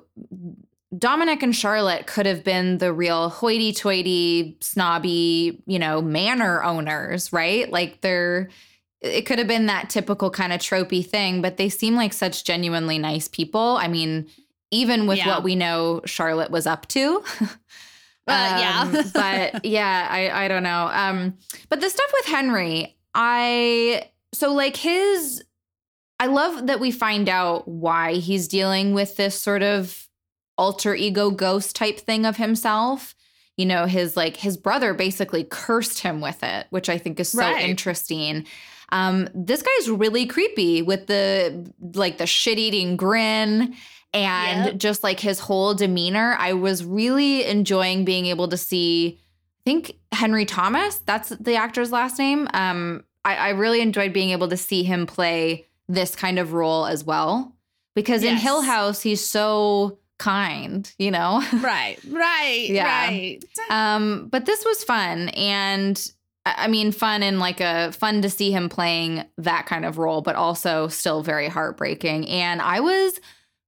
Dominic 0.97 1.43
and 1.43 1.55
Charlotte 1.55 2.07
could 2.07 2.27
have 2.27 2.43
been 2.43 2.79
the 2.79 2.93
real 2.93 3.29
hoity 3.29 3.73
toity, 3.73 4.57
snobby, 4.61 5.63
you 5.67 5.79
know, 5.79 6.03
manor 6.03 6.65
owners, 6.65 7.33
right? 7.33 7.71
Like 7.71 8.01
they're, 8.01 8.49
it 9.01 9.23
could 9.23 9.39
have 9.39 9.47
been 9.47 9.67
that 9.67 9.89
typical 9.89 10.31
kind 10.31 10.53
of 10.53 10.61
tropey 10.61 11.07
thing, 11.07 11.43
but 11.43 11.59
they 11.59 11.69
seem 11.69 11.95
like 11.95 12.13
such 12.13 12.45
genuinely 12.45 12.99
nice 12.99 13.29
people. 13.29 13.77
I 13.77 13.87
mean, 13.87 14.29
even 14.71 15.07
with 15.07 15.19
Yeah. 15.19 15.29
what 15.29 15.43
we 15.43 15.55
know 15.57 16.01
Charlotte 16.05 16.51
was 16.51 16.67
up 16.67 16.87
to. 16.89 17.23
Uh, 18.27 18.59
yeah. 18.61 18.81
Um, 18.83 19.11
but 19.13 19.65
yeah, 19.65 20.07
I 20.09 20.45
I 20.45 20.49
don't 20.49 20.63
know. 20.63 20.89
Um, 20.93 21.37
but 21.69 21.81
the 21.81 21.91
stuff 21.91 22.09
with 22.13 22.27
Henry, 22.27 22.97
I 23.15 24.11
so 24.33 24.53
like 24.53 24.77
his. 24.77 25.43
I 26.21 26.27
love 26.27 26.69
that 26.69 26.79
we 26.79 26.91
find 26.93 27.29
out 27.29 27.67
why 27.67 28.15
he's 28.15 28.47
dealing 28.47 28.93
with 28.95 29.17
this 29.17 29.41
sort 29.41 29.63
of 29.65 30.07
alter 30.59 30.95
ego 30.95 31.31
ghost 31.31 31.75
type 31.75 31.99
thing 31.99 32.25
of 32.25 32.37
himself. 32.37 33.17
You 33.57 33.67
know, 33.67 33.87
his 33.87 34.17
like 34.17 34.37
his 34.37 34.57
brother 34.57 34.95
basically 34.95 35.43
cursed 35.43 35.99
him 36.01 36.21
with 36.21 36.43
it, 36.45 36.67
which 36.71 36.89
I 36.89 36.99
think 36.99 37.19
is 37.19 37.31
so 37.31 37.41
Right. 37.41 37.69
interesting. 37.69 38.47
Um, 38.93 39.29
this 39.35 39.63
guy's 39.63 39.91
really 39.91 40.27
creepy 40.27 40.83
with 40.83 41.07
the 41.09 41.73
like 41.95 42.19
the 42.19 42.27
shit 42.27 42.59
eating 42.61 42.97
grin 42.97 43.75
and 44.13 44.67
Yep. 44.67 44.77
just 44.79 45.03
like 45.03 45.21
his 45.21 45.39
whole 45.41 45.75
demeanor. 45.75 46.37
I 46.39 46.53
was 46.55 46.85
really 46.85 47.45
enjoying 47.47 48.05
being 48.05 48.27
able 48.27 48.49
to 48.49 48.57
see. 48.57 49.19
I 49.21 49.63
think 49.65 49.97
Henry 50.13 50.45
Thomas, 50.47 50.99
that's 51.07 51.29
the 51.31 51.55
actor's 51.57 51.93
last 51.93 52.19
name. 52.19 52.49
Um, 52.55 53.05
I, 53.25 53.37
I 53.37 53.49
really 53.51 53.81
enjoyed 53.83 54.13
being 54.13 54.31
able 54.31 54.49
to 54.49 54.57
see 54.57 54.83
him 54.83 55.07
play 55.07 55.67
this 55.89 56.17
kind 56.17 56.39
of 56.39 56.53
role 56.55 56.87
as 56.87 57.05
well. 57.05 57.55
Because 57.95 58.23
in 58.23 58.37
Hill 58.37 58.63
House, 58.63 59.03
he's 59.03 59.21
so 59.25 59.99
kind, 60.19 60.91
you 60.99 61.11
know? 61.11 61.43
right, 61.61 61.99
right, 62.09 62.67
Yeah. 62.69 63.07
right. 63.07 63.45
Um, 63.69 64.29
but 64.31 64.47
this 64.47 64.65
was 64.65 64.83
fun, 64.85 65.29
and 65.31 66.11
I 66.47 66.69
mean, 66.69 66.93
fun 66.93 67.23
and 67.23 67.39
like 67.39 67.61
a 67.61 67.93
fun 67.93 68.23
to 68.23 68.31
see 68.31 68.51
him 68.53 68.69
playing 68.71 69.25
that 69.39 69.67
kind 69.67 69.85
of 69.85 69.99
role, 69.99 70.23
but 70.23 70.37
also 70.37 70.89
still 70.89 71.23
very 71.23 71.49
heartbreaking. 71.49 72.29
And 72.29 72.63
I 72.63 72.81
was 72.81 73.21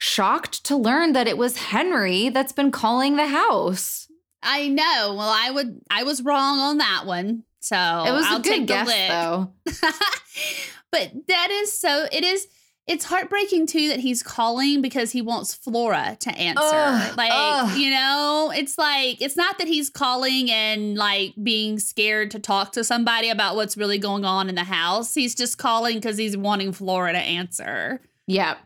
shocked 0.03 0.65
to 0.65 0.77
learn 0.77 1.13
that 1.13 1.29
it 1.29 1.39
was 1.39 1.57
Henry 1.57 2.29
that's 2.29 2.53
been 2.53 2.73
calling 2.73 3.15
the 3.15 3.29
house. 3.29 4.09
I 4.43 4.67
know. 4.67 5.15
Well, 5.17 5.33
I 5.33 5.51
would. 5.53 5.81
I 5.89 6.03
was 6.03 6.23
wrong 6.23 6.59
on 6.59 6.79
that 6.79 7.07
one. 7.07 7.45
So 7.61 7.77
it 7.77 8.11
was 8.11 8.27
I'll 8.27 8.41
a 8.41 8.43
good 8.43 8.51
take 8.51 8.61
the 8.63 8.67
guess, 8.67 9.09
though. 9.09 9.53
but 10.91 11.13
that 11.29 11.51
is 11.53 11.73
so. 11.73 12.07
It 12.11 12.25
is. 12.25 12.49
It's 12.89 13.05
heartbreaking 13.05 13.69
too 13.69 13.91
that 13.91 14.01
he's 14.01 14.25
calling 14.25 14.83
because 14.83 15.13
he 15.13 15.23
wants 15.23 15.55
Flora 15.55 16.17
to 16.19 16.31
answer. 16.31 16.61
Ugh, 16.65 17.17
like 17.17 17.31
ugh. 17.33 17.79
you 17.79 17.91
know, 17.91 18.53
it's 18.53 18.77
like 18.77 19.23
it's 19.23 19.37
not 19.37 19.59
that 19.59 19.69
he's 19.69 19.89
calling 19.89 20.51
and 20.51 20.97
like 20.97 21.35
being 21.41 21.79
scared 21.79 22.33
to 22.33 22.41
talk 22.41 22.73
to 22.73 22.83
somebody 22.83 23.31
about 23.31 23.55
what's 23.55 23.77
really 23.77 23.99
going 23.99 24.25
on 24.25 24.49
in 24.49 24.57
the 24.57 24.65
house. 24.65 25.15
He's 25.15 25.37
just 25.37 25.59
calling 25.59 25.99
because 25.99 26.19
he's 26.19 26.37
wanting 26.37 26.73
Flora 26.73 27.13
to 27.13 27.19
answer. 27.19 28.01
Yeah. 28.27 28.57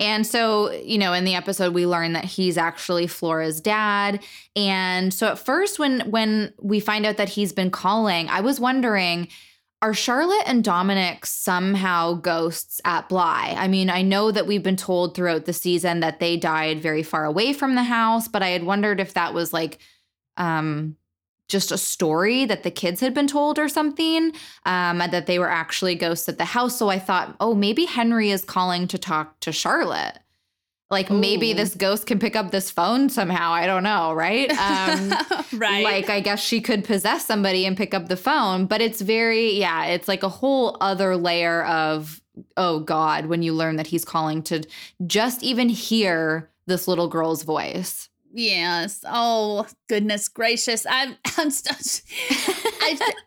And 0.00 0.26
so, 0.26 0.72
you 0.72 0.98
know, 0.98 1.12
in 1.12 1.24
the 1.24 1.34
episode 1.34 1.74
we 1.74 1.86
learn 1.86 2.14
that 2.14 2.24
he's 2.24 2.56
actually 2.56 3.06
Flora's 3.06 3.60
dad. 3.60 4.24
And 4.56 5.12
so 5.12 5.28
at 5.28 5.38
first 5.38 5.78
when 5.78 6.00
when 6.10 6.52
we 6.60 6.80
find 6.80 7.06
out 7.06 7.18
that 7.18 7.28
he's 7.28 7.52
been 7.52 7.70
calling, 7.70 8.28
I 8.28 8.40
was 8.40 8.58
wondering 8.58 9.28
are 9.82 9.94
Charlotte 9.94 10.42
and 10.46 10.62
Dominic 10.62 11.24
somehow 11.24 12.12
ghosts 12.12 12.82
at 12.84 13.08
Bly? 13.08 13.54
I 13.56 13.66
mean, 13.66 13.88
I 13.88 14.02
know 14.02 14.30
that 14.30 14.46
we've 14.46 14.62
been 14.62 14.76
told 14.76 15.14
throughout 15.14 15.46
the 15.46 15.54
season 15.54 16.00
that 16.00 16.20
they 16.20 16.36
died 16.36 16.82
very 16.82 17.02
far 17.02 17.24
away 17.24 17.54
from 17.54 17.76
the 17.76 17.82
house, 17.82 18.28
but 18.28 18.42
I 18.42 18.48
had 18.48 18.62
wondered 18.62 19.00
if 19.00 19.14
that 19.14 19.32
was 19.32 19.52
like 19.52 19.78
um 20.36 20.96
just 21.50 21.70
a 21.72 21.78
story 21.78 22.44
that 22.46 22.62
the 22.62 22.70
kids 22.70 23.00
had 23.00 23.12
been 23.12 23.26
told 23.26 23.58
or 23.58 23.68
something, 23.68 24.32
um, 24.64 24.98
that 24.98 25.26
they 25.26 25.38
were 25.38 25.50
actually 25.50 25.94
ghosts 25.94 26.28
at 26.28 26.38
the 26.38 26.44
house. 26.44 26.78
So 26.78 26.88
I 26.88 26.98
thought, 26.98 27.36
oh, 27.40 27.54
maybe 27.54 27.84
Henry 27.84 28.30
is 28.30 28.44
calling 28.44 28.86
to 28.88 28.98
talk 28.98 29.38
to 29.40 29.52
Charlotte. 29.52 30.18
Like 30.90 31.08
maybe 31.08 31.52
this 31.52 31.76
ghost 31.76 32.06
can 32.06 32.18
pick 32.18 32.34
up 32.34 32.50
this 32.50 32.68
phone 32.68 33.10
somehow. 33.10 33.52
I 33.52 33.66
don't 33.66 33.84
know, 33.84 34.12
right? 34.12 34.50
Um, 34.60 35.12
right. 35.54 35.82
like 35.82 36.10
I 36.10 36.20
guess 36.20 36.40
she 36.40 36.60
could 36.60 36.84
possess 36.84 37.24
somebody 37.24 37.64
and 37.64 37.76
pick 37.76 37.92
up 37.94 38.08
the 38.08 38.16
phone, 38.16 38.66
but 38.66 38.80
it's 38.80 39.00
very 39.00 39.52
yeah, 39.52 39.86
it's 39.86 40.06
like 40.06 40.22
a 40.22 40.28
whole 40.28 40.76
other 40.80 41.16
layer 41.16 41.64
of 41.64 42.20
oh 42.56 42.80
god 42.80 43.26
when 43.26 43.42
you 43.42 43.52
learn 43.52 43.76
that 43.76 43.88
he's 43.88 44.04
calling 44.04 44.42
to 44.42 44.62
just 45.06 45.42
even 45.42 45.68
hear 45.68 46.50
this 46.66 46.86
little 46.86 47.08
girl's 47.08 47.42
voice. 47.42 48.09
Yes. 48.32 49.04
Oh 49.06 49.66
goodness 49.88 50.28
gracious. 50.28 50.86
I'm. 50.88 51.16
I'm. 51.38 51.50
St- 51.50 52.02
I. 52.80 53.12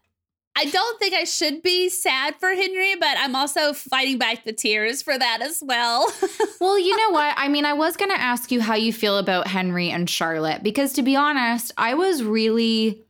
I 0.55 0.65
don't 0.65 0.99
think 0.99 1.15
I 1.15 1.23
should 1.23 1.63
be 1.63 1.89
sad 1.89 2.35
for 2.39 2.49
Henry, 2.49 2.93
but 2.99 3.17
I'm 3.17 3.35
also 3.35 3.73
fighting 3.73 4.19
back 4.19 4.43
the 4.45 4.53
tears 4.53 5.01
for 5.01 5.17
that 5.17 5.41
as 5.41 5.63
well. 5.65 6.13
Well, 6.61 6.77
you 6.77 6.95
know 6.95 7.09
what? 7.09 7.33
I 7.37 7.47
mean, 7.47 7.65
I 7.65 7.73
was 7.73 7.97
going 7.97 8.11
to 8.11 8.21
ask 8.21 8.51
you 8.51 8.61
how 8.61 8.75
you 8.75 8.93
feel 8.93 9.17
about 9.17 9.47
Henry 9.47 9.89
and 9.89 10.07
Charlotte 10.07 10.61
because 10.61 10.93
to 10.93 11.01
be 11.01 11.15
honest, 11.15 11.71
I 11.75 11.95
was 11.95 12.23
really 12.23 13.03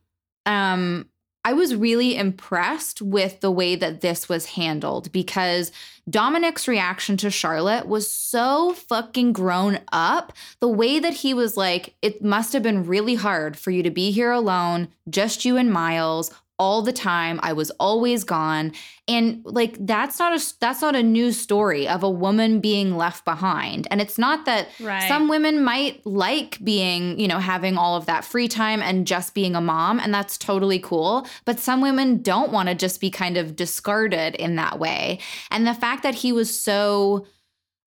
um 0.46 1.06
I 1.46 1.52
was 1.52 1.74
really 1.74 2.16
impressed 2.16 3.02
with 3.02 3.40
the 3.40 3.50
way 3.50 3.76
that 3.76 4.00
this 4.00 4.28
was 4.28 4.46
handled 4.46 5.12
because 5.12 5.70
Dominic's 6.08 6.66
reaction 6.66 7.18
to 7.18 7.30
Charlotte 7.30 7.86
was 7.86 8.10
so 8.10 8.72
fucking 8.72 9.34
grown 9.34 9.80
up. 9.92 10.32
The 10.60 10.68
way 10.68 10.98
that 10.98 11.14
he 11.14 11.34
was 11.34 11.56
like, 11.56 11.94
it 12.00 12.24
must 12.24 12.54
have 12.54 12.62
been 12.62 12.86
really 12.86 13.14
hard 13.14 13.58
for 13.58 13.70
you 13.70 13.82
to 13.82 13.90
be 13.90 14.10
here 14.10 14.32
alone, 14.32 14.88
just 15.08 15.44
you 15.44 15.58
and 15.58 15.70
Miles 15.70 16.30
all 16.58 16.82
the 16.82 16.92
time. 16.92 17.40
I 17.42 17.52
was 17.52 17.70
always 17.72 18.22
gone. 18.24 18.72
And 19.06 19.42
like 19.44 19.76
that's 19.80 20.18
not 20.18 20.32
a 20.38 20.54
that's 20.60 20.80
not 20.80 20.96
a 20.96 21.02
new 21.02 21.32
story 21.32 21.86
of 21.86 22.02
a 22.02 22.08
woman 22.08 22.60
being 22.60 22.96
left 22.96 23.24
behind. 23.24 23.86
And 23.90 24.00
it's 24.00 24.18
not 24.18 24.46
that 24.46 24.68
Right. 24.80 25.08
some 25.08 25.28
women 25.28 25.62
might 25.62 26.04
like 26.06 26.62
being, 26.64 27.18
you 27.18 27.28
know, 27.28 27.38
having 27.38 27.76
all 27.76 27.96
of 27.96 28.06
that 28.06 28.24
free 28.24 28.48
time 28.48 28.80
and 28.82 29.06
just 29.06 29.34
being 29.34 29.54
a 29.56 29.60
mom 29.60 29.98
and 29.98 30.14
that's 30.14 30.38
totally 30.38 30.78
cool, 30.78 31.26
but 31.44 31.58
some 31.58 31.80
women 31.82 32.22
don't 32.22 32.52
want 32.52 32.68
to 32.68 32.74
just 32.74 33.00
be 33.00 33.10
kind 33.10 33.36
of 33.36 33.56
discarded 33.56 34.34
in 34.36 34.56
that 34.56 34.78
way. 34.78 35.18
And 35.50 35.66
the 35.66 35.74
fact 35.74 36.02
that 36.04 36.14
he 36.14 36.32
was 36.32 36.58
so 36.58 37.26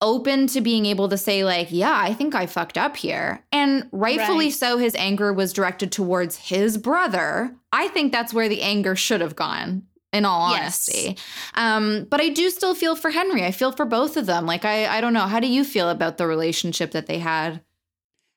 open 0.03 0.47
to 0.49 0.61
being 0.61 0.85
able 0.87 1.09
to 1.09 1.17
say 1.17 1.43
like 1.45 1.69
yeah 1.71 1.95
i 1.97 2.13
think 2.13 2.35
i 2.35 2.45
fucked 2.47 2.77
up 2.77 2.97
here 2.97 3.43
and 3.51 3.89
rightfully 3.93 4.47
Right. 4.47 4.55
so 4.55 4.77
his 4.77 4.95
anger 4.95 5.33
was 5.33 5.53
directed 5.55 5.91
towards 5.91 6.37
his 6.37 6.77
brother 6.77 7.55
i 7.73 7.89
think 7.89 8.13
that's 8.13 8.35
where 8.35 8.49
the 8.49 8.61
anger 8.63 8.95
should 8.95 9.23
have 9.23 9.35
gone 9.37 9.85
in 10.13 10.25
all 10.27 10.51
Yes. 10.51 10.89
honesty 10.89 11.17
um 11.55 12.07
but 12.11 12.21
i 12.21 12.29
do 12.29 12.51
still 12.51 12.75
feel 12.75 12.95
for 12.95 13.11
henry 13.11 13.43
i 13.43 13.51
feel 13.53 13.73
for 13.73 13.87
both 13.87 14.19
of 14.19 14.27
them 14.27 14.45
like 14.45 14.67
i 14.67 14.87
i 14.87 15.01
don't 15.01 15.15
know 15.15 15.21
how 15.27 15.41
do 15.41 15.47
you 15.49 15.65
feel 15.65 15.89
about 15.89 16.19
the 16.19 16.27
relationship 16.27 16.91
that 16.91 17.07
they 17.07 17.19
had 17.19 17.63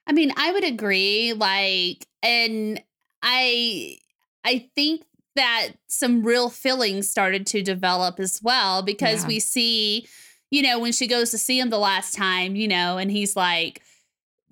I 0.08 0.12
mean, 0.12 0.32
I 0.36 0.52
would 0.52 0.64
agree. 0.64 1.34
Like, 1.34 2.08
and 2.24 2.82
I, 3.22 3.98
I 4.44 4.68
think 4.74 5.04
that 5.36 5.68
some 5.86 6.24
real 6.24 6.50
feelings 6.50 7.08
started 7.08 7.46
to 7.48 7.62
develop 7.62 8.20
as 8.20 8.40
well 8.42 8.82
because 8.82 9.22
Yeah. 9.22 9.28
we 9.28 9.40
see, 9.40 10.08
you 10.52 10.62
know, 10.62 10.80
when 10.80 10.92
she 10.92 11.08
goes 11.08 11.32
to 11.32 11.38
see 11.38 11.60
him 11.60 11.70
the 11.70 11.78
last 11.78 12.14
time, 12.14 12.56
you 12.56 12.68
know, 12.68 12.98
and 12.98 13.12
he's 13.12 13.36
like, 13.36 13.82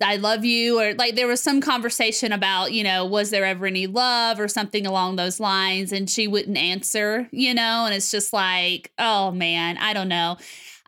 I 0.00 0.16
love 0.16 0.44
you, 0.44 0.80
or 0.80 0.94
like 0.94 1.16
there 1.16 1.26
was 1.26 1.40
some 1.40 1.60
conversation 1.60 2.30
about, 2.30 2.72
you 2.72 2.84
know, 2.84 3.04
was 3.04 3.30
there 3.30 3.44
ever 3.44 3.66
any 3.66 3.88
love 3.88 4.38
or 4.38 4.46
something 4.46 4.86
along 4.86 5.16
those 5.16 5.40
lines? 5.40 5.92
And 5.92 6.08
she 6.08 6.28
wouldn't 6.28 6.56
answer, 6.56 7.28
you 7.32 7.52
know, 7.52 7.84
and 7.84 7.92
it's 7.94 8.10
just 8.10 8.32
like, 8.32 8.92
oh 8.98 9.32
man, 9.32 9.76
I 9.78 9.92
don't 9.94 10.08
know. 10.08 10.36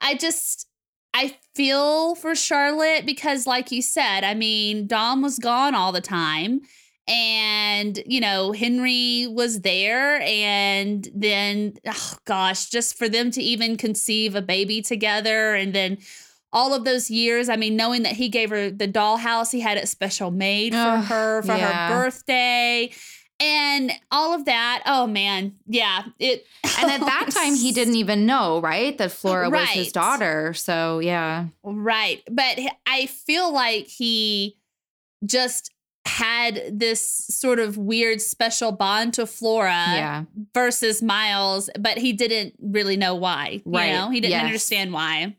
I 0.01 0.15
just, 0.15 0.69
I 1.13 1.37
feel 1.57 2.15
for 2.15 2.37
Charlotte 2.37 3.05
because, 3.05 3.47
like 3.49 3.73
you 3.73 3.83
said, 3.83 4.23
I 4.23 4.35
mean, 4.35 4.87
Dom 4.87 5.23
was 5.23 5.41
gone 5.41 5.75
all 5.75 5.91
the 5.91 6.01
time. 6.01 6.61
And, 7.11 8.01
you 8.07 8.21
know, 8.21 8.53
Henry 8.53 9.27
was 9.27 9.63
there. 9.63 10.21
And 10.23 11.09
then, 11.13 11.75
oh 11.87 12.15
gosh, 12.25 12.71
just 12.71 12.97
for 12.97 13.09
them 13.09 13.31
to 13.33 13.43
even 13.43 13.77
conceive 13.77 14.37
a 14.37 14.43
baby 14.43 14.81
together 14.81 15.55
and 15.55 15.75
then 15.75 15.99
all 16.53 16.75
of 16.75 16.85
those 16.85 17.11
years, 17.11 17.49
I 17.49 17.57
mean, 17.57 17.77
knowing 17.77 18.03
that 18.03 18.15
he 18.15 18.29
gave 18.29 18.51
her 18.51 18.71
the 18.71 18.89
dollhouse, 18.89 19.53
he 19.53 19.61
had 19.61 19.77
it 19.77 19.89
special 19.89 20.31
made 20.31 20.73
for 20.73 20.79
Ugh, 20.79 21.05
her 21.05 21.43
for 21.43 21.57
yeah. 21.57 21.89
her 21.89 21.95
birthday. 21.95 22.91
And 23.39 23.93
all 24.11 24.35
of 24.35 24.45
that, 24.45 24.83
oh 24.85 25.07
man, 25.07 25.55
yeah, 25.67 26.03
it. 26.19 26.45
and 26.81 26.91
at 26.91 27.01
that 27.01 27.31
time 27.31 27.55
he 27.55 27.73
didn't 27.73 27.95
even 27.97 28.27
know 28.27 28.61
right 28.61 28.97
that 28.99 29.13
flora 29.13 29.49
was 29.49 29.69
his 29.71 29.93
daughter 29.93 30.53
so 30.55 30.99
yeah 30.99 31.47
Right. 31.63 32.23
But 32.31 32.59
i 32.87 33.07
feel 33.07 33.53
like 33.53 33.87
he 33.87 34.57
just 35.25 35.73
had 36.11 36.63
this 36.73 37.01
sort 37.29 37.59
of 37.59 37.77
weird 37.77 38.21
special 38.21 38.73
bond 38.73 39.15
to 39.15 39.27
Flora 39.27 39.71
yeah 39.71 40.25
versus 40.55 41.01
Miles, 41.03 41.71
but 41.79 41.99
he 41.99 42.13
didn't 42.13 42.55
really 42.61 42.97
know 42.97 43.15
why. 43.15 43.63
Right. 43.65 43.87
You 43.87 43.93
know, 43.95 44.11
he 44.11 44.21
didn't 44.21 44.33
Yes. 44.33 44.45
understand 44.45 44.93
why. 44.93 45.37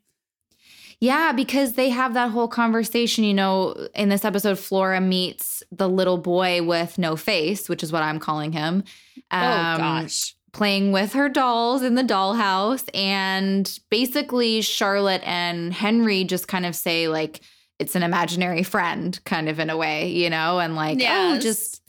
Yeah, 1.00 1.32
because 1.32 1.74
they 1.74 1.90
have 1.90 2.14
that 2.14 2.30
whole 2.30 2.48
conversation. 2.48 3.24
You 3.24 3.34
know, 3.34 3.88
in 3.96 4.10
this 4.10 4.24
episode, 4.24 4.60
Flora 4.60 5.02
meets 5.02 5.64
the 5.72 5.90
little 5.90 6.18
boy 6.20 6.62
with 6.64 6.98
no 7.00 7.16
face, 7.16 7.68
which 7.68 7.82
is 7.84 7.92
what 7.92 8.04
I'm 8.04 8.20
calling 8.20 8.52
him. 8.52 8.84
oh 9.32 9.38
um, 9.38 9.78
gosh. 9.80 10.36
Playing 10.54 10.92
with 10.92 11.14
her 11.14 11.28
dolls 11.30 11.82
in 11.82 11.96
the 11.96 12.04
dollhouse. 12.04 12.84
And 12.94 13.80
basically, 13.90 14.62
Charlotte 14.62 15.24
and 15.26 15.74
Henry 15.74 16.24
just 16.24 16.48
kind 16.48 16.66
of 16.66 16.76
say, 16.76 17.08
like, 17.08 17.42
it's 17.82 17.96
an 17.96 18.04
imaginary 18.04 18.62
friend, 18.62 19.20
kind 19.26 19.50
of 19.50 19.60
in 19.60 19.72
a 19.72 19.76
way, 19.76 20.10
you 20.10 20.30
know, 20.30 20.60
and 20.60 20.76
like, 20.76 21.00
oh, 21.02 21.40
just 21.40 21.82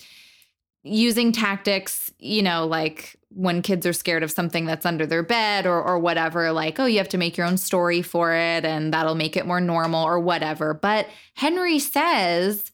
using 0.83 1.33
tactics, 1.33 2.11
you 2.19 2.43
know, 2.43 2.67
like 2.67 3.17
when 3.29 3.61
kids 3.61 3.87
are 3.87 3.93
scared 3.93 4.23
of 4.23 4.31
something 4.31 4.65
that's 4.65 4.87
under 4.87 5.07
their 5.07 5.23
bed 5.23 5.67
or 5.67 5.83
or 5.83 5.99
whatever, 5.99 6.51
like, 6.51 6.81
oh, 6.81 6.87
you 6.87 6.97
have 6.97 7.11
to 7.11 7.19
make 7.19 7.37
your 7.37 7.47
own 7.47 7.59
story 7.59 8.01
for 8.01 8.33
it 8.33 8.65
and 8.65 8.93
that'll 8.95 9.15
make 9.15 9.37
it 9.37 9.47
more 9.47 9.61
normal 9.61 10.03
or 10.03 10.19
whatever. 10.19 10.73
But 10.73 11.09
Henry 11.35 11.79
says, 11.79 12.73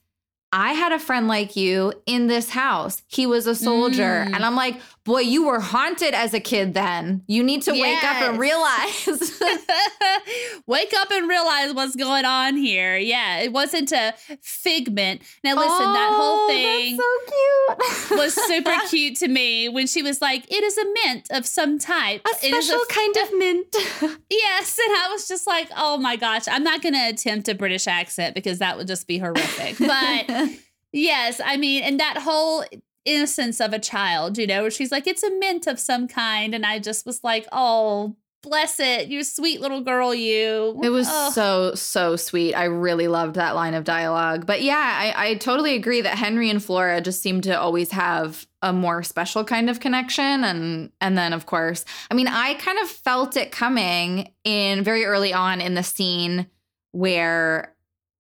I 0.52 0.72
had 0.72 0.92
a 0.92 0.98
friend 0.98 1.26
like 1.26 1.56
you 1.56 1.92
in 2.06 2.28
this 2.28 2.50
house. 2.50 3.02
He 3.08 3.26
was 3.26 3.46
a 3.46 3.54
soldier. 3.54 4.24
Mm. 4.26 4.34
And 4.34 4.44
I'm 4.44 4.56
like, 4.56 4.80
boy, 5.08 5.20
you 5.20 5.46
were 5.46 5.58
haunted 5.58 6.14
as 6.14 6.34
a 6.34 6.40
kid 6.40 6.74
then. 6.74 7.22
You 7.26 7.42
need 7.42 7.62
to 7.62 7.72
wake 7.72 8.04
up 8.04 8.22
and 8.22 8.38
realize. 8.38 9.40
Wake 10.66 10.92
up 10.94 11.10
and 11.10 11.28
realize 11.28 11.72
what's 11.72 11.96
going 11.96 12.24
on 12.24 12.56
here. 12.56 12.96
Yeah, 12.96 13.38
it 13.38 13.52
wasn't 13.52 13.90
a 13.92 14.14
figment. 14.42 15.22
Now 15.42 15.56
listen, 15.56 15.92
that 15.92 16.10
whole 16.12 16.28
Oh, 16.40 16.48
thing 16.48 16.96
That's 16.96 17.78
so 17.78 18.08
cute. 18.08 18.18
was 18.20 18.34
super 18.46 18.74
cute 18.88 19.16
to 19.18 19.28
me 19.28 19.68
when 19.68 19.86
she 19.86 20.02
was 20.02 20.20
like, 20.20 20.44
"It 20.52 20.62
is 20.62 20.76
a 20.76 20.84
mint 21.04 21.28
of 21.30 21.46
some 21.46 21.78
type. 21.78 22.20
A 22.26 22.46
It 22.46 22.52
is 22.54 22.66
special 22.66 22.84
kind 22.90 23.16
of 23.16 23.38
mint. 23.38 23.76
Yes, 24.30 24.78
and 24.78 24.96
I 24.96 25.08
was 25.10 25.26
just 25.26 25.46
like, 25.46 25.68
"Oh 25.76 25.96
my 25.96 26.16
gosh!" 26.16 26.46
I'm 26.48 26.62
not 26.64 26.82
going 26.82 26.94
to 26.94 27.08
attempt 27.08 27.48
a 27.48 27.54
British 27.54 27.86
accent 27.86 28.34
because 28.34 28.58
that 28.58 28.76
would 28.76 28.86
just 28.86 29.06
be 29.06 29.18
horrific. 29.18 29.78
But 29.78 30.50
yes, 30.92 31.40
I 31.42 31.56
mean, 31.56 31.82
and 31.82 31.98
that 31.98 32.18
whole 32.18 32.64
innocence 33.04 33.60
of 33.60 33.72
a 33.72 33.78
child, 33.78 34.38
you 34.38 34.46
know, 34.46 34.62
where 34.62 34.70
she's 34.70 34.92
like, 34.92 35.06
"It's 35.06 35.22
a 35.22 35.30
mint 35.38 35.66
of 35.66 35.78
some 35.78 36.08
kind," 36.08 36.54
and 36.54 36.64
I 36.66 36.78
just 36.78 37.06
was 37.06 37.22
like, 37.24 37.46
"Oh, 37.52 38.16
bless 38.42 38.78
it, 38.78 39.08
you 39.08 39.24
sweet 39.24 39.60
little 39.60 39.80
girl, 39.80 40.14
you." 40.14 40.78
It 40.82 40.90
was 40.90 41.08
Oh. 41.10 41.30
so, 41.30 41.74
so 41.74 42.16
sweet. 42.16 42.54
I 42.54 42.64
really 42.64 43.08
loved 43.08 43.34
that 43.34 43.54
line 43.56 43.74
of 43.74 43.84
dialogue. 43.84 44.46
But 44.46 44.62
yeah, 44.62 44.76
I, 45.16 45.30
I 45.30 45.34
totally 45.34 45.74
agree 45.74 46.00
that 46.02 46.16
Henry 46.18 46.48
and 46.50 46.62
Flora 46.62 47.00
just 47.00 47.20
seem 47.22 47.40
to 47.42 47.58
always 47.58 47.90
have 47.90 48.46
a 48.62 48.72
more 48.72 49.02
special 49.02 49.44
kind 49.44 49.68
of 49.70 49.80
connection. 49.80 50.44
And 50.44 50.90
and 51.00 51.16
then 51.18 51.32
of 51.32 51.46
course, 51.46 51.84
I 52.10 52.14
mean, 52.14 52.28
I 52.28 52.54
kind 52.54 52.78
of 52.78 52.88
felt 52.88 53.36
it 53.36 53.50
coming 53.52 54.32
in 54.44 54.84
very 54.84 55.04
early 55.04 55.32
on 55.32 55.60
in 55.60 55.74
the 55.74 55.82
scene 55.82 56.46
where 56.92 57.74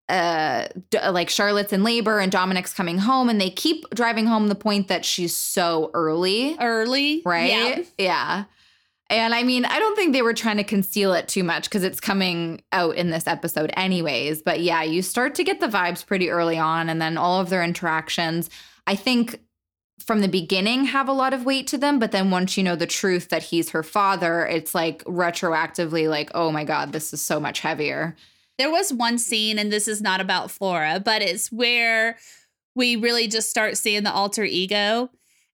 uh 0.08 0.68
like 1.10 1.28
Charlotte's 1.28 1.72
in 1.72 1.84
labor 1.84 2.18
and 2.18 2.32
Dominic's 2.32 2.72
coming 2.72 2.98
home 2.98 3.28
and 3.28 3.40
they 3.40 3.50
keep 3.50 3.84
driving 3.94 4.26
home 4.26 4.48
the 4.48 4.54
point 4.54 4.88
that 4.88 5.04
she's 5.04 5.36
so 5.36 5.90
early 5.94 6.56
early, 6.60 7.22
right? 7.24 7.50
Yeah. 7.50 7.82
Yeah. 7.98 8.44
And 9.10 9.34
I 9.34 9.42
mean, 9.42 9.64
I 9.64 9.78
don't 9.78 9.96
think 9.96 10.12
they 10.12 10.22
were 10.22 10.34
trying 10.34 10.58
to 10.58 10.64
conceal 10.64 11.14
it 11.14 11.28
too 11.28 11.42
much 11.42 11.64
because 11.64 11.82
it's 11.82 12.00
coming 12.00 12.62
out 12.72 12.96
in 12.96 13.10
this 13.10 13.26
episode, 13.26 13.70
anyways. 13.74 14.42
But 14.42 14.60
yeah, 14.60 14.82
you 14.82 15.00
start 15.00 15.34
to 15.36 15.44
get 15.44 15.60
the 15.60 15.66
vibes 15.66 16.04
pretty 16.04 16.28
early 16.28 16.58
on, 16.58 16.90
and 16.90 17.00
then 17.00 17.16
all 17.16 17.40
of 17.40 17.48
their 17.48 17.64
interactions. 17.64 18.50
I 18.86 18.96
think 18.96 19.40
from 20.04 20.20
the 20.20 20.28
beginning 20.28 20.84
have 20.86 21.08
a 21.08 21.12
lot 21.12 21.32
of 21.32 21.44
weight 21.44 21.66
to 21.68 21.78
them, 21.78 21.98
but 21.98 22.12
then 22.12 22.30
once 22.30 22.56
you 22.56 22.62
know 22.62 22.76
the 22.76 22.86
truth 22.86 23.30
that 23.30 23.42
he's 23.42 23.70
her 23.70 23.82
father, 23.82 24.46
it's 24.46 24.74
like 24.74 25.02
retroactively 25.04 26.08
like, 26.08 26.30
oh 26.34 26.52
my 26.52 26.64
God, 26.64 26.92
this 26.92 27.12
is 27.14 27.22
so 27.22 27.40
much 27.40 27.60
heavier. 27.60 28.14
There 28.58 28.70
was 28.70 28.92
one 28.92 29.18
scene, 29.18 29.58
and 29.58 29.72
this 29.72 29.86
is 29.88 30.02
not 30.02 30.20
about 30.20 30.50
Flora, 30.50 31.00
but 31.04 31.22
it's 31.22 31.52
where 31.52 32.18
we 32.74 32.96
really 32.96 33.28
just 33.28 33.50
start 33.50 33.76
seeing 33.76 34.02
the 34.02 34.12
alter 34.12 34.44
ego. 34.44 35.10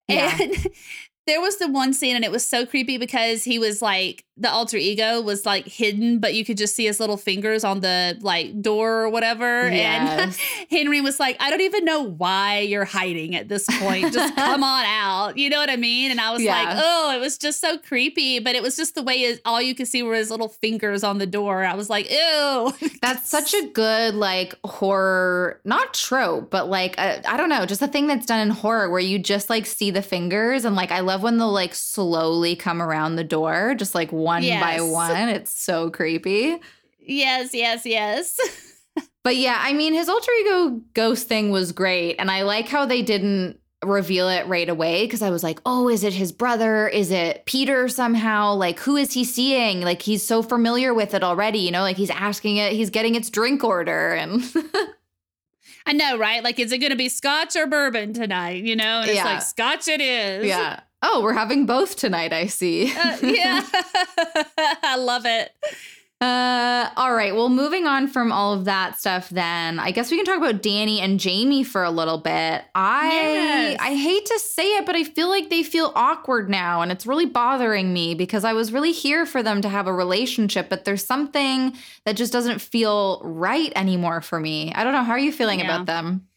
Yeah. 0.08 0.36
And 0.40 0.66
there 1.26 1.40
was 1.40 1.58
the 1.58 1.68
one 1.68 1.92
scene, 1.92 2.16
and 2.16 2.24
it 2.24 2.30
was 2.30 2.46
so 2.46 2.66
creepy 2.66 2.98
because 2.98 3.44
he 3.44 3.58
was 3.58 3.82
like, 3.82 4.24
the 4.36 4.50
alter 4.50 4.76
ego 4.76 5.20
was 5.20 5.46
like 5.46 5.66
hidden, 5.68 6.18
but 6.18 6.34
you 6.34 6.44
could 6.44 6.56
just 6.56 6.74
see 6.74 6.86
his 6.86 6.98
little 6.98 7.16
fingers 7.16 7.62
on 7.62 7.80
the 7.80 8.18
like 8.20 8.60
door 8.60 9.02
or 9.02 9.08
whatever. 9.08 9.70
Yes. 9.70 10.36
And 10.60 10.68
Henry 10.70 11.00
was 11.00 11.20
like, 11.20 11.36
I 11.38 11.50
don't 11.50 11.60
even 11.60 11.84
know 11.84 12.02
why 12.02 12.58
you're 12.58 12.84
hiding 12.84 13.36
at 13.36 13.48
this 13.48 13.64
point. 13.78 14.12
Just 14.12 14.34
come 14.36 14.64
on 14.64 14.84
out. 14.86 15.38
You 15.38 15.50
know 15.50 15.58
what 15.58 15.70
I 15.70 15.76
mean? 15.76 16.10
And 16.10 16.20
I 16.20 16.32
was 16.32 16.42
like, 16.42 16.66
oh, 16.68 17.12
it 17.14 17.20
was 17.20 17.38
just 17.38 17.60
so 17.60 17.78
creepy. 17.78 18.40
But 18.40 18.56
it 18.56 18.62
was 18.62 18.74
just 18.74 18.96
the 18.96 19.04
way 19.04 19.14
it, 19.20 19.40
all 19.44 19.62
you 19.62 19.72
could 19.72 19.86
see 19.86 20.02
were 20.02 20.14
his 20.14 20.30
little 20.30 20.48
fingers 20.48 21.04
on 21.04 21.18
the 21.18 21.26
door. 21.26 21.64
I 21.64 21.74
was 21.74 21.88
like, 21.88 22.10
ew. 22.10 22.74
That's 23.02 23.28
such 23.28 23.54
a 23.54 23.68
good 23.68 24.16
like 24.16 24.56
horror, 24.64 25.60
not 25.64 25.94
trope, 25.94 26.50
but 26.50 26.68
like 26.68 26.98
I 26.98 27.22
I 27.26 27.36
don't 27.36 27.48
know, 27.48 27.66
just 27.66 27.82
a 27.82 27.88
thing 27.88 28.08
that's 28.08 28.26
done 28.26 28.40
in 28.40 28.50
horror 28.50 28.90
where 28.90 29.00
you 29.00 29.18
just 29.18 29.48
like 29.48 29.66
see 29.66 29.92
the 29.92 30.02
fingers 30.02 30.64
and 30.64 30.74
like 30.74 30.90
I 30.90 31.00
love 31.00 31.22
when 31.22 31.38
they'll 31.38 31.52
like 31.52 31.74
slowly 31.74 32.56
come 32.56 32.82
around 32.82 33.14
the 33.14 33.24
door, 33.24 33.74
just 33.76 33.94
like 33.94 34.10
one 34.24 34.42
by 34.60 34.80
one. 34.80 35.28
It's 35.28 35.52
so 35.52 35.90
creepy. 35.90 36.58
yes, 37.00 37.54
yes, 37.54 37.84
yes. 37.86 38.38
But 39.24 39.36
yeah, 39.36 39.56
I 39.58 39.72
mean, 39.72 39.94
his 39.94 40.08
alter 40.10 40.30
ego 40.40 40.80
ghost 40.92 41.28
thing 41.28 41.50
was 41.50 41.72
great. 41.72 42.16
And 42.18 42.30
I 42.30 42.42
like 42.42 42.68
how 42.68 42.84
they 42.84 43.00
didn't 43.00 43.58
reveal 43.82 44.28
it 44.28 44.46
right 44.46 44.68
away 44.68 45.04
because 45.06 45.22
I 45.22 45.30
was 45.30 45.42
like, 45.42 45.60
oh, 45.64 45.88
is 45.88 46.04
it 46.04 46.12
his 46.12 46.30
brother? 46.30 46.86
Is 46.88 47.10
it 47.10 47.46
Peter 47.46 47.88
somehow? 47.88 48.52
Like, 48.54 48.78
who 48.80 48.96
is 48.96 49.12
he 49.14 49.24
seeing? 49.24 49.80
Like, 49.80 50.02
he's 50.02 50.22
so 50.22 50.42
familiar 50.42 50.92
with 50.92 51.14
it 51.14 51.24
already, 51.24 51.60
you 51.60 51.70
know, 51.70 51.80
like 51.80 51.96
he's 51.96 52.10
asking 52.10 52.58
it, 52.58 52.72
he's 52.74 52.90
getting 52.90 53.14
its 53.14 53.30
drink 53.30 53.64
order. 53.64 54.12
And 54.12 54.44
I 55.86 55.92
know, 55.94 56.18
right? 56.18 56.42
Like, 56.44 56.58
is 56.58 56.70
it 56.72 56.78
going 56.78 56.90
to 56.92 56.96
be 56.96 57.08
scotch 57.08 57.56
or 57.56 57.66
bourbon 57.66 58.12
tonight? 58.12 58.62
You 58.62 58.76
know? 58.76 59.00
And 59.00 59.08
it's 59.08 59.16
Yeah. 59.16 59.24
like, 59.24 59.42
scotch 59.42 59.88
it 59.88 60.00
is. 60.02 60.46
yeah. 60.46 60.80
Oh, 61.06 61.20
we're 61.22 61.34
having 61.34 61.66
both 61.66 61.96
tonight, 61.96 62.32
I 62.32 62.46
see. 62.46 62.90
Uh, 62.96 63.18
yeah. 63.22 63.64
I 64.82 64.96
love 64.96 65.26
it. 65.26 65.52
Uh, 66.20 66.88
all 66.96 67.14
right. 67.14 67.34
Well, 67.34 67.50
moving 67.50 67.86
on 67.86 68.08
from 68.08 68.32
all 68.32 68.54
of 68.54 68.64
that 68.64 68.98
stuff, 68.98 69.28
then 69.28 69.78
I 69.78 69.90
guess 69.90 70.10
we 70.10 70.16
can 70.16 70.24
talk 70.24 70.38
about 70.38 70.62
Danny 70.62 71.00
and 71.00 71.20
Jamie 71.20 71.62
for 71.64 71.82
a 71.84 71.90
little 71.90 72.16
bit. 72.16 72.62
I 72.74 73.10
Yes. 73.12 73.76
I 73.80 73.94
hate 73.94 74.24
to 74.26 74.38
say 74.38 74.76
it, 74.78 74.86
but 74.86 74.96
I 74.96 75.04
feel 75.04 75.28
like 75.28 75.50
they 75.50 75.62
feel 75.62 75.92
awkward 75.94 76.48
now, 76.48 76.80
and 76.80 76.90
it's 76.90 77.04
really 77.06 77.26
bothering 77.26 77.92
me 77.92 78.14
because 78.14 78.42
I 78.44 78.54
was 78.54 78.72
really 78.72 78.92
here 78.92 79.26
for 79.26 79.42
them 79.42 79.60
to 79.60 79.68
have 79.68 79.86
a 79.86 79.92
relationship, 79.92 80.70
but 80.70 80.86
there's 80.86 81.04
something 81.04 81.74
that 82.06 82.16
just 82.16 82.32
doesn't 82.32 82.60
feel 82.62 83.20
right 83.22 83.72
anymore 83.76 84.22
for 84.22 84.40
me. 84.40 84.72
I 84.74 84.84
don't 84.84 84.94
know. 84.94 85.04
How 85.04 85.12
are 85.12 85.18
you 85.18 85.32
feeling 85.32 85.58
Yeah. 85.58 85.66
about 85.66 85.84
them? 85.86 86.28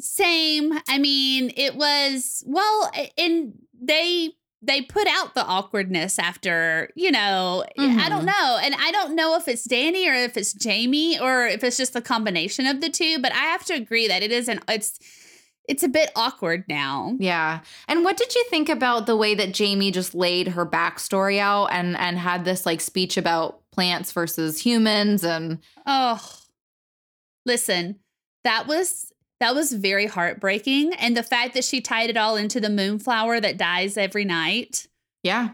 Same. 0.00 0.72
I 0.88 0.98
mean, 0.98 1.52
it 1.56 1.76
was, 1.76 2.42
well, 2.44 2.90
and 3.16 3.52
they, 3.80 4.32
they 4.62 4.82
put 4.82 5.06
out 5.06 5.34
the 5.34 5.44
awkwardness 5.44 6.18
after, 6.18 6.90
you 6.96 7.10
know, 7.10 7.64
I 7.78 7.82
Mhm. 7.82 8.08
don't 8.08 8.26
know. 8.26 8.58
And 8.62 8.74
I 8.78 8.90
don't 8.90 9.14
know 9.14 9.36
if 9.36 9.46
it's 9.48 9.64
Danny 9.64 10.08
or 10.08 10.14
if 10.14 10.36
it's 10.36 10.52
Jamie 10.54 11.18
or 11.20 11.46
if 11.46 11.62
it's 11.62 11.76
just 11.76 11.94
a 11.94 12.00
combination 12.00 12.66
of 12.66 12.80
the 12.80 12.88
two, 12.88 13.18
but 13.20 13.32
I 13.32 13.44
have 13.52 13.64
to 13.66 13.74
agree 13.74 14.08
that 14.08 14.22
it 14.22 14.32
is 14.32 14.48
an, 14.48 14.60
it's, 14.68 14.98
it's 15.68 15.82
a 15.82 15.88
bit 15.88 16.10
awkward 16.16 16.64
now. 16.68 17.16
Yeah. 17.18 17.60
And 17.88 18.04
what 18.04 18.16
did 18.16 18.34
you 18.34 18.44
think 18.50 18.68
about 18.68 19.06
the 19.06 19.16
way 19.16 19.34
that 19.34 19.52
Jamie 19.52 19.90
just 19.90 20.14
laid 20.14 20.48
her 20.48 20.64
backstory 20.64 21.38
out 21.40 21.66
and 21.72 21.96
and 21.96 22.16
had 22.18 22.44
this 22.44 22.64
like 22.64 22.80
speech 22.80 23.16
about 23.16 23.60
plants 23.72 24.12
versus 24.12 24.60
humans 24.60 25.24
and 25.24 25.58
Oh, 25.84 26.20
listen, 27.44 27.96
that 28.44 28.66
was 28.66 29.12
that 29.40 29.54
was 29.54 29.72
very 29.72 30.06
heartbreaking, 30.06 30.94
and 30.94 31.16
the 31.16 31.22
fact 31.22 31.54
that 31.54 31.64
she 31.64 31.80
tied 31.80 32.10
it 32.10 32.16
all 32.16 32.36
into 32.36 32.60
the 32.60 32.70
moonflower 32.70 33.40
that 33.40 33.56
dies 33.58 33.96
every 33.96 34.24
night. 34.24 34.86
yeah. 35.22 35.50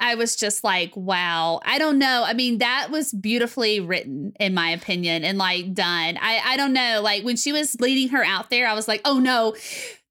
I 0.00 0.14
was 0.14 0.36
just 0.36 0.62
like, 0.62 0.96
wow. 0.96 1.60
I 1.64 1.78
don't 1.78 1.98
know. 1.98 2.22
I 2.24 2.32
mean, 2.32 2.58
that 2.58 2.88
was 2.90 3.12
beautifully 3.12 3.80
written, 3.80 4.32
in 4.38 4.54
my 4.54 4.70
opinion, 4.70 5.24
and 5.24 5.38
like 5.38 5.74
done. 5.74 6.16
I 6.20 6.40
I 6.44 6.56
don't 6.56 6.72
know. 6.72 7.00
Like 7.02 7.24
when 7.24 7.36
she 7.36 7.50
was 7.52 7.80
leading 7.80 8.10
her 8.10 8.24
out 8.24 8.48
there, 8.48 8.68
I 8.68 8.74
was 8.74 8.86
like, 8.86 9.00
oh 9.04 9.18
no, 9.18 9.56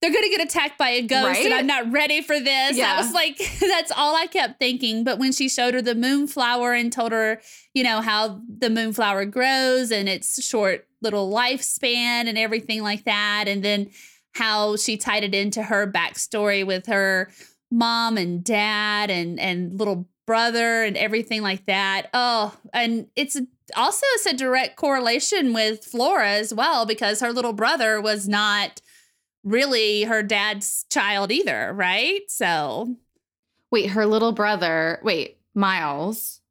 they're 0.01 0.11
gonna 0.13 0.27
get 0.29 0.41
attacked 0.41 0.77
by 0.77 0.89
a 0.89 1.01
ghost, 1.03 1.39
and 1.39 1.53
I'm 1.53 1.67
not 1.67 1.91
ready 1.91 2.21
for 2.21 2.37
this. 2.39 2.77
Yeah. 2.77 2.93
I 2.93 2.97
was 2.97 3.13
like, 3.13 3.37
that's 3.61 3.91
all 3.91 4.15
I 4.15 4.27
kept 4.27 4.59
thinking. 4.59 5.05
But 5.05 5.19
when 5.19 5.31
she 5.31 5.47
showed 5.47 5.73
her 5.73 5.81
the 5.81 5.95
moonflower 5.95 6.73
and 6.73 6.91
told 6.91 7.13
her, 7.13 7.39
you 7.73 7.83
know, 7.83 8.01
how 8.01 8.41
the 8.49 8.69
moonflower 8.69 9.25
grows 9.25 9.91
and 9.91 10.09
its 10.09 10.45
short 10.45 10.86
little 11.01 11.31
lifespan 11.31 12.27
and 12.27 12.37
everything 12.37 12.81
like 12.81 13.05
that, 13.05 13.45
and 13.47 13.63
then 13.63 13.89
how 14.33 14.75
she 14.75 14.97
tied 14.97 15.23
it 15.23 15.33
into 15.33 15.63
her 15.63 15.91
backstory 15.91 16.65
with 16.65 16.85
her 16.87 17.31
mom 17.71 18.17
and 18.17 18.43
dad 18.43 19.09
and 19.09 19.39
and 19.39 19.77
little 19.77 20.07
brother 20.25 20.83
and 20.83 20.97
everything 20.97 21.41
like 21.41 21.65
that. 21.65 22.07
Oh, 22.13 22.55
and 22.73 23.07
it's 23.15 23.39
also 23.75 24.05
it's 24.13 24.25
a 24.25 24.33
direct 24.33 24.75
correlation 24.75 25.53
with 25.53 25.83
Flora 25.83 26.31
as 26.31 26.53
well 26.53 26.85
because 26.85 27.19
her 27.19 27.33
little 27.33 27.53
brother 27.53 27.99
was 28.01 28.27
not 28.27 28.81
really 29.43 30.03
her 30.03 30.23
dad's 30.23 30.85
child 30.89 31.31
either, 31.31 31.73
right? 31.73 32.21
So 32.27 32.97
Wait, 33.71 33.89
her 33.91 34.05
little 34.05 34.31
brother. 34.31 34.99
Wait, 35.03 35.39
Miles. 35.53 36.41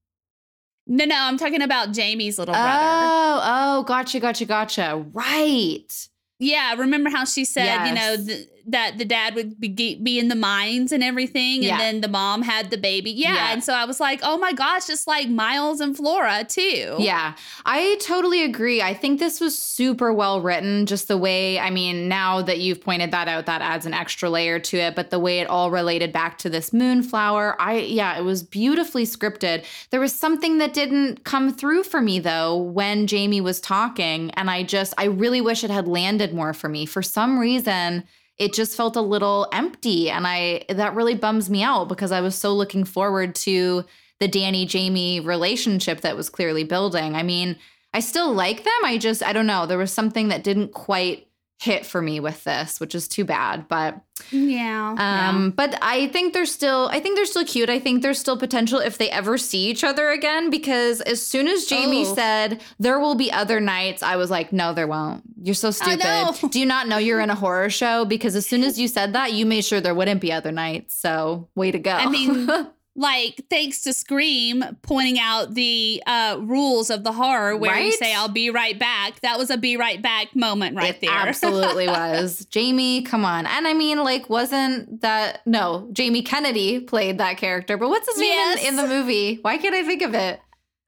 No, 0.87 1.05
no, 1.05 1.17
I'm 1.19 1.37
talking 1.37 1.63
about 1.63 1.93
Jamie's 1.93 2.39
little 2.39 2.55
brother. 2.55 2.69
Oh, 2.71 3.41
oh, 3.45 3.83
gotcha, 3.85 4.21
gotcha, 4.21 4.45
gotcha. 4.45 5.05
Right. 5.13 6.09
Yeah, 6.39 6.75
remember 6.75 7.11
how 7.11 7.25
she 7.25 7.45
said, 7.45 7.87
you 7.89 7.95
know, 7.95 8.17
th- 8.25 8.49
that 8.69 8.99
the 8.99 9.05
dad 9.05 9.35
would 9.35 9.61
be, 9.61 9.95
be 10.03 10.19
in 10.19 10.29
the 10.29 10.35
mines 10.35 10.91
and 10.93 11.03
everything, 11.03 11.57
and 11.59 11.65
Yeah. 11.65 11.79
then 11.79 12.01
the 12.01 12.09
mom 12.09 12.43
had 12.43 12.71
the 12.71 12.77
baby. 12.77 13.11
Yeah, 13.13 13.35
Yeah. 13.35 13.53
and 13.53 13.63
so 13.65 13.73
I 13.73 13.85
was 13.85 14.01
like, 14.01 14.21
oh 14.23 14.39
my 14.39 14.53
gosh, 14.53 14.87
just 14.87 15.07
like 15.07 15.29
Miles 15.29 15.81
and 15.81 15.97
Flora 15.97 16.45
too. 16.49 16.97
Yeah, 16.99 17.35
I 17.65 17.97
totally 18.01 18.43
agree. 18.43 18.83
I 18.83 18.93
think 18.95 19.21
this 19.21 19.41
was 19.41 19.57
super 19.57 20.13
well 20.13 20.41
written. 20.41 20.87
Just 20.87 21.09
the 21.09 21.17
way, 21.17 21.59
I 21.59 21.71
mean, 21.71 22.09
now 22.09 22.43
that 22.43 22.59
you've 22.59 22.81
pointed 22.81 23.11
that 23.13 23.29
out, 23.29 23.47
that 23.47 23.63
adds 23.63 23.87
an 23.87 23.95
extra 23.95 24.29
layer 24.29 24.59
to 24.59 24.77
it. 24.79 24.95
But 24.97 25.11
the 25.11 25.19
way 25.21 25.39
it 25.41 25.49
all 25.49 25.71
related 25.71 26.13
back 26.13 26.39
to 26.39 26.51
this 26.51 26.73
moonflower, 26.73 27.61
I, 27.61 27.79
yeah, 27.79 28.19
it 28.19 28.23
was 28.23 28.43
beautifully 28.43 29.05
scripted. 29.05 29.65
There 29.91 30.01
was 30.01 30.13
something 30.13 30.59
that 30.59 30.73
didn't 30.75 31.25
come 31.25 31.53
through 31.53 31.85
for 31.85 32.01
me 32.01 32.19
though 32.19 32.57
when 32.57 33.07
Jamie 33.07 33.41
was 33.41 33.61
talking. 33.61 34.31
And 34.33 34.51
I 34.51 34.63
just, 34.65 34.93
I 34.99 35.05
really 35.05 35.41
wish 35.41 35.63
it 35.63 35.71
had 35.71 35.87
landed 35.87 36.35
more 36.35 36.53
for 36.53 36.69
me. 36.69 36.87
For 36.87 37.03
some 37.03 37.39
reason, 37.39 38.05
it 38.39 38.53
just 38.53 38.77
felt 38.77 38.97
a 38.97 39.01
little 39.01 39.49
empty. 39.53 40.11
And 40.11 40.27
I, 40.27 40.65
that 40.69 40.95
really 40.95 41.15
bums 41.15 41.49
me 41.49 41.63
out 41.63 41.89
because 41.89 42.13
I 42.13 42.21
was 42.21 42.35
so 42.35 42.55
looking 42.55 42.85
forward 42.85 43.35
to 43.37 43.85
the 44.21 44.29
Danny 44.29 44.67
Jamie 44.67 45.21
relationship 45.21 46.01
that 46.03 46.17
was 46.17 46.29
clearly 46.29 46.65
building. 46.65 47.15
I 47.15 47.23
mean, 47.23 47.57
I 47.95 48.01
still 48.01 48.33
like 48.33 48.65
them. 48.65 48.73
I 48.85 48.99
just, 48.99 49.23
I 49.23 49.33
don't 49.33 49.47
know. 49.47 49.67
There 49.67 49.79
was 49.79 49.93
something 49.93 50.29
that 50.29 50.45
didn't 50.45 50.73
quite 50.73 51.26
hit 51.59 51.87
for 51.87 52.03
me 52.03 52.21
with 52.21 52.45
this, 52.45 52.79
which 52.81 52.95
is 52.95 53.09
too 53.09 53.25
bad. 53.25 53.67
But 53.67 53.99
Yeah. 54.31 54.95
um, 54.99 55.53
but 55.53 55.79
I 55.81 56.09
think 56.09 56.35
they're 56.35 56.45
still, 56.45 56.89
I 56.93 57.01
think 57.01 57.17
they're 57.17 57.25
still 57.25 57.47
cute. 57.47 57.71
I 57.71 57.79
think 57.79 58.03
there's 58.03 58.19
still 58.19 58.37
potential 58.37 58.79
if 58.79 58.99
they 58.99 59.11
ever 59.11 59.39
see 59.39 59.67
each 59.71 59.83
other 59.83 60.11
again. 60.11 60.51
Because 60.51 61.01
as 61.03 61.25
soon 61.25 61.49
as 61.49 61.65
Jamie 61.65 62.05
Oh. 62.07 62.15
said 62.15 62.61
there 62.79 62.99
will 63.01 63.15
be 63.15 63.33
other 63.33 63.59
nights, 63.59 64.03
I 64.03 64.17
was 64.17 64.31
like, 64.31 64.53
no, 64.53 64.75
there 64.75 64.87
won't. 64.87 65.23
You're 65.43 65.55
so 65.55 65.71
stupid. 65.71 66.01
no. 66.05 66.35
Do 66.51 66.61
you 66.61 66.67
not 66.67 66.89
know 66.89 66.99
you're 66.99 67.21
in 67.21 67.31
a 67.31 67.35
horror 67.35 67.71
show? 67.71 68.05
Because 68.05 68.37
as 68.37 68.47
soon 68.47 68.63
as 68.63 68.79
you 68.79 68.87
said 68.87 69.15
that, 69.15 69.33
you 69.33 69.47
made 69.47 69.65
sure 69.65 69.81
there 69.81 69.95
wouldn't 69.95 70.21
be 70.21 70.33
other 70.33 70.53
nights. 70.53 70.95
So 70.95 71.49
way 71.55 71.71
to 71.71 71.79
go. 71.79 71.93
I 71.93 72.07
mean, 72.11 72.47
like 72.97 73.45
thanks 73.51 73.83
to 73.83 73.93
Scream 73.93 74.65
pointing 74.83 75.19
out 75.21 75.55
the 75.55 76.03
uh, 76.07 76.39
rules 76.41 76.91
of 76.91 77.05
the 77.05 77.13
horror, 77.13 77.57
where 77.57 77.79
you 77.79 77.93
say 77.93 78.15
"I'll 78.15 78.29
be 78.29 78.51
right 78.51 78.79
back." 78.79 79.21
That 79.21 79.39
was 79.39 79.51
a 79.51 79.57
"be 79.57 79.77
right 79.77 80.01
back" 80.01 80.35
moment 80.35 80.77
right 80.77 80.95
it 80.95 81.01
there. 81.03 81.11
absolutely 81.11 81.87
was. 81.87 82.45
Jamie, 82.47 83.03
come 83.03 83.25
on. 83.25 83.47
And 83.47 83.67
I 83.69 83.75
mean, 83.75 84.03
like, 84.03 84.29
wasn't 84.31 85.03
that 85.03 85.41
no, 85.47 85.89
Jamie 85.93 86.23
Kennedy 86.23 86.81
played 86.81 87.19
that 87.19 87.37
character, 87.37 87.77
but 87.77 87.89
what's 87.91 88.09
his 88.09 88.19
name 88.19 88.29
Yes. 88.31 88.61
in, 88.63 88.69
in 88.69 88.77
the 88.77 88.87
movie? 88.87 89.37
Why 89.43 89.59
can't 89.59 89.75
I 89.75 89.83
think 89.85 90.03
of 90.03 90.15
it? 90.15 90.41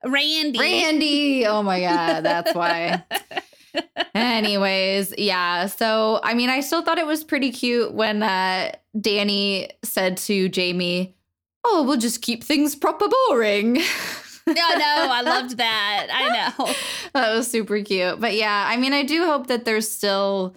Randy. 0.04 0.59
Randy. 0.59 1.46
Oh 1.46 1.62
my 1.62 1.80
God, 1.80 2.20
that's 2.22 2.54
why. 2.54 3.04
Anyways, 4.14 5.14
yeah. 5.18 5.66
So, 5.66 6.20
I 6.22 6.34
mean, 6.34 6.48
I 6.50 6.61
still 6.61 6.82
thought 6.82 6.98
it 6.98 7.06
was 7.06 7.22
pretty 7.24 7.50
cute 7.52 7.92
when 7.92 8.22
uh, 8.22 8.72
Danny 9.00 9.70
said 9.84 10.16
to 10.18 10.48
Jamie, 10.48 11.14
Oh, 11.64 11.82
we'll 11.82 11.96
just 11.98 12.22
keep 12.22 12.44
things 12.44 12.74
proper 12.74 13.06
boring. 13.28 13.74
no, 13.74 14.52
no, 14.54 14.54
I 14.56 15.20
loved 15.24 15.59
that. 15.59 16.06
I 16.12 16.52
know. 16.59 16.72
that 17.14 17.34
was 17.36 17.50
super 17.50 17.82
cute. 17.82 18.20
But 18.20 18.34
yeah, 18.34 18.66
I 18.68 18.76
mean, 18.76 18.92
I 18.92 19.02
do 19.02 19.24
hope 19.24 19.48
that 19.48 19.64
there's 19.64 19.90
still 19.90 20.54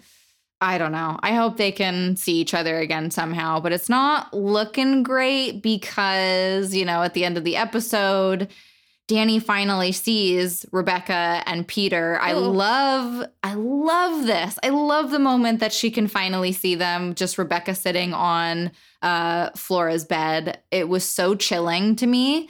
I 0.62 0.78
don't 0.78 0.92
know. 0.92 1.18
I 1.24 1.34
hope 1.34 1.56
they 1.56 1.72
can 1.72 2.14
see 2.14 2.34
each 2.34 2.54
other 2.54 2.78
again 2.78 3.10
somehow, 3.10 3.58
but 3.58 3.72
it's 3.72 3.88
not 3.88 4.32
looking 4.32 5.02
great 5.02 5.60
because, 5.60 6.72
you 6.72 6.84
know, 6.84 7.02
at 7.02 7.14
the 7.14 7.24
end 7.24 7.36
of 7.36 7.42
the 7.42 7.56
episode, 7.56 8.48
Danny 9.12 9.38
finally 9.40 9.92
sees 9.92 10.64
Rebecca 10.72 11.42
and 11.44 11.68
Peter. 11.68 12.18
I 12.18 12.32
Ooh. 12.32 12.38
love 12.38 13.28
I 13.42 13.52
love 13.52 14.26
this. 14.26 14.58
I 14.62 14.70
love 14.70 15.10
the 15.10 15.18
moment 15.18 15.60
that 15.60 15.74
she 15.74 15.90
can 15.90 16.08
finally 16.08 16.50
see 16.52 16.76
them 16.76 17.14
just 17.14 17.36
Rebecca 17.36 17.74
sitting 17.74 18.14
on 18.14 18.70
uh 19.02 19.50
Flora's 19.50 20.06
bed. 20.06 20.62
It 20.70 20.88
was 20.88 21.04
so 21.04 21.34
chilling 21.34 21.94
to 21.96 22.06
me. 22.06 22.48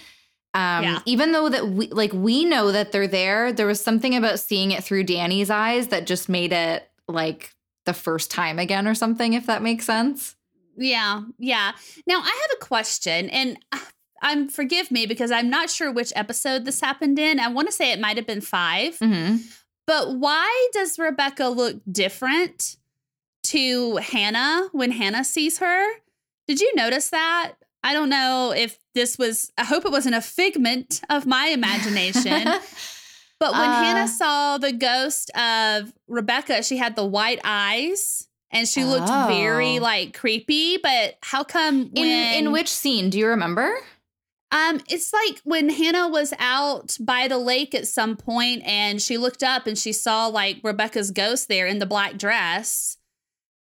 Um 0.55 0.85
Yeah. 0.85 0.99
even 1.05 1.33
though 1.33 1.49
that 1.49 1.67
we 1.67 1.89
like 1.89 2.13
we 2.13 2.45
know 2.45 2.71
that 2.71 2.93
they're 2.93 3.09
there, 3.09 3.53
there 3.53 3.67
was 3.67 3.81
something 3.81 4.15
about 4.15 4.39
seeing 4.39 4.71
it 4.71 4.85
through 4.85 5.03
Danny's 5.03 5.51
eyes 5.51 5.89
that 5.89 6.07
just 6.07 6.29
made 6.29 6.53
it 6.53 6.89
like 7.09 7.57
the 7.87 7.93
first 7.95 8.31
time 8.31 8.61
again 8.61 8.87
or 8.87 8.95
something 8.95 9.33
if 9.33 9.47
that 9.47 9.63
makes 9.63 9.85
sense. 9.85 10.37
Yeah, 10.77 11.23
yeah. 11.39 11.73
Now 12.07 12.21
I 12.21 12.39
have 12.43 12.57
a 12.57 12.65
question, 12.65 13.29
and 13.31 13.59
uh, 13.73 13.79
I'm 14.23 14.49
forgive 14.49 14.91
me 14.91 15.07
because 15.07 15.31
I'm 15.31 15.51
not 15.51 15.69
sure 15.69 15.91
which 15.93 16.13
episode 16.17 16.65
this 16.65 16.81
happened 16.81 17.19
in. 17.19 17.41
I 17.41 17.49
want 17.49 17.69
to 17.69 17.73
say 17.73 17.93
it 17.93 18.01
might 18.01 18.17
have 18.17 18.27
been 18.27 18.41
5 18.41 18.99
Mhm. 19.01 19.41
but 19.87 20.15
why 20.17 20.69
does 20.73 20.99
Rebecca 20.99 21.49
look 21.49 21.81
different 21.91 22.77
to 23.45 23.97
Hannah 23.97 24.69
when 24.73 24.93
Hannah 24.93 25.25
sees 25.25 25.59
her? 25.59 25.85
Did 26.47 26.61
you 26.61 26.73
notice 26.75 27.11
that? 27.11 27.53
I 27.85 27.93
don't 27.93 28.09
know 28.11 28.53
if 28.57 28.79
this 28.95 29.19
was. 29.19 29.51
I 29.59 29.65
hope 29.65 29.85
it 29.85 29.91
wasn't 29.91 30.15
a 30.15 30.21
figment 30.21 31.01
of 31.11 31.27
my 31.27 31.47
imagination. 31.49 32.49
But 33.41 33.55
when 33.55 33.71
Uh. 33.71 33.83
Hannah 33.83 34.07
saw 34.07 34.57
the 34.59 34.71
ghost 34.71 35.31
of 35.37 35.93
Rebecca, 36.07 36.63
she 36.63 36.77
had 36.77 36.95
the 36.95 37.05
white 37.05 37.41
eyes 37.43 38.29
and 38.53 38.69
she 38.69 38.85
looked 38.85 39.09
very 39.09 39.79
Oh. 39.79 39.83
like 39.83 40.17
creepy. 40.17 40.77
But 40.77 41.19
how 41.25 41.43
come 41.43 41.91
when 41.93 42.07
in 42.07 42.45
in 42.47 42.53
which 42.53 42.69
scene 42.69 43.11
do 43.11 43.19
you 43.19 43.27
remember? 43.27 43.77
Um 44.53 44.81
it's 44.89 45.13
like 45.13 45.41
when 45.45 45.69
Hannah 45.69 46.09
was 46.09 46.33
out 46.39 46.97
by 47.01 47.27
the 47.27 47.39
lake 47.39 47.75
at 47.75 47.89
some 47.89 48.17
point 48.17 48.63
and 48.65 49.03
she 49.03 49.19
looked 49.19 49.43
up 49.43 49.67
and 49.67 49.77
she 49.77 49.93
saw 49.93 50.29
like 50.29 50.59
Rebecca's 50.63 51.11
ghost 51.11 51.49
there 51.49 51.67
in 51.67 51.81
the 51.81 51.87
black 51.87 52.19
dress. 52.19 52.97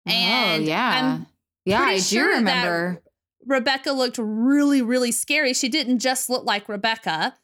And 0.05 0.63
oh 0.63 0.67
yeah. 0.67 1.15
I'm 1.15 1.27
yeah, 1.65 1.81
I 1.81 1.95
do 1.95 2.01
sure 2.01 2.35
remember. 2.35 3.01
Rebecca 3.45 3.91
looked 3.91 4.17
really, 4.19 4.81
really 4.81 5.11
scary. 5.11 5.53
She 5.53 5.69
didn't 5.69 5.99
just 5.99 6.29
look 6.29 6.45
like 6.45 6.69
Rebecca. 6.69 7.35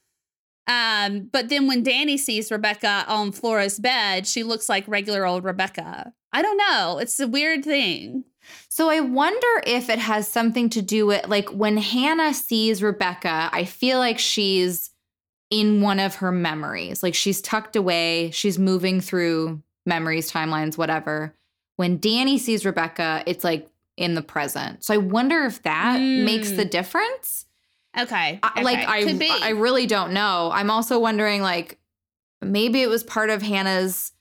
Um, 0.67 1.29
but 1.31 1.49
then 1.49 1.67
when 1.67 1.81
Danny 1.81 2.17
sees 2.17 2.51
Rebecca 2.51 3.05
on 3.07 3.31
Flora's 3.31 3.79
bed, 3.79 4.27
she 4.27 4.43
looks 4.43 4.67
like 4.67 4.87
regular 4.87 5.25
old 5.25 5.43
Rebecca. 5.43 6.13
I 6.33 6.41
don't 6.41 6.57
know. 6.57 6.99
It's 6.99 7.19
a 7.19 7.27
weird 7.27 7.63
thing. 7.63 8.25
So 8.69 8.89
I 8.89 8.99
wonder 8.99 9.61
if 9.65 9.89
it 9.89 9.99
has 9.99 10.27
something 10.27 10.69
to 10.69 10.81
do 10.81 11.05
with 11.07 11.27
like 11.27 11.49
when 11.49 11.77
Hannah 11.77 12.33
sees 12.33 12.83
Rebecca, 12.83 13.49
I 13.51 13.65
feel 13.65 13.97
like 13.99 14.19
she's 14.19 14.91
in 15.49 15.81
one 15.81 15.99
of 15.99 16.15
her 16.15 16.31
memories. 16.31 17.01
Like 17.01 17.15
she's 17.15 17.41
tucked 17.41 17.75
away, 17.75 18.31
she's 18.31 18.59
moving 18.59 19.01
through 19.01 19.61
memories, 19.85 20.31
timelines, 20.31 20.77
whatever. 20.77 21.33
When 21.77 21.97
Danny 21.99 22.37
sees 22.37 22.65
Rebecca, 22.65 23.23
it's 23.25 23.43
like 23.43 23.69
in 23.95 24.13
the 24.15 24.21
present. 24.21 24.83
So 24.83 24.93
I 24.93 24.97
wonder 24.97 25.43
if 25.45 25.63
that 25.63 25.99
makes 25.99 26.51
Mm. 26.51 26.57
the 26.57 26.65
difference. 26.65 27.45
Okay. 27.97 28.39
I, 28.43 28.61
like 28.61 28.87
okay. 28.87 29.03
Could 29.05 29.19
be. 29.19 29.29
I 29.29 29.39
I 29.47 29.49
really 29.49 29.87
don't 29.87 30.11
know. 30.13 30.51
I'm 30.53 30.69
also 30.69 30.99
wondering 30.99 31.41
like 31.41 31.79
maybe 32.41 32.81
it 32.83 32.89
was 32.89 33.03
part 33.03 33.29
of 33.31 33.41
Hannah's 33.41 34.11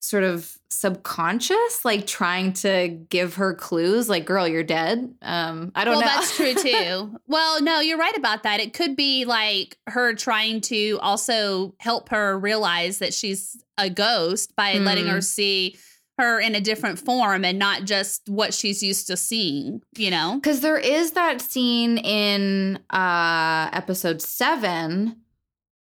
sort 0.00 0.24
of 0.24 0.56
subconscious 0.70 1.84
like 1.84 2.06
trying 2.06 2.52
to 2.54 2.88
give 3.10 3.34
her 3.34 3.54
clues 3.54 4.08
like 4.08 4.24
girl 4.24 4.46
you're 4.48 4.62
dead. 4.62 5.14
Um 5.22 5.72
I 5.74 5.84
don't 5.84 5.94
know. 5.94 6.00
well, 6.00 6.00
know. 6.00 6.06
that's 6.20 6.36
true 6.36 6.54
too. 6.54 7.16
well, 7.26 7.62
no, 7.62 7.80
you're 7.80 7.98
right 7.98 8.16
about 8.16 8.42
that. 8.44 8.60
It 8.60 8.72
could 8.72 8.96
be 8.96 9.24
like 9.24 9.76
her 9.88 10.14
trying 10.14 10.60
to 10.62 10.98
also 11.02 11.74
help 11.78 12.08
her 12.10 12.38
realize 12.38 12.98
that 12.98 13.12
she's 13.14 13.62
a 13.78 13.90
ghost 13.90 14.54
by 14.56 14.74
letting 14.78 15.04
Hmm. 15.04 15.10
her 15.12 15.20
see 15.20 15.76
her 16.18 16.38
in 16.40 16.54
a 16.54 16.60
different 16.60 16.98
form 16.98 17.44
and 17.44 17.58
not 17.58 17.84
just 17.84 18.28
what 18.28 18.52
she's 18.52 18.82
used 18.82 19.06
to 19.06 19.16
seeing, 19.16 19.80
you 19.96 20.10
know? 20.10 20.38
Cuz 20.42 20.60
there 20.60 20.76
is 20.78 21.12
that 21.12 21.40
scene 21.40 21.98
in 21.98 22.78
uh 22.90 23.70
episode 23.72 24.20
7 24.22 25.16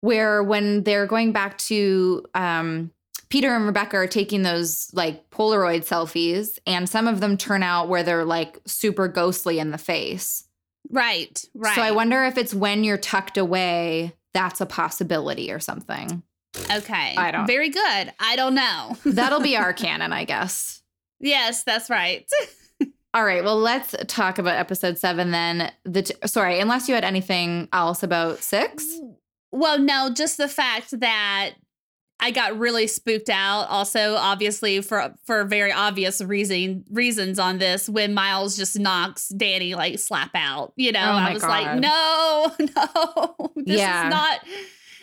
where 0.02 0.42
when 0.42 0.82
they're 0.84 1.06
going 1.06 1.32
back 1.32 1.56
to 1.58 2.24
um 2.34 2.90
Peter 3.28 3.54
and 3.54 3.66
Rebecca 3.66 3.96
are 3.96 4.06
taking 4.06 4.42
those 4.42 4.88
like 4.92 5.30
Polaroid 5.30 5.86
selfies, 5.86 6.58
and 6.66 6.88
some 6.88 7.08
of 7.08 7.20
them 7.20 7.36
turn 7.36 7.62
out 7.62 7.88
where 7.88 8.02
they're 8.02 8.24
like 8.24 8.58
super 8.66 9.08
ghostly 9.08 9.58
in 9.58 9.70
the 9.70 9.78
face. 9.78 10.44
Right, 10.90 11.44
right. 11.54 11.74
So 11.74 11.82
I 11.82 11.90
wonder 11.90 12.24
if 12.24 12.38
it's 12.38 12.54
when 12.54 12.84
you're 12.84 12.96
tucked 12.98 13.36
away, 13.38 14.14
that's 14.34 14.60
a 14.60 14.66
possibility 14.66 15.50
or 15.50 15.58
something. 15.58 16.22
Okay. 16.70 17.14
I 17.16 17.30
don't- 17.32 17.46
Very 17.46 17.68
good. 17.70 18.12
I 18.20 18.36
don't 18.36 18.54
know. 18.54 18.96
That'll 19.04 19.40
be 19.40 19.56
our 19.56 19.72
canon, 19.72 20.12
I 20.12 20.24
guess. 20.24 20.82
yes, 21.20 21.64
that's 21.64 21.90
right. 21.90 22.30
All 23.14 23.24
right, 23.24 23.42
well, 23.42 23.58
let's 23.58 23.94
talk 24.08 24.38
about 24.38 24.56
episode 24.56 24.98
seven 24.98 25.30
then. 25.32 25.72
The 25.84 26.02
t- 26.02 26.14
sorry, 26.26 26.60
unless 26.60 26.86
you 26.88 26.94
had 26.94 27.04
anything 27.04 27.68
else 27.72 28.02
about 28.02 28.38
six. 28.42 28.86
Well, 29.52 29.78
no, 29.78 30.10
just 30.14 30.36
the 30.36 30.48
fact 30.48 31.00
that 31.00 31.52
I 32.18 32.30
got 32.30 32.58
really 32.58 32.86
spooked 32.86 33.28
out. 33.28 33.68
Also, 33.68 34.14
obviously 34.16 34.80
for 34.80 35.14
for 35.24 35.44
very 35.44 35.70
obvious 35.70 36.22
reason 36.22 36.84
reasons 36.90 37.38
on 37.38 37.58
this 37.58 37.88
when 37.88 38.14
Miles 38.14 38.56
just 38.56 38.78
knocks 38.78 39.28
Danny 39.28 39.74
like 39.74 39.98
slap 39.98 40.30
out. 40.34 40.72
You 40.76 40.92
know, 40.92 41.00
Oh 41.00 41.16
I 41.16 41.32
was 41.34 41.42
God. 41.42 41.48
like, 41.50 41.78
no, 41.80 42.52
no, 42.58 43.52
this 43.56 43.78
Yeah. 43.78 44.06
is 44.06 44.10
not. 44.10 44.40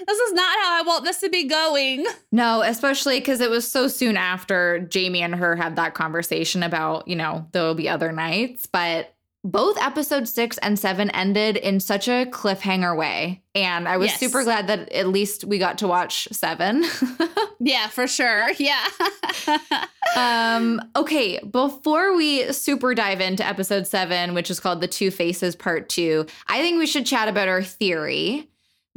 This 0.06 0.18
is 0.20 0.34
not 0.34 0.58
how 0.62 0.80
I 0.80 0.84
want 0.86 1.06
this 1.06 1.22
to 1.22 1.30
be 1.30 1.46
going. 1.46 2.06
No, 2.32 2.62
especially 2.62 3.20
because 3.20 3.40
it 3.40 3.50
was 3.50 3.70
so 3.70 3.88
soon 3.88 4.18
after 4.18 4.80
Jamie 4.80 5.22
and 5.22 5.34
her 5.36 5.56
had 5.56 5.78
that 5.78 5.94
conversation 5.94 6.62
about, 6.62 7.08
you 7.08 7.16
know, 7.16 7.48
there 7.54 7.64
will 7.64 7.76
be 7.76 7.88
other 7.88 8.12
nights. 8.12 8.66
But 8.66 9.13
both 9.44 9.78
episode 9.82 10.28
six 10.28 10.58
and 10.60 10.80
seven 10.80 11.10
ended 11.12 11.58
in 11.58 11.80
such 11.80 12.08
a 12.08 12.26
cliffhanger 12.26 12.96
way. 12.98 13.42
And 13.56 13.88
I 13.88 13.98
was 13.98 14.10
Yes. 14.12 14.20
super 14.20 14.44
glad 14.44 14.68
that 14.68 14.92
at 14.92 15.08
least 15.10 15.44
we 15.44 15.58
got 15.58 15.78
to 15.80 15.88
watch 15.88 16.28
seven. 16.32 16.86
Yeah, 17.66 17.88
for 17.88 18.08
sure. 18.08 18.50
Yeah. 18.60 18.84
um, 20.18 20.82
okay, 20.98 21.40
before 21.50 22.14
we 22.16 22.52
super 22.52 22.94
dive 22.94 23.22
into 23.22 23.46
episode 23.46 23.88
seven, 23.88 24.34
which 24.34 24.52
is 24.52 24.60
called 24.60 24.82
The 24.82 24.88
Two 24.88 25.12
Faces 25.12 25.56
Part 25.56 25.88
Two, 25.88 26.26
I 26.48 26.60
think 26.62 26.78
we 26.78 26.86
should 26.86 27.06
chat 27.06 27.30
about 27.30 27.48
our 27.48 27.64
theory. 27.64 28.50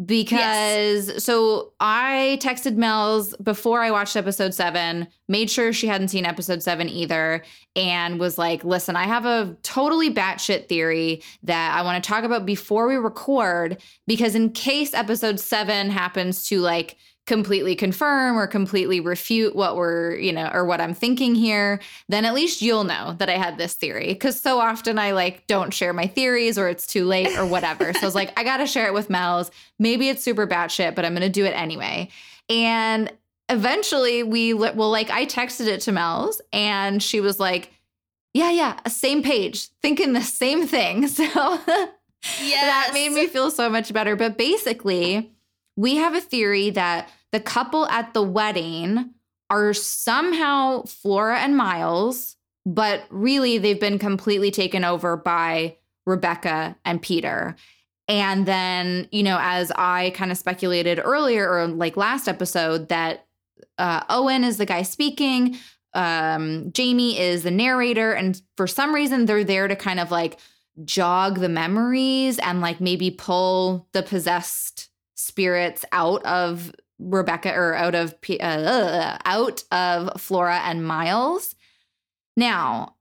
Because 0.05 1.25
so 1.25 1.73
I 1.81 2.39
texted 2.43 2.77
Mel's 2.77 3.35
before 3.37 3.81
I 3.81 3.91
watched 3.91 4.15
episode 4.15 4.53
seven, 4.53 5.09
made 5.27 5.49
sure 5.49 5.73
she 5.73 5.87
hadn't 5.87 6.09
seen 6.09 6.27
episode 6.27 6.63
seven 6.63 6.91
either, 6.91 7.43
and 7.75 8.21
was 8.21 8.37
like, 8.37 8.63
listen, 8.63 8.95
I 8.95 9.05
have 9.05 9.25
a 9.25 9.57
totally 9.63 10.13
batshit 10.13 10.69
theory 10.69 11.23
that 11.45 11.75
I 11.75 11.81
want 11.81 12.05
to 12.05 12.07
talk 12.07 12.25
about 12.25 12.45
before 12.45 12.87
we 12.87 12.97
record, 12.97 13.81
because 14.07 14.35
in 14.35 14.51
case 14.51 14.93
episode 14.93 15.41
seven 15.41 15.89
happens 15.89 16.47
to 16.49 16.61
like 16.61 16.97
completely 17.27 17.75
confirm 17.75 18.39
or 18.39 18.47
completely 18.47 19.01
refute 19.01 19.55
what 19.55 19.77
we're, 19.77 20.15
you 20.17 20.33
know, 20.33 20.49
or 20.55 20.65
what 20.65 20.81
I'm 20.81 20.95
thinking 20.95 21.35
here, 21.35 21.81
then 22.09 22.25
at 22.25 22.35
least 22.35 22.63
you'll 22.63 22.85
know 22.85 23.17
that 23.19 23.29
I 23.29 23.37
had 23.37 23.59
this 23.59 23.75
theory. 23.75 24.15
Cause 24.15 24.41
so 24.41 24.61
often 24.61 24.99
I 24.99 25.11
like 25.11 25.47
don't 25.49 25.75
share 25.75 25.93
my 25.93 26.07
theories 26.07 26.57
or 26.57 26.69
it's 26.69 26.87
too 26.87 27.05
late 27.05 27.37
or 27.37 27.45
whatever. 27.45 27.93
so 27.93 28.01
I 28.01 28.05
was 28.05 28.15
like, 28.15 28.39
I 28.39 28.45
gotta 28.45 28.67
share 28.67 28.87
it 28.87 28.95
with 28.95 29.11
Mel's. 29.11 29.51
Maybe 29.79 30.09
it's 30.09 30.23
super 30.23 30.47
batshit, 30.47 30.95
but 30.95 31.05
I'm 31.05 31.15
gonna 31.15 31.29
do 31.29 31.45
it 31.45 31.51
anyway. 31.51 32.09
And 32.49 33.13
eventually 33.49 34.23
we, 34.23 34.55
well, 34.55 34.91
like 34.91 35.11
I 35.11 35.27
texted 35.27 35.67
it 35.67 35.81
to 35.83 35.93
Mel's 35.93 36.41
and 36.53 37.03
she 37.03 37.21
was 37.21 37.41
like, 37.41 37.73
yeah, 38.35 38.51
yeah, 38.51 38.79
same 38.87 39.23
page, 39.23 39.69
thinking 39.83 40.13
the 40.13 40.23
same 40.23 40.67
thing. 40.67 41.09
So 42.27 42.61
that 42.67 42.91
made 42.93 43.13
me 43.13 43.29
feel 43.29 43.53
so 43.53 43.71
much 43.71 43.93
better. 43.93 44.17
But 44.17 44.37
basically, 44.37 45.31
we 45.77 45.97
have 45.97 46.15
a 46.15 46.21
theory 46.21 46.71
that 46.71 47.09
the 47.33 47.41
couple 47.41 47.87
at 47.87 48.15
the 48.15 48.23
wedding 48.23 49.15
are 49.51 49.73
somehow 49.73 50.83
Flora 50.85 51.39
and 51.39 51.57
Miles, 51.57 52.37
but 52.65 53.05
really 53.11 53.59
they've 53.59 53.81
been 53.81 53.99
completely 53.99 54.51
taken 54.51 54.85
over 54.85 55.17
by 55.17 55.77
Rebecca 56.05 56.77
and 56.85 57.01
Peter. 57.03 57.57
And 58.09 58.47
then, 58.47 59.09
you 59.11 59.23
know, 59.23 59.39
as 59.41 59.73
I 59.73 60.13
kind 60.15 60.31
of 60.31 60.39
speculated 60.39 61.01
earlier 61.03 61.49
or 61.49 61.67
like 61.67 61.97
last 61.97 62.29
episode, 62.29 62.89
that 62.89 63.27
uh, 63.79 64.03
Owen 64.09 64.45
is 64.45 64.59
the 64.59 64.67
guy 64.67 64.83
speaking, 64.83 65.57
um, 65.95 66.71
Jamie 66.73 67.19
is 67.19 67.43
the 67.43 67.51
narrator. 67.51 68.13
And 68.13 68.41
for 68.57 68.67
some 68.67 68.95
reason, 68.95 69.27
they're 69.27 69.45
there 69.45 69.67
to 69.67 69.75
kind 69.75 69.99
of 69.99 70.11
like 70.11 70.39
jog 70.85 71.41
the 71.41 71.49
memories 71.49 72.39
and 72.39 72.61
like 72.61 72.81
maybe 72.81 73.11
pull 73.11 73.89
the 73.93 74.03
possessed 74.03 74.91
spirits 75.15 75.85
out 75.93 76.25
of 76.25 76.73
Rebecca 76.99 77.53
or 77.53 77.75
out 77.75 77.95
of 77.95 78.21
P- 78.21 78.41
uh, 78.41 79.19
out 79.25 79.65
of 79.71 80.21
Flora 80.21 80.61
and 80.65 80.87
Miles. 80.87 81.55
Now, 82.37 82.97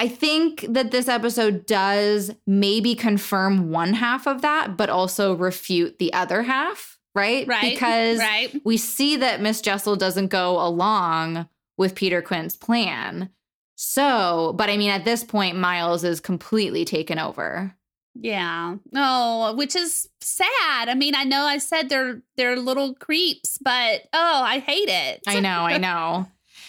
I 0.00 0.08
think 0.08 0.66
that 0.68 0.90
this 0.90 1.08
episode 1.08 1.66
does 1.66 2.32
maybe 2.46 2.94
confirm 2.94 3.70
one 3.70 3.94
half 3.94 4.26
of 4.26 4.42
that, 4.42 4.76
but 4.76 4.90
also 4.90 5.34
refute 5.34 5.98
the 5.98 6.12
other 6.12 6.42
half, 6.42 6.98
right? 7.14 7.46
Right. 7.46 7.72
Because 7.72 8.18
right. 8.18 8.60
we 8.64 8.76
see 8.76 9.16
that 9.16 9.40
Miss 9.40 9.60
Jessel 9.60 9.96
doesn't 9.96 10.28
go 10.28 10.60
along 10.60 11.48
with 11.76 11.94
Peter 11.94 12.20
Quint's 12.20 12.56
plan. 12.56 13.30
So, 13.76 14.54
but 14.56 14.70
I 14.70 14.76
mean, 14.76 14.90
at 14.90 15.04
this 15.04 15.24
point, 15.24 15.56
Miles 15.56 16.04
is 16.04 16.20
completely 16.20 16.84
taken 16.84 17.18
over. 17.18 17.74
Yeah. 18.14 18.76
Oh, 18.94 19.54
which 19.56 19.74
is 19.74 20.08
sad. 20.20 20.88
I 20.88 20.94
mean, 20.94 21.14
I 21.14 21.24
know 21.24 21.44
I 21.44 21.58
said 21.58 21.88
they're 21.88 22.22
they're 22.36 22.56
little 22.56 22.94
creeps, 22.94 23.58
but 23.58 24.02
oh, 24.12 24.42
I 24.42 24.58
hate 24.58 24.88
it. 24.88 25.22
I 25.26 25.40
know, 25.40 25.48
I 25.64 25.78
know. 25.78 26.26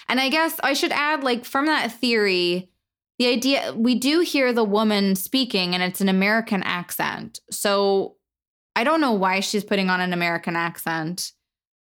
And 0.09 0.19
I 0.19 0.29
guess 0.29 0.59
I 0.61 0.73
should 0.73 0.91
add, 0.91 1.23
like, 1.23 1.45
from 1.45 1.65
that 1.67 1.91
theory, 1.91 2.69
the 3.19 3.27
idea 3.27 3.73
we 3.75 3.95
do 3.95 4.19
hear 4.19 4.51
the 4.51 4.63
woman 4.63 5.15
speaking 5.15 5.73
and 5.73 5.83
it's 5.83 6.01
an 6.01 6.09
American 6.09 6.63
accent. 6.63 7.39
So 7.51 8.15
I 8.75 8.83
don't 8.83 9.01
know 9.01 9.13
why 9.13 9.39
she's 9.39 9.63
putting 9.63 9.89
on 9.89 10.01
an 10.01 10.13
American 10.13 10.55
accent, 10.55 11.31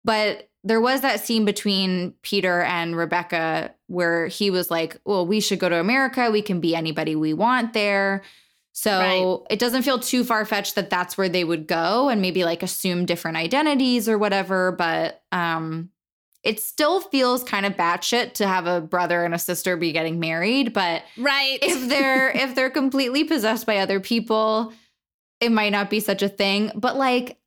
but 0.04 0.50
there 0.64 0.82
was 0.82 1.02
that 1.02 1.22
scene 1.22 1.46
between 1.46 2.14
Peter 2.22 2.62
and 2.62 2.96
Rebecca 2.96 3.74
where 3.88 4.28
he 4.28 4.50
was 4.50 4.70
like, 4.70 5.00
Well, 5.06 5.26
we 5.26 5.40
should 5.40 5.60
go 5.60 5.70
to 5.70 5.80
America. 5.80 6.32
We 6.32 6.42
can 6.42 6.60
be 6.60 6.76
anybody 6.76 7.16
we 7.16 7.34
want 7.34 7.74
there. 7.74 8.24
So 8.82 8.98
Right. 8.98 9.54
it 9.54 9.60
doesn't 9.60 9.82
feel 9.84 10.00
too 10.00 10.24
far 10.24 10.46
fetched 10.46 10.76
that 10.76 10.90
that's 10.90 11.18
where 11.18 11.28
they 11.28 11.44
would 11.44 11.68
go 11.68 12.08
and 12.08 12.22
maybe 12.22 12.46
like 12.46 12.64
assume 12.64 13.06
different 13.06 13.36
identities 13.36 14.08
or 14.08 14.18
whatever. 14.18 14.72
But 14.72 15.22
um, 15.34 15.90
it 16.44 16.62
still 16.62 17.02
feels 17.02 17.44
kind 17.44 17.66
of 17.66 17.74
batshit 17.74 18.36
to 18.36 18.48
have 18.48 18.68
a 18.68 18.80
brother 18.80 19.26
and 19.26 19.36
a 19.36 19.40
sister 19.40 19.76
be 19.76 19.92
getting 19.92 20.18
married. 20.22 20.72
But 20.72 21.04
right. 21.18 21.60
if 21.62 21.90
they're 21.90 22.30
if 22.30 22.56
they're 22.56 22.70
completely 22.70 23.26
possessed 23.26 23.66
by 23.66 23.80
other 23.80 24.00
people, 24.00 24.72
it 25.42 25.52
might 25.52 25.74
not 25.74 25.90
be 25.90 26.00
such 26.00 26.22
a 26.22 26.30
thing. 26.30 26.72
But 26.74 26.96
like, 26.96 27.38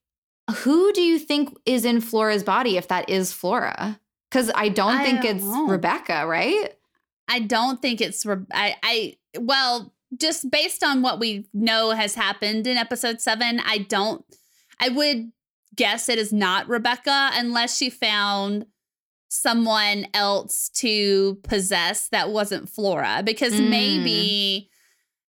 who 0.57 0.93
do 0.93 1.01
you 1.01 1.19
think 1.19 1.57
is 1.65 1.87
in 1.87 2.03
Flora's 2.03 2.43
body 2.45 2.77
if 2.77 2.89
that 2.89 3.09
is 3.09 3.33
Flora? 3.33 3.99
Because 4.31 4.51
I 4.55 4.69
don't 4.69 4.97
I 4.97 5.05
think 5.05 5.23
don't 5.23 5.37
it's 5.37 5.45
know. 5.45 5.67
Rebecca, 5.67 6.27
right? 6.27 6.75
I 7.27 7.39
don't 7.39 7.81
think 7.81 8.03
it's 8.03 8.27
Re- 8.27 8.45
I 8.53 8.77
I 8.83 9.17
well, 9.39 9.95
just 10.19 10.51
based 10.51 10.83
on 10.85 11.03
what 11.03 11.19
we 11.19 11.47
know 11.53 11.91
has 11.91 12.15
happened 12.15 12.67
in 12.67 12.77
episode 12.77 13.21
7, 13.21 13.61
I 13.65 13.79
don't 13.79 14.25
I 14.81 14.89
would 14.89 15.31
guess 15.77 16.09
it 16.09 16.19
is 16.19 16.33
not 16.33 16.69
Rebecca 16.69 17.31
unless 17.35 17.77
she 17.77 17.89
found 17.89 18.67
someone 19.29 20.07
else 20.13 20.69
to 20.69 21.37
possess 21.45 22.09
that 22.09 22.31
wasn't 22.31 22.69
Flora 22.69 23.23
because 23.25 23.55
Mm. 23.55 23.69
maybe 23.71 24.69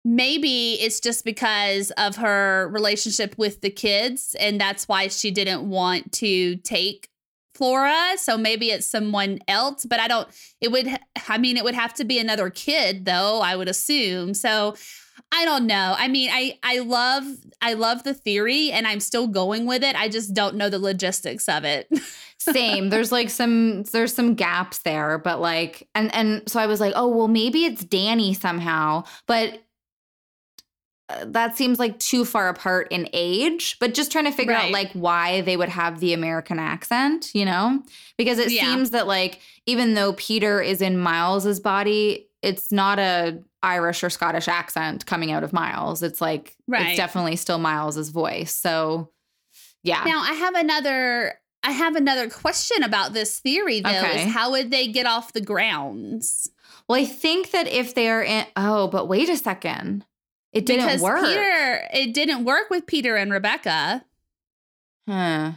maybe 0.03 0.73
it's 0.73 0.99
just 0.99 1.23
because 1.25 1.91
of 1.91 2.17
her 2.17 2.69
relationship 2.71 3.35
with 3.37 3.61
the 3.61 3.69
kids 3.69 4.35
and 4.39 4.59
that's 4.61 4.87
why 4.87 5.07
she 5.07 5.31
didn't 5.31 5.67
want 5.67 6.11
to 6.11 6.57
take 6.57 7.09
Flora 7.55 8.17
so 8.17 8.37
maybe 8.37 8.69
it's 8.71 8.85
someone 8.85 9.39
else 9.47 9.85
but 9.85 9.99
I 9.99 10.07
don't 10.07 10.27
it 10.61 10.71
would 10.71 10.87
I 11.27 11.37
mean 11.37 11.57
it 11.57 11.63
would 11.63 11.75
have 11.75 11.93
to 11.95 12.05
be 12.05 12.19
another 12.19 12.49
kid 12.49 13.05
though 13.05 13.41
I 13.41 13.55
would 13.55 13.67
assume 13.67 14.33
so 14.33 14.75
I 15.31 15.43
don't 15.43 15.65
know. 15.65 15.95
I 15.97 16.07
mean, 16.07 16.29
I 16.31 16.57
I 16.63 16.79
love 16.79 17.25
I 17.61 17.73
love 17.73 18.03
the 18.03 18.13
theory 18.13 18.71
and 18.71 18.87
I'm 18.87 18.99
still 18.99 19.27
going 19.27 19.65
with 19.65 19.83
it. 19.83 19.95
I 19.95 20.07
just 20.07 20.33
don't 20.33 20.55
know 20.55 20.69
the 20.69 20.79
logistics 20.79 21.49
of 21.49 21.63
it. 21.65 21.89
Same. 22.37 22.89
there's 22.89 23.11
like 23.11 23.29
some 23.29 23.83
there's 23.83 24.13
some 24.13 24.35
gaps 24.35 24.79
there, 24.79 25.17
but 25.17 25.41
like 25.41 25.87
and 25.95 26.13
and 26.13 26.47
so 26.47 26.59
I 26.59 26.67
was 26.67 26.79
like, 26.79 26.93
oh 26.95 27.07
well, 27.07 27.27
maybe 27.27 27.65
it's 27.65 27.83
Danny 27.83 28.33
somehow, 28.33 29.03
but. 29.27 29.61
Uh, 31.09 31.25
That 31.27 31.55
seems 31.57 31.79
like 31.79 31.99
too 31.99 32.25
far 32.25 32.49
apart 32.49 32.87
in 32.91 33.07
age, 33.13 33.77
but 33.79 33.93
just 33.93 34.11
trying 34.11 34.25
to 34.25 34.31
figure 34.31 34.53
out 34.53 34.71
like 34.71 34.91
why 34.93 35.41
they 35.41 35.55
would 35.57 35.69
have 35.69 35.99
the 35.99 36.13
American 36.13 36.59
accent, 36.59 37.31
you 37.33 37.45
know? 37.45 37.83
Because 38.17 38.39
it 38.39 38.51
Yeah. 38.51 38.61
seems 38.63 38.91
that 38.91 39.07
like 39.07 39.39
even 39.65 39.93
though 39.93 40.13
Peter 40.13 40.61
is 40.61 40.81
in 40.81 40.97
Miles's 40.97 41.59
body, 41.59 42.27
it's 42.41 42.71
not 42.71 42.99
a 42.99 43.39
Irish 43.63 44.03
or 44.03 44.09
Scottish 44.11 44.47
accent 44.47 45.05
coming 45.07 45.31
out 45.31 45.43
of 45.43 45.51
Miles. 45.53 46.03
It's 46.03 46.21
like 46.21 46.55
Right. 46.67 46.87
it's 46.89 46.97
definitely 46.97 47.35
still 47.35 47.57
Miles's 47.57 48.09
voice. 48.09 48.55
So 48.55 49.09
yeah. 49.83 50.03
Now 50.05 50.21
I 50.21 50.33
have 50.33 50.55
another 50.55 51.39
I 51.63 51.71
have 51.71 51.95
another 51.95 52.29
question 52.29 52.83
about 52.83 53.13
this 53.13 53.39
theory 53.39 53.79
though 53.81 53.89
Okay. 53.89 54.25
is 54.27 54.31
how 54.33 54.51
would 54.51 54.69
they 54.69 54.87
get 54.87 55.07
off 55.07 55.33
the 55.33 55.41
grounds? 55.41 56.47
Well, 56.87 56.99
I 57.01 57.05
think 57.05 57.49
that 57.51 57.67
if 57.67 57.95
they're 57.95 58.21
in, 58.21 58.45
oh, 58.55 58.87
but 58.87 59.07
wait 59.07 59.29
a 59.29 59.37
second, 59.37 60.05
it 60.55 60.65
didn't 60.65 60.85
because 60.87 61.01
work. 61.01 61.23
Peter 61.23 61.87
it 61.93 62.13
didn't 62.15 62.43
work 62.45 62.69
with 62.71 62.87
Peter 62.87 63.15
and 63.15 63.31
Rebecca. 63.31 64.03
huh. 65.07 65.51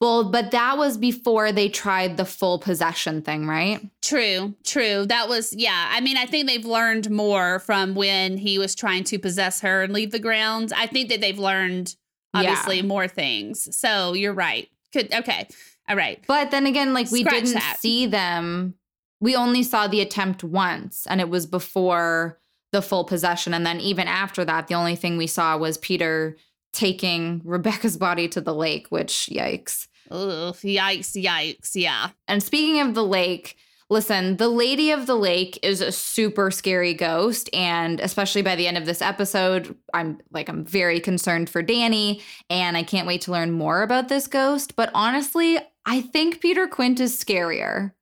Well, 0.00 0.24
but 0.30 0.50
that 0.52 0.78
was 0.78 0.96
before 0.96 1.52
they 1.52 1.68
tried 1.68 2.16
the 2.16 2.24
full 2.24 2.58
possession 2.58 3.20
thing, 3.20 3.46
right? 3.46 3.86
True, 4.00 4.54
true. 4.64 5.04
That 5.04 5.28
was 5.28 5.52
yeah. 5.54 5.90
I 5.92 6.00
mean, 6.00 6.16
I 6.16 6.24
think 6.24 6.46
they've 6.46 6.64
learned 6.64 7.10
more 7.10 7.58
from 7.58 7.94
when 7.94 8.38
he 8.38 8.58
was 8.58 8.74
trying 8.74 9.04
to 9.04 9.18
possess 9.18 9.60
her 9.60 9.82
and 9.82 9.92
leave 9.92 10.10
the 10.10 10.18
grounds. 10.18 10.72
I 10.72 10.86
think 10.86 11.10
that 11.10 11.20
they've 11.20 11.38
learned 11.38 11.96
obviously 12.32 12.76
Yeah. 12.76 12.82
more 12.84 13.08
things. 13.08 13.76
So 13.76 14.14
you're 14.14 14.32
right. 14.32 14.68
Could 14.94 15.12
okay. 15.12 15.48
All 15.86 15.96
right. 15.96 16.22
But 16.26 16.50
then 16.50 16.64
again, 16.66 16.94
like 16.94 17.10
we 17.10 17.20
Scratch 17.20 17.34
didn't 17.34 17.54
that. 17.54 17.76
see 17.80 18.06
them. 18.06 18.74
We 19.20 19.36
only 19.36 19.62
saw 19.62 19.86
the 19.86 20.00
attempt 20.00 20.42
once, 20.42 21.06
and 21.08 21.20
it 21.20 21.28
was 21.28 21.44
before 21.44 22.38
the 22.72 22.82
full 22.82 23.04
possession. 23.04 23.54
And 23.54 23.66
then 23.66 23.80
even 23.80 24.08
after 24.08 24.44
that, 24.44 24.68
the 24.68 24.74
only 24.74 24.96
thing 24.96 25.16
we 25.16 25.26
saw 25.26 25.56
was 25.56 25.78
Peter 25.78 26.36
taking 26.72 27.40
Rebecca's 27.44 27.96
body 27.96 28.28
to 28.28 28.40
the 28.40 28.54
lake, 28.54 28.86
which 28.90 29.28
yikes. 29.32 29.88
Ugh, 30.10 30.54
yikes, 30.56 31.20
yikes. 31.20 31.72
Yeah. 31.74 32.10
And 32.28 32.42
speaking 32.42 32.80
of 32.80 32.94
the 32.94 33.04
lake, 33.04 33.56
listen, 33.88 34.36
the 34.36 34.48
Lady 34.48 34.90
of 34.92 35.06
the 35.06 35.16
Lake 35.16 35.58
is 35.62 35.80
a 35.80 35.92
super 35.92 36.50
scary 36.50 36.94
ghost. 36.94 37.50
And 37.52 38.00
especially 38.00 38.42
by 38.42 38.56
the 38.56 38.66
end 38.66 38.78
of 38.78 38.86
this 38.86 39.02
episode, 39.02 39.76
I'm 39.92 40.20
like, 40.30 40.48
I'm 40.48 40.64
very 40.64 41.00
concerned 41.00 41.50
for 41.50 41.62
Danny. 41.62 42.22
And 42.48 42.76
I 42.76 42.82
can't 42.82 43.06
wait 43.06 43.22
to 43.22 43.32
learn 43.32 43.50
more 43.50 43.82
about 43.82 44.08
this 44.08 44.26
ghost. 44.26 44.76
But 44.76 44.90
honestly, 44.94 45.58
I 45.84 46.00
think 46.00 46.40
Peter 46.40 46.66
Quint 46.66 47.00
is 47.00 47.22
scarier. 47.22 47.92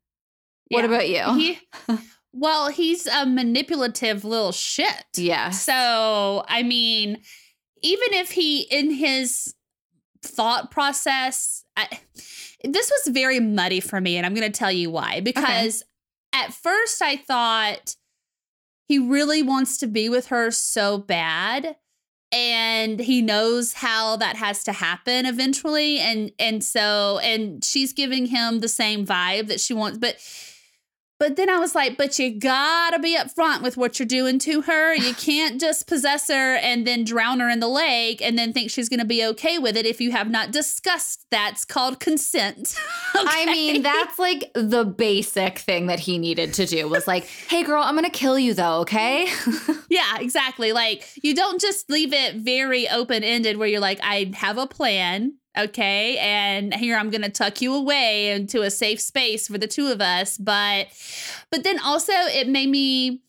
What 0.71 0.85
about 0.85 1.09
you? 1.09 1.25
He, 1.35 1.59
well, 2.39 2.69
he's 2.69 3.07
a 3.07 3.27
manipulative 3.27 4.25
little 4.25 4.53
shit. 4.53 5.05
Yeah. 5.17 5.51
So, 5.51 6.45
I 6.49 6.63
mean, 6.63 7.21
even 7.83 8.13
if 8.13 8.31
he, 8.31 8.63
in 8.63 8.91
his 8.91 9.55
thought 10.23 10.71
process, 10.71 11.65
I, 11.77 11.89
this 12.65 12.91
was 12.91 13.15
very 13.15 13.41
muddy 13.41 13.81
for 13.81 14.01
me. 14.01 14.17
And 14.17 14.25
I'm 14.25 14.35
going 14.35 14.51
to 14.51 14.59
tell 14.59 14.73
you 14.73 14.91
why. 14.91 15.21
Because 15.21 15.83
at 16.33 16.53
first 16.53 17.03
I 17.03 17.17
thought 17.17 17.97
he 18.87 18.99
really 18.99 19.43
wants 19.43 19.79
to 19.79 19.87
be 19.87 20.09
with 20.09 20.29
her 20.29 20.51
so 20.51 20.99
bad. 20.99 21.77
And 22.31 23.01
he 23.01 23.23
knows 23.23 23.73
how 23.73 24.17
that 24.17 24.37
has 24.37 24.63
to 24.65 24.73
happen 24.73 25.25
eventually. 25.25 25.99
And 25.99 26.31
and 26.39 26.63
so 26.63 27.19
and 27.23 27.65
she's 27.65 27.95
giving 27.95 28.27
him 28.27 28.59
the 28.59 28.69
same 28.69 29.07
vibe 29.07 29.47
that 29.47 29.61
she 29.61 29.73
wants. 29.73 29.97
But 29.97 30.17
but 31.19 31.37
then 31.37 31.51
I 31.51 31.59
was 31.59 31.75
like, 31.75 31.97
but 31.97 32.19
you 32.19 32.39
gotta 32.39 32.99
be 32.99 33.17
upfront 33.17 33.63
with 33.63 33.77
what 33.77 33.99
you're 33.99 34.07
doing 34.07 34.39
to 34.41 34.63
her. 34.63 34.95
You 34.95 35.15
can't 35.19 35.61
just 35.61 35.87
possess 35.87 36.29
her 36.29 36.57
and 36.57 36.87
then 36.87 37.05
drown 37.05 37.41
her 37.41 37.49
in 37.49 37.61
the 37.61 37.69
lake 37.69 38.23
and 38.23 38.39
then 38.39 38.53
think 38.53 38.71
she's 38.71 38.89
gonna 38.89 39.05
be 39.05 39.25
okay 39.27 39.59
with 39.59 39.77
it 39.77 39.85
if 39.85 40.01
you 40.01 40.13
have 40.13 40.31
not 40.31 40.51
discussed 40.51 41.27
that's 41.31 41.65
called 41.65 42.01
consent. 42.01 42.75
I 43.15 43.47
mean, 43.47 43.83
that's 43.83 44.19
like 44.19 44.51
the 44.55 44.85
basic 44.85 45.59
thing 45.59 45.87
that 45.87 46.01
he 46.01 46.19
needed 46.19 46.55
to 46.55 46.67
do 46.67 46.89
was 46.89 47.07
like, 47.07 47.25
hey, 47.49 47.63
girl, 47.63 47.83
I'm 47.83 47.99
to 48.05 48.11
kill 48.11 48.39
you 48.39 48.55
though, 48.55 48.81
okay? 48.81 49.29
yeah, 49.89 50.19
exactly. 50.19 50.73
Like 50.73 51.09
you 51.23 51.35
don't 51.35 51.61
just 51.61 51.91
leave 51.91 52.13
it 52.13 52.37
very 52.37 52.89
open 52.89 53.25
ended 53.25 53.57
where 53.57 53.69
you're 53.69 53.81
like, 53.81 53.99
I 54.03 54.31
have 54.35 54.59
a 54.59 54.67
plan. 54.67 55.38
Okay. 55.57 56.19
And 56.19 56.75
here 56.75 56.97
I'm 56.97 57.11
going 57.11 57.23
to 57.23 57.31
tuck 57.31 57.61
you 57.61 57.75
away 57.75 58.31
into 58.33 58.63
a 58.63 58.71
safe 58.71 59.01
space 59.01 59.49
for 59.49 59.59
the 59.59 59.67
two 59.67 59.89
of 59.89 60.01
us. 60.01 60.39
But, 60.39 60.89
but 61.51 61.65
then 61.65 61.79
also 61.81 62.13
it 62.13 62.49
made 62.49 62.69
me 62.69 63.23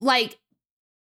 like, 0.00 0.38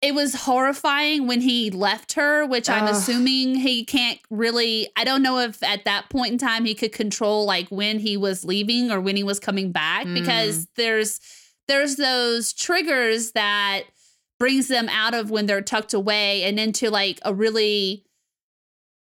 it 0.04 0.14
was 0.14 0.36
horrifying 0.36 1.28
when 1.28 1.40
he 1.40 1.72
left 1.72 2.14
her, 2.14 2.46
which 2.46 2.70
I'm 2.70 2.84
Ugh. 2.84 2.94
assuming 2.94 3.56
he 3.56 3.86
can't 3.86 4.20
really. 4.30 4.90
I 4.98 5.06
don't 5.06 5.24
know 5.24 5.40
if 5.40 5.64
at 5.64 5.86
that 5.86 6.10
point 6.10 6.34
in 6.34 6.38
time 6.38 6.66
he 6.66 6.76
could 6.76 6.92
control 6.92 7.46
like 7.46 7.70
when 7.70 8.00
he 8.00 8.18
was 8.18 8.44
leaving 8.44 8.92
or 8.92 9.00
when 9.00 9.16
he 9.16 9.24
was 9.24 9.40
coming 9.40 9.72
back 9.72 10.06
because 10.14 10.66
mm. 10.66 10.70
there's 10.76 11.22
there's 11.70 11.96
those 11.96 12.52
triggers 12.52 13.32
that 13.32 13.84
brings 14.40 14.68
them 14.68 14.90
out 14.90 15.14
of 15.14 15.32
when 15.32 15.46
they're 15.46 15.62
tucked 15.62 15.94
away 15.94 16.44
and 16.44 16.60
into 16.60 16.90
like 16.90 17.20
a 17.24 17.34
really 17.34 18.04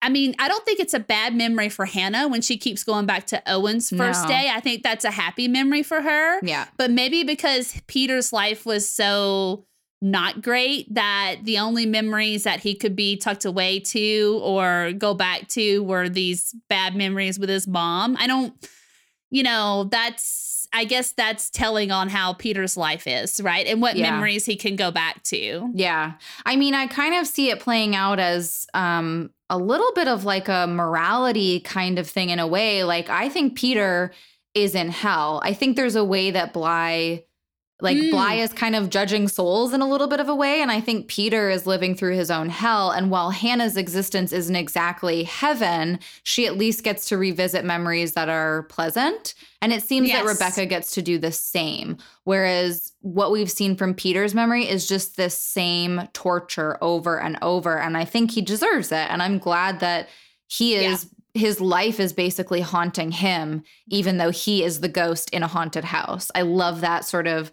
I 0.02 0.08
mean, 0.08 0.34
I 0.38 0.48
don't 0.48 0.64
think 0.64 0.80
it's 0.80 0.94
a 0.94 0.98
bad 1.00 1.34
memory 1.34 1.68
for 1.68 1.84
Hannah 1.84 2.26
when 2.28 2.40
she 2.40 2.56
keeps 2.56 2.82
going 2.84 3.04
back 3.06 3.26
to 3.28 3.42
Owen's 3.46 3.90
first 3.90 4.22
No. 4.22 4.28
day. 4.28 4.50
I 4.52 4.60
think 4.60 4.82
that's 4.82 5.04
a 5.04 5.10
happy 5.10 5.46
memory 5.46 5.82
for 5.82 6.00
her. 6.00 6.40
Yeah. 6.42 6.68
But 6.78 6.90
maybe 6.90 7.22
because 7.22 7.80
Peter's 7.86 8.32
life 8.32 8.64
was 8.64 8.88
so 8.88 9.66
not 10.02 10.40
great 10.40 10.92
that 10.94 11.36
the 11.42 11.58
only 11.58 11.84
memories 11.84 12.44
that 12.44 12.60
he 12.60 12.74
could 12.74 12.96
be 12.96 13.16
tucked 13.18 13.44
away 13.44 13.78
to 13.80 14.40
or 14.42 14.92
go 14.96 15.12
back 15.12 15.46
to 15.48 15.82
were 15.82 16.08
these 16.08 16.54
bad 16.70 16.96
memories 16.96 17.38
with 17.38 17.50
his 17.50 17.66
mom. 17.68 18.16
I 18.18 18.26
don't, 18.26 18.54
you 19.30 19.42
know, 19.42 19.84
that's, 19.90 20.49
I 20.72 20.84
guess 20.84 21.12
that's 21.12 21.50
telling 21.50 21.90
on 21.90 22.08
how 22.08 22.32
Peter's 22.34 22.76
life 22.76 23.06
is, 23.06 23.40
right? 23.40 23.66
And 23.66 23.82
what 23.82 23.96
Yeah. 23.96 24.10
memories 24.12 24.46
he 24.46 24.54
can 24.56 24.76
go 24.76 24.90
back 24.90 25.22
to. 25.24 25.68
Yeah. 25.74 26.12
I 26.46 26.56
mean, 26.56 26.74
I 26.74 26.86
kind 26.86 27.14
of 27.16 27.26
see 27.26 27.50
it 27.50 27.58
playing 27.60 27.96
out 27.96 28.18
as 28.20 28.66
um 28.74 29.30
a 29.48 29.58
little 29.58 29.90
bit 29.94 30.06
of 30.06 30.24
like 30.24 30.48
a 30.48 30.66
morality 30.68 31.58
kind 31.60 31.98
of 31.98 32.08
thing 32.08 32.30
in 32.30 32.38
a 32.38 32.46
way. 32.46 32.84
Like 32.84 33.10
I 33.10 33.28
think 33.28 33.56
Peter 33.56 34.12
is 34.54 34.74
in 34.74 34.90
hell. 34.90 35.40
I 35.44 35.54
think 35.54 35.76
there's 35.76 35.96
a 35.96 36.04
way 36.04 36.30
that 36.30 36.52
Bly 36.52 37.24
like 37.82 37.96
Mm. 37.96 38.10
Bly 38.10 38.34
is 38.34 38.52
kind 38.52 38.76
of 38.76 38.90
judging 38.90 39.28
souls 39.28 39.72
in 39.72 39.80
a 39.80 39.88
little 39.88 40.06
bit 40.06 40.20
of 40.20 40.28
a 40.28 40.34
way 40.34 40.60
and 40.62 40.70
I 40.70 40.80
think 40.80 41.08
Peter 41.08 41.50
is 41.50 41.66
living 41.66 41.94
through 41.94 42.16
his 42.16 42.30
own 42.30 42.48
hell 42.48 42.90
and 42.90 43.10
while 43.10 43.30
Hannah's 43.30 43.76
existence 43.76 44.32
isn't 44.32 44.56
exactly 44.56 45.24
heaven, 45.24 45.98
she 46.22 46.46
at 46.46 46.56
least 46.56 46.84
gets 46.84 47.08
to 47.08 47.18
revisit 47.18 47.64
memories 47.64 48.12
that 48.12 48.28
are 48.28 48.64
pleasant. 48.64 49.34
And 49.62 49.72
it 49.72 49.82
seems 49.82 50.10
that 50.10 50.24
Rebecca 50.24 50.64
gets 50.64 50.92
to 50.92 51.02
do 51.02 51.18
the 51.18 51.32
same. 51.32 51.98
Whereas 52.24 52.92
what 53.02 53.30
we've 53.30 53.50
seen 53.50 53.76
from 53.76 53.92
Peter's 53.94 54.34
memory 54.34 54.66
is 54.66 54.88
just 54.88 55.16
this 55.16 55.36
same 55.36 56.08
torture 56.14 56.78
over 56.80 57.20
and 57.20 57.36
over. 57.42 57.78
And 57.78 57.96
I 57.96 58.06
think 58.06 58.30
he 58.30 58.40
deserves 58.40 58.90
it. 58.90 59.10
And 59.10 59.22
I'm 59.22 59.38
glad 59.38 59.80
that 59.80 60.08
he 60.46 60.76
is, 60.76 61.10
his 61.34 61.60
life 61.60 62.00
is 62.00 62.12
basically 62.14 62.62
haunting 62.62 63.12
him, 63.12 63.62
even 63.88 64.16
though 64.16 64.30
he 64.30 64.64
is 64.64 64.80
the 64.80 64.88
ghost 64.88 65.28
in 65.30 65.42
a 65.42 65.46
haunted 65.46 65.84
house. 65.84 66.30
I 66.34 66.42
love 66.42 66.80
that 66.80 67.04
sort 67.04 67.26
of, 67.26 67.52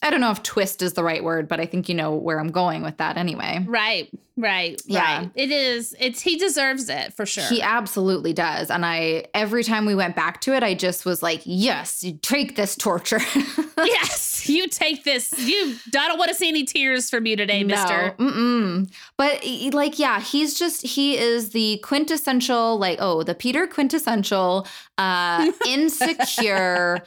I 0.00 0.10
don't 0.10 0.20
know 0.20 0.30
if 0.30 0.42
twist 0.42 0.80
is 0.82 0.92
the 0.92 1.02
right 1.02 1.24
word, 1.24 1.48
but 1.48 1.58
I 1.58 1.66
think 1.66 1.88
you 1.88 1.94
know 1.94 2.14
where 2.14 2.38
I'm 2.38 2.52
going 2.52 2.82
with 2.82 2.98
that 2.98 3.16
anyway. 3.16 3.64
Right, 3.66 4.08
right, 4.36 4.80
Yeah. 4.86 5.18
right. 5.18 5.30
It 5.34 5.50
is, 5.50 5.92
it's, 5.98 6.20
he 6.20 6.36
deserves 6.36 6.88
it 6.88 7.14
for 7.14 7.26
sure. 7.26 7.42
He 7.44 7.60
absolutely 7.60 8.32
does. 8.32 8.70
And 8.70 8.86
I, 8.86 9.24
every 9.34 9.64
time 9.64 9.86
we 9.86 9.96
went 9.96 10.14
back 10.14 10.40
to 10.42 10.54
it, 10.54 10.62
I 10.62 10.74
just 10.74 11.04
was 11.04 11.20
like, 11.20 11.42
yes, 11.44 12.04
you 12.04 12.16
take 12.22 12.54
this 12.54 12.76
torture. 12.76 13.18
yes, 13.78 14.48
you 14.48 14.68
take 14.68 15.02
this. 15.02 15.32
You, 15.36 15.74
I 15.88 16.06
don't 16.06 16.18
want 16.18 16.28
to 16.28 16.36
see 16.36 16.48
any 16.48 16.64
tears 16.64 17.10
from 17.10 17.26
you 17.26 17.34
today, 17.34 17.64
mister. 17.64 18.14
No, 18.20 18.30
mm-mm. 18.30 18.92
But 19.16 19.44
like, 19.74 19.98
yeah, 19.98 20.20
he's 20.20 20.56
just 20.56 20.82
he 20.86 21.18
is 21.18 21.50
the 21.50 21.78
quintessential, 21.82 22.78
like, 22.78 22.98
oh, 23.00 23.24
the 23.24 23.34
Peter 23.34 23.66
quintessential, 23.66 24.66
uh, 24.96 25.50
insecure, 25.66 27.02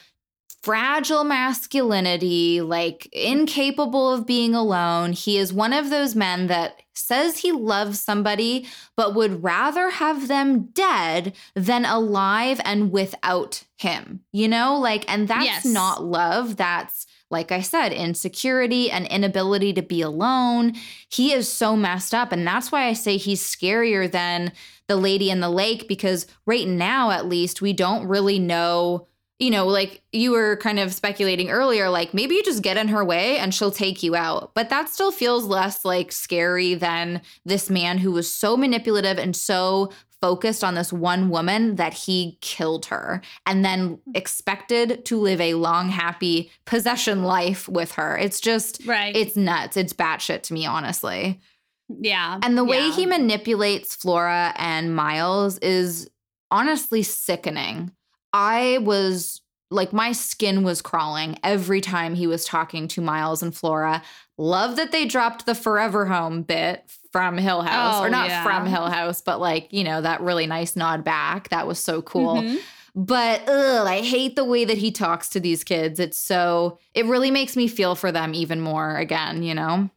fragile 0.62 1.24
masculinity, 1.24 2.62
like 2.62 3.08
incapable 3.12 4.14
of 4.14 4.28
being 4.28 4.54
alone. 4.54 5.14
He 5.14 5.38
is 5.38 5.52
one 5.52 5.74
of 5.74 5.90
those 5.90 6.16
men 6.16 6.48
that 6.48 6.82
says 6.94 7.40
he 7.40 7.52
loves 7.52 8.00
somebody, 8.00 8.68
but 8.96 9.16
would 9.16 9.44
rather 9.44 9.90
have 9.90 10.28
them 10.28 10.66
dead 10.74 11.34
than 11.56 11.86
alive 11.86 12.62
and 12.64 12.92
without 12.92 13.64
him. 13.78 14.22
You 14.32 14.48
know, 14.48 14.78
like, 14.78 15.04
and 15.12 15.28
that's 15.28 15.46
Yes. 15.46 15.66
not 15.66 16.04
love. 16.04 16.58
That's 16.58 17.08
like 17.32 17.52
I 17.54 17.62
said, 17.62 17.94
insecurity 17.94 18.92
and 18.92 19.08
inability 19.08 19.72
to 19.74 19.82
be 19.82 20.02
alone. 20.02 20.74
He 21.08 21.32
is 21.32 21.48
so 21.48 21.78
messed 21.78 22.14
up. 22.14 22.34
And 22.34 22.46
that's 22.46 22.74
why 22.74 22.88
I 22.88 22.94
say 22.94 23.16
he's 23.16 23.42
scarier 23.42 24.12
than 24.12 24.52
the 24.88 24.98
lady 24.98 25.30
in 25.30 25.40
the 25.40 25.50
lake, 25.50 25.88
because 25.88 26.28
right 26.46 26.68
now, 26.68 27.10
at 27.12 27.26
least, 27.30 27.62
we 27.62 27.72
don't 27.72 28.06
really 28.06 28.38
know. 28.38 29.08
You 29.42 29.50
know, 29.50 29.66
like 29.66 30.04
you 30.14 30.32
were 30.32 30.56
kind 30.58 30.80
of 30.80 30.94
speculating 30.94 31.50
earlier, 31.50 31.90
like 31.90 32.14
maybe 32.14 32.36
you 32.36 32.44
just 32.44 32.62
get 32.62 32.78
in 32.78 32.88
her 32.90 33.04
way 33.04 33.40
and 33.40 33.54
she'll 33.54 33.72
take 33.72 34.04
you 34.04 34.16
out. 34.16 34.54
But 34.54 34.70
that 34.70 34.88
still 34.88 35.12
feels 35.12 35.46
less 35.46 35.84
like 35.84 36.12
scary 36.12 36.76
than 36.76 37.22
this 37.44 37.70
man 37.70 37.98
who 37.98 38.12
was 38.12 38.32
so 38.32 38.56
manipulative 38.56 39.18
and 39.18 39.36
so 39.36 39.92
focused 40.22 40.64
on 40.64 40.76
this 40.76 40.94
one 40.94 41.30
woman 41.30 41.76
that 41.76 41.94
he 41.94 42.38
killed 42.42 42.86
her 42.86 43.22
and 43.46 43.66
then 43.66 43.96
hmm. 43.96 44.12
expected 44.14 45.04
to 45.06 45.18
live 45.20 45.42
a 45.42 45.56
long, 45.56 45.90
happy 45.90 46.52
possession 46.66 47.24
life 47.24 47.68
with 47.68 47.94
her. 47.94 48.18
It's 48.18 48.40
just, 48.40 48.86
Right. 48.86 49.16
it's 49.16 49.36
nuts. 49.36 49.76
It's 49.76 49.94
batshit 49.94 50.44
to 50.44 50.54
me, 50.54 50.66
honestly. 50.66 51.42
yeah. 51.90 52.40
And 52.44 52.58
the 52.58 52.64
way 52.64 52.88
yeah. 52.88 52.94
he 52.94 53.06
manipulates 53.06 53.96
Flora 53.96 54.54
and 54.58 54.96
Miles 54.96 55.58
is 55.58 56.10
honestly 56.52 57.02
sickening. 57.04 57.92
I 58.34 58.80
was 58.82 59.42
like, 59.70 59.94
my 59.94 60.12
skin 60.12 60.64
was 60.64 60.82
crawling 60.82 61.38
every 61.44 61.80
time 61.82 62.14
he 62.14 62.28
was 62.28 62.44
talking 62.46 62.88
to 62.90 63.02
Miles 63.02 63.42
and 63.42 63.56
Flora. 63.56 64.02
Love 64.38 64.76
that 64.76 64.92
they 64.92 65.06
dropped 65.06 65.46
the 65.46 65.56
forever 65.56 66.06
home 66.06 66.42
bit 66.42 66.92
from 67.12 67.38
Hill 67.38 67.62
House, 67.62 67.96
Oh, 67.98 68.04
or 68.04 68.10
not 68.10 68.30
yeah. 68.30 68.44
from 68.44 68.66
Hill 68.66 68.88
House, 68.90 69.22
but 69.22 69.40
like, 69.40 69.72
you 69.72 69.84
know, 69.84 70.02
that 70.02 70.22
really 70.22 70.46
nice 70.48 70.76
nod 70.76 71.04
back. 71.04 71.50
That 71.50 71.68
was 71.68 71.80
so 71.80 72.02
cool. 72.02 72.36
Mhm. 72.36 72.60
But 72.94 73.48
ugh, 73.48 73.88
I 73.88 74.02
hate 74.02 74.36
the 74.36 74.44
way 74.44 74.66
that 74.66 74.78
he 74.78 74.92
talks 74.92 75.30
to 75.30 75.40
these 75.40 75.64
kids. 75.64 75.98
It's 76.00 76.18
so, 76.18 76.78
it 76.94 77.06
really 77.06 77.32
makes 77.32 77.56
me 77.56 77.70
feel 77.70 77.96
for 77.96 78.12
them 78.12 78.34
even 78.34 78.60
more 78.60 78.98
again, 78.98 79.44
you 79.44 79.54
know? 79.54 79.90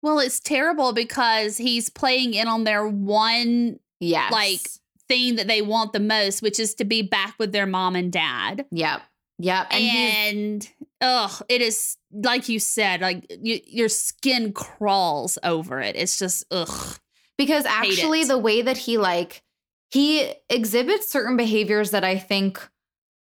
Well, 0.00 0.18
it's 0.18 0.40
terrible 0.40 0.92
because 0.94 1.58
he's 1.58 1.90
playing 1.90 2.32
in 2.34 2.48
on 2.48 2.64
their 2.64 2.86
one 2.86 3.78
Yes. 4.00 4.32
Like, 4.32 4.60
thing 5.08 5.36
that 5.36 5.48
they 5.48 5.62
want 5.62 5.92
the 5.92 6.00
most, 6.00 6.42
which 6.42 6.58
is 6.58 6.74
to 6.76 6.84
be 6.84 7.02
back 7.02 7.34
with 7.38 7.52
their 7.52 7.66
mom 7.66 7.96
and 7.96 8.12
dad. 8.12 8.66
yep. 8.70 9.02
Yep. 9.38 9.74
And, 9.74 10.70
oh, 11.00 11.40
it 11.48 11.60
is 11.60 11.96
like 12.12 12.48
you 12.48 12.60
said, 12.60 13.00
like 13.00 13.26
your 13.42 13.88
skin 13.88 14.52
crawls 14.52 15.38
over 15.42 15.80
it. 15.80 15.96
It's 15.96 16.18
just 16.20 16.44
ugh. 16.52 16.98
because 17.36 17.64
actually 17.66 18.24
the 18.24 18.38
way 18.38 18.62
that 18.62 18.76
he 18.76 18.98
like 18.98 19.42
he 19.90 20.32
exhibits 20.48 21.10
certain 21.10 21.36
behaviors 21.36 21.92
that 21.92 22.04
i 22.04 22.18
think 22.18 22.68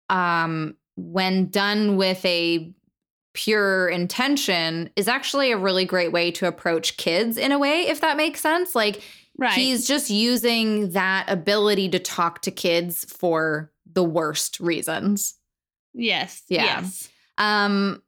um 0.10 0.76
when 0.96 1.48
done 1.50 1.98
with 1.98 2.24
a 2.26 2.74
pure 3.34 3.90
intention 3.90 4.90
is 4.96 5.10
actually 5.10 5.52
a 5.52 5.58
really 5.58 5.84
great 5.84 6.12
way 6.14 6.32
to 6.32 6.48
approach 6.48 6.96
kids 6.96 7.38
in 7.38 7.52
a 7.52 7.60
way 7.60 7.88
if 7.88 8.00
that 8.02 8.16
makes 8.16 8.40
sense 8.40 8.74
like 8.74 9.02
Right. 9.38 9.54
he's 9.54 9.86
just 9.86 10.10
using 10.10 10.92
that 10.92 11.26
ability 11.28 11.90
to 11.90 12.00
talk 12.00 12.42
to 12.44 12.52
kids 12.52 13.06
for 13.06 13.72
the 13.92 14.04
worst 14.04 14.60
reasons 14.60 15.36
yes. 15.96 16.44
Yeah. 16.50 16.64
Yes. 16.64 17.10
Um, 17.38 18.02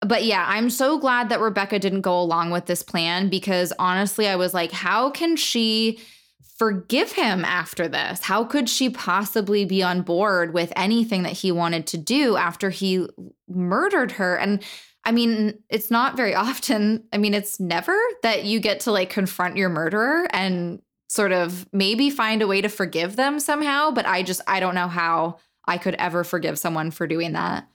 but 0.00 0.24
yeah, 0.24 0.44
I'm 0.48 0.70
so 0.70 0.98
glad 0.98 1.28
that 1.28 1.40
Rebecca 1.40 1.78
didn't 1.78 2.00
go 2.00 2.20
along 2.20 2.50
with 2.50 2.66
this 2.66 2.82
plan 2.82 3.28
because 3.28 3.72
honestly, 3.78 4.26
I 4.26 4.36
was 4.36 4.52
like, 4.52 4.72
how 4.72 5.10
can 5.10 5.36
she 5.36 6.00
forgive 6.56 7.12
him 7.12 7.44
after 7.44 7.86
this? 7.86 8.20
How 8.22 8.44
could 8.44 8.68
she 8.68 8.90
possibly 8.90 9.64
be 9.64 9.82
on 9.82 10.02
board 10.02 10.54
with 10.54 10.72
anything 10.74 11.22
that 11.22 11.32
he 11.32 11.52
wanted 11.52 11.86
to 11.88 11.98
do 11.98 12.36
after 12.36 12.70
he 12.70 13.06
murdered 13.48 14.12
her? 14.12 14.36
And 14.36 14.62
I 15.04 15.12
mean, 15.12 15.58
it's 15.68 15.90
not 15.90 16.16
very 16.16 16.34
often, 16.34 17.04
I 17.12 17.18
mean, 17.18 17.34
it's 17.34 17.58
never 17.60 17.96
that 18.22 18.44
you 18.44 18.60
get 18.60 18.80
to 18.80 18.92
like 18.92 19.10
confront 19.10 19.56
your 19.56 19.68
murderer 19.68 20.26
and 20.30 20.80
sort 21.08 21.32
of 21.32 21.66
maybe 21.72 22.08
find 22.10 22.40
a 22.42 22.46
way 22.46 22.60
to 22.60 22.68
forgive 22.68 23.16
them 23.16 23.38
somehow. 23.40 23.90
But 23.90 24.06
I 24.06 24.22
just, 24.22 24.40
I 24.46 24.60
don't 24.60 24.74
know 24.74 24.88
how 24.88 25.38
I 25.66 25.78
could 25.78 25.94
ever 25.96 26.24
forgive 26.24 26.58
someone 26.58 26.90
for 26.90 27.06
doing 27.06 27.32
that. 27.32 27.68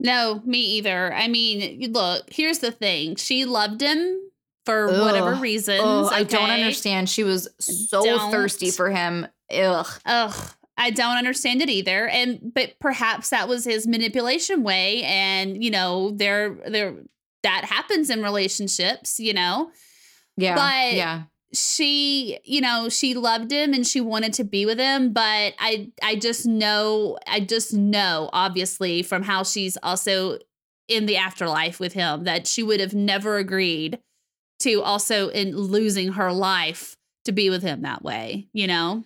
No, 0.00 0.42
me 0.44 0.58
either. 0.58 1.14
I 1.14 1.28
mean, 1.28 1.92
look, 1.92 2.32
here's 2.32 2.58
the 2.58 2.72
thing. 2.72 3.16
She 3.16 3.44
loved 3.44 3.80
him 3.80 4.20
for 4.66 4.88
whatever 4.88 5.34
Ugh. 5.34 5.42
reasons. 5.42 5.82
Oh, 5.84 6.08
I 6.10 6.24
don't 6.24 6.50
understand. 6.50 7.08
She 7.08 7.22
was 7.22 7.48
so 7.60 8.02
Don't. 8.02 8.30
thirsty 8.30 8.70
for 8.70 8.90
him. 8.90 9.26
Ugh. 9.52 9.86
Ugh. 10.04 10.50
I 10.76 10.90
don't 10.90 11.16
understand 11.16 11.62
it 11.62 11.70
either. 11.70 12.08
And 12.08 12.52
but 12.54 12.74
perhaps 12.80 13.30
that 13.30 13.48
was 13.48 13.64
his 13.64 13.86
manipulation 13.86 14.62
way. 14.62 15.02
And 15.04 15.62
you 15.62 15.70
know, 15.70 16.10
there 16.10 16.56
there 16.66 16.94
that 17.42 17.64
happens 17.64 18.10
in 18.10 18.22
relationships, 18.22 19.20
you 19.20 19.34
know. 19.34 19.70
Yeah. 20.36 20.54
But- 20.56 20.94
yeah. 20.94 21.22
she 21.52 22.38
you 22.44 22.60
know 22.60 22.88
she 22.88 23.14
loved 23.14 23.52
him 23.52 23.72
and 23.72 23.86
she 23.86 24.00
wanted 24.00 24.32
to 24.32 24.42
be 24.42 24.66
with 24.66 24.78
him 24.80 25.12
but 25.12 25.54
i 25.60 25.88
i 26.02 26.16
just 26.16 26.44
know 26.46 27.16
i 27.28 27.38
just 27.38 27.72
know 27.72 28.28
obviously 28.32 29.04
from 29.04 29.22
how 29.22 29.44
she's 29.44 29.78
also 29.84 30.36
in 30.88 31.06
the 31.06 31.16
afterlife 31.16 31.78
with 31.78 31.92
him 31.92 32.24
that 32.24 32.48
she 32.48 32.64
would 32.64 32.80
have 32.80 32.92
never 32.94 33.36
agreed 33.36 34.00
to 34.58 34.82
also 34.82 35.28
in 35.28 35.56
losing 35.56 36.14
her 36.14 36.32
life 36.32 36.96
to 37.24 37.30
be 37.30 37.48
with 37.50 37.62
him 37.62 37.82
that 37.82 38.02
way 38.02 38.48
you 38.52 38.66
know 38.66 39.04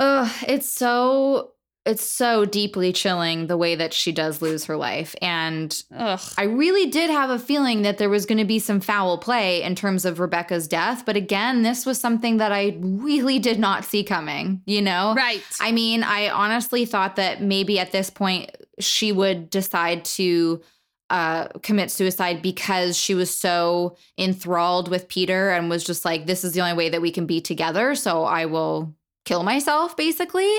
Ugh. 0.00 0.32
It's 0.48 0.68
so 0.68 1.52
it's 1.86 2.04
so 2.04 2.44
deeply 2.44 2.92
chilling 2.92 3.46
the 3.46 3.56
way 3.56 3.74
that 3.74 3.94
she 3.94 4.12
does 4.12 4.42
lose 4.42 4.66
her 4.66 4.76
life. 4.76 5.14
And 5.22 5.82
Ugh. 5.96 6.20
I 6.36 6.44
really 6.44 6.90
did 6.90 7.08
have 7.08 7.30
a 7.30 7.38
feeling 7.38 7.82
that 7.82 7.96
there 7.96 8.10
was 8.10 8.26
going 8.26 8.38
to 8.38 8.44
be 8.44 8.58
some 8.58 8.80
foul 8.80 9.16
play 9.16 9.62
in 9.62 9.74
terms 9.74 10.04
of 10.04 10.20
Rebecca's 10.20 10.68
death. 10.68 11.06
But 11.06 11.16
again, 11.16 11.62
this 11.62 11.86
was 11.86 11.98
something 11.98 12.36
that 12.36 12.52
I 12.52 12.76
really 12.80 13.38
did 13.38 13.58
not 13.58 13.86
see 13.86 14.04
coming, 14.04 14.60
you 14.66 14.82
know? 14.82 15.14
Right. 15.16 15.42
I 15.58 15.72
mean, 15.72 16.02
I 16.02 16.28
honestly 16.28 16.84
thought 16.84 17.16
that 17.16 17.40
maybe 17.42 17.78
at 17.78 17.92
this 17.92 18.10
point 18.10 18.50
she 18.78 19.10
would 19.10 19.48
decide 19.48 20.04
to 20.04 20.60
uh, 21.08 21.48
commit 21.62 21.90
suicide 21.90 22.42
because 22.42 22.96
she 22.96 23.14
was 23.14 23.34
so 23.34 23.96
enthralled 24.18 24.88
with 24.88 25.08
Peter 25.08 25.50
and 25.50 25.70
was 25.70 25.82
just 25.82 26.04
like, 26.04 26.26
this 26.26 26.44
is 26.44 26.52
the 26.52 26.60
only 26.60 26.74
way 26.74 26.90
that 26.90 27.02
we 27.02 27.10
can 27.10 27.26
be 27.26 27.40
together. 27.40 27.94
So 27.94 28.24
I 28.24 28.44
will 28.44 28.94
kill 29.30 29.42
myself, 29.44 29.96
basically. 29.96 30.52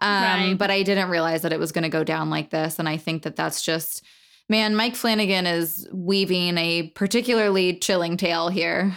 Um, 0.00 0.22
Right. 0.22 0.54
But 0.58 0.70
I 0.70 0.82
didn't 0.82 1.10
realize 1.10 1.42
that 1.42 1.52
it 1.52 1.58
was 1.58 1.72
going 1.72 1.82
to 1.82 1.90
go 1.90 2.04
down 2.04 2.30
like 2.30 2.48
this. 2.48 2.78
And 2.78 2.88
I 2.88 2.96
think 2.96 3.22
that 3.22 3.36
that's 3.36 3.60
just, 3.62 4.02
man, 4.48 4.74
Mike 4.74 4.96
Flanagan 4.96 5.46
is 5.46 5.86
weaving 5.92 6.56
a 6.56 6.88
particularly 6.94 7.78
chilling 7.78 8.16
tale 8.16 8.48
here. 8.48 8.94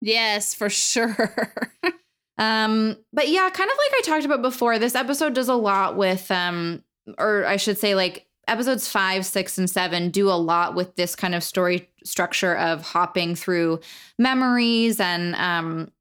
yes, 0.00 0.54
for 0.54 0.70
sure. 0.70 1.52
Um, 2.36 2.96
but 3.12 3.28
yeah, 3.28 3.48
kind 3.48 3.70
of 3.70 3.76
like 3.78 3.92
I 3.96 4.00
talked 4.02 4.24
about 4.24 4.42
before, 4.42 4.76
this 4.80 4.96
episode 4.96 5.34
does 5.34 5.48
a 5.48 5.54
lot 5.54 5.96
with 5.96 6.28
um, 6.32 6.82
or 7.16 7.46
I 7.46 7.56
should 7.58 7.78
say 7.78 7.94
like 7.94 8.26
episodes 8.48 8.88
five, 8.88 9.24
six, 9.24 9.56
and 9.56 9.70
seven 9.70 10.10
do 10.10 10.28
a 10.28 10.34
lot 10.34 10.74
with 10.74 10.96
this 10.96 11.14
kind 11.14 11.36
of 11.36 11.44
story 11.44 11.88
structure 12.04 12.56
of 12.56 12.82
hopping 12.82 13.36
through 13.36 13.78
memories. 14.18 14.98
And 14.98 15.36
um 15.36 15.92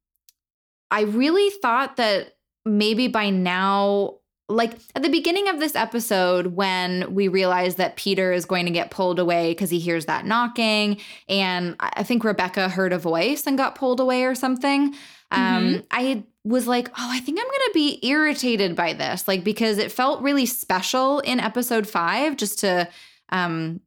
I 0.89 1.01
really 1.01 1.49
thought 1.61 1.97
that 1.97 2.32
maybe 2.65 3.07
by 3.07 3.29
now 3.29 4.15
like 4.49 4.73
at 4.95 5.01
the 5.01 5.09
beginning 5.09 5.47
of 5.47 5.59
this 5.59 5.75
episode 5.75 6.47
when 6.47 7.13
we 7.13 7.27
realize 7.27 7.75
that 7.75 7.95
Peter 7.95 8.33
is 8.33 8.45
going 8.45 8.65
to 8.65 8.71
get 8.71 8.91
pulled 8.91 9.17
away 9.17 9.51
because 9.51 9.69
he 9.69 9.79
hears 9.79 10.05
that 10.05 10.25
knocking 10.25 10.99
and 11.29 11.75
I 11.79 12.03
think 12.03 12.23
Rebecca 12.23 12.69
heard 12.69 12.91
a 12.91 12.97
voice 12.97 13.47
and 13.47 13.57
got 13.57 13.75
pulled 13.75 13.99
away 13.99 14.25
or 14.25 14.35
something 14.35 14.95
um 15.31 15.83
I 15.91 16.23
was 16.43 16.67
like 16.67 16.89
oh 16.89 17.09
I 17.09 17.19
think 17.19 17.39
I'm 17.39 17.45
going 17.45 17.59
to 17.67 17.71
be 17.73 17.99
irritated 18.05 18.75
by 18.75 18.93
this 18.93 19.27
like 19.27 19.43
because 19.43 19.77
it 19.77 19.91
felt 19.91 20.21
really 20.21 20.45
special 20.45 21.19
in 21.19 21.39
episode 21.39 21.87
5 21.87 22.35
just 22.35 22.59
to 22.59 22.89
um 23.29 23.79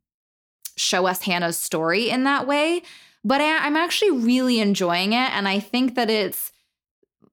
show 0.76 1.06
us 1.06 1.22
Hannah's 1.22 1.58
story 1.58 2.08
in 2.08 2.24
that 2.24 2.46
way 2.46 2.82
but 3.24 3.40
I, 3.40 3.66
I'm 3.66 3.76
actually 3.76 4.12
really 4.12 4.60
enjoying 4.60 5.12
it 5.12 5.30
and 5.32 5.46
I 5.46 5.60
think 5.60 5.96
that 5.96 6.08
it's 6.08 6.50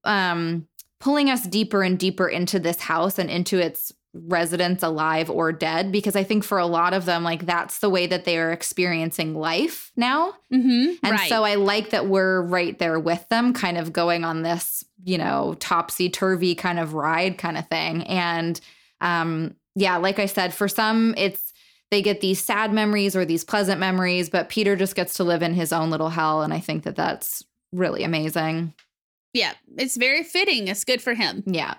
um 0.03 0.67
pulling 1.03 1.29
us 1.29 1.43
deeper 1.45 1.83
and 1.83 1.99
deeper 1.99 2.29
into 2.29 2.59
this 2.59 2.79
house 2.79 3.19
and 3.19 3.29
into 3.29 3.59
its 3.59 3.91
residents 4.13 4.83
alive 4.83 5.29
or 5.29 5.51
dead 5.51 5.91
because 5.91 6.15
i 6.15 6.23
think 6.23 6.45
for 6.45 6.57
a 6.57 6.65
lot 6.65 6.93
of 6.93 7.03
them 7.03 7.23
like 7.23 7.45
that's 7.45 7.79
the 7.79 7.89
way 7.89 8.07
that 8.07 8.23
they 8.23 8.37
are 8.37 8.53
experiencing 8.53 9.35
life 9.35 9.91
now 9.97 10.33
mm-hmm. 10.53 10.93
and 11.03 11.11
right. 11.11 11.27
so 11.27 11.43
i 11.43 11.55
like 11.55 11.89
that 11.89 12.07
we're 12.07 12.41
right 12.43 12.79
there 12.79 12.99
with 12.99 13.27
them 13.27 13.53
kind 13.53 13.77
of 13.77 13.91
going 13.91 14.23
on 14.23 14.43
this 14.43 14.85
you 15.03 15.17
know 15.17 15.57
topsy 15.59 16.09
turvy 16.09 16.55
kind 16.55 16.79
of 16.79 16.93
ride 16.93 17.37
kind 17.37 17.57
of 17.57 17.67
thing 17.67 18.03
and 18.03 18.61
um 19.01 19.53
yeah 19.75 19.97
like 19.97 20.19
i 20.19 20.25
said 20.25 20.53
for 20.53 20.69
some 20.69 21.13
it's 21.17 21.51
they 21.91 22.01
get 22.01 22.21
these 22.21 22.41
sad 22.41 22.71
memories 22.71 23.13
or 23.15 23.25
these 23.25 23.43
pleasant 23.43 23.79
memories 23.79 24.29
but 24.29 24.47
peter 24.47 24.77
just 24.77 24.95
gets 24.95 25.15
to 25.15 25.23
live 25.25 25.41
in 25.41 25.53
his 25.53 25.73
own 25.73 25.89
little 25.89 26.09
hell 26.09 26.43
and 26.43 26.53
i 26.53 26.59
think 26.61 26.83
that 26.83 26.95
that's 26.95 27.43
really 27.73 28.03
amazing 28.03 28.73
yeah, 29.33 29.53
it's 29.77 29.97
very 29.97 30.23
fitting. 30.23 30.67
It's 30.67 30.83
good 30.83 31.01
for 31.01 31.13
him. 31.13 31.43
Yeah. 31.45 31.75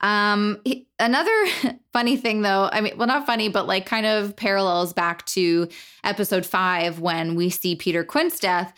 Um 0.00 0.60
he- 0.64 0.86
another 0.98 1.30
funny 1.92 2.16
thing 2.16 2.42
though, 2.42 2.68
I 2.72 2.80
mean, 2.80 2.96
well 2.96 3.06
not 3.06 3.26
funny, 3.26 3.48
but 3.48 3.66
like 3.66 3.86
kind 3.86 4.06
of 4.06 4.34
parallels 4.36 4.92
back 4.92 5.26
to 5.26 5.68
episode 6.04 6.46
5 6.46 7.00
when 7.00 7.34
we 7.34 7.50
see 7.50 7.76
Peter 7.76 8.02
Quint's 8.04 8.40
death. 8.40 8.72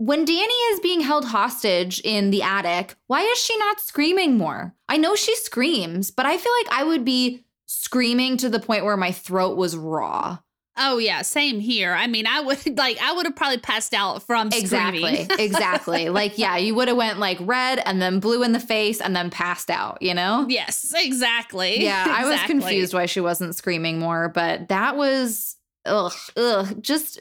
When 0.00 0.24
Dani 0.24 0.72
is 0.72 0.80
being 0.80 1.00
held 1.00 1.24
hostage 1.24 2.00
in 2.04 2.30
the 2.30 2.42
attic, 2.42 2.94
why 3.08 3.22
is 3.22 3.38
she 3.38 3.56
not 3.58 3.80
screaming 3.80 4.36
more? 4.36 4.72
I 4.88 4.96
know 4.96 5.16
she 5.16 5.34
screams, 5.36 6.12
but 6.12 6.24
I 6.24 6.36
feel 6.38 6.52
like 6.62 6.72
I 6.72 6.84
would 6.84 7.04
be 7.04 7.44
screaming 7.66 8.36
to 8.38 8.48
the 8.48 8.60
point 8.60 8.84
where 8.84 8.96
my 8.96 9.10
throat 9.10 9.56
was 9.56 9.76
raw. 9.76 10.38
Oh 10.78 10.98
yeah, 10.98 11.22
same 11.22 11.60
here. 11.60 11.92
I 11.92 12.06
mean, 12.06 12.26
I 12.26 12.40
would 12.40 12.78
like 12.78 12.98
I 13.02 13.12
would 13.12 13.26
have 13.26 13.36
probably 13.36 13.58
passed 13.58 13.92
out 13.94 14.22
from 14.22 14.48
Exactly. 14.52 15.00
screaming. 15.00 15.26
exactly. 15.38 16.08
Like 16.08 16.38
yeah, 16.38 16.56
you 16.56 16.74
would 16.74 16.88
have 16.88 16.96
went 16.96 17.18
like 17.18 17.38
red 17.40 17.80
and 17.84 18.00
then 18.00 18.20
blue 18.20 18.42
in 18.42 18.52
the 18.52 18.60
face 18.60 19.00
and 19.00 19.14
then 19.14 19.30
passed 19.30 19.70
out, 19.70 20.00
you 20.00 20.14
know? 20.14 20.46
yes, 20.48 20.92
exactly. 20.96 21.82
Yeah, 21.82 22.04
I 22.08 22.28
was 22.28 22.40
confused 22.42 22.94
why 22.94 23.06
she 23.06 23.20
wasn't 23.20 23.56
screaming 23.56 23.98
more, 23.98 24.28
but 24.28 24.68
that 24.68 24.96
was 24.96 25.56
ugh, 25.84 26.12
ugh, 26.36 26.82
just 26.82 27.20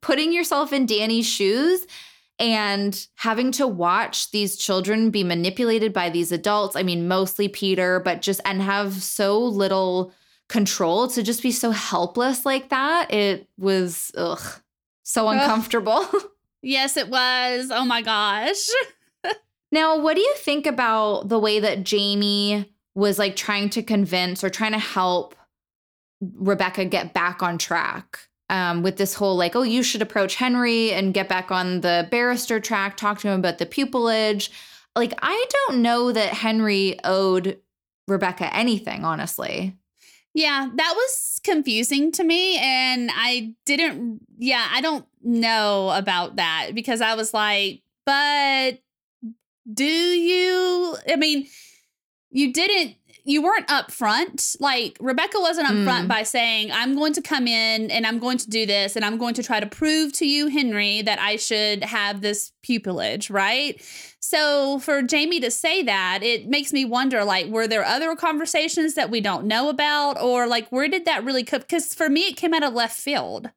putting 0.00 0.32
yourself 0.32 0.72
in 0.72 0.86
Dani's 0.86 1.26
shoes 1.26 1.86
and 2.38 3.06
having 3.16 3.52
to 3.52 3.66
watch 3.66 4.30
these 4.30 4.56
children 4.56 5.10
be 5.10 5.22
manipulated 5.22 5.92
by 5.92 6.10
these 6.10 6.32
adults. 6.32 6.76
I 6.76 6.82
mean, 6.82 7.06
mostly 7.06 7.48
Peter, 7.48 8.00
but 8.00 8.22
just 8.22 8.40
and 8.44 8.60
have 8.62 8.94
so 8.94 9.38
little 9.38 10.12
control 10.48 11.08
to 11.08 11.22
just 11.22 11.42
be 11.42 11.50
so 11.50 11.70
helpless 11.70 12.44
like 12.44 12.68
that. 12.68 13.12
It 13.12 13.48
was 13.58 14.12
ugh, 14.16 14.60
so 15.02 15.28
uncomfortable. 15.28 16.06
Yes, 16.66 16.96
it 16.96 17.10
was. 17.10 17.70
Oh 17.70 17.84
my 17.84 18.00
gosh. 18.00 18.68
Now, 19.74 19.98
what 19.98 20.14
do 20.14 20.20
you 20.20 20.34
think 20.36 20.68
about 20.68 21.28
the 21.28 21.38
way 21.38 21.58
that 21.58 21.82
Jamie 21.82 22.72
was 22.94 23.18
like 23.18 23.34
trying 23.34 23.70
to 23.70 23.82
convince 23.82 24.44
or 24.44 24.48
trying 24.48 24.70
to 24.70 24.78
help 24.78 25.34
Rebecca 26.20 26.84
get 26.84 27.12
back 27.12 27.42
on 27.42 27.58
track? 27.58 28.20
Um, 28.50 28.84
with 28.84 28.98
this 28.98 29.14
whole 29.14 29.34
like, 29.36 29.56
oh, 29.56 29.62
you 29.62 29.82
should 29.82 30.00
approach 30.00 30.36
Henry 30.36 30.92
and 30.92 31.12
get 31.12 31.28
back 31.28 31.50
on 31.50 31.80
the 31.80 32.06
barrister 32.12 32.60
track, 32.60 32.96
talk 32.96 33.18
to 33.20 33.28
him 33.28 33.40
about 33.40 33.58
the 33.58 33.66
pupillage. 33.66 34.48
Like, 34.94 35.12
I 35.20 35.44
don't 35.50 35.82
know 35.82 36.12
that 36.12 36.34
Henry 36.34 37.00
owed 37.02 37.58
Rebecca 38.06 38.54
anything, 38.54 39.04
honestly. 39.04 39.76
Yeah, 40.34 40.68
that 40.74 40.92
was 40.96 41.40
confusing 41.44 42.10
to 42.12 42.24
me. 42.24 42.58
And 42.58 43.10
I 43.12 43.54
didn't, 43.64 44.20
yeah, 44.38 44.66
I 44.72 44.80
don't 44.80 45.06
know 45.22 45.90
about 45.90 46.36
that 46.36 46.70
because 46.74 47.00
I 47.00 47.14
was 47.14 47.32
like, 47.32 47.82
but 48.04 48.80
do 49.72 49.84
you? 49.84 50.96
I 51.08 51.16
mean, 51.16 51.46
you 52.30 52.52
didn't, 52.52 52.96
you 53.26 53.42
weren't 53.42 53.66
upfront. 53.68 54.54
Like 54.60 54.98
Rebecca 55.00 55.38
wasn't 55.40 55.68
upfront 55.68 56.04
Mm. 56.04 56.08
by 56.08 56.22
saying, 56.24 56.70
I'm 56.72 56.94
going 56.94 57.14
to 57.14 57.22
come 57.22 57.46
in 57.46 57.90
and 57.90 58.06
I'm 58.06 58.18
going 58.18 58.36
to 58.38 58.50
do 58.50 58.66
this 58.66 58.96
and 58.96 59.04
I'm 59.04 59.16
going 59.16 59.32
to 59.34 59.42
try 59.42 59.60
to 59.60 59.66
prove 59.66 60.12
to 60.14 60.26
you, 60.26 60.48
Henry, 60.48 61.00
that 61.02 61.18
I 61.18 61.36
should 61.36 61.84
have 61.84 62.20
this 62.20 62.52
pupillage, 62.62 63.32
right? 63.32 63.80
So 64.20 64.78
for 64.80 65.00
Jamie 65.02 65.40
to 65.40 65.50
say 65.50 65.82
that, 65.84 66.20
it 66.22 66.48
makes 66.48 66.72
me 66.72 66.84
wonder 66.84 67.24
like, 67.24 67.46
were 67.46 67.66
there 67.66 67.84
other 67.84 68.14
conversations 68.14 68.94
that 68.94 69.10
we 69.10 69.22
don't 69.22 69.46
know 69.46 69.70
about? 69.70 70.20
Or 70.20 70.46
like, 70.46 70.68
where 70.68 70.88
did 70.88 71.06
that 71.06 71.24
really 71.24 71.44
come? 71.44 71.60
Because 71.60 71.94
for 71.94 72.10
me, 72.10 72.22
it 72.28 72.36
came 72.36 72.52
out 72.52 72.62
of 72.62 72.74
left 72.74 72.98
field. 73.00 73.50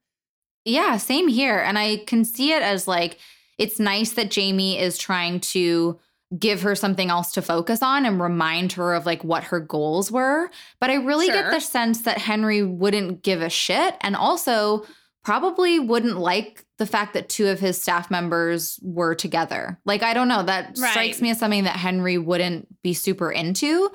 Yeah, 0.64 0.96
same 0.96 1.28
here. 1.28 1.58
And 1.58 1.78
I 1.78 1.98
can 2.06 2.24
see 2.24 2.52
it 2.52 2.62
as 2.62 2.88
like 2.88 3.18
it's 3.58 3.78
nice 3.78 4.12
that 4.12 4.30
Jamie 4.30 4.78
is 4.78 4.96
trying 4.98 5.40
to 5.40 5.98
give 6.36 6.62
her 6.62 6.74
something 6.74 7.08
else 7.08 7.32
to 7.32 7.42
focus 7.42 7.82
on 7.82 8.04
and 8.04 8.20
remind 8.20 8.72
her 8.72 8.92
of 8.94 9.06
like 9.06 9.24
what 9.24 9.44
her 9.44 9.60
goals 9.60 10.10
were. 10.12 10.50
But 10.80 10.90
I 10.90 10.96
really 10.96 11.26
get 11.28 11.50
the 11.50 11.60
sense 11.60 12.02
that 12.02 12.18
Henry 12.18 12.62
wouldn't 12.62 13.22
give 13.22 13.40
a 13.40 13.48
shit 13.48 13.94
and 14.02 14.14
also 14.14 14.84
probably 15.24 15.78
wouldn't 15.78 16.18
like 16.18 16.64
the 16.78 16.86
fact 16.86 17.14
that 17.14 17.28
two 17.28 17.48
of 17.48 17.60
his 17.60 17.80
staff 17.80 18.10
members 18.10 18.78
were 18.82 19.14
together. 19.14 19.78
Like 19.84 20.02
I 20.02 20.14
don't 20.14 20.28
know, 20.28 20.42
that 20.42 20.76
Right. 20.78 20.90
strikes 20.90 21.20
me 21.22 21.30
as 21.30 21.38
something 21.38 21.64
that 21.64 21.76
Henry 21.76 22.18
wouldn't 22.18 22.68
be 22.82 22.92
super 22.94 23.30
into. 23.32 23.90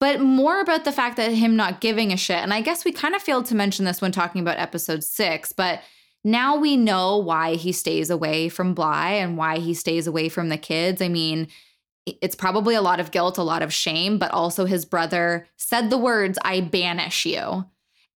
But 0.00 0.20
more 0.22 0.60
about 0.60 0.84
the 0.84 0.92
fact 0.92 1.18
that 1.18 1.30
him 1.32 1.56
not 1.56 1.82
giving 1.82 2.10
a 2.10 2.16
shit. 2.16 2.38
And 2.38 2.54
I 2.54 2.62
guess 2.62 2.86
we 2.86 2.92
kind 2.92 3.14
of 3.14 3.20
failed 3.22 3.44
to 3.46 3.54
mention 3.54 3.84
this 3.84 4.00
when 4.00 4.12
talking 4.12 4.40
about 4.40 4.58
episode 4.58 5.04
six, 5.04 5.52
but 5.52 5.82
now 6.24 6.56
we 6.56 6.76
know 6.76 7.16
why 7.18 7.54
he 7.54 7.72
stays 7.72 8.10
away 8.10 8.48
from 8.48 8.74
Bly 8.74 9.10
and 9.12 9.36
why 9.38 9.58
he 9.58 9.74
stays 9.74 10.06
away 10.06 10.28
from 10.28 10.48
the 10.48 10.58
kids. 10.58 11.00
I 11.00 11.08
mean, 11.08 11.48
it's 12.06 12.34
probably 12.34 12.74
a 12.74 12.82
lot 12.82 13.00
of 13.00 13.10
guilt, 13.10 13.38
a 13.38 13.42
lot 13.42 13.62
of 13.62 13.72
shame, 13.72 14.18
but 14.18 14.30
also 14.30 14.64
his 14.64 14.84
brother 14.84 15.46
said 15.56 15.90
the 15.90 15.98
words, 15.98 16.38
I 16.44 16.60
banish 16.60 17.24
you. 17.26 17.64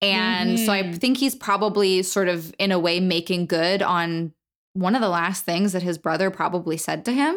And 0.02 0.58
so 0.60 0.72
I 0.72 0.82
Mhm. 0.82 0.98
think 0.98 1.16
he's 1.18 1.34
probably 1.34 2.02
sort 2.02 2.28
of, 2.28 2.54
in 2.58 2.72
a 2.72 2.78
way, 2.78 3.00
making 3.00 3.46
good 3.46 3.80
on 3.82 4.32
one 4.74 4.94
of 4.94 5.00
the 5.00 5.08
last 5.08 5.44
things 5.44 5.72
that 5.72 5.82
his 5.82 5.96
brother 5.98 6.30
probably 6.30 6.76
said 6.76 7.04
to 7.04 7.12
him. 7.12 7.36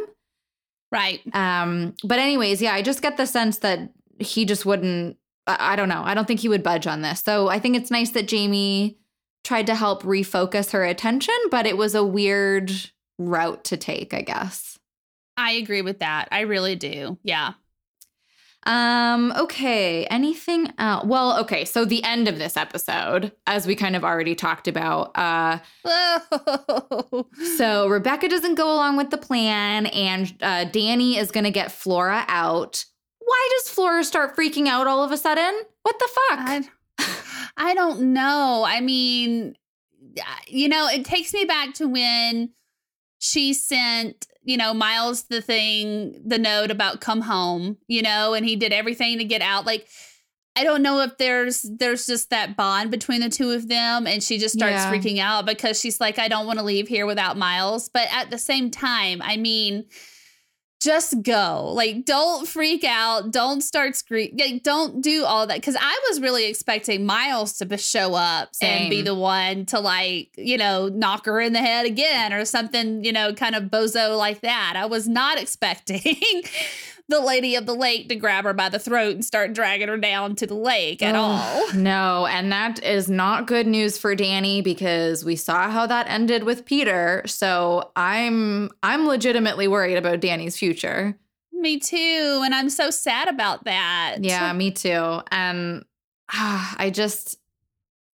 Right. 0.91 1.21
Um, 1.33 1.93
but 2.03 2.19
anyways, 2.19 2.61
yeah, 2.61 2.73
I 2.73 2.81
just 2.81 3.01
get 3.01 3.17
the 3.17 3.27
sense 3.27 3.59
that 3.59 3.91
he 4.19 4.45
just 4.45 4.65
wouldn't. 4.65 5.17
I, 5.45 5.73
I 5.73 5.75
don't 5.75 5.89
know. 5.89 6.01
I 6.03 6.13
don't 6.13 6.25
think 6.25 6.39
he 6.39 6.49
would 6.49 6.63
budge 6.63 6.87
on 6.87 7.01
this. 7.01 7.21
So 7.21 7.47
I 7.49 7.59
think 7.59 7.75
it's 7.75 7.91
nice 7.91 8.09
that 8.11 8.27
Jamie 8.27 8.97
tried 9.47 9.67
to 9.67 9.75
help 9.75 10.03
refocus 10.03 10.71
her 10.71 10.83
attention, 10.83 11.33
but 11.49 11.65
it 11.65 11.77
was 11.77 11.95
a 11.95 12.03
weird 12.03 12.69
route 13.17 13.63
to 13.63 13.77
take, 13.77 14.13
I 14.13 14.21
guess. 14.21 14.77
I 15.37 15.51
agree 15.51 15.81
with 15.81 15.99
that. 15.99 16.27
I 16.31 16.41
really 16.41 16.75
do. 16.75 17.17
Yeah. 17.23 17.53
Um, 18.65 19.31
okay. 19.37 20.05
Anything 20.07 20.73
else? 20.77 21.05
Well, 21.05 21.39
okay. 21.39 21.63
So 21.63 21.85
the 21.85 22.03
end 22.03 22.27
of 22.27 22.37
this 22.37 22.57
episode, 22.57 23.31
as 23.45 23.65
we 23.65 23.75
kind 23.75 23.95
of 23.95 24.03
already 24.03 24.35
talked 24.35 24.67
about, 24.67 25.17
uh, 25.17 25.59
so 27.57 27.87
Rebecca 27.87 28.27
doesn't 28.27 28.55
go 28.55 28.73
along 28.73 28.97
with 28.97 29.11
the 29.11 29.17
plan, 29.17 29.85
and 29.85 30.33
uh, 30.41 30.65
Dani 30.65 31.17
is 31.17 31.31
gonna 31.31 31.51
get 31.51 31.71
Flora 31.71 32.25
out. 32.27 32.83
Why 33.19 33.49
does 33.57 33.69
Flora 33.69 34.03
start 34.03 34.35
freaking 34.35 34.67
out 34.67 34.87
all 34.87 35.05
of 35.05 35.11
a 35.11 35.17
sudden? 35.17 35.61
What 35.83 35.99
the 35.99 36.09
fuck? 36.13 36.39
I, 36.39 36.67
I 37.57 37.73
don't 37.73 38.13
know. 38.13 38.63
I 38.67 38.81
mean, 38.81 39.55
uh, 40.19 40.23
you 40.47 40.69
know, 40.69 40.87
it 40.87 41.03
takes 41.05 41.33
me 41.33 41.43
back 41.45 41.73
to 41.75 41.87
when 41.87 42.51
she 43.19 43.53
sent, 43.53 44.27
you 44.43 44.57
know, 44.57 44.73
Miles 44.73 45.23
the 45.23 45.41
thing, 45.41 46.21
the 46.25 46.37
note 46.37 46.69
about 46.71 47.01
come 47.01 47.21
home, 47.21 47.77
you 47.87 48.01
know, 48.03 48.33
and 48.35 48.45
he 48.45 48.55
did 48.55 48.71
everything 48.71 49.17
to 49.17 49.23
get 49.25 49.41
out. 49.41 49.65
Like, 49.65 49.87
I 50.55 50.63
don't 50.63 50.81
know 50.81 51.01
if 51.01 51.17
there's 51.17 51.63
there's 51.77 52.07
just 52.07 52.31
that 52.31 52.55
bond 52.57 52.89
between 52.89 53.21
the 53.21 53.29
two 53.29 53.51
of 53.51 53.67
them 53.67 54.07
and 54.07 54.23
she 54.23 54.39
just 54.39 54.55
starts 54.55 54.73
Yeah. 54.73 54.91
freaking 54.91 55.19
out 55.19 55.45
because 55.45 55.79
she's 55.79 55.99
like 56.01 56.17
I 56.17 56.27
don't 56.27 56.47
want 56.47 56.57
to 56.57 56.65
leave 56.65 56.87
here 56.87 57.05
without 57.05 57.37
Miles 57.37 57.89
but 57.89 58.07
at 58.11 58.31
the 58.31 58.39
same 58.39 58.71
time 58.71 59.21
I 59.21 59.37
mean 59.37 59.85
just 60.79 61.21
go. 61.21 61.71
Like 61.73 62.05
don't 62.05 62.47
freak 62.47 62.83
out. 62.83 63.31
Don't 63.31 63.61
start 63.61 63.95
screaming 63.95 64.37
like, 64.37 64.63
don't 64.63 65.01
do 65.01 65.25
all 65.25 65.47
that. 65.47 65.55
Because 65.55 65.77
I 65.79 66.01
was 66.09 66.21
really 66.21 66.45
expecting 66.45 67.05
Miles 67.05 67.57
to 67.57 67.65
be- 67.65 67.77
show 67.77 68.15
up 68.15 68.49
and 68.61 68.89
be 68.89 69.01
the 69.01 69.15
one 69.15 69.65
to 69.67 69.79
like 69.79 70.29
you 70.37 70.57
know 70.57 70.87
knock 70.89 71.25
her 71.25 71.39
in 71.39 71.53
the 71.53 71.59
head 71.59 71.85
again 71.85 72.33
or 72.33 72.45
something 72.45 73.03
you 73.03 73.11
know 73.11 73.33
kind 73.33 73.55
of 73.55 73.65
bozo 73.65 74.17
like 74.17 74.41
that. 74.41 74.73
I 74.75 74.85
was 74.85 75.07
not 75.07 75.39
expecting 75.41 76.15
the 77.09 77.19
lady 77.19 77.55
of 77.55 77.65
the 77.65 77.73
lake 77.73 78.09
to 78.09 78.15
grab 78.15 78.43
her 78.43 78.53
by 78.53 78.69
the 78.69 78.79
throat 78.79 79.15
and 79.15 79.23
start 79.23 79.53
dragging 79.53 79.87
her 79.87 79.97
down 79.97 80.35
to 80.35 80.45
the 80.45 80.55
lake 80.55 81.01
at 81.01 81.15
all. 81.15 81.65
No, 81.73 82.25
and 82.25 82.51
that 82.51 82.83
is 82.83 83.09
not 83.09 83.45
good 83.47 83.67
news 83.67 83.97
for 83.97 84.15
Dani 84.15 84.63
because 84.63 85.23
we 85.23 85.35
saw 85.35 85.69
how 85.69 85.85
that 85.87 86.07
ended 86.09 86.43
with 86.43 86.65
Peter. 86.65 87.23
So 87.25 87.91
I'm 87.95 88.69
I'm 88.83 89.07
legitimately 89.07 89.67
worried 89.67 89.97
about 89.97 90.19
Dani's 90.19 90.57
future. 90.57 91.17
Me 91.51 91.79
too. 91.79 92.41
And 92.43 92.53
I'm 92.53 92.69
so 92.69 92.89
sad 92.89 93.27
about 93.27 93.65
that. 93.65 94.17
Yeah, 94.21 94.51
me 94.53 94.71
too. 94.71 95.21
And 95.31 95.85
ah, 96.33 96.75
I 96.79 96.89
just 96.89 97.37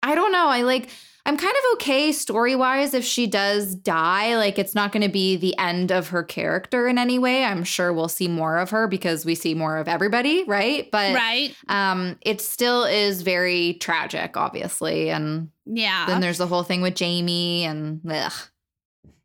I 0.03 0.15
don't 0.15 0.31
know. 0.31 0.47
I 0.47 0.63
like 0.63 0.89
I'm 1.26 1.38
kind 1.38 1.53
of 1.56 1.73
okay 1.76 2.11
story 2.11 2.56
wise 2.56 2.93
if 2.93 3.03
she 3.06 3.27
does 3.27 3.76
die. 3.76 4.35
Like 4.38 4.57
it's 4.57 4.73
not 4.73 4.91
going 4.91 5.03
to 5.03 5.10
be 5.10 5.38
the 5.38 5.56
end 5.57 5.91
of 5.91 6.10
her 6.10 6.23
character 6.23 6.88
in 6.88 6.98
any 6.98 7.19
way. 7.19 7.43
I'm 7.43 7.64
sure 7.64 7.93
we'll 7.93 8.07
see 8.07 8.27
more 8.27 8.57
of 8.57 8.72
her 8.72 8.88
because 8.88 9.23
we 9.23 9.35
see 9.35 9.53
more 9.53 9.77
of 9.77 9.88
everybody, 9.88 10.43
right? 10.45 10.89
But 10.91 11.14
Right? 11.14 11.56
um 11.69 12.18
it 12.22 12.41
still 12.41 12.84
is 12.85 13.22
very 13.22 13.76
tragic 13.76 14.35
obviously 14.35 15.10
and 15.11 15.49
Yeah. 15.65 16.06
then 16.07 16.22
there's 16.22 16.39
the 16.39 16.48
whole 16.48 16.64
thing 16.64 16.81
with 16.81 16.95
Jamie 16.95 17.65
and 17.65 18.02
ugh. 18.10 18.34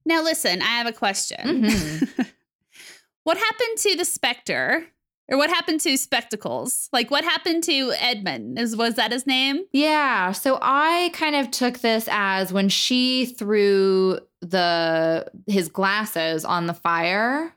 now, 0.04 0.22
listen, 0.22 0.60
I 0.62 0.66
have 0.78 0.86
a 0.86 0.92
question. 0.92 1.62
Mhm. 1.64 2.26
what 3.24 3.36
happened 3.38 3.78
to 3.78 3.96
the 3.96 4.04
Spectre? 4.04 4.86
Or 5.28 5.36
what 5.36 5.50
happened 5.50 5.80
to 5.80 5.96
Spectacles? 5.96 6.88
Like, 6.92 7.10
what 7.10 7.24
happened 7.24 7.64
to 7.64 7.92
Edmund? 7.98 8.58
Is 8.58 8.76
Was 8.76 8.94
that 8.94 9.10
his 9.10 9.26
name? 9.26 9.64
Yeah, 9.72 10.30
so 10.32 10.58
I 10.62 11.10
kind 11.14 11.34
of 11.34 11.50
took 11.50 11.78
this 11.80 12.08
as 12.10 12.52
when 12.52 12.68
she 12.68 13.26
threw 13.26 14.20
the 14.40 15.26
his 15.48 15.68
glasses 15.68 16.44
on 16.44 16.66
the 16.66 16.74
fire, 16.74 17.52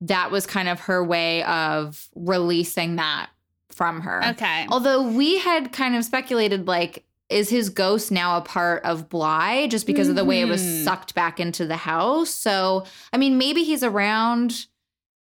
that 0.00 0.30
was 0.30 0.46
kind 0.46 0.68
of 0.68 0.80
her 0.80 1.02
way 1.04 1.42
of 1.44 2.08
releasing 2.16 2.96
that 2.96 3.28
from 3.70 4.00
her. 4.00 4.24
Okay. 4.30 4.66
Although 4.70 5.02
we 5.02 5.38
had 5.38 5.72
kind 5.72 5.94
of 5.94 6.04
speculated 6.04 6.66
like 6.66 7.04
is 7.28 7.50
his 7.50 7.70
ghost 7.70 8.12
now 8.12 8.36
a 8.36 8.40
part 8.40 8.84
of 8.84 9.08
Bly 9.08 9.66
just 9.66 9.84
because 9.86 10.08
of 10.08 10.14
the 10.16 10.24
way 10.24 10.40
it 10.40 10.44
was 10.44 10.62
Mhm. 10.62 10.84
sucked 10.84 11.14
back 11.14 11.40
into 11.40 11.66
the 11.66 11.76
house? 11.76 12.30
So, 12.30 12.84
I 13.12 13.16
mean, 13.16 13.36
maybe 13.36 13.64
he's 13.64 13.82
around, 13.82 14.66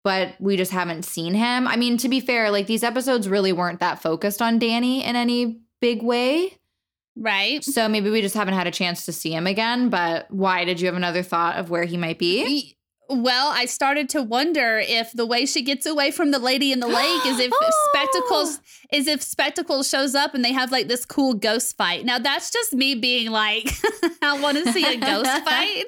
but 0.05 0.35
we 0.39 0.55
just 0.55 0.71
haven't 0.71 1.03
seen 1.03 1.33
him. 1.33 1.67
I 1.67 1.77
mean, 1.77 1.97
to 1.97 2.07
be 2.07 2.19
fair, 2.19 2.51
like 2.51 2.67
these 2.67 2.83
episodes 2.83 3.27
really 3.27 3.51
weren't 3.51 3.79
that 3.79 4.03
focused 4.03 4.39
on 4.39 4.59
Dani 4.59 5.03
in 5.03 5.15
any 5.15 5.61
big 5.81 6.03
way. 6.03 6.59
Right? 7.17 7.63
So 7.63 7.89
maybe 7.89 8.11
we 8.11 8.21
just 8.21 8.35
haven't 8.35 8.53
had 8.53 8.67
a 8.67 8.71
chance 8.71 9.05
to 9.07 9.11
see 9.11 9.33
him 9.33 9.47
again. 9.47 9.89
But 9.89 10.29
why 10.29 10.63
did 10.63 10.79
you 10.79 10.85
have 10.85 10.95
another 10.95 11.23
thought 11.23 11.55
of 11.55 11.71
where 11.71 11.85
he 11.85 11.97
might 11.97 12.19
be? 12.19 12.77
Well, 13.09 13.51
I 13.53 13.65
started 13.65 14.09
to 14.09 14.21
wonder 14.23 14.77
if 14.79 15.11
the 15.11 15.25
way 15.25 15.45
she 15.45 15.61
gets 15.61 15.85
away 15.85 16.11
from 16.11 16.31
the 16.31 16.39
lady 16.39 16.71
in 16.71 16.79
the 16.79 16.87
lake 16.87 17.25
is 17.25 17.39
if 17.39 17.51
Oh. 17.53 17.89
spectacles 17.93 18.59
is 18.91 19.07
if 19.07 19.21
spectacles 19.21 19.87
shows 19.89 20.15
up 20.15 20.33
and 20.33 20.43
they 20.43 20.51
have 20.53 20.71
like 20.71 20.87
this 20.87 21.05
cool 21.05 21.33
ghost 21.33 21.77
fight. 21.77 22.05
Now 22.05 22.19
that's 22.19 22.51
just 22.51 22.73
me 22.73 22.95
being 22.95 23.31
like, 23.31 23.69
I 24.21 24.39
want 24.39 24.57
to 24.57 24.71
see 24.73 24.85
a 24.85 24.97
ghost 24.97 25.29
fight. 25.45 25.85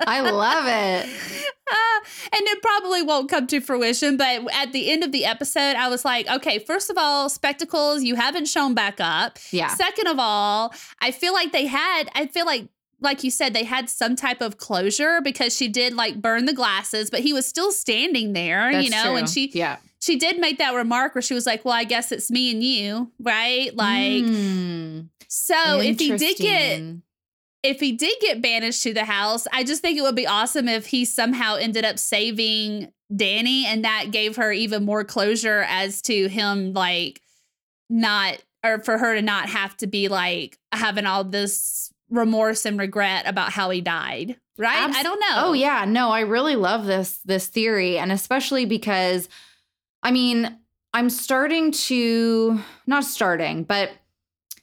I 0.00 0.20
love 0.20 0.64
it. 0.66 1.08
Uh, 1.68 2.00
and 2.32 2.42
it 2.46 2.62
probably 2.62 3.02
won't 3.02 3.28
come 3.28 3.44
to 3.48 3.60
fruition, 3.60 4.16
but 4.16 4.46
at 4.54 4.70
the 4.70 4.88
end 4.88 5.02
of 5.02 5.10
the 5.10 5.24
episode, 5.24 5.74
I 5.74 5.88
was 5.88 6.04
like, 6.04 6.28
okay, 6.28 6.60
first 6.60 6.90
of 6.90 6.96
all, 6.96 7.28
spectacles, 7.28 8.04
you 8.04 8.14
haven't 8.14 8.46
shown 8.46 8.72
back 8.72 9.00
up. 9.00 9.40
Yeah. 9.50 9.74
Second 9.74 10.06
of 10.06 10.16
all, 10.20 10.72
I 11.02 11.10
feel 11.10 11.32
like 11.32 11.50
they 11.50 11.66
had, 11.66 12.04
I 12.14 12.26
feel 12.26 12.46
like, 12.46 12.68
like 13.00 13.22
you 13.22 13.30
said, 13.30 13.52
they 13.52 13.64
had 13.64 13.90
some 13.90 14.16
type 14.16 14.40
of 14.40 14.56
closure 14.58 15.20
because 15.20 15.54
she 15.54 15.68
did 15.68 15.94
like 15.94 16.20
burn 16.20 16.46
the 16.46 16.52
glasses, 16.52 17.10
but 17.10 17.20
he 17.20 17.32
was 17.32 17.46
still 17.46 17.70
standing 17.72 18.32
there, 18.32 18.70
you 18.70 18.90
That's 18.90 19.04
know, 19.04 19.16
and 19.16 19.28
she, 19.28 19.50
yeah. 19.52 19.76
she 20.00 20.16
did 20.18 20.38
make 20.40 20.58
that 20.58 20.74
remark 20.74 21.14
where 21.14 21.22
she 21.22 21.34
was 21.34 21.46
like, 21.46 21.64
well, 21.64 21.74
I 21.74 21.84
guess 21.84 22.10
it's 22.12 22.30
me 22.30 22.50
and 22.50 22.62
you, 22.62 23.10
right? 23.20 23.74
Like, 23.76 24.24
Hmm. 24.24 25.00
so 25.28 25.80
if 25.80 25.98
he 25.98 26.16
did 26.16 26.36
get, 26.38 26.82
if 27.62 27.80
he 27.80 27.92
did 27.92 28.14
get 28.20 28.40
banished 28.40 28.82
to 28.84 28.94
the 28.94 29.04
house, 29.04 29.46
I 29.52 29.64
just 29.64 29.82
think 29.82 29.98
it 29.98 30.02
would 30.02 30.14
be 30.16 30.26
awesome 30.26 30.68
if 30.68 30.86
he 30.86 31.04
somehow 31.04 31.56
ended 31.56 31.84
up 31.84 31.98
saving 31.98 32.92
Dani 33.12 33.64
and 33.64 33.84
that 33.84 34.10
gave 34.10 34.36
her 34.36 34.52
even 34.52 34.84
more 34.84 35.04
closure 35.04 35.64
as 35.68 36.00
to 36.02 36.28
him 36.28 36.72
like 36.72 37.20
not 37.88 38.42
or 38.64 38.80
for 38.80 38.98
her 38.98 39.14
to 39.14 39.22
not 39.22 39.48
have 39.48 39.76
to 39.76 39.86
be 39.86 40.08
like 40.08 40.58
having 40.72 41.06
all 41.06 41.22
this 41.22 41.85
remorse 42.10 42.64
and 42.64 42.78
regret 42.78 43.26
about 43.26 43.52
how 43.52 43.70
he 43.70 43.80
died. 43.80 44.36
Right? 44.58 44.76
Abs- 44.76 44.96
I 44.96 45.02
don't 45.02 45.20
know. 45.20 45.48
Oh 45.48 45.52
yeah, 45.52 45.84
no, 45.86 46.10
I 46.10 46.20
really 46.20 46.56
love 46.56 46.86
this 46.86 47.18
this 47.24 47.46
theory 47.48 47.98
and 47.98 48.10
especially 48.10 48.64
because 48.64 49.28
I 50.02 50.10
mean, 50.10 50.58
I'm 50.94 51.10
starting 51.10 51.72
to 51.72 52.60
not 52.86 53.04
starting, 53.04 53.64
but 53.64 53.90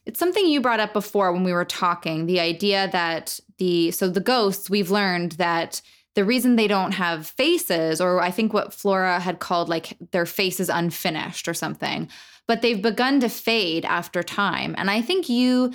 it's 0.05 0.19
something 0.19 0.45
you 0.45 0.61
brought 0.61 0.79
up 0.79 0.93
before 0.93 1.31
when 1.31 1.43
we 1.43 1.53
were 1.53 1.65
talking, 1.65 2.25
the 2.25 2.39
idea 2.39 2.89
that 2.91 3.39
the 3.57 3.91
so 3.91 4.09
the 4.09 4.19
ghosts 4.19 4.69
we've 4.69 4.91
learned 4.91 5.33
that 5.33 5.81
the 6.15 6.25
reason 6.25 6.55
they 6.55 6.67
don't 6.67 6.91
have 6.93 7.27
faces 7.27 7.99
or 7.99 8.21
I 8.21 8.31
think 8.31 8.53
what 8.53 8.73
Flora 8.73 9.19
had 9.19 9.39
called 9.39 9.69
like 9.69 9.97
their 10.11 10.25
faces 10.25 10.69
unfinished 10.69 11.47
or 11.47 11.53
something, 11.53 12.09
but 12.47 12.61
they've 12.61 12.81
begun 12.81 13.19
to 13.21 13.29
fade 13.29 13.85
after 13.85 14.21
time. 14.21 14.75
And 14.77 14.91
I 14.91 15.01
think 15.01 15.29
you 15.29 15.71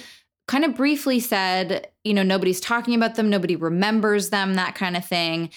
kind 0.49 0.65
of 0.65 0.75
briefly 0.75 1.21
said, 1.21 1.89
you 2.03 2.13
know, 2.13 2.25
nobody's 2.25 2.61
talking 2.61 2.95
about 2.95 3.15
them, 3.15 3.31
nobody 3.31 3.55
remembers 3.55 4.31
them, 4.31 4.55
that 4.55 4.75
kind 4.75 4.97
of 4.97 5.05
thing. 5.05 5.51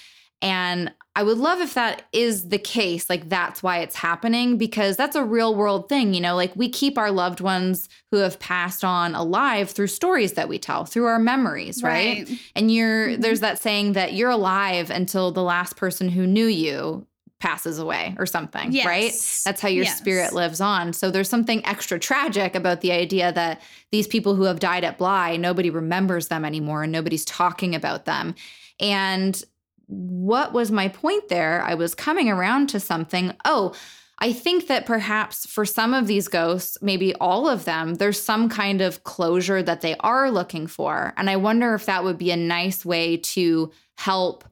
And 0.44 0.92
I 1.16 1.24
would 1.24 1.38
love 1.38 1.60
if 1.62 1.74
that 1.76 2.04
is 2.14 2.50
the 2.50 2.58
case, 2.58 3.10
like 3.10 3.30
that's 3.30 3.62
why 3.62 3.80
it's 3.80 3.96
happening, 3.96 4.58
because 4.58 4.98
that's 4.98 5.16
a 5.16 5.24
real 5.24 5.56
world 5.56 5.88
thing. 5.90 6.14
You 6.14 6.22
know, 6.22 6.36
like 6.36 6.56
we 6.56 6.68
keep 6.70 6.98
our 6.98 7.12
loved 7.12 7.42
ones 7.42 7.90
who 8.12 8.18
have 8.18 8.40
passed 8.40 8.84
on 8.84 9.14
alive 9.14 9.70
through 9.70 9.88
stories 9.88 10.34
that 10.34 10.50
we 10.50 10.58
tell, 10.58 10.86
through 10.86 11.06
our 11.06 11.20
memories, 11.20 11.84
right? 11.84 12.28
And 12.56 12.72
you're, 12.72 13.10
Mhm. 13.10 13.22
there's 13.22 13.42
that 13.42 13.62
saying 13.62 13.94
that 13.94 14.14
you're 14.14 14.30
alive 14.30 14.90
until 14.90 15.32
the 15.32 15.44
last 15.44 15.76
person 15.76 16.10
who 16.10 16.26
knew 16.26 16.48
you 16.48 17.06
passes 17.42 17.80
away 17.80 18.16
or 18.18 18.26
something, 18.26 18.72
right? 18.86 19.12
That's 19.44 19.60
how 19.62 19.68
your 19.68 19.84
Yes. 19.84 19.98
spirit 19.98 20.32
lives 20.32 20.62
on. 20.62 20.94
So 20.94 21.12
there's 21.12 21.28
something 21.28 21.66
extra 21.66 22.00
tragic 22.00 22.56
about 22.56 22.82
the 22.82 22.92
idea 22.92 23.34
that 23.34 23.62
these 23.92 24.08
people 24.08 24.36
who 24.36 24.44
have 24.44 24.60
died 24.60 24.84
at 24.84 24.98
Bly, 24.98 25.36
nobody 25.38 25.70
remembers 25.70 26.28
them 26.30 26.46
anymore 26.46 26.84
and 26.84 26.92
nobody's 26.92 27.26
talking 27.26 27.76
about 27.76 28.06
them. 28.06 28.36
And 28.80 29.44
what 29.88 30.54
was 30.54 30.72
my 30.72 30.88
point 30.88 31.28
there? 31.30 31.62
I 31.64 31.74
was 31.74 31.96
coming 31.96 32.30
around 32.30 32.68
to 32.70 32.80
something. 32.80 33.34
Oh, 33.44 33.74
I 34.20 34.34
think 34.34 34.68
that 34.68 34.86
perhaps 34.86 35.48
for 35.48 35.66
some 35.66 35.96
of 35.96 36.06
these 36.06 36.28
ghosts, 36.28 36.78
maybe 36.80 37.16
all 37.16 37.50
of 37.50 37.66
them, 37.66 37.96
there's 37.96 38.22
some 38.22 38.50
kind 38.50 38.80
of 38.82 39.04
closure 39.04 39.64
that 39.64 39.82
they 39.82 39.96
are 40.00 40.30
looking 40.30 40.68
for. 40.68 41.12
And 41.18 41.28
I 41.28 41.38
wonder 41.38 41.74
if 41.74 41.88
that 41.88 42.04
would 42.04 42.20
be 42.20 42.30
a 42.30 42.38
nice 42.38 42.86
way 42.86 43.18
to 43.18 43.72
help 43.98 44.44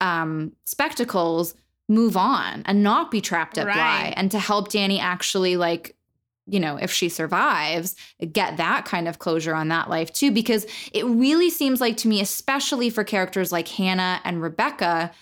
um, 0.00 0.52
spectacles 0.64 1.54
move 1.88 2.16
on 2.16 2.62
and 2.66 2.82
not 2.82 3.10
be 3.10 3.20
trapped 3.20 3.56
at 3.58 3.64
Bly 3.64 4.12
and 4.16 4.30
to 4.30 4.38
help 4.38 4.68
Dani 4.68 5.00
actually 5.00 5.56
like 5.56 5.94
you 6.48 6.58
know, 6.58 6.76
if 6.76 6.90
she 6.90 7.08
survives, 7.08 7.94
get 8.32 8.56
that 8.56 8.84
kind 8.86 9.06
of 9.06 9.18
closure 9.18 9.54
on 9.54 9.68
that 9.68 9.90
life 9.90 10.12
too. 10.12 10.32
Because 10.32 10.66
it 10.92 11.04
really 11.04 11.50
seems 11.50 11.80
like 11.80 11.98
to 11.98 12.08
me, 12.08 12.20
especially 12.20 12.90
for 12.90 13.04
characters 13.04 13.52
like 13.52 13.68
Hannah 13.68 14.20
and 14.24 14.42
Rebecca, 14.42 15.12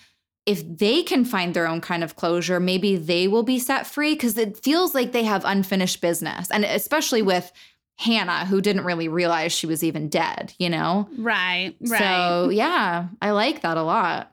if 0.45 0.63
they 0.65 1.03
can 1.03 1.25
find 1.25 1.53
their 1.53 1.67
own 1.67 1.81
kind 1.81 2.03
of 2.03 2.15
closure, 2.15 2.59
maybe 2.59 2.95
they 2.95 3.27
will 3.27 3.43
be 3.43 3.59
set 3.59 3.85
free 3.85 4.13
because 4.13 4.37
it 4.37 4.57
feels 4.63 4.95
like 4.95 5.11
they 5.11 5.25
have 5.25 5.43
unfinished 5.43 5.99
business. 5.99 6.49
And 6.49 6.63
especially 6.63 7.21
with 7.21 7.51
Hannah, 7.97 8.45
who 8.45 8.61
didn't 8.61 8.85
really 8.85 9.09
realize 9.09 9.51
she 9.51 9.67
was 9.67 9.83
even 9.83 10.07
dead, 10.07 10.53
you 10.57 10.69
know? 10.69 11.09
Right, 11.17 11.75
right. 11.81 11.99
So, 11.99 12.49
yeah, 12.49 13.09
I 13.21 13.31
like 13.31 13.61
that 13.61 13.75
a 13.75 13.83
lot. 13.83 14.31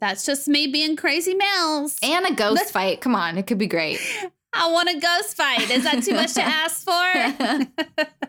That's 0.00 0.24
just 0.24 0.46
me 0.48 0.66
being 0.68 0.96
crazy 0.96 1.34
Mills. 1.34 1.98
And 2.02 2.26
a 2.26 2.34
ghost 2.34 2.70
fight. 2.70 3.00
Come 3.00 3.14
on, 3.14 3.36
it 3.36 3.46
could 3.46 3.58
be 3.58 3.66
great. 3.66 4.00
I 4.52 4.70
want 4.70 4.88
a 4.88 4.98
ghost 4.98 5.36
fight. 5.36 5.70
Is 5.70 5.84
that 5.84 6.02
too 6.02 6.14
much 6.14 6.34
to 6.34 6.42
ask 6.44 6.84
for? 6.84 8.06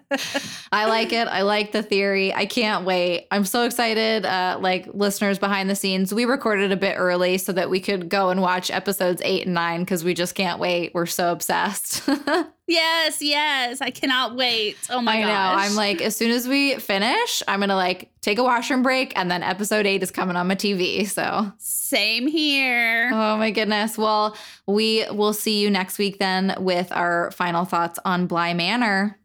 I 0.71 0.85
like 0.85 1.13
it. 1.13 1.27
I 1.27 1.43
like 1.43 1.71
the 1.71 1.83
theory. 1.83 2.33
I 2.33 2.45
can't 2.45 2.85
wait. 2.85 3.27
I'm 3.31 3.45
so 3.45 3.63
excited. 3.63 4.25
Uh, 4.25 4.57
like 4.59 4.87
listeners 4.93 5.39
behind 5.39 5.69
the 5.69 5.75
scenes, 5.75 6.13
we 6.13 6.25
recorded 6.25 6.71
a 6.71 6.77
bit 6.77 6.95
early 6.97 7.37
so 7.37 7.51
that 7.53 7.69
we 7.69 7.79
could 7.79 8.09
go 8.09 8.29
and 8.29 8.41
watch 8.41 8.71
episodes 8.71 9.21
eight 9.23 9.45
and 9.45 9.53
nine 9.53 9.81
because 9.81 10.03
we 10.03 10.13
just 10.13 10.35
can't 10.35 10.59
wait. 10.59 10.93
We're 10.93 11.05
so 11.05 11.31
obsessed. 11.31 12.07
yes, 12.67 13.21
yes. 13.21 13.81
I 13.81 13.91
cannot 13.91 14.35
wait. 14.35 14.77
Oh 14.89 15.01
my 15.01 15.21
God. 15.21 15.23
I 15.23 15.27
gosh. 15.27 15.55
know. 15.55 15.63
I'm 15.63 15.75
like, 15.75 16.01
as 16.01 16.15
soon 16.15 16.31
as 16.31 16.47
we 16.47 16.75
finish, 16.75 17.43
I'm 17.47 17.59
gonna 17.59 17.75
like 17.75 18.11
take 18.21 18.39
a 18.39 18.43
washroom 18.43 18.83
break, 18.83 19.13
and 19.15 19.29
then 19.29 19.43
episode 19.43 19.85
eight 19.85 20.01
is 20.01 20.11
coming 20.11 20.35
on 20.35 20.47
my 20.47 20.55
TV. 20.55 21.07
So 21.07 21.51
same 21.57 22.27
here. 22.27 23.11
Oh 23.13 23.37
my 23.37 23.51
goodness. 23.51 23.97
Well, 23.97 24.35
we 24.67 25.05
will 25.11 25.33
see 25.33 25.61
you 25.61 25.69
next 25.69 25.97
week 25.97 26.19
then 26.19 26.55
with 26.59 26.91
our 26.91 27.31
final 27.31 27.65
thoughts 27.65 27.99
on 28.05 28.27
Bly 28.27 28.53
Manor. 28.53 29.18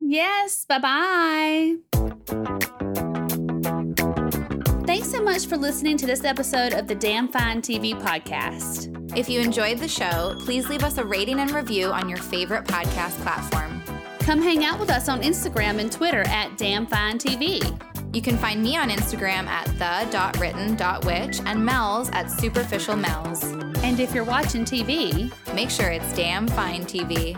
Yes. 0.00 0.64
Bye 0.68 0.78
bye. 0.78 1.74
Thanks 4.86 5.10
so 5.10 5.22
much 5.22 5.46
for 5.46 5.56
listening 5.56 5.96
to 5.98 6.06
this 6.06 6.24
episode 6.24 6.72
of 6.72 6.86
the 6.86 6.94
Damn 6.94 7.28
Fine 7.28 7.62
TV 7.62 8.00
podcast. 8.00 8.92
If 9.16 9.28
you 9.28 9.40
enjoyed 9.40 9.78
the 9.78 9.88
show, 9.88 10.36
please 10.40 10.68
leave 10.68 10.84
us 10.84 10.98
a 10.98 11.04
rating 11.04 11.40
and 11.40 11.50
review 11.50 11.88
on 11.88 12.08
your 12.08 12.18
favorite 12.18 12.64
podcast 12.64 13.20
platform. 13.22 13.82
Come 14.20 14.42
hang 14.42 14.64
out 14.64 14.78
with 14.78 14.90
us 14.90 15.08
on 15.08 15.22
Instagram 15.22 15.80
and 15.80 15.90
Twitter 15.90 16.22
at 16.26 16.56
Damn 16.56 16.86
Fine 16.86 17.18
TV. 17.18 17.60
You 18.14 18.22
can 18.22 18.38
find 18.38 18.62
me 18.62 18.76
on 18.76 18.90
Instagram 18.90 19.46
at 19.46 19.66
the.written.witch 19.78 21.40
and 21.44 21.64
Mel's 21.64 22.10
at 22.10 22.30
superficial 22.30 22.96
Mel's. 22.96 23.42
And 23.82 24.00
if 24.00 24.14
you're 24.14 24.24
watching 24.24 24.64
TV, 24.64 25.32
make 25.54 25.70
sure 25.70 25.90
it's 25.90 26.12
damn 26.14 26.48
fine 26.48 26.84
TV. 26.84 27.36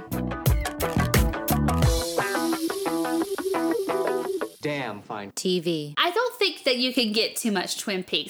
Damn 4.88 5.02
fine 5.02 5.32
TV. 5.32 5.92
I 5.98 6.10
don't 6.10 6.38
think 6.38 6.64
that 6.64 6.78
you 6.78 6.94
can 6.94 7.12
get 7.12 7.36
too 7.36 7.52
much 7.52 7.78
Twin 7.78 8.02
Peaks. 8.02 8.26